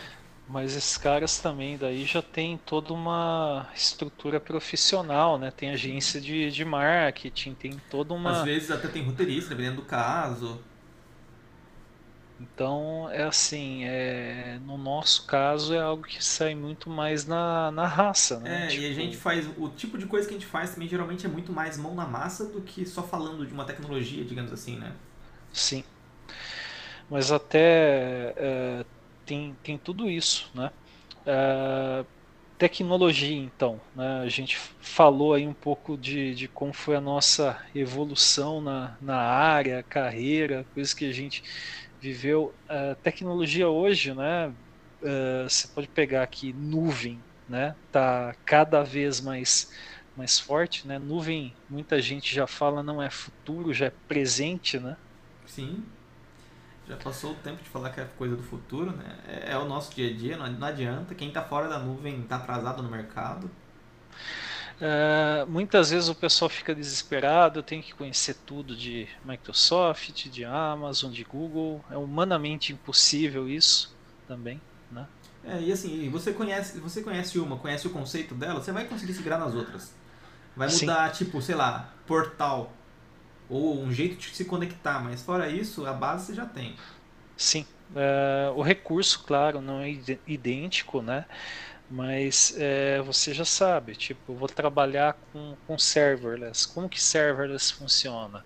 Mas 0.50 0.76
esses 0.76 0.98
caras 0.98 1.40
também 1.40 1.78
daí 1.78 2.04
já 2.04 2.22
tem 2.22 2.58
toda 2.66 2.94
uma 2.94 3.70
estrutura 3.74 4.40
profissional, 4.40 5.38
né? 5.38 5.50
Tem 5.50 5.70
agência 5.70 6.20
de, 6.20 6.52
de 6.52 6.66
marketing, 6.66 7.54
tem 7.54 7.80
toda 7.90 8.14
uma. 8.14 8.32
Às 8.32 8.44
vezes 8.44 8.72
até 8.72 8.88
tem 8.90 9.04
roteirista, 9.04 9.52
dependendo 9.52 9.78
do 9.78 9.88
caso. 9.88 10.60
Então, 12.42 13.08
é 13.12 13.24
assim, 13.24 13.84
é, 13.86 14.58
no 14.66 14.78
nosso 14.78 15.28
caso 15.28 15.76
é 15.76 15.80
algo 15.80 16.04
que 16.04 16.24
sai 16.24 16.56
muito 16.56 16.90
mais 16.90 17.26
na, 17.26 17.72
na 17.72 17.86
raça, 17.86 18.40
né? 18.40 18.66
É, 18.66 18.68
tipo... 18.68 18.82
e 18.82 18.86
a 18.86 18.90
tipo 18.90 19.02
gente 19.02 19.18
faz, 19.18 19.48
o 19.58 19.70
tipo 19.70 19.98
de 19.98 20.08
coisa 20.08 20.28
que 20.28 20.34
a 20.34 20.38
gente 20.40 20.48
faz 20.48 20.74
também 20.74 20.88
geralmente 20.88 21.26
é 21.26 21.30
muito 21.30 21.54
mais 21.54 21.78
mão 21.78 21.94
na 21.94 22.06
massa 22.06 22.46
do 22.46 22.62
que 22.62 22.86
só 22.86 23.04
falando 23.04 23.46
de 23.46 23.54
uma 23.54 23.64
tecnologia, 23.64 24.26
digamos 24.26 24.52
assim, 24.52 24.78
né? 24.78 24.94
Sim. 25.54 25.84
Mas 27.10 27.32
até 27.32 28.34
é, 28.36 28.86
tem, 29.26 29.56
tem 29.62 29.78
tudo 29.78 30.10
isso, 30.10 30.50
né? 30.56 30.72
É, 31.26 32.04
tecnologia, 32.58 33.38
então, 33.38 33.80
né? 33.96 34.22
a 34.22 34.30
gente 34.30 34.58
falou 34.80 35.34
aí 35.34 35.48
um 35.48 35.54
pouco 35.54 35.98
de, 35.98 36.34
de 36.36 36.48
como 36.48 36.74
foi 36.74 36.96
a 36.96 37.02
nossa 37.02 37.60
evolução 37.76 38.62
na, 38.62 38.96
na 39.02 39.18
área, 39.18 39.84
carreira, 39.84 40.66
coisas 40.74 40.94
que 40.94 41.10
a 41.10 41.12
gente 41.12 41.44
viveu. 42.02 42.54
A 42.68 42.96
tecnologia 42.96 43.70
hoje, 43.70 44.14
né? 44.14 44.52
Uh, 45.02 45.50
você 45.50 45.68
pode 45.68 45.88
pegar 45.88 46.24
aqui 46.24 46.52
nuvem, 46.52 47.20
né? 47.48 47.76
Tá 47.92 48.36
cada 48.46 48.84
vez 48.84 49.22
mais 49.22 49.72
mais 50.16 50.40
forte, 50.40 50.86
né? 50.88 51.00
Nuvem, 51.00 51.54
muita 51.70 52.02
gente 52.02 52.36
já 52.36 52.46
fala 52.46 52.84
não 52.84 53.02
é 53.02 53.10
futuro, 53.10 53.74
já 53.74 53.86
é 53.86 53.94
presente, 54.08 54.80
né? 54.80 54.98
Sim. 55.46 55.86
Já 56.88 56.98
passou 56.98 57.32
o 57.32 57.36
tempo 57.36 57.64
de 57.64 57.70
falar 57.70 57.92
que 57.92 58.02
é 58.02 58.06
coisa 58.18 58.36
do 58.36 58.44
futuro, 58.44 58.92
né? 58.92 59.18
É, 59.28 59.52
é 59.54 59.58
o 59.58 59.66
nosso 59.66 59.96
dia 59.96 60.10
a 60.10 60.14
dia, 60.14 60.38
não, 60.38 60.52
não 60.52 60.68
adianta. 60.68 61.16
Quem 61.16 61.30
está 61.30 61.42
fora 61.42 61.70
da 61.70 61.80
nuvem 61.80 62.22
está 62.22 62.36
atrasado 62.36 62.84
no 62.84 62.90
mercado. 62.90 63.50
Uh, 64.82 65.46
muitas 65.48 65.92
vezes 65.92 66.10
o 66.10 66.16
pessoal 66.16 66.50
fica 66.50 66.74
desesperado, 66.74 67.60
eu 67.60 67.64
tenho 67.64 67.84
que 67.84 67.94
conhecer 67.94 68.36
tudo 68.48 68.76
de 68.76 69.08
Microsoft, 69.24 70.28
de 70.28 70.44
Amazon, 70.44 71.12
de 71.12 71.24
Google. 71.24 71.86
É 71.92 71.98
humanamente 71.98 72.74
impossível 72.74 73.48
isso 73.48 73.96
também, 74.28 74.60
né? 74.92 75.06
É, 75.44 75.62
e 75.62 75.72
assim, 75.72 76.10
você 76.10 76.34
conhece, 76.34 76.80
você 76.80 77.04
conhece 77.04 77.38
uma, 77.38 77.58
conhece 77.58 77.86
o 77.86 77.92
conceito 77.92 78.34
dela, 78.34 78.60
você 78.60 78.72
vai 78.72 78.86
conseguir 78.86 79.14
se 79.14 79.22
virar 79.22 79.38
nas 79.38 79.54
outras. 79.54 79.94
Vai 80.56 80.68
mudar, 80.68 81.14
Sim. 81.14 81.26
tipo, 81.26 81.40
sei 81.44 81.54
lá, 81.54 81.94
portal 82.08 82.74
ou 83.48 83.80
um 83.80 83.92
jeito 83.92 84.18
de 84.18 84.36
se 84.36 84.46
conectar, 84.46 85.00
mas 85.00 85.22
fora 85.22 85.48
isso, 85.48 85.86
a 85.86 85.94
base 85.94 86.28
você 86.28 86.34
já 86.34 86.46
tem. 86.46 86.76
Sim. 87.38 87.68
Uh, 87.92 88.54
o 88.56 88.62
recurso, 88.62 89.24
claro, 89.26 89.62
não 89.62 89.82
é 89.82 89.96
idêntico, 90.26 91.02
né? 91.02 91.26
Mas 91.92 92.54
é, 92.58 93.02
você 93.02 93.34
já 93.34 93.44
sabe, 93.44 93.96
tipo, 93.96 94.34
vou 94.34 94.48
trabalhar 94.48 95.14
com, 95.32 95.58
com 95.68 95.78
serverless. 95.78 96.66
Como 96.68 96.90
que 96.90 97.02
serverless 97.02 97.74
funciona? 97.74 98.46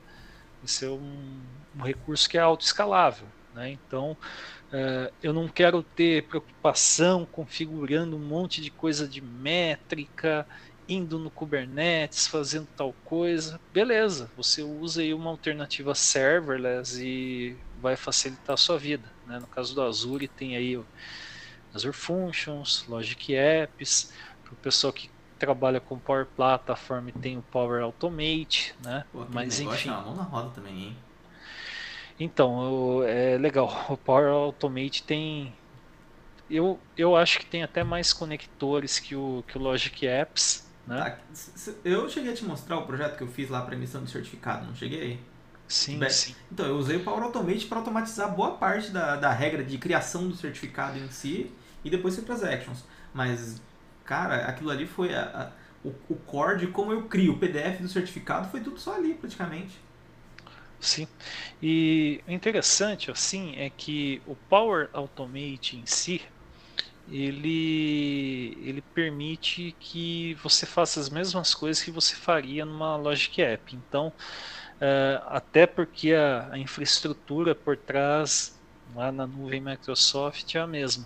Isso 0.64 0.84
é 0.86 0.90
um, 0.90 1.42
um 1.76 1.84
recurso 1.84 2.28
que 2.28 2.38
é 2.38 2.42
autoescalável, 2.42 3.28
né? 3.54 3.70
Então, 3.70 4.18
é, 4.72 5.14
eu 5.22 5.32
não 5.32 5.48
quero 5.48 5.84
ter 5.84 6.28
preocupação 6.28 7.26
configurando 7.26 8.16
um 8.16 8.20
monte 8.20 8.62
de 8.62 8.72
coisa 8.72 9.08
de 9.08 9.22
métrica, 9.22 10.48
indo 10.88 11.20
no 11.20 11.30
Kubernetes, 11.30 12.28
fazendo 12.28 12.68
tal 12.76 12.94
coisa. 13.04 13.60
Beleza, 13.72 14.32
você 14.36 14.64
usa 14.64 15.02
aí 15.02 15.14
uma 15.14 15.30
alternativa 15.30 15.94
serverless 15.94 17.00
e 17.00 17.58
vai 17.80 17.96
facilitar 17.96 18.56
a 18.56 18.58
sua 18.58 18.78
vida. 18.78 19.12
Né? 19.26 19.40
No 19.40 19.48
caso 19.48 19.76
do 19.76 19.82
Azure 19.84 20.28
tem 20.28 20.56
aí 20.56 20.80
Azure 21.76 21.94
Functions, 21.94 22.86
Logic 22.88 23.36
Apps, 23.36 24.12
para 24.44 24.54
o 24.54 24.56
pessoal 24.58 24.94
que 24.94 25.10
trabalha 25.38 25.80
com 25.80 26.00
Power 26.00 26.26
Platform 26.26 27.10
tem 27.22 27.38
o 27.38 27.42
Power 27.42 27.84
Automate, 27.84 28.74
né? 28.84 29.06
Pô, 29.12 29.26
Mas 29.30 29.60
enfim. 29.60 29.90
Não, 29.90 30.06
mão 30.06 30.16
na 30.16 30.24
roda 30.24 30.50
também, 30.52 30.84
hein? 30.86 30.98
Então, 32.18 33.04
é 33.04 33.38
legal. 33.38 33.86
O 33.90 33.98
Power 33.98 34.30
Automate 34.30 35.04
tem 35.04 35.54
eu, 36.50 36.80
eu 36.96 37.16
acho 37.16 37.40
que 37.40 37.46
tem 37.46 37.64
até 37.64 37.84
mais 37.84 38.14
conectores 38.14 39.00
que 39.00 39.16
o, 39.16 39.44
que 39.48 39.58
o 39.58 39.62
Logic 39.62 40.06
Apps. 40.06 40.66
Né? 40.86 40.98
Tá, 40.98 41.18
eu 41.84 42.08
cheguei 42.08 42.32
a 42.32 42.36
te 42.36 42.46
mostrar 42.46 42.78
o 42.78 42.86
projeto 42.86 43.18
que 43.18 43.24
eu 43.24 43.28
fiz 43.28 43.50
lá 43.50 43.62
para 43.62 43.76
emissão 43.76 44.04
de 44.04 44.12
certificado, 44.12 44.66
não 44.68 44.76
cheguei? 44.76 45.20
Sim, 45.68 46.00
sim. 46.10 46.36
Então, 46.52 46.68
eu 46.68 46.78
usei 46.78 46.98
o 46.98 47.04
Power 47.04 47.24
Automate 47.24 47.66
para 47.66 47.80
automatizar 47.80 48.34
boa 48.36 48.52
parte 48.52 48.92
da, 48.92 49.16
da 49.16 49.32
regra 49.32 49.64
de 49.64 49.80
criação 49.80 50.28
do 50.28 50.36
certificado 50.36 51.00
em 51.00 51.10
si 51.10 51.52
e 51.86 51.90
depois 51.90 52.16
foi 52.16 52.26
para 52.26 52.36
as 52.36 52.44
actions. 52.44 52.84
Mas, 53.14 53.62
cara, 54.04 54.48
aquilo 54.48 54.72
ali 54.72 54.88
foi 54.88 55.14
a, 55.14 55.54
a, 55.84 55.88
o, 55.88 55.96
o 56.10 56.16
core 56.16 56.60
de 56.60 56.68
como 56.68 56.92
eu 56.92 57.08
crio 57.08 57.34
o 57.34 57.40
PDF 57.40 57.82
do 57.82 57.88
certificado 57.88 58.50
foi 58.50 58.62
tudo 58.62 58.80
só 58.80 58.96
ali 58.96 59.14
praticamente. 59.14 59.80
Sim. 60.80 61.08
E 61.62 62.22
o 62.28 62.32
interessante 62.32 63.10
assim 63.12 63.56
é 63.56 63.70
que 63.70 64.22
o 64.26 64.36
Power 64.36 64.90
Automate 64.94 65.78
em 65.78 65.86
si 65.86 66.22
ele 67.08 68.58
ele 68.62 68.82
permite 68.82 69.76
que 69.80 70.34
você 70.44 70.66
faça 70.66 71.00
as 71.00 71.10
mesmas 71.10 71.54
coisas 71.54 71.84
que 71.84 71.92
você 71.92 72.16
faria 72.16 72.66
numa 72.66 72.96
Logic 72.98 73.42
App. 73.42 73.76
Então, 73.76 74.08
uh, 74.10 75.24
até 75.28 75.68
porque 75.68 76.14
a, 76.14 76.50
a 76.54 76.60
infraestrutura 76.60 77.56
por 77.56 77.78
trás 77.78 78.55
lá 78.96 79.12
na 79.12 79.28
nuvem 79.28 79.62
Microsoft 79.62 80.56
é 80.56 80.60
a 80.60 80.68
mesma. 80.68 81.06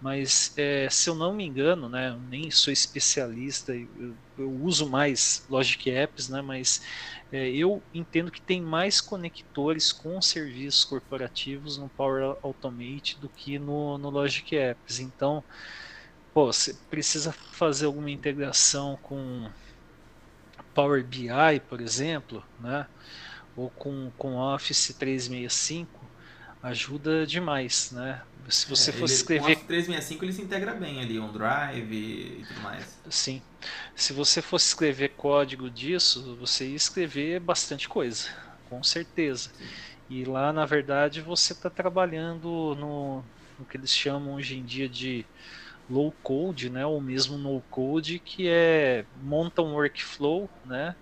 Mas 0.00 0.52
é, 0.56 0.88
se 0.90 1.08
eu 1.10 1.14
não 1.14 1.34
me 1.34 1.44
engano, 1.44 1.88
né, 1.88 2.10
eu 2.10 2.20
nem 2.20 2.50
sou 2.50 2.72
especialista, 2.72 3.74
eu, 3.74 4.18
eu 4.36 4.52
uso 4.52 4.88
mais 4.90 5.44
Logic 5.48 5.90
Apps, 5.90 6.28
né, 6.28 6.42
mas 6.42 6.80
é, 7.30 7.50
eu 7.50 7.84
entendo 7.92 8.30
que 8.32 8.42
tem 8.42 8.60
mais 8.62 9.00
conectores 9.00 9.92
com 9.92 10.20
serviços 10.22 10.84
corporativos 10.84 11.78
no 11.78 11.90
Power 11.90 12.36
Automate 12.42 13.20
do 13.20 13.30
que 13.30 13.58
no, 13.58 13.98
no 13.98 14.10
Logic 14.10 14.54
Apps. 14.56 14.98
Então, 15.00 15.44
pô, 16.32 16.46
você 16.52 16.74
precisa 16.90 17.32
fazer 17.32 17.86
alguma 17.86 18.10
integração 18.10 18.98
com 19.02 19.50
Power 20.74 21.04
BI, 21.06 21.60
por 21.68 21.80
exemplo, 21.80 22.44
né, 22.58 22.86
ou 23.54 23.70
com, 23.70 24.12
com 24.16 24.36
Office 24.36 24.94
365, 24.98 26.01
ajuda 26.62 27.26
demais, 27.26 27.90
né? 27.92 28.22
Se 28.48 28.68
você 28.68 28.90
é, 28.90 28.92
fosse 28.92 29.14
escrever. 29.14 29.56
Com 29.56 29.64
o 29.64 29.66
365 29.66 30.24
ele 30.24 30.32
se 30.32 30.42
integra 30.42 30.74
bem 30.74 31.00
ali, 31.00 31.18
um 31.18 31.32
drive 31.32 31.92
e 31.92 32.44
tudo 32.46 32.60
mais. 32.60 32.98
Sim. 33.08 33.40
Se 33.94 34.12
você 34.12 34.42
fosse 34.42 34.68
escrever 34.68 35.10
código 35.10 35.70
disso, 35.70 36.36
você 36.36 36.66
ia 36.68 36.76
escrever 36.76 37.40
bastante 37.40 37.88
coisa, 37.88 38.28
com 38.68 38.82
certeza. 38.82 39.50
Sim. 39.56 39.64
E 40.10 40.24
lá, 40.24 40.52
na 40.52 40.66
verdade, 40.66 41.20
você 41.20 41.52
está 41.52 41.70
trabalhando 41.70 42.76
no, 42.78 43.24
no 43.58 43.64
que 43.64 43.76
eles 43.76 43.90
chamam 43.90 44.34
hoje 44.34 44.58
em 44.58 44.64
dia 44.64 44.88
de 44.88 45.24
low 45.88 46.12
code, 46.22 46.68
né, 46.70 46.84
ou 46.84 47.00
mesmo 47.00 47.38
no 47.38 47.60
code, 47.70 48.18
que 48.18 48.48
é 48.48 49.04
monta 49.22 49.62
um 49.62 49.74
workflow, 49.74 50.48
né, 50.64 50.94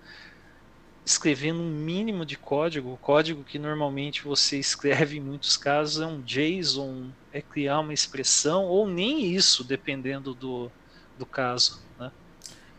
escrevendo 1.11 1.61
um 1.61 1.69
mínimo 1.69 2.25
de 2.25 2.37
código, 2.37 2.93
o 2.93 2.97
código 2.97 3.43
que 3.43 3.59
normalmente 3.59 4.23
você 4.23 4.57
escreve 4.57 5.17
em 5.17 5.21
muitos 5.21 5.57
casos 5.57 6.01
é 6.01 6.05
um 6.05 6.21
JSON, 6.21 7.09
é 7.31 7.41
criar 7.41 7.79
uma 7.79 7.93
expressão, 7.93 8.63
ou 8.63 8.87
nem 8.87 9.33
isso, 9.33 9.63
dependendo 9.63 10.33
do, 10.33 10.71
do 11.17 11.25
caso. 11.25 11.81
Né? 11.99 12.11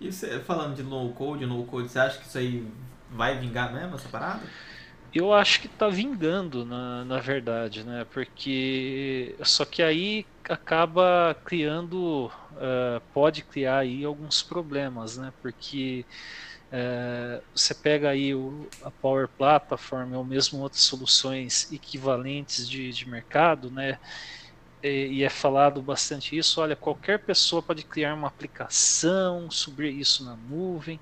E 0.01 0.11
você, 0.11 0.41
falando 0.41 0.75
de 0.75 0.83
low 0.83 1.13
code, 1.13 1.47
no 1.47 1.65
code, 1.65 1.89
você 1.89 1.99
acha 1.99 2.19
que 2.19 2.27
isso 2.27 2.39
aí 2.39 2.67
vai 3.11 3.39
vingar 3.39 3.73
mesmo, 3.73 3.95
essa 3.95 4.09
parada? 4.09 4.43
Eu 5.15 5.31
acho 5.31 5.61
que 5.61 5.67
está 5.67 5.89
vingando, 5.89 6.65
na, 6.65 7.05
na 7.05 7.19
verdade, 7.19 7.85
né? 7.85 8.07
Porque 8.11 9.37
só 9.43 9.63
que 9.67 9.83
aí 9.83 10.25
acaba 10.49 11.37
criando, 11.45 12.33
uh, 12.53 12.99
pode 13.13 13.43
criar 13.43 13.81
aí 13.81 14.07
alguns 14.07 14.43
problemas, 14.43 15.19
né? 15.19 15.31
Porque 15.43 16.07
é, 16.73 17.43
você 17.55 17.75
pega 17.75 18.09
aí 18.11 18.35
o, 18.35 18.67
a 18.83 18.91
Power 18.91 19.29
Platform 19.29 20.15
ou 20.15 20.25
mesmo 20.25 20.61
outras 20.61 20.83
soluções 20.83 21.71
equivalentes 21.71 22.69
de, 22.69 22.91
de 22.91 23.09
mercado, 23.09 23.71
né? 23.71 23.99
E, 24.83 25.19
e, 25.19 25.23
é 25.23 25.29
falado 25.29 25.83
bastante 25.83 26.37
isso. 26.37 26.61
Olha, 26.61 26.75
qualquer 26.75 27.25
pessoa 27.25 27.63
pode 27.63 27.85
criar 27.85 28.15
uma 28.15 28.29
aplicação, 28.29 29.51
subir 29.51 29.93
isso 29.93 30.25
na 30.25 30.35
nuvem. 30.35 30.99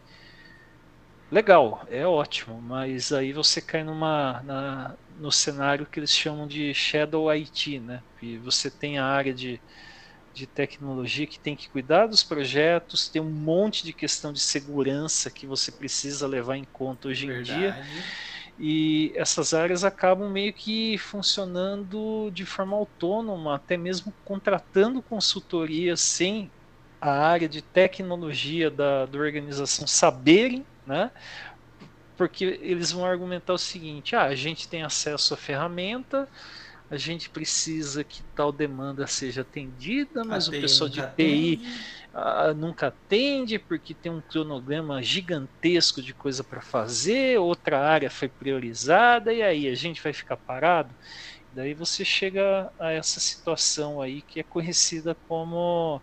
Legal, 1.31 1.87
é 1.89 2.05
ótimo, 2.05 2.61
mas 2.61 3.13
aí 3.13 3.33
você 3.33 3.61
cai 3.63 3.85
numa, 3.85 4.43
na, 4.43 4.97
no 5.17 5.31
cenário 5.31 5.87
que 5.87 6.01
eles 6.01 6.11
chamam 6.11 6.47
de 6.49 6.75
Shadow 6.75 7.31
IT, 7.31 7.79
né? 7.79 8.03
E 8.21 8.37
você 8.39 8.69
tem 8.71 8.99
a 8.99 9.07
área 9.07 9.33
de 9.33 9.61
de 10.33 10.47
tecnologia 10.47 11.27
que 11.27 11.41
tem 11.41 11.57
que 11.57 11.69
cuidar 11.69 12.07
dos 12.07 12.23
projetos, 12.23 13.09
tem 13.11 13.21
um 13.21 13.31
monte 13.31 13.85
de 13.85 13.93
questão 13.93 14.33
de 14.33 14.41
segurança 14.41 15.31
que 15.31 15.47
você 15.47 15.73
precisa 15.73 16.27
levar 16.27 16.57
em 16.57 16.65
conta 16.65 17.09
hoje 17.09 17.27
Verdade. 17.27 17.51
em 17.51 17.55
dia. 17.61 17.77
E 18.59 19.13
essas 19.17 19.55
áreas 19.55 19.85
acabam 19.85 20.31
meio 20.31 20.53
que 20.53 20.99
funcionando 20.99 22.31
de 22.31 22.45
forma 22.45 22.77
autônoma, 22.77 23.57
até 23.57 23.77
mesmo 23.77 24.15
contratando 24.23 25.03
consultoria 25.03 25.97
sem 25.97 26.53
a 27.01 27.11
área 27.11 27.49
de 27.49 27.63
tecnologia 27.63 28.71
da, 28.71 29.07
da 29.07 29.19
organização 29.19 29.87
saberem, 29.87 30.67
né? 30.85 31.11
Porque 32.17 32.45
eles 32.45 32.93
vão 32.93 33.05
argumentar 33.05 33.55
o 33.55 33.59
seguinte: 33.59 34.15
ah, 34.15 34.25
a 34.25 34.35
gente 34.35 34.69
tem 34.69 34.83
acesso 34.83 35.33
à 35.33 35.37
ferramenta, 35.37 36.29
a 36.91 36.97
gente 36.97 37.31
precisa 37.31 38.03
que 38.03 38.25
tal 38.35 38.51
demanda 38.51 39.07
seja 39.07 39.43
atendida, 39.43 40.25
mas 40.25 40.49
Atende, 40.49 40.59
o 40.59 40.61
pessoal 40.61 40.91
de 40.91 41.01
TI 41.17 41.61
ah, 42.13 42.53
nunca 42.53 42.89
atende 42.89 43.61
porque 43.61 43.95
tem 43.95 44.11
um 44.11 44.21
cronograma 44.21 45.01
gigantesco 45.01 46.03
de 46.03 46.13
coisa 46.13 46.43
para 46.43 46.61
fazer, 46.61 47.39
outra 47.39 47.81
área 47.81 48.11
foi 48.11 48.29
priorizada 48.29 49.33
e 49.33 49.41
aí 49.41 49.69
a 49.69 49.75
gente 49.77 50.03
vai 50.03 50.13
ficar 50.13 50.37
parado. 50.37 50.93
Daí 51.53 51.75
você 51.75 52.05
chega 52.05 52.73
a 52.79 52.91
essa 52.93 53.21
situação 53.21 54.01
aí 54.01 54.23
que 54.23 54.41
é 54.41 54.43
conhecida 54.43 55.15
como 55.29 56.03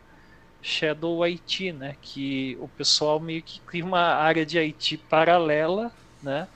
Shadow 0.61 1.23
IT, 1.25 1.73
né? 1.73 1.95
Que 2.01 2.57
o 2.59 2.67
pessoal 2.69 3.19
meio 3.19 3.43
que 3.43 3.61
cria 3.61 3.85
uma 3.85 4.01
área 4.01 4.45
de 4.45 4.57
IT 4.57 4.97
paralela, 5.09 5.91
né? 6.21 6.47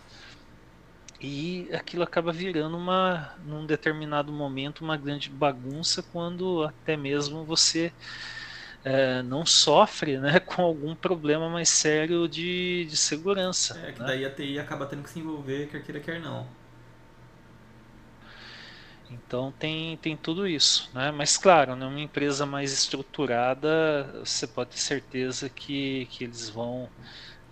E 1.21 1.69
aquilo 1.73 2.03
acaba 2.03 2.31
virando 2.31 2.75
uma, 2.75 3.35
num 3.43 3.65
determinado 3.65 4.33
momento, 4.33 4.81
uma 4.83 4.97
grande 4.97 5.29
bagunça 5.29 6.01
quando 6.11 6.63
até 6.63 6.97
mesmo 6.97 7.45
você 7.45 7.93
é, 8.83 9.21
não 9.21 9.45
sofre 9.45 10.17
né, 10.19 10.39
com 10.41 10.63
algum 10.63 10.95
problema 10.95 11.49
mais 11.49 11.69
sério 11.69 12.27
de, 12.27 12.85
de 12.89 12.97
segurança. 12.97 13.77
É, 13.79 13.91
que 13.91 13.99
né? 13.99 14.07
daí 14.07 14.25
a 14.25 14.33
TI 14.33 14.59
acaba 14.59 14.87
tendo 14.87 15.03
que 15.03 15.09
se 15.11 15.19
envolver, 15.19 15.67
quer 15.69 15.83
queira, 15.83 15.99
quer 15.99 16.19
não. 16.19 16.47
Então 19.11 19.51
tem, 19.51 19.97
tem 19.97 20.15
tudo 20.15 20.47
isso, 20.47 20.89
né? 20.93 21.11
Mas 21.11 21.37
claro, 21.37 21.75
né, 21.75 21.85
uma 21.85 21.99
empresa 21.99 22.45
mais 22.45 22.71
estruturada, 22.71 24.23
você 24.25 24.47
pode 24.47 24.71
ter 24.71 24.77
certeza 24.79 25.49
que, 25.49 26.07
que 26.11 26.23
eles 26.23 26.49
vão 26.49 26.89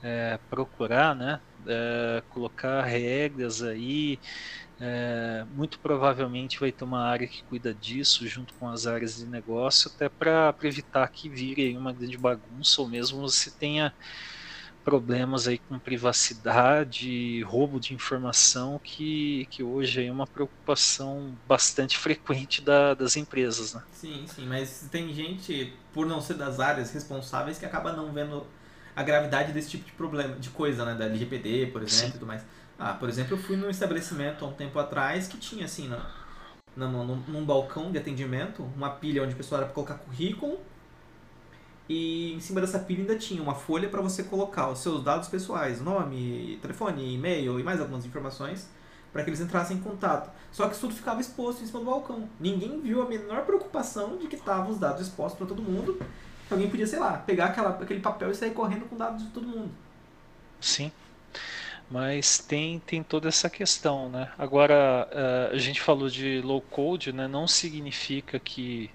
é, 0.02 0.40
procurar, 0.50 1.16
né? 1.16 1.40
é, 1.68 2.24
colocar 2.30 2.84
regras 2.84 3.62
aí. 3.62 4.20
É, 4.82 5.46
muito 5.54 5.78
provavelmente 5.80 6.58
vai 6.58 6.72
ter 6.72 6.86
uma 6.86 7.04
área 7.04 7.28
que 7.28 7.44
cuida 7.44 7.74
disso 7.74 8.26
junto 8.26 8.54
com 8.54 8.70
as 8.70 8.88
áreas 8.88 9.18
de 9.18 9.26
negócio, 9.26 9.92
até 9.94 10.08
para 10.08 10.56
evitar 10.64 11.06
que 11.10 11.28
vire 11.28 11.76
uma 11.76 11.92
grande 11.92 12.18
bagunça 12.18 12.82
ou 12.82 12.88
mesmo 12.88 13.20
você 13.20 13.52
tenha 13.52 13.94
problemas 14.86 15.50
aí 15.50 15.58
com 15.58 15.78
privacidade, 15.78 17.42
roubo 17.44 17.78
de 17.78 17.94
informação, 17.94 18.80
que, 18.82 19.46
que 19.52 19.62
hoje 19.62 20.06
é 20.06 20.12
uma 20.12 20.26
preocupação 20.26 21.38
bastante 21.46 21.98
frequente 21.98 22.62
da, 22.62 22.94
das 22.94 23.18
empresas. 23.18 23.74
Né? 23.74 23.84
Sim, 23.92 24.26
sim, 24.28 24.48
mas 24.48 24.88
tem 24.90 25.14
gente, 25.14 25.74
por 25.94 26.08
não 26.08 26.22
ser 26.22 26.36
das 26.36 26.62
áreas 26.62 26.92
responsáveis, 26.94 27.60
que 27.60 27.66
acaba 27.66 27.92
não 27.92 28.14
vendo 28.14 28.48
a 28.96 29.04
gravidade 29.04 29.52
desse 29.52 29.70
tipo 29.70 29.86
de 29.86 29.92
problema, 29.94 30.36
de 30.36 30.50
coisa, 30.50 30.86
né? 30.86 30.96
Da 30.96 31.06
LGPD, 31.06 31.68
por 31.68 31.82
exemplo, 31.82 32.10
e 32.10 32.14
tudo 32.14 32.26
mais. 32.26 32.44
Ah, 32.78 32.94
por 32.94 33.10
exemplo, 33.10 33.36
eu 33.36 33.38
fui 33.38 33.56
num 33.56 33.70
estabelecimento 33.70 34.46
há 34.46 34.48
um 34.48 34.54
tempo 34.54 34.80
atrás 34.80 35.28
que 35.28 35.38
tinha 35.38 35.66
assim, 35.66 35.88
na, 35.88 36.10
na, 36.76 36.88
num, 36.88 37.18
num 37.28 37.46
balcão 37.46 37.92
de 37.92 37.98
atendimento, 37.98 38.64
uma 38.76 38.90
pilha 38.90 39.24
onde 39.24 39.34
o 39.34 39.38
pessoal 39.38 39.62
era 39.62 39.66
para 39.66 39.76
colocar 39.76 39.96
currículo 39.96 40.60
e 41.90 42.34
em 42.34 42.40
cima 42.40 42.62
dessa 42.62 42.78
pilha 42.78 43.02
ainda 43.02 43.18
tinha 43.18 43.42
uma 43.42 43.56
folha 43.56 43.90
para 43.90 44.00
você 44.00 44.24
colocar 44.24 44.70
os 44.70 44.80
seus 44.80 45.04
dados 45.04 45.28
pessoais, 45.28 45.82
nome, 45.82 46.60
telefone, 46.62 47.16
e-mail 47.16 47.60
e 47.60 47.64
mais 47.64 47.82
algumas 47.82 48.06
informações 48.06 48.70
para 49.12 49.24
que 49.24 49.30
eles 49.32 49.42
entrassem 49.42 49.78
em 49.78 49.80
contato. 49.82 50.30
Só 50.52 50.68
que 50.68 50.74
isso 50.74 50.82
tudo 50.82 50.94
ficava 50.94 51.20
exposto 51.20 51.64
em 51.64 51.66
cima 51.66 51.80
do 51.80 51.88
balcão. 51.88 52.30
Ninguém 52.40 52.80
viu 52.80 53.02
a 53.02 53.08
menor 53.08 53.44
preocupação 53.44 54.18
de 54.18 54.28
que 54.28 54.36
estavam 54.36 54.70
os 54.70 54.78
dados 54.78 55.02
expostos 55.02 55.40
para 55.40 55.48
todo 55.48 55.64
mundo 55.64 56.00
alguém 56.54 56.70
podia, 56.70 56.88
sei 56.88 57.00
lá, 57.00 57.18
pegar 57.18 57.46
aquela, 57.46 57.70
aquele 57.70 58.00
papel 58.00 58.32
e 58.32 58.36
sair 58.36 58.52
correndo 58.52 58.86
com 58.86 58.98
dados 58.98 59.24
de 59.24 59.30
todo 59.30 59.48
mundo. 59.48 59.72
Sim. 60.60 60.92
Mas 61.90 62.38
tem, 62.38 62.80
tem 62.80 63.02
toda 63.02 63.28
essa 63.28 63.50
questão, 63.50 64.10
né? 64.10 64.32
Agora, 64.38 65.08
uh, 65.12 65.56
a 65.56 65.58
gente 65.58 65.82
falou 65.82 66.10
de 66.10 66.40
low 66.42 66.62
code, 66.62 67.12
né? 67.12 67.28
Não 67.28 67.48
significa 67.48 68.38
que 68.40 68.92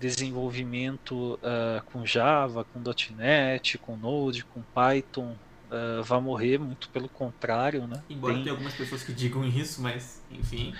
desenvolvimento 0.00 1.34
uh, 1.34 1.82
com 1.86 2.04
Java, 2.04 2.64
com 2.64 2.80
.NET, 3.16 3.78
com 3.78 3.96
Node, 3.96 4.44
com 4.44 4.62
Python 4.74 5.36
uh, 5.72 6.02
vá 6.02 6.20
morrer, 6.20 6.58
muito 6.58 6.88
pelo 6.90 7.08
contrário, 7.08 7.86
né? 7.86 8.02
Embora 8.08 8.34
tem... 8.34 8.42
tenha 8.42 8.52
algumas 8.52 8.74
pessoas 8.74 9.02
que 9.02 9.12
digam 9.12 9.44
isso, 9.44 9.80
mas 9.80 10.20
enfim. 10.30 10.74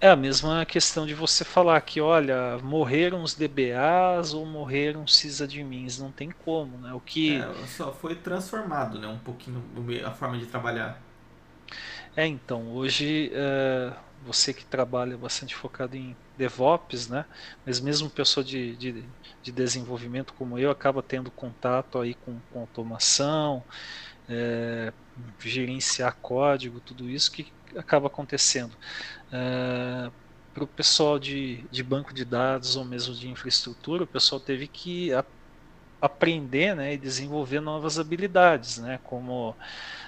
É 0.00 0.08
a 0.08 0.16
mesma 0.16 0.64
questão 0.66 1.06
de 1.06 1.14
você 1.14 1.44
falar 1.44 1.80
que, 1.82 2.00
olha, 2.00 2.58
morreram 2.58 3.22
os 3.22 3.34
DBAs 3.34 4.32
ou 4.32 4.46
morreram 4.46 5.04
os 5.04 5.16
sysadmins, 5.16 5.98
não 5.98 6.12
tem 6.12 6.30
como, 6.30 6.78
né? 6.78 6.92
O 6.94 7.00
que 7.00 7.52
é, 7.62 7.66
só 7.66 7.92
foi 7.94 8.16
transformado, 8.16 8.98
né, 8.98 9.06
um 9.06 9.18
pouquinho 9.18 9.62
a 10.06 10.12
forma 10.12 10.38
de 10.38 10.46
trabalhar. 10.46 11.08
É, 12.16 12.26
então, 12.26 12.68
hoje 12.72 13.30
é, 13.34 13.96
você 14.20 14.52
que 14.52 14.64
trabalha 14.64 15.16
bastante 15.16 15.54
focado 15.54 15.96
em 15.96 16.16
DevOps, 16.36 17.08
né? 17.08 17.26
Mas 17.64 17.80
mesmo 17.80 18.10
pessoa 18.10 18.44
de, 18.44 18.76
de, 18.76 19.08
de 19.42 19.52
desenvolvimento 19.52 20.34
como 20.34 20.58
eu 20.58 20.70
acaba 20.70 21.02
tendo 21.02 21.30
contato 21.30 21.98
aí 22.00 22.14
com, 22.14 22.40
com 22.50 22.60
automação, 22.60 23.64
é, 24.28 24.92
gerenciar 25.40 26.18
código, 26.20 26.80
tudo 26.80 27.08
isso 27.10 27.30
que 27.32 27.52
acaba 27.76 28.06
acontecendo. 28.08 28.76
É, 29.32 30.10
para 30.52 30.64
o 30.64 30.68
pessoal 30.68 31.18
de, 31.18 31.68
de 31.70 31.82
banco 31.82 32.12
de 32.12 32.24
dados 32.24 32.76
ou 32.76 32.84
mesmo 32.84 33.14
de 33.14 33.28
infraestrutura, 33.28 34.04
o 34.04 34.06
pessoal 34.06 34.40
teve 34.40 34.66
que 34.68 35.12
a, 35.12 35.24
aprender 36.00 36.74
né, 36.76 36.94
e 36.94 36.98
desenvolver 36.98 37.60
novas 37.60 37.98
habilidades, 37.98 38.78
né, 38.78 38.98
como 39.02 39.56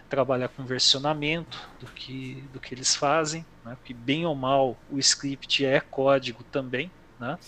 trabalhar 0.08 0.48
com 0.48 0.64
versionamento 0.64 1.58
do 1.78 1.86
que, 1.86 2.48
do 2.52 2.60
que 2.60 2.74
eles 2.74 2.94
fazem, 2.96 3.46
né, 3.64 3.76
porque 3.76 3.94
bem 3.94 4.26
ou 4.26 4.34
mal 4.34 4.82
o 4.88 4.98
script 4.98 5.64
é 5.64 5.80
código 5.80 6.44
também, 6.44 6.92
né? 7.18 7.38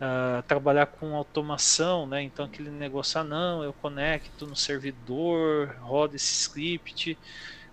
Uh, 0.00 0.42
trabalhar 0.46 0.86
com 0.86 1.16
automação, 1.16 2.06
né? 2.06 2.22
Então 2.22 2.44
aquele 2.44 2.70
negócio, 2.70 3.20
ah 3.20 3.24
não, 3.24 3.64
eu 3.64 3.72
conecto 3.74 4.46
no 4.46 4.54
servidor, 4.54 5.76
roda 5.80 6.14
esse 6.14 6.32
script. 6.34 7.18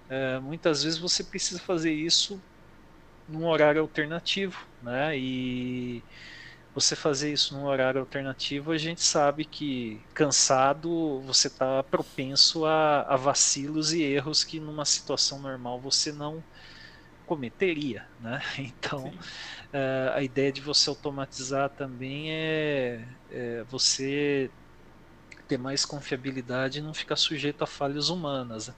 Uh, 0.09 0.41
muitas 0.41 0.83
vezes 0.83 0.99
você 0.99 1.23
precisa 1.23 1.59
fazer 1.59 1.91
isso 1.91 2.39
num 3.27 3.45
horário 3.47 3.81
alternativo, 3.81 4.57
né? 4.81 5.17
E 5.17 6.03
você 6.73 6.95
fazer 6.95 7.31
isso 7.31 7.55
num 7.55 7.65
horário 7.65 8.01
alternativo, 8.01 8.71
a 8.71 8.77
gente 8.77 9.01
sabe 9.01 9.45
que 9.45 10.01
cansado 10.13 11.21
você 11.21 11.47
está 11.47 11.81
propenso 11.83 12.65
a, 12.65 13.01
a, 13.03 13.15
vacilos 13.15 13.93
e 13.93 14.03
erros 14.03 14.43
que 14.43 14.59
numa 14.59 14.85
situação 14.85 15.39
normal 15.39 15.79
você 15.79 16.11
não 16.11 16.43
cometeria, 17.25 18.05
né? 18.19 18.41
Então 18.59 19.07
uh, 19.07 20.11
a 20.13 20.21
ideia 20.23 20.51
de 20.51 20.61
você 20.61 20.89
automatizar 20.89 21.69
também 21.71 22.31
é, 22.31 23.07
é 23.29 23.63
você 23.63 24.51
ter 25.47 25.57
mais 25.57 25.85
confiabilidade 25.85 26.79
e 26.79 26.81
não 26.81 26.93
ficar 26.93 27.15
sujeito 27.15 27.63
a 27.63 27.67
falhas 27.67 28.09
humanas. 28.09 28.67
Né? 28.67 28.73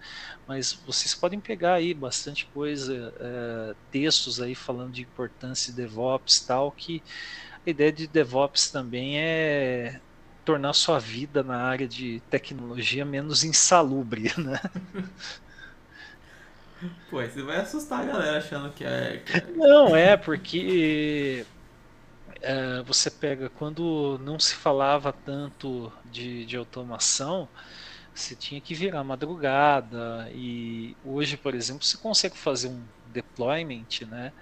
Mas 0.48 0.74
vocês 0.86 1.16
podem 1.16 1.40
pegar 1.40 1.76
aí 1.76 1.94
bastante 1.94 2.46
coisa, 2.54 3.14
é, 3.20 3.76
textos 3.92 4.42
aí 4.42 4.56
falando 4.56 4.92
de 4.92 5.02
importância 5.02 5.72
de 5.74 5.82
DevOps 5.82 6.42
tal, 6.42 6.72
que 6.72 7.02
a 7.66 7.70
ideia 7.70 7.92
de 7.92 8.08
DevOps 8.08 8.70
também 8.70 9.20
é 9.20 10.00
tornar 10.46 10.72
sua 10.74 10.98
vida 10.98 11.44
na 11.44 11.58
área 11.58 11.88
de 11.88 12.22
tecnologia 12.30 13.04
menos 13.04 13.44
insalubre, 13.44 14.32
né? 14.40 14.62
Pô, 17.10 17.22
você 17.22 17.42
vai 17.42 17.58
assustar 17.58 18.02
a 18.02 18.06
galera 18.06 18.38
achando 18.38 18.72
que 18.72 18.84
é. 18.84 19.22
Que 19.26 19.38
é... 19.38 19.46
Não, 19.56 19.96
é 19.96 20.16
porque 20.16 21.46
é, 22.42 22.82
você 22.84 23.10
pega 23.12 23.50
quando 23.50 24.20
não 24.24 24.40
se 24.40 24.56
falava 24.56 25.14
tanto 25.14 25.92
de, 26.06 26.46
de 26.46 26.58
automação, 26.58 27.48
você 28.14 28.36
tinha 28.36 28.60
que 28.62 28.74
virar 28.76 29.04
madrugada 29.04 30.30
e 30.34 30.96
hoje, 31.06 31.38
por 31.38 31.54
exemplo, 31.56 31.84
você 31.86 31.98
consegue 31.98 32.38
fazer 32.38 32.70
um 32.70 32.84
deployment, 33.08 33.88
né? 34.08 34.34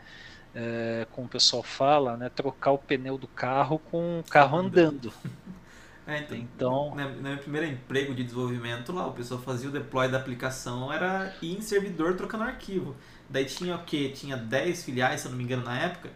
É, 0.54 1.08
como 1.12 1.28
o 1.28 1.30
pessoal 1.30 1.64
fala, 1.64 2.18
né? 2.18 2.30
Trocar 2.30 2.72
o 2.72 2.78
pneu 2.78 3.18
do 3.18 3.28
carro 3.28 3.80
com 3.80 4.20
o 4.22 4.24
carro 4.24 4.58
andando. 4.58 5.14
É, 6.08 6.20
então, 6.20 6.38
então 6.38 6.96
no 6.96 7.22
meu 7.24 7.38
primeiro 7.40 7.66
emprego 7.66 8.14
de 8.14 8.24
desenvolvimento 8.24 8.94
lá, 8.94 9.08
o 9.08 9.14
pessoal 9.14 9.42
fazia 9.42 9.70
o 9.70 9.72
deploy 9.72 10.08
da 10.08 10.18
aplicação, 10.20 10.94
era 10.94 11.36
ir 11.42 11.58
em 11.58 11.62
servidor 11.62 12.16
trocando 12.16 12.44
arquivo. 12.44 12.96
Daí 13.28 13.46
tinha 13.46 13.76
o 13.76 13.84
quê? 13.84 14.10
Tinha 14.10 14.38
10 14.38 14.84
filiais, 14.84 15.22
se 15.22 15.28
eu 15.28 15.32
não 15.32 15.38
me 15.38 15.44
engano, 15.44 15.64
na 15.64 15.80
época, 15.80 16.12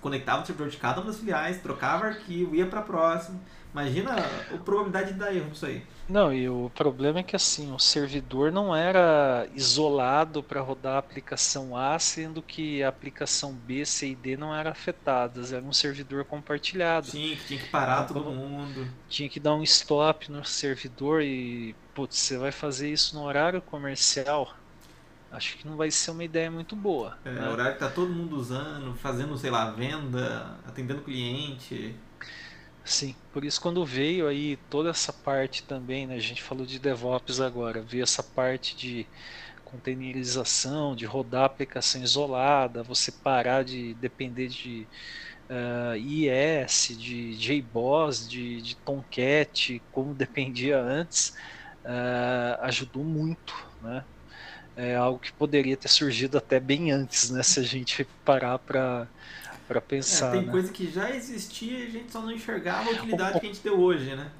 conectava 0.00 0.42
o 0.42 0.46
servidor 0.46 0.70
de 0.70 0.76
cada 0.76 1.00
uma 1.00 1.06
das 1.08 1.18
filiais, 1.18 1.60
trocava 1.60 2.06
arquivo, 2.06 2.54
ia 2.54 2.66
para 2.66 2.82
próximo. 2.82 3.40
Imagina 3.72 4.14
a 4.14 4.58
probabilidade 4.58 5.12
de 5.12 5.18
dar 5.18 5.34
erro 5.34 5.48
nisso 5.48 5.66
aí. 5.66 5.84
Não, 6.08 6.32
e 6.32 6.48
o 6.48 6.70
problema 6.76 7.18
é 7.18 7.22
que 7.24 7.34
assim, 7.34 7.72
o 7.72 7.78
servidor 7.78 8.52
não 8.52 8.74
era 8.74 9.48
isolado 9.52 10.44
para 10.44 10.60
rodar 10.60 10.94
a 10.94 10.98
aplicação 10.98 11.76
A, 11.76 11.98
sendo 11.98 12.40
que 12.40 12.84
a 12.84 12.88
aplicação 12.88 13.52
B, 13.52 13.84
C 13.84 14.10
e 14.10 14.14
D 14.14 14.36
não 14.36 14.54
eram 14.54 14.70
afetadas, 14.70 15.52
era 15.52 15.64
um 15.64 15.72
servidor 15.72 16.24
compartilhado. 16.24 17.08
Sim, 17.08 17.34
que 17.34 17.46
tinha 17.46 17.60
que 17.60 17.68
parar 17.68 18.04
então, 18.04 18.22
todo 18.22 18.30
mundo. 18.30 18.86
Tinha 19.08 19.28
que 19.28 19.40
dar 19.40 19.54
um 19.54 19.62
stop 19.64 20.30
no 20.30 20.44
servidor 20.44 21.22
e, 21.22 21.74
putz, 21.94 22.16
você 22.16 22.38
vai 22.38 22.52
fazer 22.52 22.92
isso 22.92 23.16
no 23.16 23.24
horário 23.24 23.60
comercial, 23.60 24.54
acho 25.34 25.58
que 25.58 25.66
não 25.66 25.76
vai 25.76 25.90
ser 25.90 26.10
uma 26.12 26.24
ideia 26.24 26.50
muito 26.50 26.74
boa. 26.74 27.18
É, 27.24 27.30
né? 27.30 27.48
horário 27.48 27.74
que 27.74 27.80
tá 27.80 27.90
todo 27.90 28.12
mundo 28.12 28.36
usando, 28.36 28.94
fazendo, 28.96 29.36
sei 29.36 29.50
lá, 29.50 29.70
venda, 29.70 30.58
atendendo 30.66 31.02
cliente. 31.02 31.94
Sim, 32.84 33.14
por 33.32 33.44
isso 33.44 33.60
quando 33.60 33.84
veio 33.84 34.28
aí 34.28 34.56
toda 34.68 34.90
essa 34.90 35.12
parte 35.12 35.62
também, 35.62 36.06
né, 36.06 36.16
a 36.16 36.20
gente 36.20 36.42
falou 36.42 36.66
de 36.66 36.78
DevOps 36.78 37.40
agora, 37.40 37.80
veio 37.82 38.02
essa 38.02 38.22
parte 38.22 38.76
de 38.76 39.06
containerização, 39.64 40.94
de 40.94 41.06
rodar 41.06 41.42
a 41.42 41.46
aplicação 41.46 42.02
isolada, 42.02 42.82
você 42.82 43.10
parar 43.10 43.64
de 43.64 43.94
depender 43.94 44.48
de 44.48 44.86
uh, 45.48 45.96
IS, 45.96 46.96
de 46.98 47.36
JBoss, 47.36 48.28
de, 48.28 48.62
de 48.62 48.76
Tomcat, 48.76 49.82
como 49.90 50.14
dependia 50.14 50.80
antes, 50.80 51.30
uh, 51.84 52.60
ajudou 52.62 53.04
muito, 53.04 53.54
né? 53.80 54.04
É 54.76 54.96
algo 54.96 55.18
que 55.18 55.32
poderia 55.32 55.76
ter 55.76 55.88
surgido 55.88 56.36
até 56.36 56.58
bem 56.58 56.90
antes, 56.90 57.30
né? 57.30 57.42
Se 57.42 57.60
a 57.60 57.62
gente 57.62 58.06
parar 58.24 58.58
para 58.58 59.06
para 59.66 59.80
pensar. 59.80 60.28
É, 60.28 60.38
tem 60.38 60.46
né? 60.46 60.52
coisa 60.52 60.72
que 60.72 60.90
já 60.90 61.10
existia 61.10 61.78
e 61.78 61.86
a 61.86 61.90
gente 61.90 62.12
só 62.12 62.20
não 62.20 62.30
enxergava 62.30 62.90
a 62.90 62.92
utilidade 62.92 63.36
o, 63.36 63.40
que 63.40 63.46
a 63.46 63.48
gente 63.48 63.62
deu 63.62 63.80
hoje, 63.80 64.14
né? 64.14 64.30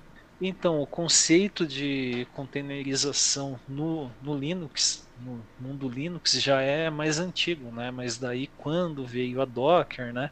Então, 0.41 0.81
o 0.81 0.87
conceito 0.87 1.67
de 1.67 2.27
containerização 2.35 3.59
no, 3.69 4.11
no 4.21 4.37
Linux, 4.37 5.07
no 5.21 5.41
mundo 5.61 5.89
Linux, 5.89 6.33
já 6.33 6.61
é 6.61 6.91
mais 6.91 7.19
antigo, 7.19 7.71
né? 7.71 7.91
Mas 7.91 8.19
daí 8.19 8.49
quando 8.59 9.07
veio 9.07 9.41
a 9.41 9.45
Docker, 9.45 10.13
né? 10.13 10.31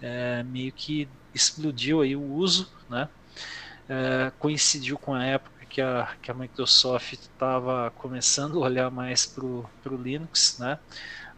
É, 0.00 0.42
meio 0.42 0.72
que 0.72 1.08
explodiu 1.34 2.00
aí 2.02 2.14
o 2.14 2.22
uso, 2.22 2.70
né? 2.88 3.08
É, 3.88 4.30
coincidiu 4.38 4.98
com 4.98 5.14
a 5.14 5.24
época 5.24 5.53
que 5.74 5.80
a, 5.82 6.16
que 6.22 6.30
a 6.30 6.34
Microsoft 6.34 7.14
estava 7.14 7.90
começando 7.96 8.62
a 8.62 8.66
olhar 8.66 8.90
mais 8.92 9.26
para 9.26 9.44
o 9.44 9.68
Linux, 10.00 10.56
né? 10.60 10.78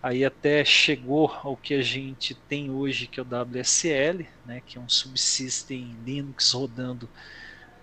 Aí 0.03 0.27
até 0.27 0.63
chegou 0.63 1.35
ao 1.43 1.57
que 1.57 1.73
a 1.73 1.81
gente 1.81 2.35
tem 2.35 2.71
hoje, 2.71 3.07
que 3.07 3.19
é 3.19 3.23
o 3.23 3.27
WSL, 3.27 4.29
né, 4.45 4.63
que 4.65 4.77
é 4.77 4.81
um 4.81 4.91
subsystem 4.91 5.97
Linux 6.05 6.53
rodando 6.53 7.09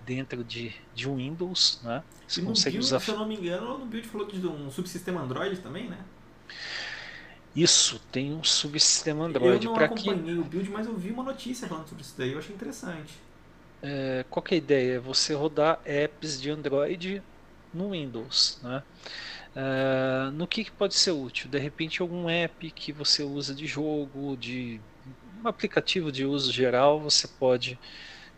dentro 0.05 0.43
de, 0.43 0.75
de 0.93 1.09
Windows. 1.09 1.81
Né? 1.84 2.03
Você 2.27 2.41
e 2.41 2.45
consegue 2.45 2.77
build, 2.77 2.85
usar... 2.85 2.99
Se 2.99 3.09
eu 3.09 3.17
não 3.17 3.27
me 3.27 3.35
engano, 3.35 3.80
no 3.80 3.85
build 3.88 4.07
falou 4.07 4.27
de 4.27 4.45
um 4.45 4.69
subsistema 4.69 5.21
Android 5.21 5.59
também, 5.59 5.89
né? 5.89 5.97
Isso, 7.55 7.99
tem 8.11 8.31
um 8.31 8.43
subsistema 8.43 9.25
Android. 9.25 9.65
Eu 9.65 9.73
não 9.73 9.80
acompanhei 9.84 10.35
que... 10.35 10.39
o 10.39 10.43
build, 10.43 10.69
mas 10.69 10.85
eu 10.85 10.95
vi 10.95 11.09
uma 11.09 11.23
notícia 11.23 11.67
falando 11.67 11.89
sobre 11.89 12.03
isso 12.03 12.13
daí, 12.15 12.31
eu 12.31 12.38
achei 12.38 12.53
interessante. 12.53 13.15
É, 13.84 14.26
qual 14.30 14.43
é 14.49 14.53
a 14.53 14.57
ideia? 14.57 14.99
Você 15.01 15.34
rodar 15.34 15.80
apps 15.85 16.41
de 16.41 16.49
Android 16.49 17.22
no 17.73 17.91
Windows, 17.91 18.60
né? 18.64 18.81
Uh, 19.55 20.31
no 20.31 20.47
que, 20.47 20.64
que, 20.64 20.72
pode 20.72 20.95
ser 20.95 21.11
útil? 21.11 21.49
De 21.49 21.60
repente, 21.60 22.01
algum 22.01 22.27
app 22.27 22.72
que 22.72 22.91
você 22.91 23.22
usa 23.22 23.53
de 23.53 23.68
jogo, 23.68 24.35
de 24.35 24.81
um 25.43 25.47
aplicativo 25.47 26.11
de 26.11 26.26
uso 26.26 26.51
geral, 26.51 26.99
você 26.99 27.27
pode 27.27 27.77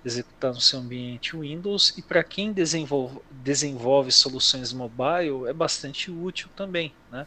executar 0.03 0.53
no 0.53 0.59
seu 0.59 0.79
ambiente 0.79 1.37
Windows. 1.37 1.93
E 1.97 2.01
para 2.01 2.23
quem 2.23 2.51
desenvolve, 2.51 3.21
desenvolve, 3.31 4.11
soluções 4.11 4.73
mobile, 4.73 5.47
é 5.47 5.53
bastante 5.53 6.11
útil 6.11 6.49
também. 6.55 6.93
Né? 7.11 7.25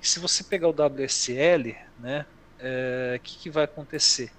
se 0.00 0.20
você 0.20 0.44
pegar 0.44 0.68
o 0.68 0.70
WSL, 0.70 1.76
né, 1.98 2.26
é, 2.58 3.10
o 3.12 3.14
é, 3.14 3.18
que, 3.18 3.38
que 3.38 3.50
vai 3.50 3.64
acontecer? 3.64 4.30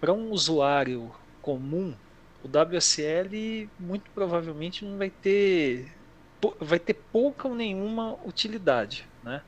Para 0.00 0.12
um 0.12 0.30
usuário 0.30 1.14
comum, 1.40 1.94
o 2.42 2.48
WSL 2.48 3.70
muito 3.78 4.10
provavelmente 4.12 4.84
não 4.84 4.98
vai 4.98 5.10
ter 5.10 5.92
vai 6.60 6.78
ter 6.78 6.94
pouca 6.94 7.46
ou 7.48 7.54
nenhuma 7.54 8.14
utilidade, 8.26 9.08
né? 9.22 9.42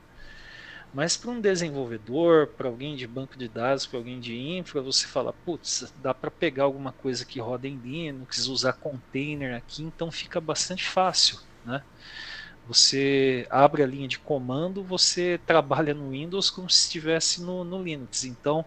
Mas 0.93 1.17
para 1.17 1.29
um 1.31 1.41
desenvolvedor, 1.41 2.55
para 2.55 2.69
alguém 2.69 2.95
de 2.95 3.05
banco 3.05 3.37
de 3.37 3.49
dados, 3.49 3.85
para 3.85 3.99
alguém 3.99 4.17
de 4.19 4.33
infra, 4.37 4.81
você 4.81 5.05
fala, 5.05 5.33
putz, 5.33 5.91
dá 5.97 6.13
para 6.13 6.31
pegar 6.31 6.63
alguma 6.63 6.93
coisa 6.93 7.25
que 7.25 7.39
roda 7.39 7.67
em 7.67 7.77
Linux, 7.77 8.47
usar 8.47 8.73
container 8.73 9.55
aqui, 9.57 9.83
então 9.83 10.09
fica 10.09 10.39
bastante 10.39 10.87
fácil, 10.87 11.37
né? 11.65 11.83
Você 12.65 13.45
abre 13.49 13.83
a 13.83 13.87
linha 13.87 14.07
de 14.07 14.19
comando, 14.19 14.83
você 14.83 15.39
trabalha 15.45 15.93
no 15.93 16.11
Windows 16.11 16.49
como 16.49 16.69
se 16.69 16.83
estivesse 16.83 17.41
no, 17.41 17.63
no 17.63 17.83
Linux. 17.83 18.23
Então, 18.23 18.65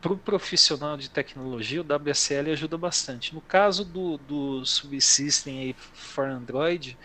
para 0.00 0.12
o 0.12 0.18
profissional 0.18 0.96
de 0.96 1.10
tecnologia, 1.10 1.82
o 1.82 1.84
WSL 1.84 2.52
ajuda 2.52 2.78
bastante. 2.78 3.34
No 3.34 3.40
caso 3.40 3.84
do, 3.84 4.18
do 4.18 4.64
Subsystem 4.64 5.74
for 5.74 6.28
Android, 6.28 6.96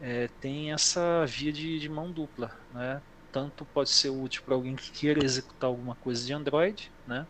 é, 0.00 0.28
tem 0.40 0.72
essa 0.72 1.24
via 1.26 1.52
de, 1.52 1.78
de, 1.78 1.88
mão 1.88 2.10
dupla. 2.10 2.50
Né? 2.72 3.00
Tanto 3.30 3.64
pode 3.66 3.90
ser 3.90 4.10
útil 4.10 4.42
para 4.44 4.54
alguém 4.54 4.74
que 4.74 4.90
queira 4.90 5.24
executar 5.24 5.68
alguma 5.68 5.94
coisa 5.96 6.24
de 6.24 6.32
Android, 6.32 6.90
né? 7.06 7.26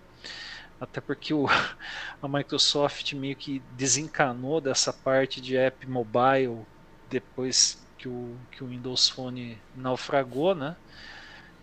até 0.81 1.01
porque 1.01 1.33
o, 1.33 1.47
a 2.21 2.29
Microsoft 2.29 3.13
meio 3.13 3.37
que 3.37 3.63
desencanou 3.73 4.61
dessa 4.61 4.93
parte 4.93 5.41
de 5.41 5.57
app 5.57 5.87
mobile 5.87 6.67
depois 7.09 7.81
que 7.99 8.09
o, 8.09 8.37
que 8.51 8.65
o 8.65 8.67
Windows 8.67 9.09
Phone 9.09 9.59
naufragou, 9.77 10.55
né? 10.57 10.75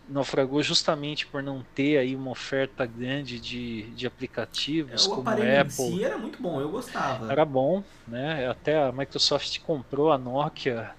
Naufragou 0.10 0.62
justamente 0.64 1.28
por 1.28 1.44
não 1.44 1.64
ter 1.76 1.98
aí 1.98 2.16
uma 2.16 2.32
oferta 2.32 2.86
grande 2.86 3.40
de, 3.40 3.84
de 3.92 4.08
aplicativos 4.08 5.06
o 5.06 5.10
como 5.10 5.22
aparelho 5.22 5.62
Apple. 5.62 5.86
Em 5.86 5.98
si 5.98 6.04
era 6.04 6.18
muito 6.18 6.42
bom, 6.42 6.60
eu 6.60 6.70
gostava. 6.70 7.32
Era 7.32 7.46
bom, 7.46 7.84
né? 8.08 8.50
Até 8.50 8.82
a 8.82 8.92
Microsoft 8.92 9.60
comprou 9.62 10.12
a 10.12 10.18
Nokia 10.18 10.92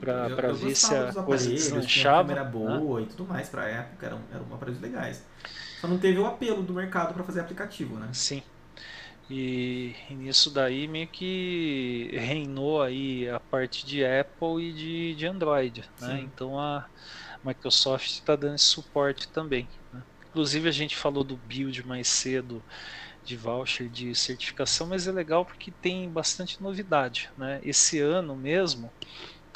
para 0.00 0.52
ver 0.52 0.74
se 0.74 0.94
a 0.94 1.12
coisa 1.12 1.48
deslanchava. 1.48 2.34
Tinha 2.34 2.42
câmera 2.42 2.44
boa 2.44 3.00
né? 3.00 3.06
e 3.06 3.08
tudo 3.08 3.26
mais 3.26 3.48
para 3.48 3.62
a 3.62 3.68
época, 3.68 4.06
eram, 4.06 4.20
eram 4.32 4.46
aparelhos 4.52 4.80
legais. 4.80 5.24
Só 5.80 5.88
não 5.88 5.98
teve 5.98 6.18
o 6.18 6.26
apelo 6.26 6.62
do 6.62 6.72
mercado 6.72 7.14
para 7.14 7.24
fazer 7.24 7.40
aplicativo, 7.40 7.96
né? 7.96 8.08
Sim. 8.12 8.42
E, 9.30 9.94
e, 10.10 10.14
nisso 10.14 10.50
daí 10.50 10.86
meio 10.86 11.08
que 11.08 12.10
reinou 12.12 12.82
aí 12.82 13.28
a 13.28 13.40
parte 13.40 13.86
de 13.86 14.04
Apple 14.04 14.62
e 14.62 14.72
de, 14.72 15.14
de 15.14 15.26
Android, 15.26 15.84
né? 16.00 16.20
Então 16.20 16.58
a 16.58 16.86
Microsoft 17.44 18.06
está 18.06 18.36
dando 18.36 18.54
esse 18.54 18.64
suporte 18.64 19.28
também. 19.28 19.68
Né? 19.92 20.02
Inclusive 20.30 20.68
a 20.68 20.72
gente 20.72 20.96
falou 20.96 21.24
do 21.24 21.36
build 21.36 21.86
mais 21.86 22.08
cedo 22.08 22.62
de 23.24 23.36
voucher 23.36 23.88
de 23.88 24.14
certificação, 24.14 24.86
mas 24.86 25.06
é 25.06 25.12
legal 25.12 25.44
porque 25.44 25.70
tem 25.70 26.08
bastante 26.08 26.60
novidade, 26.62 27.30
né? 27.38 27.60
Esse 27.62 28.00
ano 28.00 28.34
mesmo, 28.34 28.90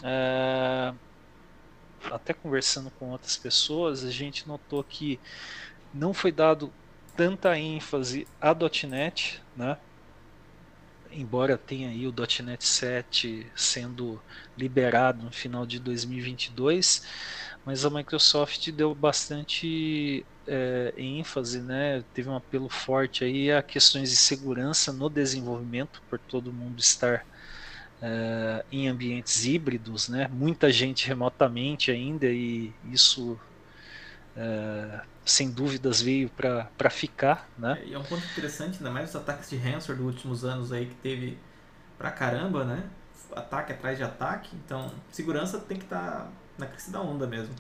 é... 0.03 0.95
até 2.05 2.33
conversando 2.33 2.91
com 2.93 3.11
outras 3.11 3.37
pessoas, 3.37 4.05
a 4.05 4.11
gente 4.11 4.47
notou 4.47 4.85
que 4.85 5.19
não 5.93 6.15
foi 6.15 6.31
dado 6.31 6.73
tanta 7.17 7.59
ênfase 7.59 8.27
a 8.41 8.55
.NET, 8.87 9.43
né? 9.57 9.79
Embora 11.11 11.57
tenha 11.57 11.89
aí 11.89 12.07
o 12.07 12.15
.NET 12.45 12.65
7 12.65 13.47
sendo 13.57 14.21
liberado 14.57 15.25
no 15.25 15.33
final 15.33 15.67
de 15.67 15.79
2022, 15.79 17.03
mas 17.65 17.85
a 17.85 17.91
Microsoft 17.91 18.71
deu 18.71 18.95
bastante 18.95 20.25
é, 20.47 20.95
ênfase, 20.97 21.61
né? 21.61 22.05
Teve 22.15 22.29
um 22.29 22.37
apelo 22.37 22.69
forte 22.69 23.25
aí 23.25 23.51
a 23.51 23.63
questões 23.63 24.11
de 24.11 24.17
segurança 24.17 24.93
no 24.93 25.09
desenvolvimento, 25.09 26.03
por 26.09 26.19
todo 26.19 26.53
mundo 26.53 26.79
estar 26.81 27.27
é, 28.01 28.65
em 28.71 28.89
ambientes 28.89 29.45
híbridos, 29.45 30.09
né? 30.09 30.29
Muita 30.29 30.71
gente 30.71 31.07
remotamente 31.07 31.91
ainda 31.91 32.27
e 32.27 32.73
isso 32.85 33.39
é, 34.37 35.01
sem 35.25 35.51
dúvidas 35.51 36.01
veio 36.01 36.31
para 36.31 36.91
ficar, 36.91 37.49
né? 37.59 37.81
É, 37.83 37.89
e 37.89 37.95
é 37.95 37.99
um 37.99 38.05
ponto 38.05 38.25
interessante, 38.25 38.77
ainda 38.79 38.91
mais 38.91 39.11
os 39.11 39.17
ataques 39.17 39.51
de 39.51 39.57
ransomware 39.57 39.99
dos 39.99 40.15
últimos 40.15 40.45
anos 40.45 40.73
aí 40.73 40.87
que 40.87 40.95
teve 40.97 41.39
pra 41.99 42.11
caramba, 42.11 42.65
né? 42.65 42.85
Ataque 43.35 43.73
atrás 43.73 43.99
de 43.99 44.05
ataque, 44.05 44.57
então 44.65 44.91
segurança 45.11 45.59
tem 45.59 45.77
que 45.77 45.85
estar 45.85 46.25
tá 46.25 46.29
na 46.59 46.67
crise 46.67 46.91
da 46.91 47.01
onda 47.01 47.27
mesmo. 47.27 47.55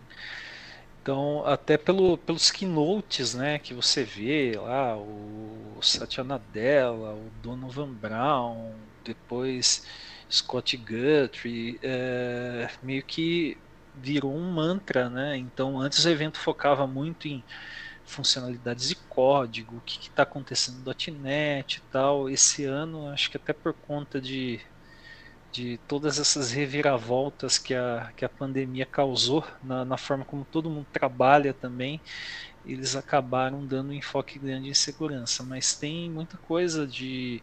Então, 1.02 1.46
até 1.46 1.76
pelo, 1.76 2.18
pelos 2.18 2.50
keynotes 2.50 3.34
né, 3.34 3.60
que 3.60 3.72
você 3.72 4.02
vê 4.02 4.58
lá, 4.58 4.96
o 4.96 5.78
Satya 5.80 6.24
Nadella, 6.24 7.14
o 7.14 7.30
Donovan 7.40 7.92
Brown, 7.92 8.74
depois 9.04 9.86
Scott 10.28 10.76
Guthrie, 10.76 11.78
é, 11.82 12.68
meio 12.82 13.04
que 13.04 13.56
virou 13.94 14.34
um 14.34 14.50
mantra, 14.50 15.08
né? 15.08 15.36
Então, 15.36 15.80
antes 15.80 16.04
o 16.04 16.08
evento 16.08 16.38
focava 16.38 16.86
muito 16.86 17.28
em 17.28 17.42
funcionalidades 18.04 18.88
de 18.88 18.96
código, 18.96 19.76
o 19.76 19.80
que 19.80 20.08
está 20.08 20.22
acontecendo 20.22 20.78
no 20.78 21.14
.NET 21.20 21.76
e 21.76 21.80
tal. 21.92 22.28
Esse 22.28 22.64
ano, 22.64 23.08
acho 23.08 23.30
que 23.30 23.36
até 23.36 23.52
por 23.52 23.72
conta 23.72 24.20
de, 24.20 24.60
de 25.56 25.78
todas 25.88 26.18
essas 26.18 26.52
reviravoltas 26.52 27.56
que 27.56 27.74
a, 27.74 28.12
que 28.14 28.26
a 28.26 28.28
pandemia 28.28 28.84
causou 28.84 29.42
na, 29.62 29.86
na 29.86 29.96
forma 29.96 30.22
como 30.22 30.44
todo 30.44 30.68
mundo 30.68 30.86
trabalha 30.92 31.54
também, 31.54 31.98
eles 32.66 32.94
acabaram 32.94 33.64
dando 33.64 33.88
um 33.88 33.94
enfoque 33.94 34.38
grande 34.38 34.68
em 34.68 34.74
segurança. 34.74 35.42
Mas 35.42 35.74
tem 35.74 36.10
muita 36.10 36.36
coisa 36.36 36.86
de... 36.86 37.42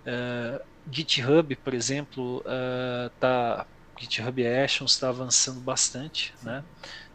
Uh, 0.00 0.62
GitHub, 0.90 1.56
por 1.56 1.72
exemplo, 1.72 2.38
uh, 2.40 3.10
tá 3.18 3.66
GitHub 3.98 4.46
Actions 4.46 4.92
está 4.92 5.08
avançando 5.08 5.60
bastante, 5.60 6.34
né? 6.42 6.62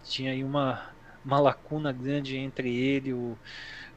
Tinha 0.04 0.32
aí 0.32 0.44
uma, 0.44 0.90
uma 1.24 1.40
lacuna 1.40 1.92
grande 1.92 2.38
entre 2.38 2.76
ele 2.76 3.10
e 3.10 3.14
o, 3.14 3.38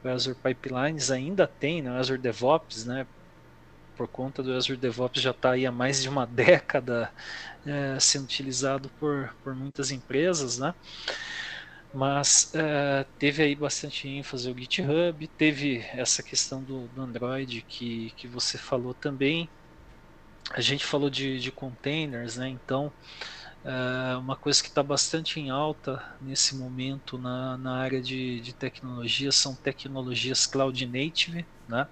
o 0.03 0.07
Azure 0.07 0.35
Pipelines, 0.35 1.11
ainda 1.11 1.47
tem, 1.47 1.81
né? 1.81 1.91
O 1.91 1.95
Azure 1.95 2.19
DevOps, 2.19 2.85
né? 2.85 3.07
Por 3.99 4.07
conta 4.09 4.41
do 4.41 4.53
Azure 4.53 4.79
DevOps 4.79 5.21
já 5.21 5.31
está 5.31 5.51
aí 5.51 5.65
há 5.65 5.73
mais 5.73 6.01
de 6.01 6.07
uma 6.09 6.25
década 6.27 7.13
é, 7.65 7.99
sendo 7.99 8.23
utilizado 8.25 8.89
por, 8.99 9.35
por 9.43 9.53
muitas 9.55 9.91
empresas, 9.91 10.57
né? 10.57 10.73
Mas 11.91 12.51
é, 12.53 13.03
teve 13.17 13.41
aí 13.43 13.55
bastante 13.55 14.07
ênfase 14.07 14.49
o 14.51 14.57
GitHub, 14.57 15.27
teve 15.29 15.79
essa 15.93 16.21
questão 16.23 16.63
do, 16.63 16.87
do 16.89 17.01
Android 17.01 17.63
que, 17.63 18.11
que 18.15 18.27
você 18.27 18.57
falou 18.59 18.93
também, 18.93 19.51
a 20.53 20.61
gente 20.61 20.85
falou 20.85 21.09
de, 21.09 21.39
de 21.39 21.51
containers, 21.51 22.37
né? 22.37 22.49
Então, 22.49 22.93
é 23.63 24.17
uma 24.17 24.37
coisa 24.37 24.61
que 24.61 24.69
está 24.69 24.83
bastante 24.83 25.39
em 25.39 25.49
alta 25.49 26.03
nesse 26.21 26.57
momento 26.57 27.17
na, 27.17 27.57
na 27.57 27.77
área 27.77 28.01
de, 28.01 28.41
de 28.41 28.53
tecnologia 28.53 29.31
são 29.31 29.55
tecnologias 29.55 30.45
cloud 30.47 30.85
native, 30.87 31.47
né? 31.67 31.87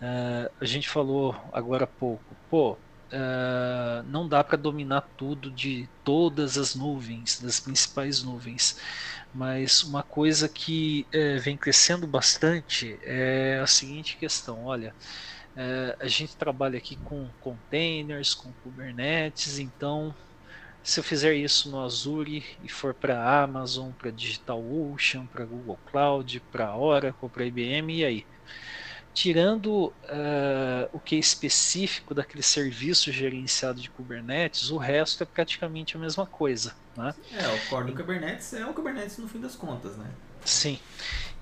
É, 0.00 0.52
a 0.60 0.64
gente 0.64 0.88
falou 0.88 1.32
agora 1.52 1.84
há 1.84 1.86
pouco, 1.86 2.38
pô, 2.48 2.80
é, 3.12 4.02
não 4.04 4.28
dá 4.28 4.44
para 4.44 4.56
dominar 4.56 5.02
tudo 5.16 5.50
de 5.52 5.90
todas 6.04 6.56
as 6.58 6.74
nuvens, 6.74 7.40
das 7.40 7.58
principais 7.60 8.22
nuvens, 8.22 8.76
mas 9.32 9.82
uma 9.82 10.02
coisa 10.04 10.48
que 10.48 11.08
é, 11.12 11.36
vem 11.38 11.56
crescendo 11.58 12.06
bastante 12.06 12.98
é 13.02 13.58
a 13.60 13.66
seguinte 13.66 14.16
questão: 14.18 14.64
olha, 14.64 14.94
é, 15.56 15.96
a 16.00 16.08
gente 16.08 16.36
trabalha 16.36 16.78
aqui 16.78 16.98
com 17.02 17.32
containers, 17.40 18.34
com 18.34 18.54
Kubernetes, 18.54 19.58
então 19.58 20.14
se 20.82 21.00
eu 21.00 21.04
fizer 21.04 21.34
isso 21.34 21.70
no 21.70 21.80
Azure 21.84 22.44
e 22.60 22.68
for 22.70 22.94
para 22.94 23.42
Amazon, 23.44 23.92
para 23.94 24.10
DigitalOcean, 24.12 25.26
para 25.28 25.46
Google 25.46 25.80
Cloud, 25.86 26.40
para 26.50 26.76
Oracle, 26.76 27.30
para 27.30 27.46
IBM, 27.46 27.98
e 28.00 28.04
aí? 28.04 28.26
Tirando 29.18 29.86
uh, 29.86 29.92
o 30.92 31.00
que 31.00 31.16
é 31.16 31.18
específico 31.18 32.14
daquele 32.14 32.40
serviço 32.40 33.10
gerenciado 33.10 33.80
de 33.80 33.90
Kubernetes, 33.90 34.70
o 34.70 34.76
resto 34.76 35.24
é 35.24 35.26
praticamente 35.26 35.96
a 35.96 35.98
mesma 35.98 36.24
coisa. 36.24 36.72
Né? 36.96 37.12
É, 37.32 37.48
o 37.48 37.68
core 37.68 37.86
do 37.86 37.96
Kubernetes 37.96 38.52
é 38.52 38.64
o 38.64 38.72
Kubernetes 38.72 39.18
no 39.18 39.26
fim 39.26 39.40
das 39.40 39.56
contas, 39.56 39.96
né? 39.96 40.08
Sim. 40.44 40.78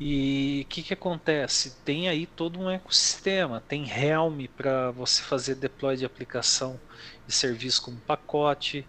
E 0.01 0.63
o 0.65 0.69
que, 0.71 0.83
que 0.83 0.95
acontece? 0.95 1.77
Tem 1.85 2.09
aí 2.09 2.25
todo 2.25 2.59
um 2.59 2.71
ecossistema, 2.71 3.63
tem 3.69 3.87
Helm 3.87 4.47
para 4.57 4.91
você 4.93 5.21
fazer 5.23 5.57
deploy 5.57 5.99
de 5.99 6.07
aplicação 6.07 6.81
e 7.29 7.33
serviço 7.33 7.83
como 7.83 7.99
pacote, 7.99 8.87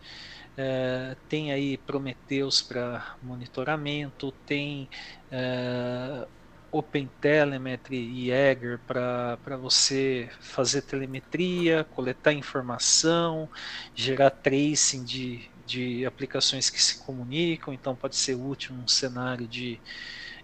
é, 0.55 1.17
tem 1.27 1.51
aí 1.51 1.77
Prometheus 1.77 2.61
para 2.61 3.17
monitoramento, 3.21 4.31
tem 4.45 4.87
é, 5.29 6.25
OpenTelemetry 6.71 7.95
e 7.97 8.31
Egger 8.31 8.83
para 8.85 9.57
você 9.59 10.29
fazer 10.41 10.83
telemetria, 10.83 11.83
coletar 11.85 12.33
informação, 12.33 13.49
gerar 13.95 14.31
tracing 14.31 15.03
de, 15.05 15.49
de 15.55 16.05
aplicações 16.05 16.69
que 16.69 16.81
se 16.81 16.97
comunicam, 16.99 17.73
então 17.73 17.95
pode 17.95 18.15
ser 18.17 18.35
útil 18.35 18.75
num 18.75 18.87
cenário 18.87 19.47
de 19.47 19.81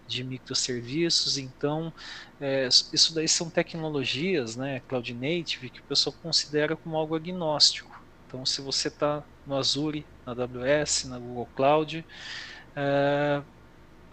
de 0.08 0.24
microserviços. 0.24 1.38
Então, 1.38 1.94
é, 2.40 2.68
isso 2.68 3.14
daí 3.14 3.28
são 3.28 3.50
tecnologias, 3.50 4.56
né, 4.56 4.80
Cloud 4.82 5.14
Native, 5.14 5.70
que 5.72 5.82
o 5.82 5.86
pessoal 5.86 6.16
considera 6.22 6.76
como 6.78 6.98
algo 6.98 7.16
agnóstico. 7.16 7.92
Então, 8.26 8.46
se 8.46 8.62
você 8.62 8.88
está 8.88 9.26
no 9.46 9.56
Azure, 9.56 10.10
na 10.26 10.34
AWS, 10.34 11.08
na 11.08 11.20
Google 11.20 11.48
Cloud, 11.56 12.06
é, 12.76 13.44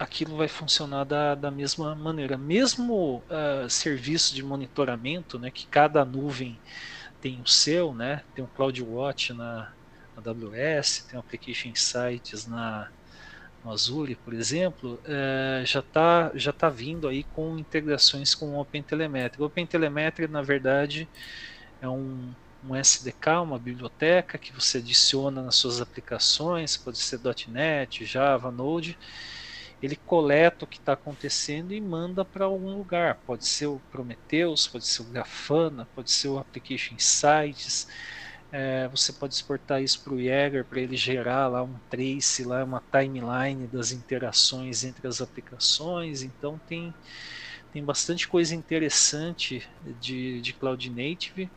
aquilo 0.01 0.35
vai 0.35 0.47
funcionar 0.47 1.03
da, 1.03 1.35
da 1.35 1.51
mesma 1.51 1.93
maneira. 1.93 2.37
Mesmo 2.37 3.23
uh, 3.29 3.69
serviço 3.69 4.33
de 4.33 4.41
monitoramento, 4.43 5.37
né, 5.37 5.51
que 5.51 5.67
cada 5.67 6.03
nuvem 6.03 6.59
tem 7.21 7.39
o 7.39 7.47
seu, 7.47 7.93
né, 7.93 8.23
tem 8.33 8.43
o 8.43 8.47
CloudWatch 8.47 9.29
na, 9.33 9.71
AWS, 10.17 11.05
tem 11.07 11.17
o 11.17 11.19
Application 11.19 11.69
Insights 11.69 12.47
na 12.47 12.89
no 13.63 13.71
Azure, 13.71 14.15
por 14.15 14.33
exemplo, 14.33 14.99
é, 15.05 15.63
já 15.63 15.81
está 15.81 16.31
já 16.33 16.51
tá 16.51 16.67
vindo 16.67 17.07
aí 17.07 17.23
com 17.23 17.59
integrações 17.59 18.33
com 18.33 18.55
o 18.55 18.59
OpenTelemetry. 18.59 19.39
O 19.39 19.45
OpenTelemetry, 19.45 20.27
na 20.27 20.41
verdade, 20.41 21.07
é 21.79 21.87
um, 21.87 22.33
um 22.67 22.75
SDK, 22.75 23.39
uma 23.43 23.59
biblioteca 23.59 24.39
que 24.39 24.51
você 24.51 24.79
adiciona 24.79 25.43
nas 25.43 25.57
suas 25.57 25.79
aplicações, 25.79 26.75
pode 26.75 26.97
ser 26.97 27.19
.NET, 27.49 28.03
Java, 28.03 28.49
Node. 28.49 28.97
Ele 29.81 29.95
coleta 29.95 30.65
o 30.65 30.67
que 30.67 30.77
está 30.77 30.93
acontecendo 30.93 31.73
e 31.73 31.81
manda 31.81 32.23
para 32.23 32.45
algum 32.45 32.75
lugar. 32.77 33.21
Pode 33.25 33.47
ser 33.47 33.67
o 33.67 33.81
Prometheus, 33.89 34.67
pode 34.67 34.85
ser 34.87 35.01
o 35.01 35.05
Grafana, 35.05 35.87
pode 35.95 36.11
ser 36.11 36.27
o 36.29 36.37
Application 36.37 36.95
Insights. 36.95 37.87
É, 38.51 38.87
você 38.89 39.13
pode 39.13 39.33
exportar 39.33 39.81
isso 39.81 40.03
para 40.03 40.13
o 40.13 40.21
Jaeger 40.21 40.65
para 40.65 40.81
ele 40.81 40.97
gerar 40.97 41.47
lá 41.47 41.63
um 41.63 41.79
trace, 41.89 42.43
lá 42.43 42.63
uma 42.63 42.83
timeline 42.91 43.67
das 43.67 43.91
interações 43.91 44.83
entre 44.83 45.07
as 45.07 45.21
aplicações. 45.21 46.21
Então 46.21 46.59
tem, 46.59 46.93
tem 47.71 47.83
bastante 47.83 48.27
coisa 48.27 48.53
interessante 48.53 49.67
de, 49.99 50.41
de 50.41 50.53
Cloud 50.53 50.89
Native. 50.89 51.51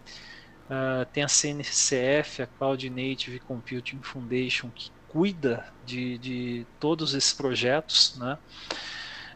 Uh, 0.66 1.04
tem 1.12 1.22
a 1.22 1.28
CNCF, 1.28 2.42
a 2.42 2.46
Cloud 2.46 2.88
Native 2.88 3.38
Computing 3.40 4.00
Foundation, 4.02 4.70
que 4.70 4.90
cuida 5.14 5.64
de, 5.86 6.18
de 6.18 6.66
todos 6.80 7.14
esses 7.14 7.32
projetos, 7.32 8.16
né? 8.18 8.36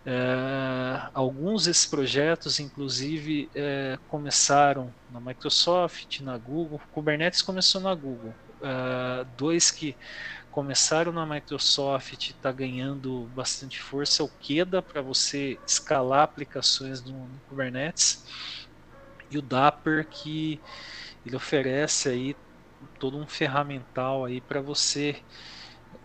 É, 0.05 1.09
alguns 1.15 1.67
desses 1.67 1.87
projetos, 1.87 2.59
inclusive, 2.59 3.49
é, 3.55 3.97
começaram 4.09 4.93
na 5.13 5.21
Microsoft, 5.21 6.19
na 6.21 6.37
Google. 6.37 6.81
Kubernetes 6.93 7.43
começou 7.43 7.81
na 7.81 7.95
Google. 7.95 8.35
É, 8.61 9.25
dois 9.37 9.71
que 9.71 9.97
começaram 10.51 11.13
na 11.13 11.25
Microsoft 11.25 12.31
está 12.31 12.51
ganhando 12.51 13.31
bastante 13.33 13.81
força 13.81 14.21
é 14.21 14.25
o 14.25 14.29
Queda 14.41 14.83
para 14.83 15.01
você 15.01 15.57
escalar 15.65 16.25
aplicações 16.25 17.01
no, 17.05 17.13
no, 17.13 17.41
Kubernetes 17.49 18.25
e 19.31 19.39
o 19.39 19.43
Dapper 19.43 20.05
que 20.09 20.61
ele 21.25 21.37
oferece 21.37 22.09
aí 22.09 22.37
todo 22.99 23.17
um 23.17 23.29
ferramental 23.29 24.25
aí 24.25 24.41
para 24.41 24.61
você 24.61 25.23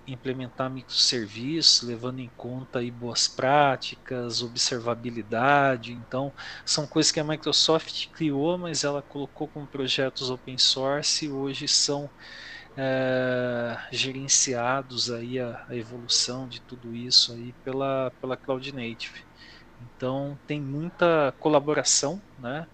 implementar 0.05 0.69
microserviços, 0.69 1.87
levando 1.87 2.19
em 2.19 2.29
conta 2.35 2.79
aí 2.79 2.91
boas 2.91 3.27
práticas, 3.27 4.41
observabilidade. 4.41 5.93
Então, 5.93 6.33
são 6.65 6.85
coisas 6.87 7.11
que 7.11 7.19
a 7.19 7.23
Microsoft 7.23 8.09
criou, 8.11 8.57
mas 8.57 8.83
ela 8.83 9.01
colocou 9.01 9.47
como 9.47 9.67
projetos 9.67 10.29
open 10.29 10.57
source 10.57 11.25
e 11.25 11.29
hoje 11.29 11.67
são 11.67 12.09
é, 12.75 13.77
gerenciados 13.91 15.11
aí 15.11 15.39
a, 15.39 15.65
a, 15.69 15.75
evolução 15.75 16.47
de 16.47 16.61
tudo 16.61 16.93
isso 16.95 17.33
aí 17.33 17.53
pela, 17.63 18.11
pela 18.19 18.37
Cloud 18.37 18.71
Native. 18.73 19.21
Então, 19.79 20.39
tem 20.47 20.61
muita 20.61 21.33
colaboração, 21.39 22.21
né? 22.37 22.67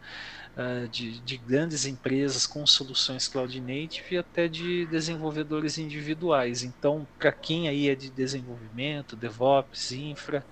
Uh, 0.57 0.88
de, 0.88 1.19
de, 1.19 1.38
grandes 1.38 1.85
empresas 1.85 2.45
com 2.45 2.65
soluções 2.65 3.27
cloud 3.27 3.59
native 3.59 4.15
e 4.15 4.17
até 4.17 4.47
de 4.47 4.85
desenvolvedores 4.88 5.77
individuais. 5.77 6.63
Então, 6.63 7.07
para 7.17 7.31
quem 7.31 7.67
aí 7.67 7.89
é 7.89 7.95
de 7.95 8.09
desenvolvimento, 8.09 9.15
DevOps, 9.15 9.91
infra, 9.91 10.45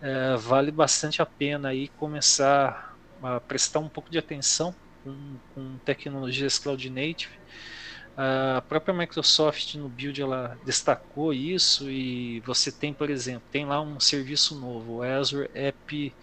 uh, 0.00 0.38
vale 0.38 0.70
bastante 0.70 1.22
a 1.22 1.26
pena 1.26 1.68
aí 1.68 1.88
começar 1.88 2.96
a 3.22 3.38
prestar 3.40 3.78
um 3.78 3.88
pouco 3.88 4.10
de 4.10 4.18
atenção 4.18 4.74
com, 5.04 5.36
com 5.54 5.78
tecnologias 5.84 6.58
cloud 6.58 6.90
native. 6.90 7.42
A 8.16 8.62
própria 8.68 8.92
Microsoft 8.92 9.74
no 9.74 9.88
build 9.88 10.20
ela 10.20 10.58
destacou 10.66 11.32
isso 11.32 11.90
e 11.90 12.40
você 12.40 12.70
tem, 12.70 12.92
por 12.92 13.08
exemplo, 13.08 13.42
tem 13.50 13.64
lá 13.64 13.80
um 13.80 13.98
serviço 13.98 14.54
novo, 14.54 14.96
o 14.96 15.02
Azure 15.02 15.50
App, 15.54 16.14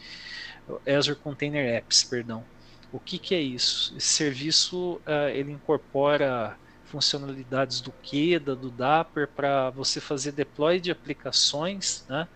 Azure 0.87 1.17
Container 1.17 1.77
Apps, 1.77 2.03
perdão. 2.03 2.45
O 2.91 2.99
que, 2.99 3.19
que 3.19 3.35
é 3.35 3.41
isso? 3.41 3.93
Esse 3.95 4.07
serviço 4.07 5.01
uh, 5.05 5.29
ele 5.31 5.51
incorpora 5.51 6.57
funcionalidades 6.85 7.81
do 7.81 7.91
Keda, 7.91 8.55
do 8.55 8.71
Dapper 8.71 9.27
para 9.27 9.69
você 9.69 10.01
fazer 10.01 10.31
deploy 10.31 10.79
de 10.79 10.89
aplicações 10.89 12.03
né, 12.09 12.27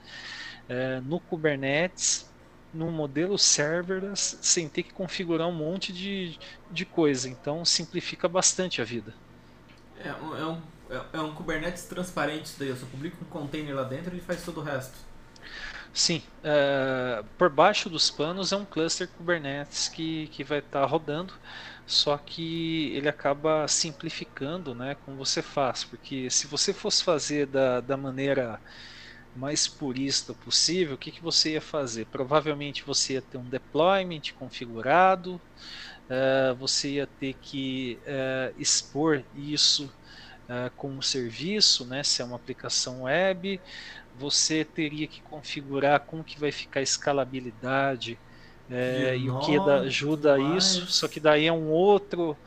uh, 0.70 1.02
no 1.02 1.20
Kubernetes, 1.20 2.32
no 2.72 2.92
modelo 2.92 3.38
serverless, 3.38 4.38
sem 4.42 4.68
ter 4.70 4.84
que 4.84 4.94
configurar 4.94 5.48
um 5.48 5.54
monte 5.54 5.92
de, 5.92 6.40
de 6.72 6.86
coisa. 6.86 7.28
Então 7.30 7.66
simplifica 7.66 8.28
bastante 8.28 8.82
a 8.82 8.86
vida. 8.86 9.14
É, 10.00 10.10
é 10.10 10.46
um, 10.46 10.62
é 11.14 11.20
um 11.20 11.34
Kubernetes 11.34 11.86
transparente, 11.86 12.54
daí 12.60 12.70
eu 12.70 12.76
só 12.76 12.86
publico 12.86 13.18
um 13.24 13.28
container 13.28 13.76
lá 13.76 13.84
dentro 13.84 14.12
e 14.12 14.16
ele 14.16 14.22
faz 14.22 14.44
todo 14.44 14.60
o 14.60 14.64
resto. 14.64 14.98
Sim, 15.96 16.24
uh, 16.44 17.24
por 17.38 17.50
baixo 17.52 17.88
dos 17.90 18.10
panos 18.10 18.52
é 18.52 18.58
um 18.58 18.66
cluster 18.66 19.08
Kubernetes 19.12 19.88
que, 19.88 20.28
que 20.30 20.44
vai 20.44 20.58
estar 20.60 20.82
tá 20.82 20.86
rodando, 20.88 21.34
só 21.86 22.18
que 22.18 22.92
ele 22.96 23.08
acaba 23.08 23.68
simplificando 23.68 24.74
né, 24.74 24.96
como 24.96 25.18
você 25.18 25.42
faz, 25.44 25.84
porque 25.86 26.30
se 26.32 26.48
você 26.48 26.74
fosse 26.74 27.04
fazer 27.04 27.46
da, 27.46 27.80
da 27.80 27.96
maneira 27.96 28.60
mais 29.34 29.68
purista 29.68 30.34
possível, 30.36 30.96
o 30.96 30.98
que, 30.98 31.12
que 31.12 31.22
você 31.24 31.54
ia 31.54 31.62
fazer? 31.62 32.06
Provavelmente 32.08 32.84
você 32.86 33.14
ia 33.14 33.22
ter 33.22 33.38
um 33.38 33.50
deployment 33.50 34.22
configurado, 34.36 35.42
uh, 36.10 36.56
você 36.58 36.94
ia 36.94 37.08
ter 37.08 37.36
que 37.36 38.02
uh, 38.06 38.54
expor 38.58 39.26
isso 39.34 39.88
uh, 40.50 40.72
como 40.76 41.02
serviço, 41.02 41.86
né, 41.88 42.04
se 42.04 42.22
é 42.22 42.26
uma 42.26 42.36
aplicação 42.38 43.04
web, 43.04 43.62
você 44.14 44.64
teria 44.64 45.08
que 45.08 45.22
configurar 45.22 46.06
como 46.06 46.24
que 46.24 46.40
vai 46.40 46.52
ficar 46.52 46.80
a 46.80 46.84
escalabilidade 46.84 48.22
é, 48.70 49.18
e 49.18 49.30
o 49.30 49.40
que 49.40 49.58
ajuda 49.58 50.40
isso. 50.40 50.88
Só 50.88 51.08
que 51.08 51.20
daí 51.20 51.46
é 51.46 51.52
um 51.54 51.70
outro, 51.70 52.38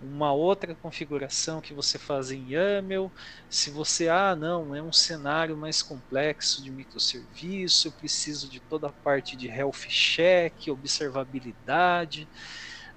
uma 0.00 0.32
outra 0.32 0.74
configuração 0.74 1.60
que 1.60 1.72
você 1.74 1.98
faz 1.98 2.30
em 2.30 2.50
YAML. 2.52 3.12
Se 3.48 3.70
você, 3.70 4.08
ah, 4.08 4.36
não, 4.36 4.74
é 4.74 4.82
um 4.82 4.92
cenário 4.92 5.56
mais 5.56 5.82
complexo 5.82 6.62
de 6.62 6.70
microserviço, 6.70 7.88
eu 7.88 7.92
preciso 7.92 8.48
de 8.50 8.60
toda 8.60 8.88
a 8.88 8.92
parte 8.92 9.36
de 9.36 9.48
health 9.48 9.86
check, 9.88 10.68
observabilidade. 10.68 12.28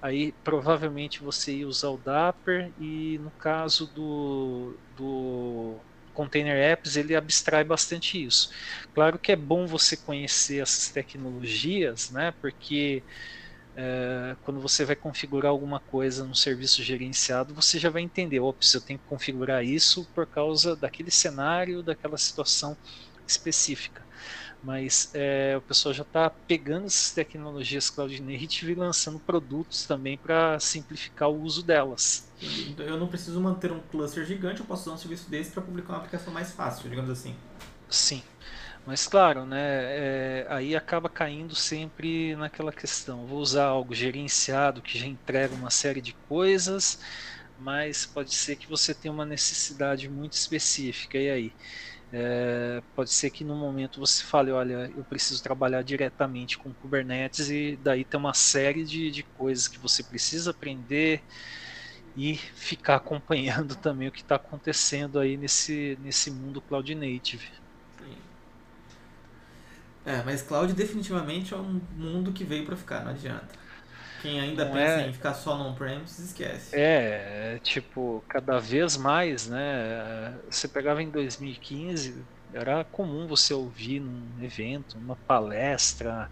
Aí 0.01 0.33
provavelmente 0.43 1.23
você 1.23 1.57
ia 1.57 1.67
usar 1.67 1.89
o 1.89 1.97
Dapper 1.97 2.73
e 2.77 3.17
no 3.19 3.31
caso 3.31 3.87
do, 3.87 4.79
do 4.95 5.85
Container 6.15 6.57
Apps 6.57 6.97
ele 6.97 7.15
abstrai 7.15 7.63
bastante 7.65 8.23
isso. 8.25 8.49
Claro 8.93 9.19
que 9.19 9.31
é 9.33 9.37
bom 9.37 9.67
você 9.67 9.97
conhecer 9.97 10.61
essas 10.63 10.91
tecnologias, 10.91 12.09
né? 12.11 12.33
Porque 12.41 13.05
é, 13.75 14.35
quando 14.41 14.59
você 14.61 14.85
vai 14.85 14.95
configurar 14.95 15.51
alguma 15.51 15.79
coisa 15.79 16.25
no 16.25 16.35
serviço 16.35 16.83
gerenciado, 16.83 17.53
você 17.53 17.79
já 17.79 17.89
vai 17.89 18.01
entender, 18.01 18.39
ops, 18.39 18.73
eu 18.73 18.81
tenho 18.83 18.99
que 18.99 19.05
configurar 19.05 19.63
isso 19.65 20.09
por 20.13 20.27
causa 20.27 20.75
daquele 20.75 21.11
cenário, 21.11 21.83
daquela 21.83 22.17
situação 22.17 22.77
específica. 23.27 24.05
Mas 24.61 25.09
é, 25.13 25.57
o 25.57 25.61
pessoal 25.61 25.93
já 25.93 26.03
está 26.03 26.29
pegando 26.29 26.87
essas 26.87 27.13
tecnologias 27.13 27.89
Cloud 27.89 28.21
Native 28.21 28.71
e 28.73 28.75
lançando 28.75 29.19
produtos 29.19 29.85
também 29.87 30.17
para 30.17 30.59
simplificar 30.59 31.29
o 31.29 31.41
uso 31.41 31.63
delas. 31.65 32.24
Então, 32.67 32.85
eu 32.85 32.97
não 32.99 33.07
preciso 33.07 33.39
manter 33.41 33.71
um 33.71 33.79
cluster 33.81 34.25
gigante, 34.25 34.59
eu 34.61 34.65
posso 34.65 34.83
usar 34.83 34.93
um 34.93 34.97
serviço 34.97 35.29
desse 35.29 35.51
para 35.51 35.61
publicar 35.63 35.93
uma 35.93 35.99
aplicação 35.99 36.33
mais 36.33 36.51
fácil, 36.53 36.89
digamos 36.89 37.09
assim. 37.09 37.35
Sim. 37.89 38.23
Mas 38.85 39.07
claro, 39.07 39.45
né, 39.45 39.59
é, 40.43 40.47
aí 40.49 40.75
acaba 40.75 41.09
caindo 41.09 41.55
sempre 41.55 42.35
naquela 42.35 42.71
questão. 42.71 43.25
Vou 43.25 43.39
usar 43.39 43.65
algo 43.65 43.95
gerenciado 43.95 44.81
que 44.81 44.97
já 44.99 45.07
entrega 45.07 45.55
uma 45.55 45.71
série 45.71 46.01
de 46.01 46.13
coisas, 46.13 46.99
mas 47.57 48.05
pode 48.05 48.33
ser 48.35 48.57
que 48.57 48.67
você 48.69 48.93
tenha 48.93 49.11
uma 49.13 49.25
necessidade 49.25 50.09
muito 50.09 50.33
específica. 50.33 51.17
E 51.17 51.29
aí? 51.29 51.53
É, 52.11 52.81
pode 52.95 53.11
ser 53.11 53.31
que 53.31 53.43
no 53.43 53.55
momento 53.55 53.99
você 53.99 54.23
fale, 54.23 54.51
olha, 54.51 54.91
eu 54.95 55.03
preciso 55.03 55.41
trabalhar 55.43 55.81
diretamente 55.83 56.57
com 56.57 56.73
Kubernetes 56.73 57.49
e 57.49 57.77
daí 57.81 58.05
tem 58.05 58.19
uma 58.19 58.33
série 58.33 58.85
de, 58.85 59.11
de 59.11 59.23
coisas 59.23 59.67
que 59.67 59.79
você 59.79 60.03
precisa 60.03 60.51
aprender 60.51 61.23
e 62.15 62.35
ficar 62.35 62.95
acompanhando 62.95 63.75
também 63.77 64.07
o 64.07 64.11
que 64.11 64.21
está 64.21 64.35
acontecendo 64.35 65.19
aí 65.19 65.37
nesse, 65.37 65.97
nesse 66.01 66.31
mundo 66.31 66.61
Cloud 66.61 66.93
Native. 66.95 67.49
Sim. 67.99 68.17
É, 70.05 70.23
mas 70.23 70.41
Cloud 70.41 70.73
definitivamente 70.73 71.53
é 71.53 71.57
um 71.57 71.81
mundo 71.95 72.31
que 72.31 72.43
veio 72.43 72.65
para 72.65 72.75
ficar, 72.75 73.03
não 73.03 73.11
adianta. 73.11 73.65
Quem 74.21 74.39
ainda 74.39 74.65
não 74.65 74.71
pensa 74.73 75.01
é... 75.01 75.07
em 75.07 75.13
ficar 75.13 75.33
só 75.33 75.55
no 75.55 75.65
on-premise, 75.69 76.23
esquece. 76.23 76.75
É, 76.75 77.59
tipo, 77.61 78.23
cada 78.27 78.59
vez 78.59 78.97
mais, 78.97 79.47
né? 79.47 80.35
Você 80.49 80.67
pegava 80.67 81.03
em 81.03 81.09
2015, 81.09 82.23
era 82.51 82.83
comum 82.85 83.27
você 83.27 83.53
ouvir 83.53 83.99
num 83.99 84.43
evento, 84.43 84.97
numa 84.97 85.15
palestra, 85.15 86.31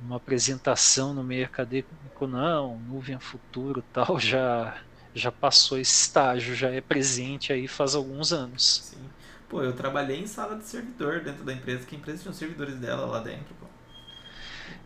uma 0.00 0.16
apresentação 0.16 1.12
no 1.12 1.22
meio 1.22 1.44
acadêmico, 1.44 2.26
não, 2.26 2.78
nuvem 2.78 3.16
é 3.16 3.18
futuro 3.18 3.84
tal, 3.92 4.18
já 4.20 4.74
já 5.14 5.30
passou 5.30 5.78
esse 5.78 5.92
estágio, 5.92 6.54
já 6.54 6.70
é 6.70 6.80
presente 6.80 7.52
aí 7.52 7.68
faz 7.68 7.94
alguns 7.94 8.32
anos. 8.32 8.92
Sim. 8.92 9.10
Pô, 9.48 9.62
eu 9.62 9.74
trabalhei 9.74 10.18
em 10.18 10.26
sala 10.26 10.56
de 10.56 10.64
servidor 10.64 11.20
dentro 11.20 11.44
da 11.44 11.52
empresa, 11.52 11.84
que 11.84 11.94
a 11.94 11.98
empresa 11.98 12.22
tinha 12.22 12.32
os 12.32 12.38
servidores 12.38 12.76
dela 12.76 13.04
lá 13.04 13.20
dentro, 13.20 13.54
pô. 13.60 13.66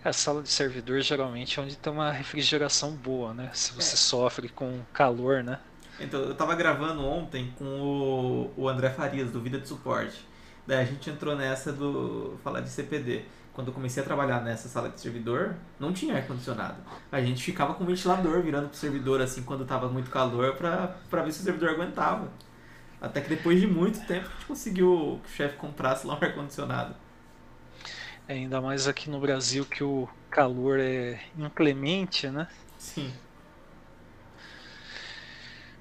A 0.04 0.12
sala 0.12 0.42
de 0.42 0.48
servidor 0.48 1.00
geralmente 1.00 1.58
é 1.58 1.62
onde 1.62 1.76
tem 1.76 1.92
uma 1.92 2.10
refrigeração 2.10 2.92
boa, 2.92 3.32
né? 3.34 3.50
Se 3.52 3.72
você 3.72 3.94
é. 3.94 3.96
sofre 3.96 4.48
com 4.48 4.80
calor, 4.92 5.42
né? 5.42 5.58
Então, 5.98 6.20
eu 6.20 6.34
tava 6.34 6.54
gravando 6.54 7.04
ontem 7.04 7.52
com 7.58 7.64
o, 7.64 8.52
o 8.56 8.68
André 8.68 8.90
Farias, 8.90 9.30
do 9.30 9.40
Vida 9.40 9.58
de 9.58 9.66
Suporte. 9.66 10.26
Daí 10.66 10.80
a 10.80 10.84
gente 10.84 11.08
entrou 11.08 11.34
nessa 11.36 11.72
do 11.72 12.38
falar 12.42 12.60
de 12.60 12.68
CPD. 12.68 13.24
Quando 13.56 13.68
eu 13.68 13.72
comecei 13.72 14.02
a 14.02 14.04
trabalhar 14.04 14.42
nessa 14.42 14.68
sala 14.68 14.90
de 14.90 15.00
servidor, 15.00 15.54
não 15.80 15.90
tinha 15.90 16.14
ar-condicionado. 16.14 16.76
A 17.10 17.22
gente 17.22 17.42
ficava 17.42 17.72
com 17.72 17.84
o 17.84 17.86
ventilador 17.86 18.42
virando 18.42 18.68
pro 18.68 18.76
servidor 18.76 19.22
assim 19.22 19.42
quando 19.42 19.64
tava 19.64 19.88
muito 19.88 20.10
calor 20.10 20.54
pra, 20.56 20.94
pra 21.08 21.22
ver 21.22 21.32
se 21.32 21.40
o 21.40 21.42
servidor 21.42 21.70
aguentava. 21.70 22.28
Até 23.00 23.22
que 23.22 23.30
depois 23.30 23.58
de 23.58 23.66
muito 23.66 24.06
tempo 24.06 24.26
a 24.28 24.32
gente 24.34 24.44
conseguiu 24.44 25.22
que 25.24 25.30
o 25.30 25.34
chefe 25.34 25.56
comprasse 25.56 26.06
lá 26.06 26.12
um 26.12 26.22
ar-condicionado. 26.22 26.94
É, 28.28 28.34
ainda 28.34 28.60
mais 28.60 28.86
aqui 28.86 29.08
no 29.08 29.18
Brasil 29.18 29.64
que 29.64 29.82
o 29.82 30.06
calor 30.28 30.78
é 30.78 31.18
inclemente, 31.38 32.28
né? 32.28 32.48
Sim. 32.78 33.10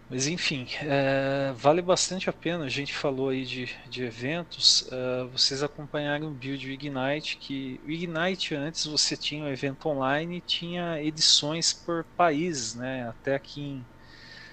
Mas 0.10 0.28
enfim, 0.28 0.68
é, 0.82 1.52
vale 1.58 1.82
bastante 1.82 2.30
a 2.30 2.34
pena. 2.34 2.66
A 2.66 2.70
gente 2.70 2.94
falou 2.94 3.30
aí 3.30 3.44
de, 3.44 3.76
de 3.90 4.04
eventos. 4.04 4.88
É, 4.92 5.24
vocês 5.32 5.64
acompanharam 5.64 6.28
o 6.28 6.32
build 6.32 6.72
Ignite, 6.72 7.38
que 7.38 7.82
o 7.86 7.90
Ignite 7.90 8.54
antes 8.54 8.86
você 8.86 9.18
tinha 9.18 9.44
o 9.44 9.48
um 9.48 9.50
evento 9.50 9.88
online 9.90 10.38
e 10.38 10.42
tinha 10.42 11.02
edições 11.02 11.74
por 11.74 12.04
países, 12.16 12.76
né? 12.76 13.10
Até 13.10 13.36
aqui 13.36 13.62
em 13.62 13.86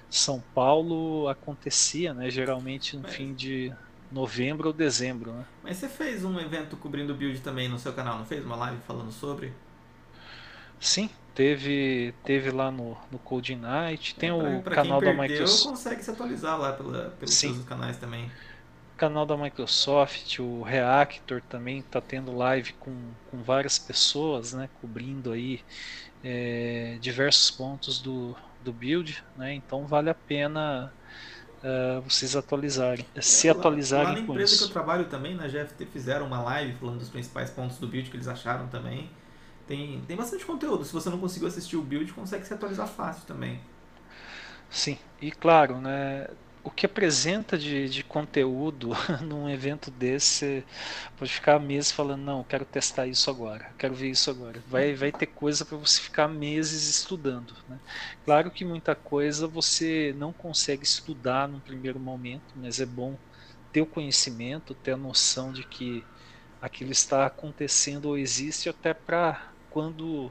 São 0.09 0.43
Paulo 0.55 1.29
acontecia, 1.29 2.15
né? 2.15 2.31
Geralmente 2.31 2.97
no 2.97 3.03
Mas... 3.03 3.15
fim 3.15 3.35
de 3.35 3.73
novembro 4.11 4.69
ou 4.69 4.73
dezembro, 4.73 5.33
né? 5.33 5.45
Mas 5.63 5.77
você 5.77 5.89
fez 5.89 6.25
um 6.25 6.41
evento 6.41 6.79
cobrindo 6.79 7.13
o 7.13 7.17
build 7.17 7.41
também 7.41 7.69
no 7.69 7.79
seu 7.79 7.93
canal, 7.93 8.19
não 8.19 8.25
fez? 8.25 8.45
Uma 8.45 8.57
live 8.57 8.81
falando 8.87 9.13
sobre? 9.13 9.53
Sim, 10.81 11.11
teve 11.35 12.15
teve 12.25 12.51
lá 12.51 12.71
no, 12.71 12.97
no 13.11 13.19
Code 13.19 13.55
Night, 13.55 14.15
tem 14.15 14.31
é, 14.31 14.39
pra, 14.39 14.51
o 14.51 14.63
pra 14.63 14.75
canal 14.75 15.01
da 15.01 15.13
Microsoft. 15.13 15.71
consegue 15.71 16.03
se 16.03 16.11
atualizar 16.11 16.59
lá 16.59 16.73
pela, 16.73 17.11
pelos 17.19 17.35
seus 17.35 17.65
canais 17.65 17.97
também. 17.97 18.31
Canal 18.97 19.27
da 19.27 19.37
Microsoft, 19.37 20.39
o 20.39 20.63
Reactor 20.63 21.43
também 21.49 21.79
está 21.79 22.01
tendo 22.01 22.37
live 22.37 22.73
com, 22.75 22.95
com 23.31 23.43
várias 23.43 23.79
pessoas, 23.79 24.53
né, 24.53 24.69
cobrindo 24.81 25.33
aí 25.33 25.61
é, 26.23 26.99
diversos 27.01 27.51
pontos 27.51 28.01
do, 28.01 28.37
do 28.63 28.73
build, 28.73 29.25
né, 29.37 29.55
então 29.55 29.87
vale 29.87 30.09
a 30.09 30.15
pena 30.15 30.93
uh, 31.63 32.01
vocês 32.03 32.37
atualizarem, 32.37 33.05
se 33.21 33.49
atualizarem 33.49 34.07
lá, 34.07 34.13
lá 34.13 34.21
na 34.21 34.23
empresa 34.23 34.59
que 34.59 34.65
eu 34.65 34.69
trabalho 34.69 35.07
também, 35.07 35.35
na 35.35 35.49
GFT, 35.49 35.87
fizeram 35.87 36.27
uma 36.27 36.41
live 36.43 36.75
falando 36.75 36.99
dos 36.99 37.09
principais 37.09 37.51
pontos 37.51 37.79
do 37.79 37.89
build 37.89 38.11
que 38.11 38.17
eles 38.17 38.29
acharam 38.29 38.69
também. 38.69 39.11
Tem, 39.67 40.01
tem 40.07 40.17
bastante 40.17 40.45
conteúdo. 40.45 40.85
Se 40.85 40.93
você 40.93 41.09
não 41.09 41.19
conseguiu 41.19 41.49
assistir 41.49 41.77
o 41.77 41.83
build, 41.83 42.13
consegue 42.13 42.47
se 42.47 42.53
atualizar 42.53 42.89
fácil 42.89 43.25
também. 43.27 43.61
Sim, 44.71 44.99
e 45.21 45.31
claro, 45.31 45.81
né, 45.81 46.29
o 46.65 46.71
que 46.71 46.87
apresenta 46.87 47.59
de, 47.59 47.89
de 47.89 48.05
conteúdo 48.05 48.91
num 49.23 49.49
evento 49.49 49.91
desse, 49.91 50.65
pode 51.19 51.33
ficar 51.33 51.59
meses 51.59 51.91
falando, 51.91 52.23
não, 52.23 52.45
quero 52.45 52.65
testar 52.65 53.07
isso 53.07 53.29
agora, 53.29 53.71
quero 53.77 53.95
ver 53.95 54.11
isso 54.11 54.31
agora. 54.31 54.63
Vai, 54.69 54.95
vai 54.95 55.11
ter 55.11 55.27
coisa 55.27 55.65
para 55.65 55.77
você 55.77 56.01
ficar 56.01 56.29
meses 56.29 56.89
estudando. 56.89 57.55
Né? 57.69 57.79
Claro 58.25 58.51
que 58.51 58.65
muita 58.65 58.95
coisa 58.95 59.47
você 59.47 60.15
não 60.17 60.33
consegue 60.33 60.85
estudar 60.85 61.49
no 61.49 61.61
primeiro 61.61 61.99
momento, 61.99 62.55
mas 62.57 62.81
é 62.81 62.87
bom 62.87 63.19
ter 63.73 63.83
o 63.83 63.87
conhecimento, 63.87 64.75
ter 64.75 64.93
a 64.93 64.97
noção 64.97 65.53
de 65.53 65.65
que 65.65 66.05
aquilo 66.61 66.93
está 66.93 67.27
acontecendo 67.27 68.07
ou 68.07 68.17
existe 68.17 68.69
até 68.69 68.95
para 68.95 69.52
quando 69.73 70.31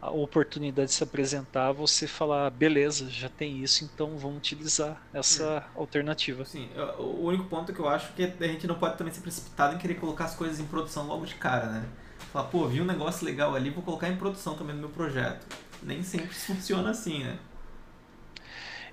a 0.00 0.10
oportunidade 0.10 0.92
se 0.92 1.02
apresentar, 1.02 1.72
você 1.72 2.06
falar, 2.06 2.50
beleza, 2.50 3.10
já 3.10 3.28
tem 3.28 3.62
isso, 3.62 3.84
então 3.84 4.16
vamos 4.16 4.38
utilizar 4.38 5.00
essa 5.12 5.44
é. 5.74 5.78
alternativa. 5.78 6.44
Sim, 6.44 6.68
o 6.98 7.26
único 7.26 7.44
ponto 7.44 7.72
que 7.72 7.80
eu 7.80 7.88
acho 7.88 8.12
que 8.12 8.22
a 8.22 8.46
gente 8.46 8.66
não 8.66 8.76
pode 8.76 8.96
também 8.96 9.12
ser 9.12 9.20
precipitado 9.20 9.74
em 9.74 9.78
querer 9.78 9.94
colocar 9.94 10.26
as 10.26 10.36
coisas 10.36 10.60
em 10.60 10.66
produção 10.66 11.06
logo 11.06 11.26
de 11.26 11.34
cara, 11.34 11.66
né? 11.66 11.84
Falar, 12.32 12.46
pô, 12.48 12.66
vi 12.68 12.80
um 12.80 12.84
negócio 12.84 13.24
legal 13.24 13.54
ali, 13.54 13.70
vou 13.70 13.82
colocar 13.82 14.08
em 14.08 14.16
produção 14.16 14.54
também 14.54 14.74
no 14.74 14.80
meu 14.80 14.90
projeto. 14.90 15.46
Nem 15.82 16.02
sempre 16.02 16.28
funciona 16.34 16.90
assim, 16.90 17.24
né? 17.24 17.38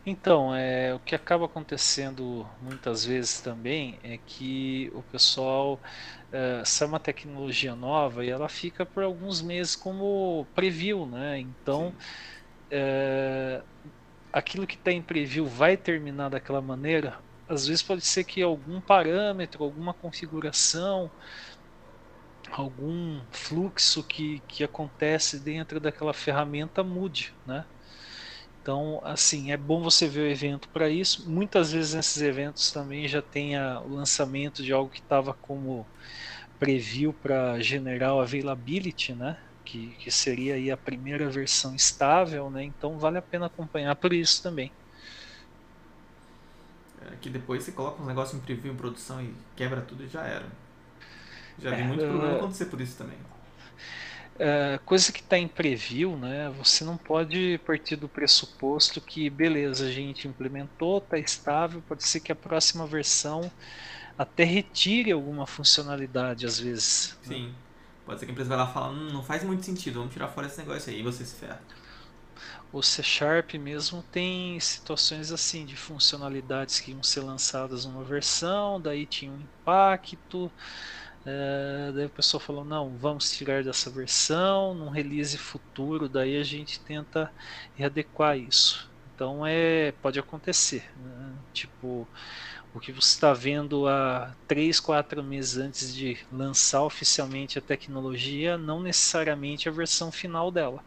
Então, 0.08 0.54
é, 0.56 0.94
o 0.94 1.00
que 1.00 1.16
acaba 1.16 1.46
acontecendo 1.46 2.48
muitas 2.60 3.04
vezes 3.04 3.42
também 3.42 4.00
é 4.04 4.18
que 4.20 4.90
o 4.94 5.02
pessoal 5.04 5.82
é, 6.32 6.64
sai 6.64 6.88
uma 6.88 7.00
tecnologia 7.00 7.76
nova 7.76 8.24
e 8.24 8.30
ela 8.30 8.48
fica 8.48 8.86
por 8.86 9.04
alguns 9.04 9.42
meses 9.42 9.76
como 9.76 10.46
preview, 10.54 11.08
né? 11.08 11.40
Então, 11.40 11.96
é, 12.72 13.64
aquilo 14.34 14.68
que 14.68 14.76
está 14.76 14.92
em 14.92 15.04
preview 15.04 15.48
vai 15.48 15.78
terminar 15.78 16.30
daquela 16.30 16.62
maneira. 16.62 17.24
Às 17.48 17.68
vezes 17.68 17.84
pode 17.84 18.04
ser 18.06 18.26
que 18.26 18.42
algum 18.42 18.82
parâmetro, 18.82 19.64
alguma 19.64 19.94
configuração, 19.94 21.12
algum 22.52 23.24
fluxo 23.32 24.04
que, 24.04 24.42
que 24.48 24.64
acontece 24.64 25.40
dentro 25.44 25.80
daquela 25.80 26.14
ferramenta 26.14 26.84
mude, 26.84 27.36
né? 27.46 27.66
Então, 28.66 29.00
assim, 29.04 29.52
é 29.52 29.58
bom 29.58 29.84
você 29.84 30.08
ver 30.08 30.22
o 30.22 30.28
evento 30.32 30.68
para 30.72 30.90
isso. 30.90 31.30
Muitas 31.30 31.72
vezes 31.72 31.94
nesses 31.94 32.20
eventos 32.24 32.72
também 32.72 33.08
já 33.08 33.22
tem 33.22 33.56
a, 33.56 33.80
o 33.80 33.90
lançamento 33.90 34.64
de 34.64 34.74
algo 34.74 34.90
que 34.90 35.00
estava 35.02 35.36
como 35.36 35.88
preview 36.60 37.14
para 37.14 37.60
General 37.62 38.20
Availability, 38.22 39.14
né? 39.16 39.38
Que, 39.64 39.96
que 39.98 40.10
seria 40.12 40.56
aí 40.56 40.72
a 40.72 40.78
primeira 40.78 41.30
versão 41.30 41.76
estável, 41.76 42.50
né? 42.50 42.64
Então 42.64 42.98
vale 43.00 43.20
a 43.20 43.22
pena 43.22 43.48
acompanhar 43.48 43.96
por 43.98 44.14
isso 44.14 44.42
também. 44.42 44.74
É 47.12 47.16
que 47.18 47.30
depois 47.30 47.64
você 47.64 47.72
coloca 47.72 48.02
um 48.02 48.06
negócio 48.06 48.36
em 48.38 48.42
preview 48.42 48.74
em 48.74 48.78
produção 48.78 49.22
e 49.22 49.34
quebra 49.56 49.82
tudo 49.82 50.04
e 50.04 50.08
já 50.08 50.26
era. 50.26 50.48
Já 51.58 51.72
vi 51.72 51.82
é, 51.82 51.88
muito 51.88 52.06
problema 52.06 52.34
acontecer 52.36 52.66
por 52.66 52.82
isso 52.82 52.98
também. 52.98 53.18
É, 54.38 54.80
coisa 54.86 55.14
que 55.14 55.22
está 55.22 55.38
em 55.38 55.48
preview, 55.48 56.18
né? 56.18 56.54
Você 56.58 56.84
não 56.84 56.98
pode 56.98 57.60
partir 57.66 57.96
do 57.96 58.10
pressuposto 58.10 59.00
que 59.00 59.30
beleza, 59.30 59.86
a 59.86 59.92
gente 59.92 60.28
implementou, 60.28 60.98
está 60.98 61.18
estável, 61.18 61.82
pode 61.88 62.04
ser 62.04 62.20
que 62.20 62.32
a 62.32 62.36
próxima 62.36 62.86
versão 62.86 63.50
até 64.18 64.44
retire 64.44 65.12
alguma 65.12 65.48
funcionalidade 65.48 66.46
às 66.46 66.60
vezes. 66.60 67.18
Né? 67.26 67.36
Sim. 67.36 67.48
Né? 67.48 67.54
Pode 68.06 68.20
ser 68.20 68.26
que 68.26 68.32
a 68.32 68.34
empresa 68.34 68.50
vai 68.50 68.58
lá 68.58 68.70
e 68.70 68.74
fala, 68.74 68.90
hum, 68.92 69.12
não 69.12 69.24
faz 69.24 69.44
muito 69.44 69.66
sentido, 69.66 70.00
vamos 70.00 70.14
tirar 70.14 70.28
fora 70.28 70.48
esse 70.48 70.60
negócio 70.60 70.92
aí, 70.92 71.00
e 71.00 71.04
você 71.04 71.26
se 71.26 71.36
ferra. 71.36 71.62
O 72.72 72.84
C 72.84 73.02
Sharp 73.02 73.54
mesmo 73.54 74.04
tem 74.12 74.60
situações 74.60 75.32
assim 75.32 75.66
de 75.66 75.76
funcionalidades 75.76 76.80
que 76.80 76.92
iam 76.92 77.02
ser 77.02 77.22
lançadas 77.22 77.86
numa 77.86 78.04
versão, 78.04 78.80
daí 78.80 79.06
tinha 79.06 79.32
um 79.32 79.40
impacto, 79.40 80.52
é, 81.26 81.92
daí 81.94 82.06
o 82.06 82.10
pessoal 82.10 82.40
falou, 82.40 82.64
não, 82.64 82.96
vamos 82.98 83.32
tirar 83.32 83.64
dessa 83.64 83.90
versão, 83.90 84.76
num 84.76 84.90
release 84.90 85.38
futuro, 85.38 86.08
daí 86.08 86.38
a 86.38 86.44
gente 86.44 86.80
tenta 86.80 87.32
readequar 87.76 88.38
isso. 88.38 88.90
Então 89.16 89.46
é, 89.46 89.92
pode 90.04 90.20
acontecer. 90.20 90.92
Né? 90.98 91.34
Tipo, 91.52 92.08
o 92.76 92.80
que 92.80 92.92
você 92.92 93.16
está 93.16 93.34
vendo 93.34 93.88
há 93.88 94.36
3, 94.48 94.80
4 94.80 95.24
meses 95.24 95.58
antes 95.58 95.96
de 95.96 96.18
lançar 96.32 96.84
oficialmente 96.84 97.58
a 97.58 97.62
tecnologia, 97.62 98.56
não 98.58 98.80
necessariamente 98.82 99.68
a 99.68 99.72
versão 99.72 100.12
final 100.12 100.52
dela. 100.52 100.84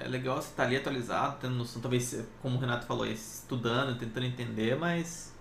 É 0.00 0.08
legal 0.08 0.36
você 0.36 0.48
estar 0.48 0.64
tá 0.64 0.68
ali 0.68 0.76
atualizado, 0.76 1.38
tendo 1.40 1.54
noção, 1.54 1.80
talvez, 1.80 2.26
como 2.42 2.56
o 2.56 2.60
Renato 2.60 2.86
falou, 2.86 3.06
estudando, 3.06 3.98
tentando 3.98 4.26
entender, 4.26 4.76
mas 4.76 5.31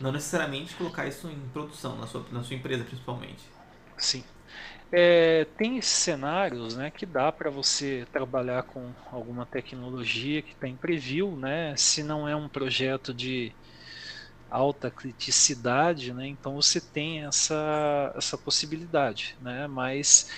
não 0.00 0.12
necessariamente 0.12 0.74
colocar 0.76 1.06
isso 1.06 1.28
em 1.28 1.48
produção, 1.50 1.96
na 1.96 2.06
sua, 2.06 2.26
na 2.30 2.42
sua 2.42 2.56
empresa 2.56 2.84
principalmente. 2.84 3.42
Sim. 3.96 4.24
É, 4.90 5.44
tem 5.56 5.80
cenários 5.82 6.76
né, 6.76 6.90
que 6.90 7.04
dá 7.04 7.30
para 7.30 7.50
você 7.50 8.06
trabalhar 8.10 8.62
com 8.62 8.94
alguma 9.12 9.44
tecnologia 9.44 10.42
que 10.42 10.52
está 10.52 10.66
em 10.66 10.76
preview, 10.76 11.36
né, 11.36 11.74
se 11.76 12.02
não 12.02 12.26
é 12.26 12.34
um 12.34 12.48
projeto 12.48 13.12
de 13.12 13.54
alta 14.48 14.90
criticidade, 14.90 16.14
né, 16.14 16.26
então 16.26 16.54
você 16.54 16.80
tem 16.80 17.26
essa, 17.26 18.12
essa 18.16 18.38
possibilidade, 18.38 19.36
né, 19.42 19.66
mas 19.66 20.30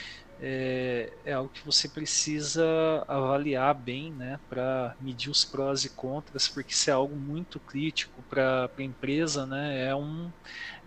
é, 0.42 1.12
é, 1.22 1.32
algo 1.34 1.50
que 1.50 1.64
você 1.64 1.86
precisa 1.86 2.64
avaliar 3.06 3.74
bem 3.74 4.12
né, 4.14 4.40
para 4.48 4.96
medir 4.98 5.30
os 5.30 5.44
prós 5.44 5.84
e 5.84 5.90
contras, 5.94 6.48
porque 6.48 6.72
se 6.72 6.90
é 6.90 6.94
algo 6.94 7.14
muito 7.14 7.60
crítico 7.60 8.22
para 8.28 8.70
a 8.76 8.82
empresa, 8.82 9.44
né, 9.46 9.88
é, 9.88 9.94
um, 9.94 10.32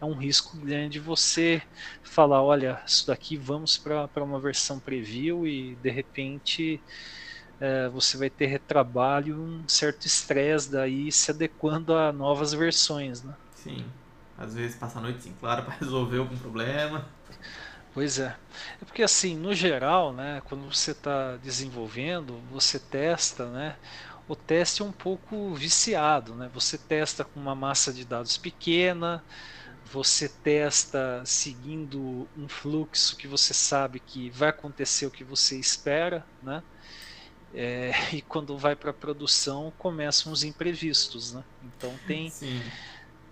é 0.01 0.05
um 0.05 0.15
risco 0.15 0.57
grande 0.59 0.99
você 0.99 1.61
falar, 2.03 2.41
olha, 2.41 2.81
isso 2.88 3.05
daqui 3.05 3.38
vamos 3.38 3.77
para 3.77 4.23
uma 4.23 4.41
versão 4.41 4.80
preview 4.80 5.45
e 5.45 5.75
de 5.75 5.91
repente 5.91 6.81
é, 7.59 7.88
você 7.89 8.17
vai 8.17 8.31
ter 8.31 8.47
retrabalho, 8.47 9.39
um 9.39 9.67
certo 9.69 10.07
estresse 10.07 10.71
daí 10.71 11.11
se 11.11 11.30
adequando 11.30 11.93
a 11.95 12.11
novas 12.11 12.53
versões, 12.53 13.23
né? 13.23 13.35
Sim. 13.51 13.85
Às 14.35 14.55
vezes 14.55 14.75
passa 14.75 14.97
a 14.97 15.01
noite 15.01 15.30
em 15.30 15.34
claro 15.34 15.63
para 15.63 15.75
resolver 15.75 16.17
algum 16.17 16.38
problema. 16.38 17.05
Pois 17.94 18.18
é. 18.18 18.36
É 18.82 18.86
porque 18.86 19.03
assim, 19.03 19.38
no 19.38 19.53
geral, 19.53 20.11
né, 20.11 20.41
quando 20.45 20.65
você 20.74 20.91
está 20.91 21.38
desenvolvendo, 21.38 22.40
você 22.49 22.80
testa, 22.80 23.49
né? 23.52 23.78
O 24.28 24.36
teste 24.36 24.82
é 24.82 24.86
um 24.86 24.91
pouco 24.91 25.53
viciado, 25.53 26.34
né? 26.34 26.49
Você 26.53 26.78
testa 26.78 27.24
com 27.24 27.40
uma 27.40 27.53
massa 27.53 27.94
de 27.94 28.03
dados 28.03 28.38
pequena, 28.38 29.24
você 29.86 30.28
testa 30.28 31.22
seguindo 31.24 32.28
um 32.36 32.48
fluxo 32.48 33.15
que 33.15 33.28
você 33.28 33.53
sabe 33.53 33.99
que 33.99 34.30
vai 34.32 34.49
acontecer 34.49 35.06
o 35.06 35.11
que 35.11 35.24
você 35.24 35.60
espera, 35.60 36.26
né? 36.41 36.64
É, 37.53 37.91
e 38.11 38.24
quando 38.24 38.57
vai 38.57 38.76
para 38.76 38.91
produção 38.91 39.72
começam 39.78 40.32
os 40.32 40.44
imprevistos, 40.44 41.34
né? 41.34 41.44
Então 41.64 41.94
tem 42.07 42.32
Sim 42.32 42.60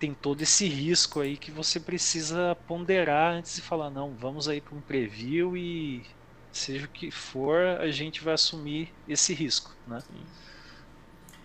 tem 0.02 0.12
todo 0.12 0.42
esse 0.42 0.66
risco 0.66 1.20
aí 1.20 1.36
que 1.36 1.52
você 1.52 1.78
precisa 1.78 2.56
ponderar 2.66 3.34
antes 3.34 3.54
de 3.54 3.62
falar, 3.62 3.88
não, 3.88 4.12
vamos 4.14 4.48
aí 4.48 4.60
para 4.60 4.74
um 4.74 4.80
preview 4.80 5.56
e 5.56 6.02
seja 6.50 6.86
o 6.86 6.88
que 6.88 7.08
for, 7.12 7.60
a 7.78 7.88
gente 7.88 8.20
vai 8.20 8.34
assumir 8.34 8.92
esse 9.08 9.32
risco, 9.32 9.72
né? 9.86 10.00
Sim. 10.00 10.24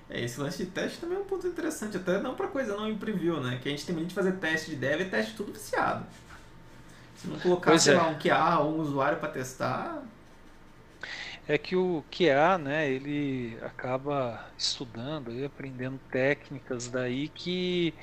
É, 0.10 0.24
esse 0.24 0.40
lance 0.40 0.66
de 0.66 0.72
teste 0.72 0.98
também 0.98 1.20
é 1.20 1.22
um 1.22 1.26
ponto 1.26 1.46
interessante, 1.46 1.98
até 1.98 2.20
não 2.20 2.34
para 2.34 2.48
coisa 2.48 2.76
não 2.76 2.90
em 2.90 2.98
preview, 2.98 3.40
né? 3.40 3.60
Que 3.62 3.70
a 3.70 3.72
gente 3.72 3.86
tem 3.86 3.94
medo 3.94 4.08
de 4.08 4.16
fazer 4.16 4.32
teste 4.38 4.72
de 4.72 4.78
dev 4.78 5.02
e 5.02 5.06
teste 5.06 5.36
tudo 5.36 5.54
viciado. 5.54 6.04
Se 7.18 7.28
não 7.28 7.40
colocar, 7.40 7.70
pois 7.70 7.84
sei 7.84 7.94
é. 7.94 7.98
lá, 7.98 8.08
um 8.08 8.18
QA 8.18 8.58
ou 8.62 8.76
um 8.76 8.82
usuário 8.82 9.20
para 9.20 9.30
testar, 9.30 10.04
é 11.48 11.60
que 11.60 11.76
o 11.76 12.04
QA, 12.12 12.58
né, 12.58 12.90
ele 12.90 13.56
acaba 13.62 14.48
estudando 14.58 15.32
e 15.32 15.46
aprendendo 15.46 16.00
técnicas 16.10 16.88
daí 16.88 17.30
que 17.30 17.94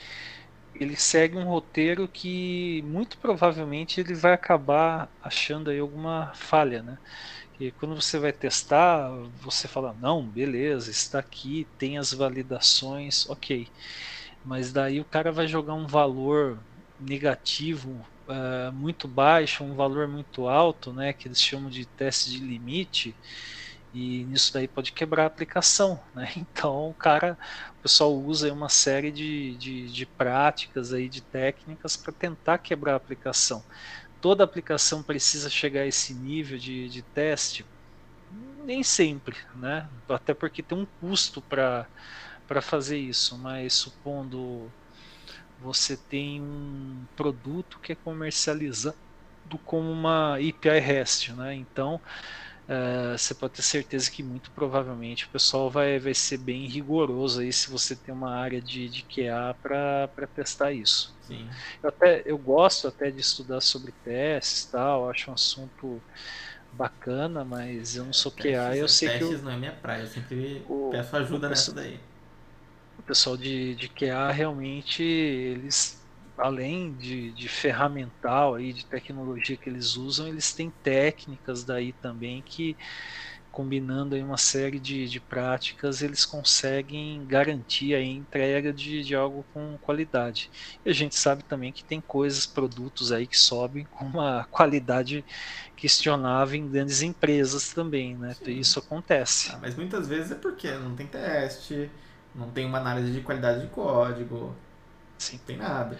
ele 0.75 0.97
segue 0.97 1.37
um 1.37 1.45
roteiro 1.49 2.09
que 2.09 2.83
muito 2.85 3.19
provavelmente 3.19 4.01
ele 4.01 4.15
vai 4.15 4.33
acabar 4.33 5.11
achando 5.23 5.71
aí 5.71 5.79
alguma 5.79 6.33
falha, 6.35 6.83
né? 6.83 6.99
E 7.59 7.73
quando 7.73 7.95
você 7.95 8.19
vai 8.19 8.33
testar, 8.33 9.09
você 9.35 9.69
fala, 9.69 9.95
não, 9.95 10.31
beleza, 10.31 10.91
está 10.91 11.21
aqui, 11.21 11.71
tem 11.79 11.99
as 11.99 12.13
validações, 12.13 13.27
ok. 13.29 13.71
Mas 14.43 14.73
daí 14.73 15.01
o 15.01 15.05
cara 15.05 15.33
vai 15.33 15.47
jogar 15.49 15.75
um 15.75 15.87
valor 15.87 16.65
negativo 16.99 18.07
uh, 18.29 18.73
muito 18.73 19.09
baixo, 19.09 19.65
um 19.65 19.75
valor 19.75 20.09
muito 20.09 20.49
alto, 20.49 20.93
né? 20.93 21.13
Que 21.13 21.29
eles 21.29 21.41
chamam 21.41 21.71
de 21.71 21.87
teste 21.87 22.31
de 22.31 22.41
limite 22.41 23.19
e 23.95 24.27
nisso 24.27 24.53
daí 24.53 24.69
pode 24.69 24.93
quebrar 24.93 25.25
a 25.25 25.27
aplicação, 25.27 26.05
né? 26.15 26.33
Então, 26.37 26.91
o 26.91 26.95
cara, 26.95 27.39
o 27.79 27.83
pessoal 27.83 28.15
usa 28.23 28.53
uma 28.53 28.69
série 28.69 29.13
de, 29.13 29.57
de, 29.59 29.93
de 29.93 30.07
práticas 30.07 30.93
aí, 30.93 31.09
de 31.09 31.23
técnicas 31.23 31.97
para 31.97 32.13
tentar 32.13 32.59
quebrar 32.59 32.95
a 32.95 32.97
aplicação. 32.97 33.65
Toda 34.21 34.45
aplicação 34.45 35.03
precisa 35.05 35.51
chegar 35.51 35.83
a 35.83 35.87
esse 35.87 36.15
nível 36.15 36.59
de, 36.59 36.89
de 36.91 37.03
teste? 37.03 37.67
Nem 38.31 38.83
sempre, 38.83 39.37
né? 39.55 39.91
Até 40.09 40.35
porque 40.35 40.63
tem 40.63 40.79
um 40.79 40.87
custo 40.87 41.43
para 41.43 41.89
fazer 42.63 42.99
isso, 42.99 43.39
mas 43.39 43.75
supondo 43.75 44.75
você 45.59 45.97
tem 45.97 46.43
um 46.43 47.07
produto 47.15 47.81
que 47.81 47.93
é 47.93 47.97
comercializado 47.97 48.97
como 49.65 49.91
uma 49.91 50.37
API 50.37 50.79
REST, 50.81 51.33
né? 51.35 51.55
Então, 51.55 52.01
Uh, 52.67 53.17
você 53.17 53.35
pode 53.35 53.55
ter 53.55 53.63
certeza 53.63 54.11
que 54.11 54.23
muito 54.23 54.51
provavelmente 54.53 55.27
o 55.27 55.29
pessoal 55.29 55.69
vai, 55.69 55.99
vai 55.99 56.15
ser 56.15 56.39
bem 56.39 56.67
rigoroso 56.67 57.43
aí 57.43 57.53
se 57.53 57.71
você 57.71 57.95
tem 57.95 58.15
uma 58.15 58.35
área 58.35 58.59
de, 58.59 58.89
de 58.89 59.03
QA 59.03 59.55
para 59.63 60.27
testar 60.35 60.73
isso. 60.73 61.15
Sim. 61.21 61.47
Eu, 61.83 61.91
até, 61.91 62.23
eu 62.25 62.39
gosto 62.39 62.89
até 62.89 63.11
de 63.11 63.21
estudar 63.21 63.61
sobre 63.61 63.93
testes 64.03 64.65
tal, 64.65 65.11
acho 65.11 65.31
um 65.31 65.35
assunto 65.35 66.03
bacana, 66.73 67.45
mas 67.45 67.97
eu 67.97 68.05
não 68.05 68.15
sou 68.15 68.33
testes, 68.33 68.53
QA, 68.53 68.77
eu 68.77 68.89
sei 68.89 69.09
testes 69.11 69.29
que. 69.29 69.35
Eu, 69.35 69.43
não 69.43 69.51
é 69.51 69.57
minha 69.59 69.73
praia, 69.73 70.03
eu 70.03 70.07
sempre 70.07 70.65
o, 70.67 70.89
peço 70.91 71.17
ajuda 71.17 71.51
nessa 71.51 71.71
daí. 71.71 72.01
O 72.99 73.03
pessoal 73.03 73.37
de, 73.37 73.75
de 73.75 73.89
QA 73.91 74.31
realmente 74.31 75.03
eles 75.03 76.03
além 76.39 76.97
de, 76.97 77.33
de 77.33 77.49
ferramental 77.49 78.55
aí, 78.55 78.73
de 78.73 78.87
tecnologia 78.89 79.57
que 79.57 79.69
eles 79.69 79.97
usam, 79.97 80.29
eles 80.29 80.55
têm 80.55 80.73
técnicas 80.83 81.65
daí 81.65 81.93
também 81.93 82.43
que 82.45 82.77
combinando 83.55 84.17
aí 84.17 84.23
uma 84.23 84.37
série 84.37 84.81
de, 84.81 85.07
de 85.09 85.21
práticas, 85.21 86.03
eles 86.03 86.25
conseguem 86.25 87.25
garantir 87.25 87.95
a 87.95 88.03
entrega 88.03 88.73
de, 88.73 89.03
de 89.03 89.15
algo 89.15 89.47
com 89.53 89.79
qualidade. 89.79 90.51
E 90.85 90.91
a 90.91 90.93
gente 90.93 91.15
sabe 91.17 91.45
também 91.45 91.73
que 91.73 91.85
tem 91.85 92.01
coisas, 92.01 92.47
produtos 92.47 93.13
aí 93.13 93.29
que 93.29 93.39
sobem 93.39 93.85
com 93.85 94.07
uma 94.07 94.45
qualidade 94.51 95.25
questionável 95.77 96.57
em 96.59 96.69
grandes 96.69 97.01
empresas 97.01 97.73
também, 97.73 98.19
né? 98.19 98.35
Sim. 98.35 98.59
Isso 98.59 98.81
acontece. 98.81 99.53
Ah, 99.53 99.59
mas 99.61 99.77
muitas 99.77 100.09
vezes 100.09 100.33
é 100.33 100.35
porque 100.35 100.73
não 100.73 100.97
tem 100.97 101.07
teste, 101.07 101.89
não 102.35 102.51
tem 102.51 102.67
uma 102.67 102.79
análise 102.79 103.13
de 103.13 103.21
qualidade 103.21 103.61
de 103.61 103.69
código, 103.69 104.53
Sim. 105.17 105.39
não 105.39 105.45
tem 105.45 105.57
nada. 105.57 105.97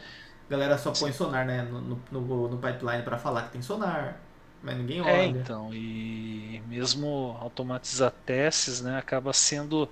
A 0.49 0.51
galera 0.51 0.79
só 0.79 0.93
põe 0.93 1.13
sonar 1.13 1.47
né, 1.47 1.63
no, 1.63 1.81
no, 2.11 2.49
no 2.49 2.59
pipeline 2.59 3.03
para 3.03 3.19
falar 3.19 3.45
que 3.45 3.53
tem 3.53 3.63
sonar, 3.63 4.21
mas 4.63 4.77
ninguém 4.77 5.01
é, 5.01 5.03
olha. 5.03 5.41
É, 5.41 5.41
então, 5.41 5.75
e 5.75 6.61
mesmo 6.67 7.37
automatizar 7.41 8.11
testes, 8.25 8.81
né, 8.81 8.99
acaba 8.99 9.33
sendo. 9.33 9.91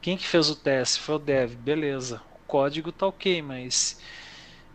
Quem 0.00 0.16
que 0.16 0.26
fez 0.26 0.48
o 0.50 0.56
teste? 0.56 1.00
Foi 1.00 1.16
o 1.16 1.18
dev, 1.18 1.54
beleza. 1.56 2.22
O 2.32 2.38
código 2.46 2.92
tá 2.92 3.06
ok, 3.06 3.42
mas. 3.42 3.98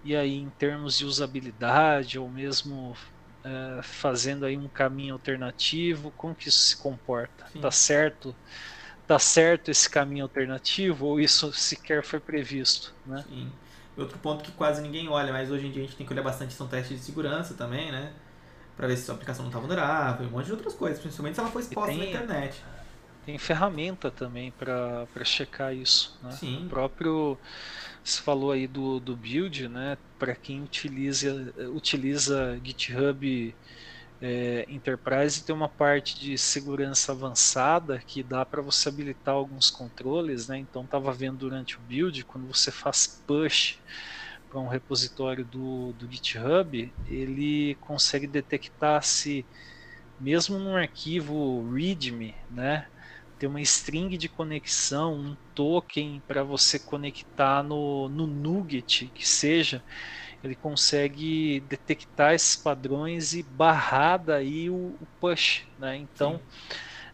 E 0.03 0.15
aí, 0.15 0.35
em 0.35 0.49
termos 0.51 0.97
de 0.97 1.06
usabilidade, 1.06 2.19
ou 2.19 2.30
mesmo 2.30 2.95
é, 3.43 3.81
fazendo 3.84 4.45
aí 4.45 4.57
um 4.57 4.69
caminho 4.69 5.14
alternativo, 5.15 6.11
como 6.14 6.35
que 6.35 6.49
isso 6.49 6.60
se 6.61 6.77
comporta? 6.77 7.47
Sim. 7.51 7.60
Tá 7.61 7.72
certo? 7.72 8.35
Tá 9.07 9.19
certo 9.19 9.69
esse 9.72 9.89
caminho 9.89 10.26
alternativo 10.26 11.07
ou 11.07 11.19
isso 11.19 11.51
sequer 11.53 12.03
foi 12.03 12.19
previsto, 12.19 12.95
né? 13.06 13.26
Sim. 13.27 13.51
Outro 14.00 14.18
ponto 14.20 14.44
que 14.44 14.52
quase 14.52 14.82
ninguém 14.82 15.08
olha, 15.10 15.32
mas 15.32 15.52
hoje 15.52 15.68
em 15.68 15.72
dia 15.72 15.84
a 15.84 15.86
gente 15.86 15.96
tem 15.96 16.06
que 16.06 16.14
olhar 16.14 16.24
bastante 16.24 16.54
são 16.54 16.68
testes 16.68 17.00
de 17.00 17.06
segurança 17.06 17.54
também, 17.54 17.92
né? 17.92 18.14
Para 18.76 18.88
ver 18.88 18.96
se 18.96 19.04
a 19.04 19.06
sua 19.08 19.16
aplicação 19.16 19.44
não 19.44 19.50
está 19.50 19.60
vulnerável, 19.60 20.28
um 20.28 20.32
monte 20.32 20.46
de 20.46 20.52
outras 20.54 20.74
coisas, 20.74 21.00
principalmente 21.00 21.36
se 21.36 21.42
ela 21.42 21.50
foi 21.50 21.62
exposta 21.62 21.92
tem, 21.92 21.98
na 21.98 22.06
internet. 22.06 22.64
Tem 23.26 23.38
ferramenta 23.38 24.10
também 24.10 24.52
para 24.52 25.06
checar 25.24 25.76
isso, 25.76 26.18
né? 26.24 26.32
Sim. 26.32 26.66
O 26.66 26.70
próprio 26.70 27.38
você 28.04 28.22
falou 28.22 28.52
aí 28.52 28.68
do, 28.68 29.00
do 29.00 29.16
build, 29.16 29.68
né? 29.68 29.98
Para 30.18 30.34
quem 30.34 30.64
utiliza 30.64 31.54
utiliza 31.74 32.60
GitHub 32.64 33.56
é, 34.22 34.66
Enterprise 34.68 35.44
tem 35.46 35.56
uma 35.56 35.70
parte 35.70 36.20
de 36.20 36.38
segurança 36.38 37.12
avançada 37.14 38.00
que 38.06 38.22
dá 38.24 38.46
para 38.46 38.62
você 38.62 38.90
habilitar 38.90 39.36
alguns 39.36 39.70
controles, 39.70 40.48
né? 40.48 40.58
Então 40.58 40.84
estava 40.86 41.14
vendo 41.14 41.38
durante 41.38 41.80
o 41.80 41.82
build 41.82 42.26
quando 42.26 42.48
você 42.48 42.72
faz 42.72 43.24
push 43.26 43.80
para 44.50 44.60
um 44.60 44.68
repositório 44.68 45.46
do, 45.46 45.94
do 45.94 46.12
GitHub, 46.12 46.94
ele 47.06 47.76
consegue 47.80 48.28
detectar 48.28 49.04
se 49.04 49.48
mesmo 50.20 50.60
num 50.60 50.76
arquivo 50.76 51.72
README, 51.74 52.36
né? 52.50 52.88
Tem 53.38 53.48
uma 53.48 53.62
string 53.62 54.18
de 54.18 54.28
conexão, 54.28 55.16
um 55.16 55.38
token 55.56 56.22
para 56.28 56.44
você 56.44 56.78
conectar 56.78 57.64
no, 57.64 58.10
no 58.10 58.28
NuGet, 58.28 59.12
que 59.16 59.28
seja, 59.28 59.84
ele 60.44 60.56
consegue 60.56 61.60
detectar 61.61 62.34
esses 62.34 62.56
padrões 62.56 63.34
e 63.34 63.44
barrar 63.44 64.18
daí 64.18 64.70
o, 64.70 64.98
o 64.99 65.07
push, 65.20 65.66
né? 65.78 65.98
Então 65.98 66.41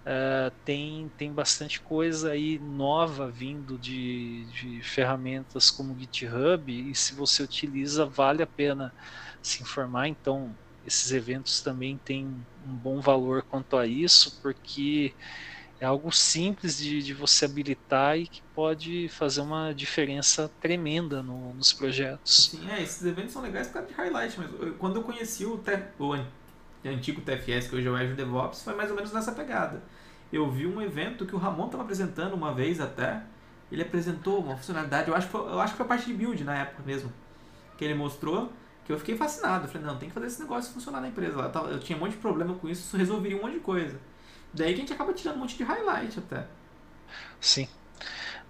uh, 0.06 0.52
tem, 0.64 1.10
tem 1.18 1.34
bastante 1.34 1.81
coisa 1.81 2.31
aí 2.31 2.60
nova 2.60 3.30
vindo 3.31 3.77
de, 3.77 4.45
de 4.52 4.81
ferramentas 4.84 5.69
como 5.72 5.97
GitHub 5.97 6.72
e 6.72 6.93
se 6.95 7.15
você 7.15 7.43
utiliza 7.43 8.06
vale 8.06 8.43
a 8.43 8.47
pena 8.47 8.93
se 9.41 9.64
informar. 9.64 10.07
Então 10.07 10.56
esses 10.85 11.11
eventos 11.11 11.61
também 11.61 11.97
têm 11.97 12.26
um 12.27 12.76
bom 12.77 13.02
valor 13.02 13.41
quanto 13.43 13.76
a 13.76 13.88
isso, 13.88 14.39
porque 14.41 15.15
é 15.80 15.85
algo 15.85 16.11
simples 16.11 16.77
de, 16.77 17.02
de 17.02 17.14
você 17.14 17.45
habilitar 17.45 18.18
e 18.18 18.27
que 18.27 18.41
pode 18.53 19.10
fazer 19.10 19.41
uma 19.41 19.73
diferença 19.73 20.49
tremenda 20.61 21.22
no, 21.22 21.53
nos 21.53 21.73
projetos. 21.73 22.49
Sim, 22.52 22.69
é, 22.69 22.81
esses 22.81 23.06
eventos 23.06 23.34
são 23.34 23.41
legais 23.41 23.68
por 23.68 23.73
causa 23.73 23.88
de 23.89 23.93
highlight, 23.93 24.39
mas 24.39 24.52
eu, 24.53 24.73
quando 24.76 24.97
eu 24.97 25.03
conheci 25.03 25.45
o, 25.45 25.61
o 25.99 26.14
antigo 26.85 27.22
TFS, 27.22 27.68
que 27.68 27.76
hoje 27.76 27.88
é 27.88 27.91
o 27.91 27.95
Azure 27.95 28.15
DevOps, 28.15 28.64
foi 28.64 28.76
mais 28.76 28.89
ou 28.89 28.95
menos 28.95 29.11
nessa 29.11 29.31
pegada. 29.34 29.84
Eu 30.31 30.49
vi 30.49 30.65
um 30.65 30.81
evento 30.81 31.26
que 31.26 31.35
o 31.35 31.38
Ramon 31.38 31.65
estava 31.65 31.84
apresentando 31.84 32.34
uma 32.34 32.53
vez 32.53 32.80
até, 32.80 33.23
ele 33.72 33.81
apresentou 33.81 34.39
uma 34.39 34.56
funcionalidade, 34.56 35.10
eu 35.10 35.15
acho, 35.15 35.27
que 35.27 35.31
foi, 35.31 35.41
eu 35.41 35.60
acho 35.60 35.73
que 35.73 35.77
foi 35.77 35.85
a 35.85 35.89
parte 35.89 36.06
de 36.06 36.14
build 36.14 36.43
na 36.43 36.56
época 36.56 36.84
mesmo, 36.85 37.11
que 37.77 37.84
ele 37.84 37.95
mostrou, 37.95 38.52
que 38.85 38.93
eu 38.93 38.97
fiquei 38.97 39.18
fascinado. 39.18 39.65
Eu 39.65 39.69
falei, 39.69 39.85
não, 39.85 39.97
tem 39.97 40.07
que 40.07 40.14
fazer 40.14 40.27
esse 40.27 40.39
negócio 40.39 40.73
funcionar 40.73 41.02
na 41.02 41.10
empresa. 41.10 41.38
Eu, 41.38 41.52
tava, 41.52 41.69
eu 41.69 41.80
tinha 41.80 41.97
um 41.97 42.02
monte 42.02 42.11
de 42.11 42.18
problema 42.18 42.53
com 42.53 42.69
isso, 42.69 42.81
isso 42.81 42.97
resolveria 42.97 43.38
um 43.38 43.41
monte 43.41 43.53
de 43.56 43.60
coisa. 43.60 43.99
Daí 44.56 44.73
que 44.73 44.73
a 44.73 44.77
gente 44.77 44.94
acaba 44.94 45.14
tirando 45.14 45.36
um 45.38 45.40
monte 45.40 45.57
de 45.57 45.64
highlight 45.64 46.19
até. 46.19 46.48
Sim. 47.40 47.68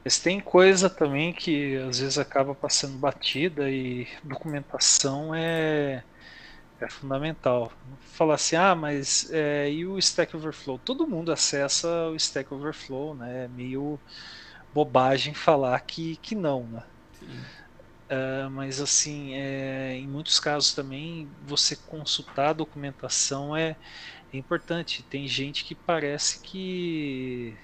Mas 0.03 0.19
tem 0.19 0.39
coisa 0.39 0.89
também 0.89 1.33
que 1.33 1.77
às 1.77 1.99
vezes 1.99 2.17
acaba 2.19 2.53
passando 2.53 2.97
batida 2.97 3.69
e 3.71 4.07
documentação 4.23 5.33
é, 5.33 6.03
é 6.79 6.89
fundamental. 6.89 7.71
Falar 8.01 8.35
assim, 8.35 8.55
ah, 8.55 8.75
mas 8.75 9.29
é, 9.31 9.71
e 9.71 9.85
o 9.85 9.97
Stack 9.97 10.35
Overflow? 10.35 10.77
Todo 10.79 11.07
mundo 11.07 11.31
acessa 11.31 11.87
o 12.09 12.15
Stack 12.15 12.53
Overflow, 12.53 13.15
né? 13.15 13.45
É 13.45 13.47
meio 13.47 13.99
bobagem 14.73 15.33
falar 15.33 15.79
que, 15.81 16.17
que 16.17 16.35
não, 16.35 16.65
né? 16.67 16.83
Uh, 18.15 18.49
mas 18.51 18.79
assim, 18.79 19.33
é, 19.33 19.95
em 19.95 20.07
muitos 20.07 20.39
casos 20.39 20.73
também 20.73 21.27
você 21.45 21.75
consultar 21.75 22.49
a 22.49 22.53
documentação 22.53 23.55
é, 23.55 23.75
é 24.33 24.37
importante. 24.37 25.03
Tem 25.03 25.27
gente 25.27 25.65
que 25.65 25.75
parece 25.75 26.39
que 26.39 27.55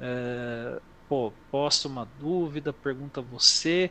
é, 0.00 0.80
pô, 1.08 1.32
posta 1.50 1.88
uma 1.88 2.06
dúvida, 2.20 2.72
pergunta 2.72 3.20
a 3.20 3.22
você. 3.22 3.90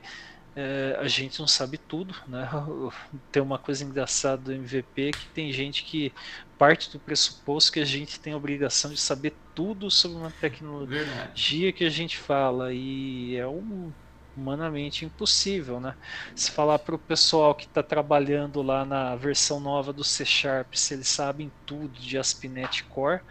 É, 0.55 0.95
a 0.99 1.07
gente 1.07 1.39
não 1.39 1.47
sabe 1.47 1.79
tudo, 1.79 2.15
né? 2.27 2.47
Tem 3.31 3.41
uma 3.41 3.57
coisa 3.57 3.83
engraçada 3.83 4.43
do 4.43 4.53
MVP 4.53 5.11
que 5.11 5.25
tem 5.33 5.51
gente 5.51 5.83
que 5.83 6.13
parte 6.59 6.91
do 6.91 6.99
pressuposto 6.99 7.71
que 7.71 7.79
a 7.79 7.85
gente 7.85 8.19
tem 8.19 8.33
a 8.33 8.37
obrigação 8.37 8.91
de 8.91 8.99
saber 8.99 9.33
tudo 9.55 9.89
sobre 9.89 10.17
uma 10.17 10.29
tecnologia 10.29 11.05
Verdade. 11.05 11.73
que 11.73 11.83
a 11.83 11.89
gente 11.89 12.17
fala 12.17 12.71
e 12.71 13.35
é 13.35 13.47
um 13.47 13.91
humanamente 14.35 15.05
impossível, 15.05 15.79
né? 15.79 15.95
Se 16.35 16.51
falar 16.51 16.79
para 16.79 16.95
o 16.95 16.99
pessoal 16.99 17.55
que 17.55 17.65
está 17.65 17.83
trabalhando 17.83 18.61
lá 18.61 18.85
na 18.85 19.15
versão 19.15 19.59
nova 19.59 19.93
do 19.93 20.03
C 20.03 20.25
Sharp 20.25 20.73
se 20.75 20.93
eles 20.93 21.07
sabem 21.07 21.51
tudo 21.65 21.99
de 21.99 22.17
ASP.NET 22.17 22.83
Core, 22.85 23.21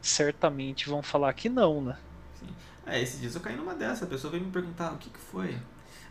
certamente 0.00 0.88
vão 0.88 1.02
falar 1.02 1.32
que 1.34 1.48
não, 1.48 1.82
né? 1.82 1.98
É, 2.86 3.00
esses 3.00 3.20
dias 3.20 3.34
eu 3.34 3.40
caí 3.40 3.56
numa 3.56 3.74
dessa, 3.74 4.04
a 4.04 4.08
pessoa 4.08 4.30
veio 4.30 4.44
me 4.44 4.50
perguntar 4.50 4.92
o 4.92 4.98
que, 4.98 5.10
que 5.10 5.18
foi. 5.18 5.56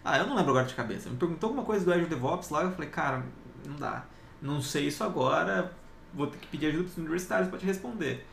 Ah, 0.03 0.17
eu 0.17 0.25
não 0.25 0.35
lembro 0.35 0.51
agora 0.51 0.65
de 0.65 0.73
cabeça. 0.73 1.09
Me 1.09 1.17
perguntou 1.17 1.49
alguma 1.49 1.65
coisa 1.65 1.85
do 1.85 1.91
Azure 1.93 2.09
DevOps 2.09 2.49
lá, 2.49 2.63
eu 2.63 2.71
falei, 2.71 2.89
cara, 2.89 3.23
não 3.65 3.75
dá. 3.75 4.05
Não 4.41 4.61
sei 4.61 4.87
isso 4.87 5.03
agora, 5.03 5.71
vou 6.13 6.27
ter 6.27 6.37
que 6.39 6.47
pedir 6.47 6.67
ajuda 6.67 6.83
para 6.85 6.91
os 6.91 6.97
universitários 6.97 7.49
para 7.49 7.59
te 7.59 7.65
responder. 7.65 8.25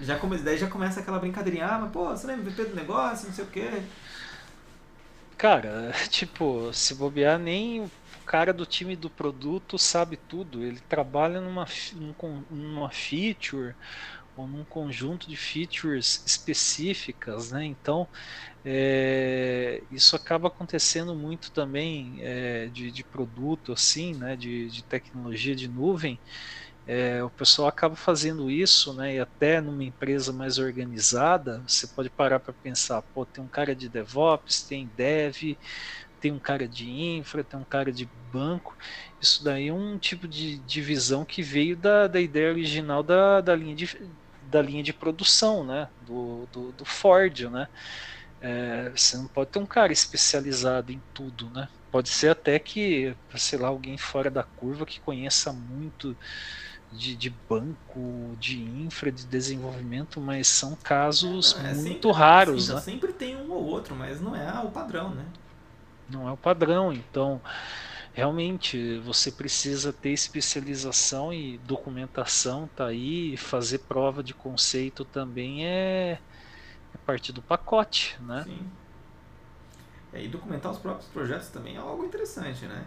Já 0.00 0.18
come... 0.18 0.38
Daí 0.38 0.56
já 0.56 0.68
começa 0.68 1.00
aquela 1.00 1.18
brincadeirinha, 1.18 1.66
ah, 1.66 1.78
mas 1.78 1.92
pô, 1.92 2.08
você 2.08 2.26
não 2.26 2.34
é 2.34 2.38
MVP 2.38 2.64
do 2.66 2.76
negócio, 2.76 3.26
não 3.28 3.34
sei 3.34 3.44
o 3.44 3.48
quê. 3.48 3.82
Cara, 5.42 5.90
tipo, 6.08 6.72
se 6.72 6.94
bobear, 6.94 7.36
nem 7.36 7.80
o 7.82 7.90
cara 8.24 8.52
do 8.52 8.64
time 8.64 8.94
do 8.94 9.10
produto 9.10 9.76
sabe 9.76 10.16
tudo. 10.16 10.62
Ele 10.64 10.78
trabalha 10.78 11.40
numa, 11.40 11.66
numa 12.48 12.88
feature 12.92 13.74
ou 14.36 14.46
num 14.46 14.64
conjunto 14.64 15.28
de 15.28 15.36
features 15.36 16.22
específicas, 16.24 17.50
né? 17.50 17.64
Então 17.64 18.08
é, 18.64 19.82
isso 19.90 20.14
acaba 20.14 20.46
acontecendo 20.46 21.12
muito 21.16 21.50
também 21.52 22.20
é, 22.22 22.68
de, 22.68 22.92
de, 22.92 23.02
produto 23.04 23.72
assim, 23.72 24.14
né? 24.14 24.36
De, 24.36 24.68
de 24.70 24.84
tecnologia 24.84 25.56
de 25.56 25.66
nuvem. 25.66 26.20
É, 26.86 27.22
o 27.22 27.30
pessoal 27.30 27.68
acaba 27.68 27.94
fazendo 27.96 28.50
isso, 28.50 28.94
né? 28.94 29.14
E 29.16 29.20
até 29.20 29.60
numa 29.60 29.84
empresa 29.84 30.32
mais 30.32 30.58
organizada, 30.58 31.62
você 31.66 31.86
pode 31.88 32.10
parar 32.10 32.40
para 32.40 32.52
pensar, 32.54 33.02
pô, 33.14 33.24
tem 33.26 33.42
um 33.44 33.48
cara 33.48 33.74
de 33.76 33.88
DevOps, 33.88 34.66
tem 34.66 34.88
Dev, 34.88 35.36
tem 36.20 36.32
um 36.32 36.40
cara 36.40 36.68
de 36.68 36.88
infra, 36.90 37.44
tem 37.44 37.58
um 37.58 37.64
cara 37.64 37.92
de 37.92 38.06
banco. 38.06 38.76
Isso 39.20 39.42
daí 39.44 39.68
é 39.68 39.72
um 39.72 39.98
tipo 39.98 40.28
de 40.28 40.60
divisão 40.60 41.24
que 41.24 41.42
veio 41.42 41.76
da, 41.76 42.06
da 42.08 42.20
ideia 42.20 42.50
original 42.50 43.02
da, 43.02 43.40
da 43.40 43.54
linha 43.56 43.74
de, 43.76 43.88
da 44.40 44.62
linha 44.62 44.82
de 44.82 44.92
produção, 44.92 45.64
né? 45.66 45.88
Do, 46.00 46.46
do, 46.52 46.72
do 46.72 46.84
Ford, 46.84 47.40
né? 47.50 47.66
É, 48.40 48.90
você 48.90 49.16
não 49.16 49.28
pode 49.28 49.50
ter 49.50 49.58
um 49.60 49.66
cara 49.66 49.92
especializado 49.92 50.92
em 50.92 51.02
tudo, 51.12 51.50
né? 51.50 51.68
Pode 51.90 52.08
ser 52.08 52.30
até 52.30 52.58
que, 52.58 53.16
sei 53.36 53.58
lá, 53.58 53.68
alguém 53.68 53.96
fora 53.98 54.30
da 54.30 54.42
curva 54.44 54.86
que 54.86 55.00
conheça 55.00 55.52
muito 55.52 56.16
de, 56.92 57.16
de 57.16 57.30
banco, 57.48 58.36
de 58.38 58.62
infra, 58.62 59.10
de 59.10 59.24
desenvolvimento, 59.26 60.20
mas 60.20 60.48
são 60.48 60.76
casos 60.76 61.56
é, 61.58 61.74
muito 61.74 62.08
sempre, 62.08 62.12
raros. 62.12 62.66
Sim, 62.66 62.74
né? 62.74 62.80
Sempre 62.80 63.12
tem 63.12 63.36
um 63.36 63.50
ou 63.50 63.64
outro, 63.64 63.94
mas 63.96 64.20
não 64.20 64.36
é 64.36 64.60
o 64.60 64.70
padrão, 64.70 65.10
né? 65.10 65.24
Não 66.08 66.28
é 66.28 66.32
o 66.32 66.36
padrão, 66.36 66.92
então 66.92 67.40
realmente 68.12 68.98
você 68.98 69.32
precisa 69.32 69.92
ter 69.92 70.10
especialização 70.10 71.32
e 71.32 71.58
documentação 71.58 72.68
tá 72.76 72.86
aí, 72.86 73.36
fazer 73.36 73.78
prova 73.78 74.22
de 74.22 74.34
conceito 74.34 75.04
também 75.04 75.66
é, 75.66 76.18
é 76.94 76.98
parte 77.06 77.32
do 77.32 77.40
pacote, 77.40 78.16
né? 78.20 78.44
Sim. 78.44 78.70
É, 80.12 80.22
e 80.22 80.28
documentar 80.28 80.70
os 80.70 80.78
próprios 80.78 81.08
projetos 81.08 81.48
também 81.48 81.76
é 81.76 81.78
algo 81.78 82.04
interessante, 82.04 82.66
né? 82.66 82.84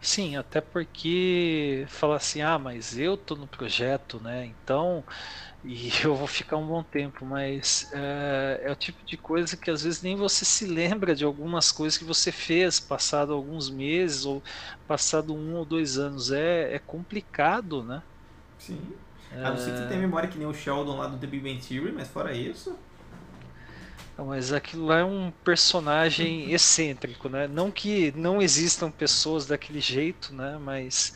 Sim, 0.00 0.36
até 0.36 0.60
porque 0.60 1.84
falar 1.88 2.16
assim, 2.16 2.40
ah, 2.40 2.56
mas 2.58 2.96
eu 2.96 3.16
tô 3.16 3.34
no 3.34 3.48
projeto, 3.48 4.20
né? 4.20 4.46
Então 4.46 5.04
e 5.64 5.90
eu 6.04 6.14
vou 6.16 6.26
ficar 6.28 6.56
um 6.58 6.66
bom 6.68 6.84
tempo, 6.84 7.26
mas 7.26 7.86
é, 7.94 8.62
é, 8.64 8.72
o 8.72 8.76
tipo 8.76 9.04
de 9.06 9.18
coisa 9.18 9.56
que 9.56 9.70
às 9.70 9.82
vezes 9.82 10.02
nem 10.02 10.16
você 10.16 10.44
se 10.44 10.66
lembra 10.66 11.14
de 11.16 11.24
algumas 11.24 11.72
coisas 11.72 11.98
que 11.98 12.04
você 12.04 12.32
fez 12.32 12.80
passado 12.80 13.32
alguns 13.34 13.70
meses 13.70 14.24
ou 14.24 14.42
passado 14.86 15.34
um 15.36 15.54
ou 15.56 15.66
dois 15.66 15.98
anos. 15.98 16.30
É, 16.32 16.74
é 16.76 16.78
complicado, 16.80 17.84
né? 17.84 18.02
Sim. 18.58 19.04
É... 19.30 19.38
A 19.40 19.50
não 19.50 19.56
ser 19.58 19.72
que 19.72 19.78
você 19.78 19.86
tenha 19.86 20.00
memória 20.00 20.28
que 20.28 20.38
nem 20.38 20.46
o 20.46 20.54
Sheldon 20.54 20.96
lá 20.96 21.06
do 21.06 21.18
The 21.18 21.26
Big 21.26 21.42
Bang 21.42 21.60
Theory, 21.66 21.92
mas 21.92 22.08
fora 22.08 22.34
isso. 22.36 22.87
Mas 24.26 24.52
aquilo 24.52 24.86
lá 24.86 24.98
é 24.98 25.04
um 25.04 25.32
personagem 25.44 26.50
excêntrico, 26.52 27.28
né? 27.28 27.46
Não 27.46 27.70
que 27.70 28.12
não 28.16 28.42
existam 28.42 28.90
pessoas 28.90 29.46
daquele 29.46 29.80
jeito, 29.80 30.34
né? 30.34 30.58
Mas 30.60 31.14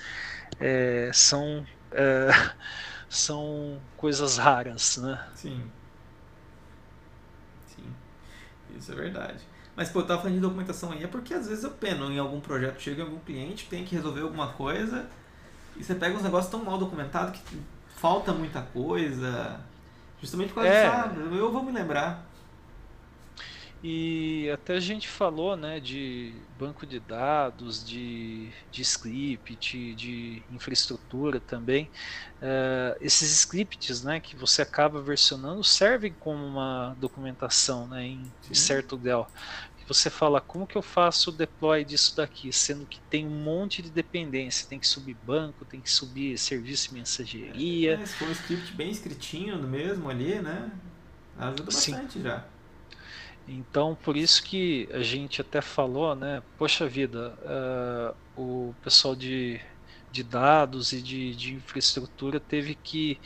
é, 0.61 1.11
são 1.13 1.67
é, 1.91 2.29
são 3.09 3.81
coisas 3.97 4.39
raras, 4.39 4.97
né? 4.97 5.23
Sim. 5.35 5.63
Sim. 7.67 7.85
Isso 8.77 8.93
é 8.93 8.95
verdade. 8.95 9.45
Mas, 9.75 9.89
pô, 9.89 10.01
eu 10.01 10.07
tava 10.07 10.21
falando 10.21 10.35
de 10.35 10.41
documentação 10.41 10.93
aí, 10.93 11.03
é 11.03 11.07
porque 11.07 11.33
às 11.33 11.49
vezes 11.49 11.65
eu 11.65 11.71
peno 11.71 12.11
em 12.11 12.19
algum 12.19 12.41
projeto, 12.41 12.81
chega 12.81 13.03
em 13.03 13.05
algum 13.05 13.19
cliente, 13.19 13.67
tem 13.69 13.85
que 13.85 13.95
resolver 13.95 14.21
alguma 14.21 14.49
coisa, 14.49 15.09
e 15.77 15.83
você 15.83 15.95
pega 15.95 16.15
uns 16.15 16.23
negócios 16.23 16.51
tão 16.51 16.63
mal 16.63 16.77
documentados 16.77 17.41
que 17.41 17.59
falta 17.97 18.33
muita 18.33 18.61
coisa. 18.61 19.61
Justamente 20.21 20.49
por 20.49 20.57
causa 20.57 20.69
é. 20.69 20.85
disso, 20.85 20.95
ah, 20.95 21.37
eu 21.37 21.51
vou 21.51 21.63
me 21.63 21.73
lembrar. 21.73 22.32
E 23.83 24.49
até 24.55 24.75
a 24.77 24.81
gente 24.81 25.09
falou 25.09 25.57
né, 25.57 25.81
de 25.81 26.33
banco 26.57 26.87
de 26.87 27.01
dados, 27.01 27.85
de, 27.85 28.53
de 28.71 28.81
script, 28.83 29.95
de 29.97 30.41
infraestrutura 30.53 31.41
também. 31.41 31.91
Uh, 32.41 32.97
esses 33.01 33.33
scripts 33.33 34.05
né, 34.05 34.21
que 34.21 34.37
você 34.37 34.63
acaba 34.63 35.03
versionando 35.03 35.65
servem 35.65 36.15
como 36.21 36.47
uma 36.47 36.95
documentação 37.01 37.89
né, 37.89 38.07
em 38.07 38.33
Sim. 38.43 38.55
certo 38.55 38.97
grau. 38.97 39.29
Você 39.89 40.09
fala 40.09 40.41
como 40.41 40.67
que 40.67 40.79
eu 40.79 40.83
faço 40.83 41.31
o 41.31 41.33
deploy 41.33 41.85
disso 41.85 42.17
daqui, 42.17 42.53
sendo 42.53 42.87
que 42.87 43.01
tem 43.11 43.27
um 43.27 43.43
monte 43.43 43.83
de 43.83 43.91
dependência, 43.91 44.67
tem 44.69 44.79
que 44.79 44.87
subir 44.87 45.17
banco, 45.23 45.65
tem 45.65 45.81
que 45.81 45.91
subir 45.91 46.39
serviço 46.39 46.89
de 46.89 46.95
mensageria. 46.95 47.95
É, 47.95 48.07
se 48.07 48.15
for 48.15 48.29
um 48.29 48.33
script 48.33 48.73
bem 48.75 48.91
escritinho 48.91 49.59
mesmo 49.59 50.09
ali, 50.09 50.41
né? 50.41 50.71
Ajuda 51.37 51.65
bastante 51.65 52.13
Sim. 52.15 52.23
já. 52.23 52.47
Então, 53.47 53.95
por 53.97 54.17
isso 54.17 54.43
que 54.43 54.89
a 54.93 55.03
gente 55.03 55.41
até 55.41 55.61
falou, 55.61 56.15
né? 56.15 56.43
Poxa 56.57 56.89
vida, 56.89 57.37
uh, 57.43 58.17
o 58.71 58.75
pessoal 58.83 59.17
de, 59.17 59.61
de 60.11 60.23
dados 60.23 60.93
e 60.93 61.03
de, 61.03 61.35
de 61.35 61.55
infraestrutura 61.55 62.39
teve 62.39 62.75
que 62.75 63.21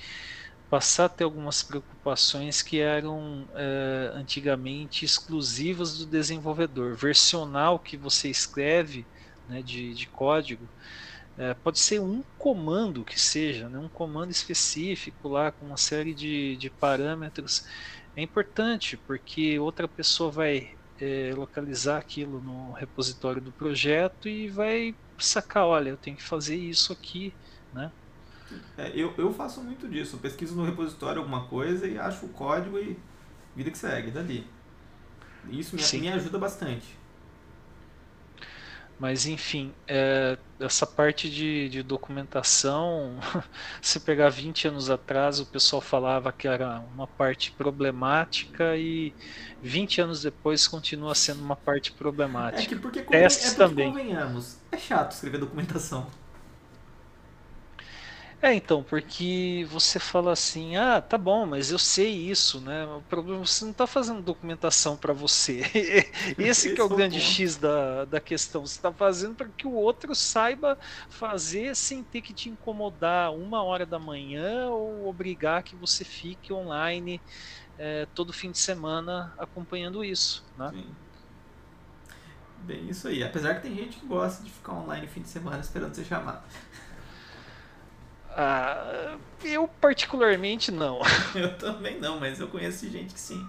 passar 0.69 1.05
a 1.07 1.09
ter 1.09 1.25
algumas 1.25 1.63
preocupações 1.63 2.63
que 2.63 2.81
eram 2.81 3.45
uh, 3.45 4.17
antigamente 4.17 5.05
exclusivas 5.05 5.99
do 5.99 6.07
desenvolvedor. 6.07 6.97
Versionar 6.97 7.73
o 7.75 7.79
que 7.79 7.97
você 7.97 8.29
escreve 8.29 9.07
né, 9.47 9.63
de, 9.63 9.95
de 9.95 10.07
código 10.09 10.65
uh, 11.37 11.55
pode 11.63 11.79
ser 11.79 12.01
um 12.01 12.25
comando 12.39 13.05
que 13.05 13.21
seja, 13.21 13.69
né, 13.69 13.79
um 13.79 13.89
comando 13.89 14.31
específico 14.31 15.29
lá 15.29 15.53
com 15.53 15.67
uma 15.67 15.77
série 15.77 16.15
de, 16.15 16.57
de 16.57 16.71
parâmetros 16.71 17.65
é 18.17 18.23
importante 18.23 18.97
porque 18.97 19.59
outra 19.59 19.87
pessoa 19.87 20.31
vai 20.31 20.75
é, 21.01 21.35
localizar 21.37 21.99
aquilo 21.99 22.41
no 22.41 22.73
repositório 22.73 23.43
do 23.43 23.53
projeto 23.53 24.29
e 24.29 24.49
vai 24.49 24.95
sacar, 25.19 25.67
olha, 25.67 25.91
eu 25.91 25.97
tenho 25.97 26.17
que 26.17 26.23
fazer 26.23 26.57
isso 26.57 26.93
aqui, 26.93 27.33
né? 27.73 27.93
É, 28.79 28.91
eu, 28.95 29.13
eu 29.19 29.33
faço 29.33 29.61
muito 29.61 29.89
disso, 29.89 30.17
eu 30.17 30.21
pesquiso 30.21 30.55
no 30.55 30.65
repositório 30.65 31.21
alguma 31.21 31.47
coisa 31.47 31.87
e 31.87 31.99
acho 31.99 32.27
o 32.27 32.29
código 32.31 32.79
e 32.79 32.97
vida 33.55 33.71
que 33.71 33.79
segue 33.79 34.11
dali. 34.11 34.47
Isso 35.51 35.77
me, 35.77 36.01
me 36.01 36.09
ajuda 36.09 36.39
bastante. 36.39 36.97
Mas 38.99 39.27
enfim, 39.27 39.75
é, 39.87 40.39
essa 40.59 40.87
parte 40.87 41.29
de, 41.29 41.69
de, 41.69 41.83
documentação, 41.83 43.19
se 43.83 44.01
pegar 44.01 44.31
20 44.31 44.69
anos 44.69 44.89
atrás, 44.89 45.39
o 45.39 45.45
pessoal 45.45 45.83
falava 45.83 46.33
que 46.33 46.49
era 46.49 46.83
uma 46.95 47.07
parte 47.07 47.53
problemática 47.53 48.75
e 48.77 49.13
20 49.63 50.01
anos 50.01 50.23
depois 50.23 50.67
continua 50.67 51.15
sendo 51.15 51.43
uma 51.43 51.57
parte 51.57 51.93
problemática. 51.93 52.63
É 52.63 52.67
que 52.67 52.77
porque, 52.77 53.03
Testes 53.03 53.53
é 53.53 53.57
porque 53.57 53.69
também. 53.69 53.91
convenhamos, 53.91 54.57
é 54.73 54.79
chato 54.79 55.13
escrever 55.13 55.39
documentação. 55.39 56.07
É, 58.43 58.53
então, 58.53 58.83
porque 58.85 59.67
você 59.71 59.99
fala 59.99 60.33
assim, 60.33 60.77
ah, 60.77 61.01
tá 61.01 61.17
bom, 61.17 61.47
mas 61.47 61.71
eu 61.71 61.79
sei 61.79 62.11
isso, 62.31 62.61
né? 62.61 62.85
O 62.87 63.03
problema 63.03 63.43
é 63.43 63.47
você 63.47 63.65
não 63.65 63.73
está 63.73 63.87
fazendo 63.87 64.23
documentação 64.23 64.97
para 64.97 65.13
você. 65.13 65.63
Esse 66.39 66.75
que 66.75 66.81
é 66.81 66.85
o 66.85 66.89
grande 66.89 67.19
X 67.19 67.57
da, 67.57 68.05
da 68.05 68.21
questão. 68.21 68.67
Você 68.67 68.77
está 68.77 68.93
fazendo 68.93 69.35
para 69.35 69.49
que 69.49 69.67
o 69.67 69.73
outro 69.73 70.15
saiba 70.15 70.79
fazer 71.09 71.75
sem 71.75 72.05
ter 72.05 72.21
que 72.21 72.35
te 72.35 72.51
incomodar 72.51 73.33
uma 73.35 73.63
hora 73.65 73.87
da 73.87 73.99
manhã 73.99 74.69
ou 74.69 75.09
obrigar 75.09 75.63
que 75.63 75.75
você 75.75 76.05
fique 76.05 76.53
online 76.53 77.23
é, 77.79 78.07
todo 78.15 78.33
fim 78.35 78.51
de 78.51 78.59
semana 78.59 79.35
acompanhando 79.39 80.05
isso, 80.05 80.47
né? 80.57 80.75
Sim. 80.75 80.95
Bem, 82.59 82.89
isso 82.89 83.07
aí. 83.09 83.23
Apesar 83.23 83.55
que 83.55 83.63
tem 83.63 83.75
gente 83.77 83.99
que 83.99 84.07
gosta 84.07 84.43
de 84.43 84.51
ficar 84.51 84.73
online 84.73 85.07
fim 85.07 85.23
de 85.23 85.29
semana 85.29 85.61
esperando 85.61 85.95
ser 85.95 86.05
chamado. 86.05 86.45
Ah, 88.39 89.17
eu 89.43 89.67
particularmente 89.67 90.71
não. 90.71 91.01
eu 91.35 91.57
também 91.57 91.99
não, 91.99 92.21
mas 92.21 92.39
eu 92.39 92.49
conheço 92.49 92.87
gente 92.91 93.15
que 93.15 93.21
sim. 93.21 93.49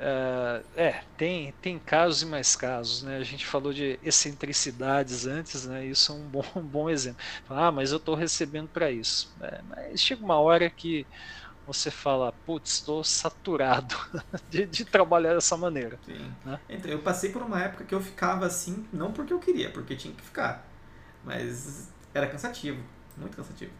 Uh, 0.00 0.64
é, 0.76 1.02
tem, 1.16 1.52
tem 1.60 1.78
casos 1.78 2.22
e 2.22 2.26
mais 2.26 2.54
casos, 2.54 3.02
né? 3.02 3.16
A 3.16 3.22
gente 3.22 3.46
falou 3.46 3.72
de 3.72 3.98
excentricidades 4.02 5.26
antes, 5.26 5.66
né? 5.66 5.86
Isso 5.86 6.12
é 6.12 6.14
um 6.14 6.22
bom, 6.22 6.44
um 6.56 6.62
bom 6.62 6.90
exemplo. 6.90 7.22
Ah, 7.48 7.72
mas 7.72 7.92
eu 7.92 7.96
estou 7.96 8.14
recebendo 8.14 8.68
para 8.68 8.90
isso. 8.90 9.34
É, 9.40 9.60
mas 9.66 10.00
chega 10.00 10.22
uma 10.22 10.38
hora 10.38 10.68
que 10.68 11.06
você 11.66 11.90
fala, 11.90 12.32
putz, 12.44 12.72
estou 12.72 13.02
saturado 13.02 13.96
de, 14.50 14.66
de, 14.66 14.84
trabalhar 14.84 15.34
dessa 15.34 15.56
maneira. 15.56 15.98
Né? 16.44 16.60
Então, 16.68 16.90
eu 16.90 16.98
passei 16.98 17.30
por 17.30 17.42
uma 17.42 17.62
época 17.62 17.84
que 17.84 17.94
eu 17.94 18.00
ficava 18.00 18.44
assim, 18.44 18.86
não 18.92 19.12
porque 19.12 19.32
eu 19.32 19.38
queria, 19.38 19.70
porque 19.70 19.96
tinha 19.96 20.12
que 20.12 20.22
ficar. 20.22 20.66
Mas 21.24 21.90
era 22.12 22.26
cansativo. 22.26 22.82
Muito 23.20 23.36
cansativo. 23.36 23.72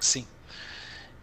Sim. 0.00 0.26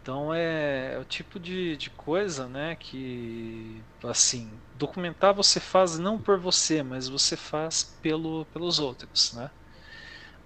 Então 0.02 0.34
é, 0.34 0.94
é, 0.96 1.00
o 1.00 1.06
tipo 1.06 1.40
de, 1.40 1.78
de 1.78 1.90
coisa, 1.91 2.48
né, 2.50 2.76
que 2.78 3.86
assim, 4.06 4.64
documentar 4.74 5.34
você 5.34 5.60
faz 5.60 6.00
não 6.00 6.20
por 6.22 6.40
você, 6.40 6.84
mas 6.84 7.08
você 7.10 7.36
faz 7.38 7.84
pelo, 8.02 8.46
pelos 8.48 8.80
outros, 8.80 9.32
né? 9.34 9.52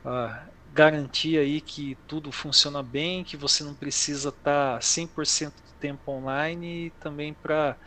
Ah, 0.05 0.49
garantir 0.65 1.37
aí 1.37 1.61
que 1.61 1.97
tudo 2.07 2.31
funciona 2.31 2.83
bem, 2.83 3.23
que 3.23 3.37
você 3.37 3.63
não 3.63 3.75
precisa 3.75 4.29
estar 4.29 4.81
100% 4.83 5.55
do 5.63 5.71
tempo 5.79 6.11
online 6.11 6.87
e 6.87 6.91
também 6.99 7.33
para 7.33 7.77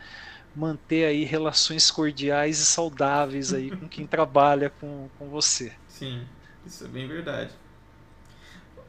manter 0.53 1.05
aí 1.05 1.23
relações 1.25 1.91
cordiais 1.91 2.59
e 2.59 2.65
saudáveis 2.65 3.53
aí 3.53 3.71
com 3.71 3.87
quem 3.89 4.07
trabalha 4.07 4.69
com, 4.69 5.09
com 5.15 5.29
você. 5.29 5.75
Sim, 5.87 6.29
isso 6.63 6.85
é 6.85 6.87
bem 6.87 7.07
verdade. 7.07 7.53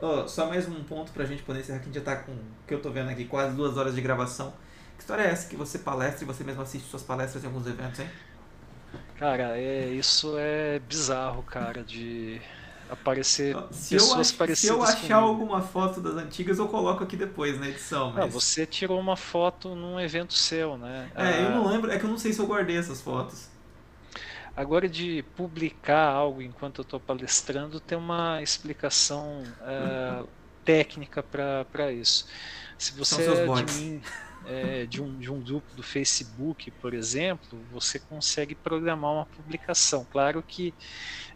Oh, 0.01 0.29
só 0.29 0.47
mais 0.47 0.69
um 0.69 0.83
ponto 0.85 1.11
pra 1.13 1.25
gente 1.25 1.43
poder 1.43 1.61
encerrar, 1.61 1.79
que 1.79 1.85
a 1.85 1.87
gente 1.87 1.99
já 1.99 2.05
tá 2.05 2.17
com, 2.17 2.33
que 2.67 2.73
eu 2.73 2.81
tô 2.81 2.91
vendo 2.91 3.11
aqui, 3.11 3.25
quase 3.25 3.57
duas 3.57 3.77
horas 3.77 3.95
de 3.95 4.01
gravação. 4.01 4.53
Que 4.97 5.03
história 5.03 5.23
é 5.23 5.31
essa 5.31 5.49
que 5.49 5.57
você 5.57 5.79
palestra 5.79 6.25
e 6.25 6.27
você 6.27 6.45
mesmo 6.45 6.63
assiste 6.63 6.89
suas 6.89 7.03
palestras 7.03 7.43
em 7.43 7.47
alguns 7.47 7.67
eventos, 7.67 8.01
hein? 8.01 8.09
Cara, 9.19 9.59
é, 9.59 9.89
isso 9.89 10.37
é 10.39 10.79
bizarro, 10.79 11.43
cara, 11.43 11.83
de 11.83 12.41
aparecer 12.89 13.57
se 13.71 13.97
pessoas 13.97 14.31
eu 14.31 14.39
parecidas. 14.39 14.59
Se 14.59 14.69
eu 14.69 14.83
achar 14.83 14.97
comigo. 14.99 15.15
alguma 15.15 15.61
foto 15.61 16.01
das 16.01 16.15
antigas, 16.15 16.59
eu 16.59 16.69
coloco 16.69 17.03
aqui 17.03 17.17
depois 17.17 17.59
na 17.59 17.69
edição. 17.69 18.13
Mas... 18.13 18.25
Não, 18.25 18.29
você 18.29 18.65
tirou 18.65 18.99
uma 18.99 19.17
foto 19.17 19.75
num 19.75 20.01
evento 20.01 20.33
seu, 20.35 20.79
né? 20.79 21.11
É, 21.15 21.23
ah... 21.23 21.41
eu 21.43 21.51
não 21.51 21.67
lembro, 21.67 21.91
é 21.91 21.99
que 21.99 22.05
eu 22.05 22.11
não 22.11 22.19
sei 22.19 22.33
se 22.33 22.39
eu 22.39 22.47
guardei 22.47 22.77
essas 22.77 23.01
fotos. 23.01 23.49
Agora, 24.59 24.89
de 24.89 25.23
publicar 25.37 26.09
algo 26.09 26.43
enquanto 26.43 26.81
eu 26.81 26.83
estou 26.83 26.99
palestrando, 26.99 27.79
tem 27.79 27.97
uma 27.97 28.43
explicação 28.43 29.45
uh, 29.61 30.29
técnica 30.65 31.23
para 31.23 31.93
isso. 31.93 32.27
Se 32.77 32.93
você 32.93 33.23
é 33.23 33.63
de, 33.63 33.73
mim, 33.75 34.03
é, 34.47 34.85
de, 34.85 35.01
um, 35.01 35.17
de 35.17 35.31
um 35.31 35.41
grupo 35.41 35.73
do 35.77 35.83
Facebook, 35.85 36.73
por 36.73 36.93
exemplo, 36.93 37.57
você 37.71 38.01
consegue 38.01 38.57
programar 38.57 39.13
uma 39.13 39.27
publicação. 39.27 40.05
Claro 40.11 40.43
que 40.43 40.75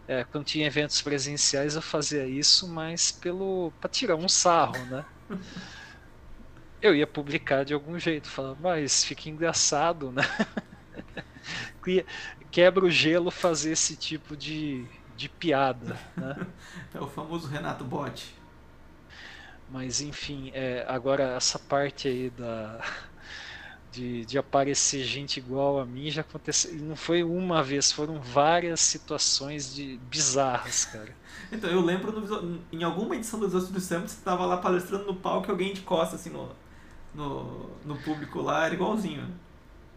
é, 0.05 0.25
quando 0.25 0.43
tinha 0.43 0.67
eventos 0.67 1.01
presenciais 1.01 1.75
eu 1.75 1.81
fazia 1.81 2.27
isso, 2.27 2.67
mas 2.67 3.09
pelo 3.09 3.71
para 3.79 3.89
tirar 3.89 4.17
um 4.17 4.27
sarro, 4.27 4.83
né? 4.87 5.05
Eu 6.81 6.93
ia 6.93 7.07
publicar 7.07 7.63
de 7.63 7.73
algum 7.73 7.97
jeito, 7.97 8.27
falava, 8.27 8.57
mas 8.59 9.05
fica 9.05 9.29
engraçado, 9.29 10.11
né? 10.11 10.23
quebra 12.53 12.85
o 12.85 12.89
gelo 12.89 13.31
fazer 13.31 13.71
esse 13.71 13.95
tipo 13.95 14.37
de, 14.37 14.85
de 15.17 15.27
piada. 15.27 15.99
Né? 16.15 16.47
é 16.93 17.01
o 17.01 17.07
famoso 17.07 17.47
Renato 17.47 17.83
Bot. 17.83 18.35
Mas 19.71 20.01
enfim, 20.01 20.51
é, 20.53 20.85
agora 20.87 21.35
essa 21.35 21.57
parte 21.57 22.07
aí 22.07 22.29
da, 22.29 22.79
de, 23.91 24.23
de 24.25 24.37
aparecer 24.37 25.03
gente 25.03 25.37
igual 25.37 25.79
a 25.79 25.85
mim 25.85 26.11
já 26.11 26.21
aconteceu. 26.21 26.75
Não 26.75 26.95
foi 26.95 27.23
uma 27.23 27.63
vez, 27.63 27.91
foram 27.91 28.21
várias 28.21 28.81
situações 28.81 29.73
de 29.73 29.97
bizarras, 30.09 30.85
cara. 30.85 31.23
Então, 31.51 31.69
eu 31.69 31.81
lembro 31.81 32.11
no, 32.11 32.61
em 32.71 32.83
alguma 32.83 33.15
edição 33.15 33.39
do 33.39 33.45
Visual 33.45 33.63
Studio 33.63 33.81
Summit, 33.81 34.09
você 34.09 34.17
estava 34.17 34.43
lá 34.43 34.57
palestrando 34.57 35.05
no 35.05 35.15
palco 35.15 35.49
e 35.49 35.51
alguém 35.51 35.71
de 35.71 35.81
costa, 35.81 36.15
assim, 36.15 36.31
no, 36.31 36.49
no, 37.13 37.69
no 37.85 37.95
público 37.97 38.41
lá, 38.41 38.65
era 38.65 38.73
igualzinho 38.73 39.27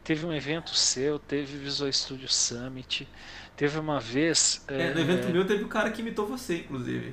teve 0.07 0.24
um 0.24 0.33
evento 0.33 0.73
seu, 0.73 1.19
teve 1.19 1.59
Visual 1.59 1.93
Studio 1.93 2.28
Summit, 2.28 3.09
teve 3.57 3.77
uma 3.77 3.99
vez. 3.99 4.65
É, 4.69 4.83
é, 4.83 4.95
no 4.95 5.01
evento 5.01 5.28
meu 5.31 5.45
teve 5.45 5.65
o 5.65 5.69
cara 5.69 5.91
que 5.91 6.01
imitou 6.01 6.28
você, 6.28 6.59
inclusive. 6.59 7.12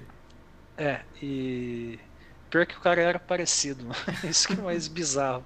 É, 0.77 1.01
e. 1.19 1.99
Pior 2.51 2.67
que 2.67 2.77
o 2.77 2.79
cara 2.79 3.01
era 3.01 3.17
parecido, 3.17 3.83
isso 4.23 4.47
que 4.47 4.53
é 4.53 4.61
mais 4.61 4.87
bizarro. 4.87 5.43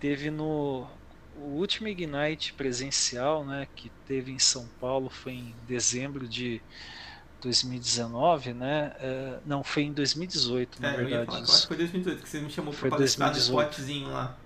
Teve 0.00 0.30
no. 0.30 0.88
O 1.36 1.58
último 1.58 1.86
Ignite 1.86 2.54
presencial, 2.54 3.44
né, 3.44 3.66
que 3.74 3.90
teve 4.06 4.30
em 4.32 4.38
São 4.38 4.66
Paulo, 4.80 5.08
foi 5.08 5.32
em 5.32 5.54
dezembro 5.66 6.26
de 6.26 6.62
2019, 7.42 8.54
né? 8.54 8.92
É, 8.98 9.38
não, 9.44 9.62
foi 9.62 9.82
em 9.82 9.92
2018, 9.92 10.80
na 10.80 10.88
é, 10.88 10.96
verdade. 10.96 11.12
Eu 11.12 11.20
ia 11.20 11.26
falar, 11.26 11.40
isso. 11.42 11.68
foi 11.68 11.76
2018 11.76 12.22
que 12.22 12.28
você 12.28 12.40
me 12.40 12.50
chamou 12.50 12.72
para 12.72 12.88
palestrar 12.88 13.30
no 13.30 13.38
spotzinho 13.38 14.08
lá. 14.08 14.36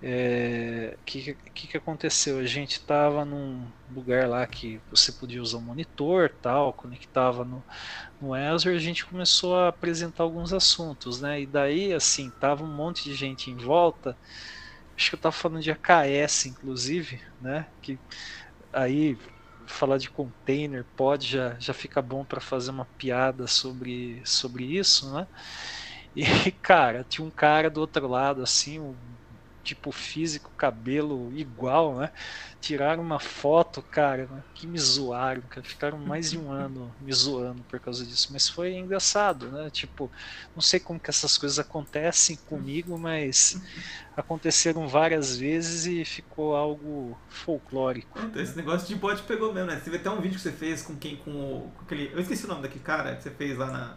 É, 0.00 0.98
que, 1.06 1.34
que, 1.54 1.68
que 1.68 1.76
aconteceu? 1.76 2.38
A 2.38 2.44
gente 2.44 2.72
estava 2.72 3.24
num 3.24 3.72
lugar 3.88 4.28
lá 4.28 4.46
que 4.46 4.82
você 4.90 5.10
podia 5.12 5.40
usar 5.42 5.58
o 5.58 5.62
monitor, 5.62 6.30
tal, 6.42 6.74
conectava 6.74 7.44
no, 7.44 7.64
no 8.20 8.34
Azure, 8.34 8.76
a 8.76 8.78
gente 8.80 9.06
começou 9.06 9.56
a 9.56 9.68
apresentar 9.68 10.24
alguns 10.24 10.52
assuntos, 10.52 11.20
né? 11.20 11.42
E 11.42 11.46
daí, 11.46 11.92
assim, 11.94 12.30
tava 12.32 12.64
um 12.64 12.74
monte 12.76 13.04
de 13.04 13.14
gente 13.14 13.50
em 13.50 13.56
volta. 13.56 14.18
Acho 14.98 15.10
que 15.10 15.14
eu 15.16 15.18
estava 15.18 15.32
falando 15.32 15.62
de 15.62 15.70
AKS, 15.70 16.48
inclusive, 16.48 17.20
né? 17.40 17.68
Que 17.82 18.00
aí 18.72 19.18
falar 19.68 19.98
de 19.98 20.10
container 20.10 20.86
pode 20.96 21.28
já, 21.28 21.58
já 21.60 21.74
fica 21.74 22.02
bom 22.02 22.24
para 22.24 22.40
fazer 22.40 22.70
uma 22.72 22.86
piada 22.98 23.46
sobre, 23.46 24.22
sobre 24.26 24.64
isso, 24.78 25.12
né? 25.14 25.26
E, 26.14 26.22
cara, 26.62 27.04
tinha 27.04 27.26
um 27.26 27.30
cara 27.30 27.70
do 27.70 27.80
outro 27.80 28.06
lado, 28.08 28.42
assim, 28.42 28.80
um 28.80 29.15
tipo 29.66 29.90
físico, 29.90 30.50
cabelo 30.56 31.32
igual, 31.34 31.96
né? 31.96 32.12
Tiraram 32.60 33.02
uma 33.02 33.18
foto, 33.18 33.82
cara, 33.82 34.26
né? 34.30 34.42
que 34.54 34.66
me 34.66 34.78
zoaram, 34.78 35.42
cara. 35.42 35.66
Ficaram 35.66 35.98
mais 35.98 36.30
de 36.30 36.38
um 36.38 36.50
ano 36.50 36.94
me 37.00 37.12
zoando 37.12 37.62
por 37.64 37.80
causa 37.80 38.06
disso. 38.06 38.28
Mas 38.32 38.48
foi 38.48 38.74
engraçado, 38.74 39.48
né? 39.48 39.68
Tipo, 39.70 40.10
não 40.54 40.62
sei 40.62 40.78
como 40.78 41.00
que 41.00 41.10
essas 41.10 41.36
coisas 41.36 41.58
acontecem 41.58 42.36
comigo, 42.48 42.96
mas 42.96 43.60
aconteceram 44.16 44.86
várias 44.88 45.36
vezes 45.36 45.86
e 45.86 46.04
ficou 46.04 46.54
algo 46.54 47.18
folclórico. 47.28 48.18
Então, 48.20 48.40
esse 48.40 48.56
negócio 48.56 48.86
de 48.86 48.94
bot 48.94 49.20
pegou 49.24 49.52
mesmo, 49.52 49.70
né? 49.70 49.80
Você 49.80 49.90
vê 49.90 49.96
até 49.96 50.10
um 50.10 50.20
vídeo 50.20 50.36
que 50.36 50.42
você 50.42 50.52
fez 50.52 50.82
com 50.82 50.96
quem, 50.96 51.16
com, 51.16 51.30
o, 51.30 51.72
com 51.76 51.82
aquele. 51.82 52.12
Eu 52.12 52.20
esqueci 52.20 52.44
o 52.44 52.48
nome 52.48 52.62
daquele 52.62 52.84
cara 52.84 53.16
que 53.16 53.24
você 53.24 53.30
fez 53.30 53.58
lá 53.58 53.66
na 53.66 53.96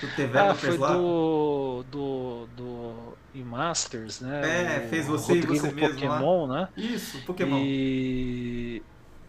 do 0.00 0.08
TV 0.14 0.38
ah, 0.38 0.54
foi 0.54 0.76
lá? 0.76 0.92
do, 0.92 1.84
do, 1.90 2.46
do 2.56 3.18
E-Masters, 3.40 4.20
né? 4.20 4.76
É, 4.76 4.88
fez 4.88 5.06
você 5.06 5.34
Rodrigo 5.34 5.54
e 5.54 5.58
você 5.58 5.72
mesmo 5.72 5.94
Pokémon, 5.94 6.46
lá. 6.46 6.60
né? 6.60 6.68
Isso, 6.76 7.22
Pokémon. 7.22 7.58
E 7.58 8.82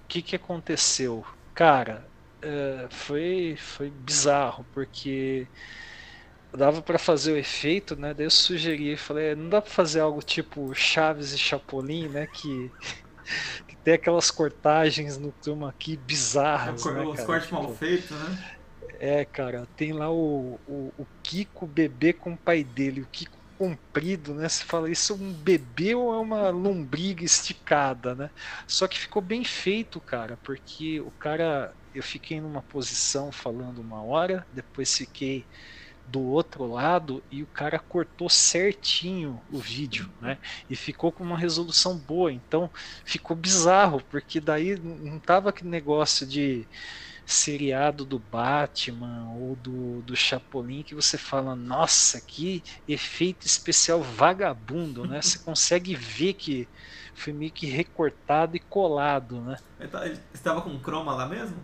o 0.03 0.07
que, 0.07 0.21
que 0.21 0.35
aconteceu? 0.35 1.25
Cara, 1.53 2.05
é, 2.41 2.87
foi, 2.89 3.55
foi 3.57 3.89
bizarro, 3.89 4.65
porque 4.73 5.47
dava 6.55 6.81
para 6.81 6.97
fazer 6.97 7.33
o 7.33 7.37
efeito, 7.37 7.95
né? 7.95 8.13
Daí 8.13 8.25
eu 8.25 8.31
sugeri, 8.31 8.95
falei, 8.97 9.35
não 9.35 9.49
dá 9.49 9.61
para 9.61 9.71
fazer 9.71 9.99
algo 9.99 10.21
tipo 10.21 10.73
Chaves 10.73 11.33
e 11.33 11.37
Chapolin, 11.37 12.07
né? 12.07 12.27
Que 12.27 12.71
que 13.67 13.75
tem 13.77 13.93
aquelas 13.93 14.31
cortagens 14.31 15.17
no 15.17 15.31
turma 15.31 15.69
aqui 15.69 15.97
bizarras. 15.97 16.85
É, 16.85 16.91
né, 16.91 17.01
os 17.01 17.21
cortes 17.21 17.51
mal 17.51 17.63
tipo, 17.63 17.75
feitos, 17.75 18.11
né? 18.11 18.53
É, 18.99 19.25
cara, 19.25 19.67
tem 19.75 19.93
lá 19.93 20.11
o, 20.11 20.59
o, 20.67 20.93
o 20.97 21.05
Kiko 21.21 21.67
bebê 21.67 22.13
com 22.13 22.33
o 22.33 22.37
pai 22.37 22.63
dele, 22.63 23.01
o 23.01 23.07
Kiko 23.11 23.36
comprido, 23.57 24.33
né? 24.33 24.47
Você 24.47 24.63
fala, 24.63 24.89
isso 24.89 25.13
é 25.13 25.15
um 25.15 25.33
bebê 25.33 25.95
ou 25.95 26.13
é 26.13 26.19
uma 26.19 26.49
lombriga 26.49 27.23
esticada, 27.23 28.15
né? 28.15 28.31
Só 28.67 28.87
que 28.87 28.99
ficou 28.99 29.21
bem 29.21 29.43
feito, 29.43 29.99
cara, 30.01 30.37
porque 30.43 30.99
o 31.01 31.11
cara, 31.11 31.75
eu 31.93 32.03
fiquei 32.03 32.39
numa 32.41 32.61
posição 32.61 33.31
falando 33.31 33.79
uma 33.79 34.03
hora, 34.03 34.47
depois 34.51 34.95
fiquei 34.95 35.47
do 36.07 36.21
outro 36.21 36.65
lado 36.65 37.23
e 37.29 37.43
o 37.43 37.47
cara 37.47 37.77
cortou 37.79 38.29
certinho 38.29 39.43
o 39.51 39.59
vídeo, 39.59 40.09
né? 40.21 40.39
E 40.69 40.75
ficou 40.75 41.11
com 41.11 41.23
uma 41.23 41.37
resolução 41.37 41.97
boa. 41.97 42.31
Então 42.31 42.71
ficou 43.03 43.35
bizarro, 43.35 44.01
porque 44.09 44.39
daí 44.39 44.77
não 44.77 45.19
tava 45.19 45.49
aquele 45.49 45.69
negócio 45.69 46.25
de 46.25 46.67
seriado 47.27 48.05
do 48.05 48.17
Batman 48.17 49.29
ou 49.35 49.53
do, 49.57 50.01
do 50.03 50.15
Chapolin 50.15 50.81
que 50.81 50.95
você 50.95 51.17
fala, 51.17 51.57
nossa, 51.57 52.21
que 52.21 52.63
efeito 52.87 53.45
especial 53.45 54.01
vagabundo, 54.01 55.05
né? 55.05 55.21
Você 55.21 55.37
consegue 55.43 55.93
ver 55.93 56.35
que 56.35 56.65
foi 57.13 57.33
meio 57.33 57.51
que 57.51 57.65
recortado 57.65 58.55
e 58.55 58.61
colado, 58.61 59.41
né? 59.41 59.57
Ele 59.77 60.17
estava 60.33 60.61
com 60.61 60.79
croma 60.79 61.13
lá 61.13 61.27
mesmo? 61.27 61.57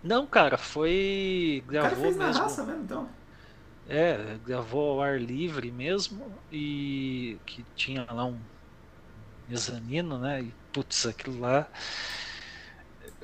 Não, 0.00 0.24
cara, 0.24 0.56
foi. 0.56 1.64
Gravou 1.66 1.88
o 1.88 1.90
cara 1.90 2.00
fez 2.00 2.16
mesmo. 2.16 2.32
na 2.32 2.38
raça 2.44 2.62
mesmo, 2.62 2.84
então. 2.84 3.08
É, 3.88 4.38
gravou 4.46 4.92
ao 4.92 5.02
ar 5.02 5.20
livre 5.20 5.70
mesmo 5.72 6.32
e 6.52 7.38
que 7.44 7.64
tinha 7.74 8.06
lá 8.08 8.24
um 8.24 8.38
mezanino, 9.48 10.16
né? 10.16 10.42
E 10.42 10.54
putz, 10.72 11.06
aquilo 11.06 11.40
lá 11.40 11.68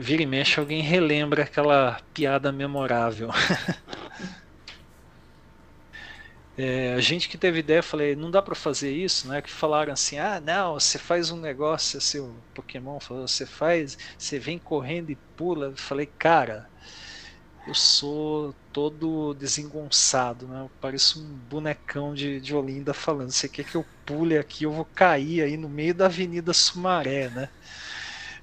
vira 0.00 0.22
e 0.22 0.26
mexe 0.26 0.58
alguém 0.58 0.82
relembra 0.82 1.42
aquela 1.44 2.00
piada 2.14 2.50
memorável. 2.52 3.28
é, 6.56 6.94
a 6.94 7.00
gente 7.00 7.28
que 7.28 7.38
teve 7.38 7.60
ideia, 7.60 7.82
falei, 7.82 8.14
não 8.16 8.30
dá 8.30 8.42
para 8.42 8.54
fazer 8.54 8.92
isso, 8.92 9.28
né? 9.28 9.40
Que 9.42 9.50
falaram 9.50 9.92
assim, 9.92 10.18
ah, 10.18 10.40
não, 10.40 10.74
você 10.74 10.98
faz 10.98 11.30
um 11.30 11.40
negócio, 11.40 12.00
seu 12.00 12.44
Pokémon 12.54 13.00
falou, 13.00 13.26
você 13.26 13.46
faz, 13.46 13.96
você 14.18 14.38
vem 14.38 14.58
correndo 14.58 15.10
e 15.10 15.16
pula. 15.36 15.66
Eu 15.66 15.76
falei, 15.76 16.06
cara, 16.06 16.68
eu 17.66 17.74
sou 17.74 18.54
todo 18.72 19.34
desengonçado, 19.34 20.48
né? 20.48 20.62
Eu 20.62 20.70
pareço 20.80 21.22
um 21.22 21.38
bonecão 21.38 22.14
de, 22.14 22.40
de 22.40 22.54
Olinda 22.54 22.94
falando, 22.94 23.30
você 23.32 23.48
quer 23.48 23.64
que 23.64 23.76
eu 23.76 23.86
pule 24.04 24.38
aqui, 24.38 24.64
eu 24.64 24.72
vou 24.72 24.84
cair 24.86 25.42
aí 25.42 25.56
no 25.56 25.68
meio 25.68 25.94
da 25.94 26.06
Avenida 26.06 26.52
Sumaré, 26.54 27.28
né? 27.30 27.50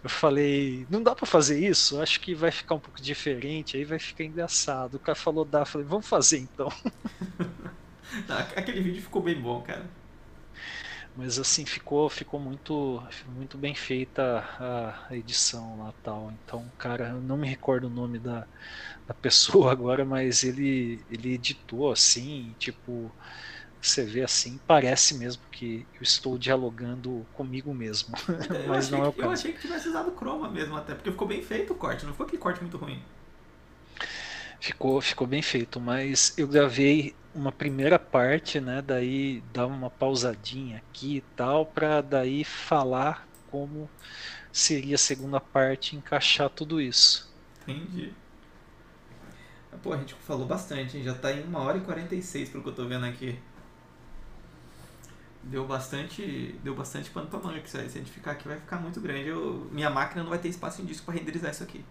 Eu 0.08 0.10
falei, 0.10 0.88
não 0.90 1.04
dá 1.04 1.14
para 1.16 1.26
fazer 1.28 1.60
isso? 1.68 2.02
Acho 2.02 2.22
que 2.22 2.34
vai 2.36 2.52
ficar 2.52 2.76
um 2.76 2.80
pouco 2.80 3.02
diferente, 3.02 3.78
aí 3.78 3.84
vai 3.86 4.00
ficar 4.00 4.24
engraçado. 4.24 4.96
O 4.96 5.00
cara 5.00 5.16
falou, 5.18 5.46
dá, 5.46 5.60
eu 5.62 5.66
falei, 5.66 5.86
vamos 5.88 6.08
fazer 6.08 6.40
então. 6.40 6.70
Aquele 8.56 8.82
vídeo 8.82 9.02
ficou 9.02 9.22
bem 9.22 9.40
bom, 9.42 9.62
cara. 9.64 9.98
Mas 11.16 11.40
assim, 11.40 11.66
ficou, 11.66 12.10
ficou 12.10 12.40
muito, 12.40 13.02
muito 13.26 13.58
bem 13.58 13.74
feita 13.76 14.40
a 15.10 15.16
edição 15.16 15.78
lá 15.78 15.94
tal. 16.04 16.32
Então, 16.32 16.72
cara, 16.78 17.10
eu 17.10 17.22
não 17.22 17.38
me 17.38 17.48
recordo 17.48 17.86
o 17.88 17.90
nome 17.90 18.20
da, 18.20 18.48
da 19.08 19.14
pessoa 19.14 19.72
agora, 19.74 20.06
mas 20.06 20.44
ele, 20.44 21.06
ele 21.10 21.34
editou 21.34 21.92
assim, 21.92 22.56
tipo, 22.60 23.16
você 23.88 24.04
vê 24.04 24.24
assim, 24.24 24.60
parece 24.68 25.16
mesmo 25.16 25.42
que 25.52 25.86
eu 25.96 26.02
estou 26.02 26.38
dialogando 26.38 27.26
comigo 27.34 27.74
mesmo. 27.74 28.14
Mas 28.68 28.90
não 28.90 29.06
é 29.06 29.08
o 29.08 29.14
caso. 29.14 29.28
Eu 29.28 29.32
achei 29.32 29.54
que 29.54 29.62
tivesse 29.62 29.90
usado 29.90 30.12
chroma 30.12 30.50
mesmo, 30.50 30.76
até 30.76 30.94
porque 30.94 31.12
ficou 31.12 31.28
bem 31.28 31.42
feito 31.42 31.74
o 31.74 31.76
corte, 31.76 32.06
não 32.06 32.12
ficou 32.12 32.26
aquele 32.26 32.42
corte 32.42 32.62
muito 32.62 32.78
ruim. 32.78 33.02
Ficou, 34.60 35.00
ficou 35.02 35.28
bem 35.28 35.42
feito, 35.42 35.80
mas 35.80 36.34
eu 36.38 36.48
gravei 36.48 37.16
uma 37.34 37.52
primeira 37.52 38.00
parte, 38.00 38.60
né? 38.60 38.82
Daí 38.82 39.44
dar 39.54 39.68
uma 39.68 39.90
pausadinha 39.90 40.78
aqui 40.78 41.18
e 41.18 41.22
tal, 41.36 41.66
para 41.66 42.02
daí 42.02 42.44
falar 42.44 43.28
como 43.52 43.90
seria 44.52 44.96
a 44.96 44.98
segunda 44.98 45.40
parte 45.40 45.96
encaixar 45.96 46.50
tudo 46.50 46.82
isso. 46.82 47.32
Entendi. 47.68 48.14
Pô, 49.84 49.94
a 49.94 49.98
gente 49.98 50.16
falou 50.16 50.48
bastante, 50.48 50.98
hein? 50.98 51.04
já 51.04 51.14
tá 51.14 51.32
em 51.32 51.44
1 51.44 51.56
hora 51.56 51.78
e 51.78 51.82
46 51.82 52.50
pelo 52.50 52.64
que 52.64 52.70
eu 52.70 52.74
tô 52.74 52.88
vendo 52.88 53.06
aqui 53.06 53.38
deu 55.44 55.66
bastante 55.66 56.56
deu 56.64 56.76
bastante 56.76 57.10
pano 57.10 57.28
pra 57.28 57.40
manga 57.40 57.60
que 57.60 57.70
se 57.70 57.78
a 57.78 57.88
gente 57.88 58.12
ficar 58.12 58.32
aqui 58.32 58.48
vai 58.48 58.58
ficar 58.58 58.78
muito 58.78 59.00
grande. 59.00 59.30
Eu, 59.30 59.68
minha 59.72 59.90
máquina 59.90 60.24
não 60.24 60.30
vai 60.30 60.40
ter 60.40 60.50
espaço 60.50 60.82
em 60.82 60.86
disco 60.86 61.06
para 61.06 61.16
renderizar 61.16 61.52
isso 61.52 61.64
aqui. 61.64 61.84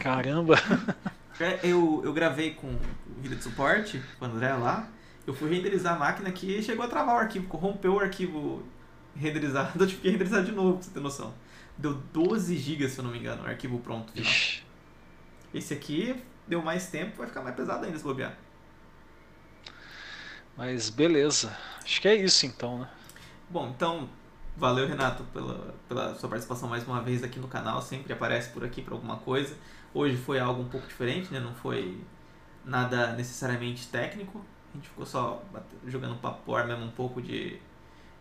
Caramba. 0.00 0.56
É, 1.38 1.60
eu, 1.62 2.00
eu 2.02 2.14
gravei 2.14 2.54
com 2.54 2.66
o 2.66 2.80
vídeo 3.20 3.36
de 3.36 3.42
suporte 3.42 4.02
com 4.18 4.24
o 4.24 4.28
André 4.28 4.54
lá. 4.54 4.88
Eu 5.26 5.34
fui 5.34 5.50
renderizar 5.50 5.94
a 5.94 5.98
máquina 5.98 6.30
aqui 6.30 6.56
e 6.56 6.62
chegou 6.62 6.82
a 6.82 6.88
travar 6.88 7.14
o 7.14 7.18
arquivo 7.18 7.46
corrompeu 7.46 7.92
o 7.92 8.00
arquivo 8.00 8.62
renderizado. 9.14 9.72
Eu 9.78 9.86
tive 9.86 10.00
que 10.00 10.08
renderizar 10.08 10.42
de 10.42 10.52
novo 10.52 10.78
pra 10.78 10.82
você 10.82 10.90
ter 10.92 11.00
noção. 11.00 11.34
Deu 11.76 11.92
12 11.92 12.56
GB 12.56 12.88
se 12.88 12.98
eu 12.98 13.04
não 13.04 13.10
me 13.10 13.18
engano 13.18 13.42
o 13.42 13.46
arquivo 13.46 13.78
pronto 13.80 14.12
final. 14.12 14.32
esse 15.52 15.74
aqui 15.74 16.16
deu 16.48 16.62
mais 16.62 16.86
tempo 16.86 17.18
vai 17.18 17.26
ficar 17.26 17.42
mais 17.42 17.54
pesado 17.54 17.84
ainda 17.84 17.98
se 17.98 18.02
bobear 18.02 18.34
mas 20.56 20.90
beleza. 20.90 21.56
Acho 21.84 22.00
que 22.00 22.08
é 22.08 22.14
isso 22.14 22.46
então, 22.46 22.78
né? 22.78 22.88
Bom, 23.48 23.68
então 23.68 24.08
valeu 24.56 24.88
Renato 24.88 25.22
pela, 25.24 25.74
pela 25.88 26.14
sua 26.14 26.28
participação 26.28 26.68
mais 26.68 26.86
uma 26.86 27.00
vez 27.02 27.22
aqui 27.22 27.38
no 27.38 27.48
canal. 27.48 27.82
Sempre 27.82 28.12
aparece 28.12 28.50
por 28.50 28.64
aqui 28.64 28.82
para 28.82 28.94
alguma 28.94 29.18
coisa. 29.18 29.56
Hoje 29.92 30.16
foi 30.16 30.38
algo 30.38 30.62
um 30.62 30.68
pouco 30.68 30.86
diferente, 30.86 31.32
né? 31.32 31.38
Não 31.38 31.54
foi 31.54 32.00
nada 32.64 33.12
necessariamente 33.12 33.88
técnico. 33.88 34.44
A 34.72 34.76
gente 34.76 34.88
ficou 34.88 35.06
só 35.06 35.42
jogando 35.86 36.16
papo 36.16 36.52
mesmo 36.66 36.84
um 36.84 36.90
pouco 36.90 37.22
de, 37.22 37.58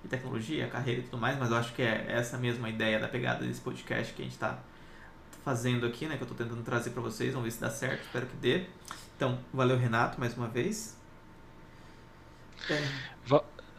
de 0.04 0.10
tecnologia, 0.10 0.68
carreira 0.68 1.02
e 1.02 1.04
tudo 1.04 1.18
mais, 1.18 1.38
mas 1.38 1.52
eu 1.52 1.58
acho 1.58 1.74
que 1.74 1.82
é 1.82 2.06
essa 2.10 2.38
mesma 2.38 2.70
ideia 2.70 3.00
da 3.00 3.08
pegada 3.08 3.46
desse 3.46 3.60
podcast 3.60 4.14
que 4.14 4.22
a 4.22 4.26
gente 4.26 4.34
está 4.34 4.60
fazendo 5.44 5.86
aqui, 5.86 6.06
né? 6.06 6.16
Que 6.18 6.24
eu 6.24 6.28
estou 6.30 6.38
tentando 6.38 6.64
trazer 6.64 6.92
para 6.92 7.02
vocês. 7.02 7.34
Vamos 7.34 7.46
ver 7.46 7.52
se 7.52 7.62
dá 7.62 7.70
certo, 7.70 8.04
espero 8.04 8.26
que 8.28 8.36
dê. 8.38 8.66
Então, 9.16 9.40
valeu 9.54 9.78
Renato 9.78 10.20
mais 10.20 10.36
uma 10.38 10.48
vez. 10.48 10.98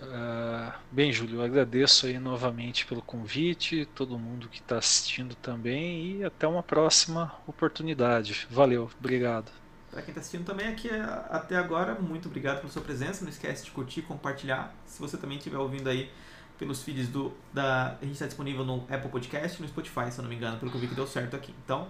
Uh, 0.03 0.73
bem, 0.93 1.11
Júlio, 1.11 1.41
eu 1.41 1.43
agradeço 1.43 2.07
aí 2.07 2.19
novamente 2.19 2.85
pelo 2.85 3.01
convite, 3.01 3.89
todo 3.95 4.19
mundo 4.19 4.49
que 4.49 4.61
está 4.61 4.77
assistindo 4.77 5.35
também 5.35 6.19
e 6.19 6.25
até 6.25 6.47
uma 6.47 6.63
próxima 6.63 7.35
oportunidade. 7.47 8.47
Valeu, 8.51 8.91
obrigado. 8.99 9.51
Para 9.91 10.03
quem 10.03 10.11
está 10.11 10.21
assistindo 10.21 10.45
também 10.45 10.69
aqui 10.69 10.91
até 11.31 11.57
agora, 11.57 11.95
muito 11.95 12.29
obrigado 12.29 12.59
pela 12.59 12.71
sua 12.71 12.83
presença. 12.83 13.25
Não 13.25 13.31
esquece 13.31 13.65
de 13.65 13.71
curtir, 13.71 14.03
compartilhar. 14.03 14.75
Se 14.85 15.01
você 15.01 15.17
também 15.17 15.39
estiver 15.39 15.57
ouvindo 15.57 15.89
aí 15.89 16.11
pelos 16.59 16.83
feeds 16.83 17.09
do 17.09 17.33
da 17.53 17.97
a 18.01 18.05
gente 18.05 18.13
está 18.13 18.27
disponível 18.27 18.65
no 18.65 18.85
Apple 18.91 19.11
Podcast 19.11 19.61
no 19.61 19.69
Spotify, 19.69 20.11
se 20.11 20.19
eu 20.19 20.23
não 20.23 20.29
me 20.29 20.37
engano, 20.37 20.59
pelo 20.59 20.71
que 20.71 20.77
eu 20.77 20.81
vi 20.81 20.89
que 20.89 20.95
deu 20.95 21.07
certo 21.07 21.35
aqui. 21.35 21.55
Então, 21.65 21.89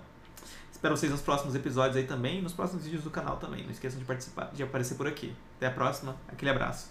Espero 0.76 0.94
vocês 0.94 1.10
nos 1.10 1.22
próximos 1.22 1.54
episódios 1.54 1.96
aí 1.96 2.04
também 2.04 2.38
e 2.38 2.42
nos 2.42 2.52
próximos 2.52 2.84
vídeos 2.84 3.02
do 3.02 3.10
canal 3.10 3.38
também. 3.38 3.62
Não 3.64 3.70
esqueçam 3.70 3.98
de 3.98 4.04
participar, 4.04 4.50
de 4.52 4.62
aparecer 4.62 4.94
por 4.94 5.06
aqui. 5.06 5.34
Até 5.56 5.68
a 5.68 5.70
próxima, 5.70 6.14
aquele 6.28 6.50
abraço. 6.50 6.90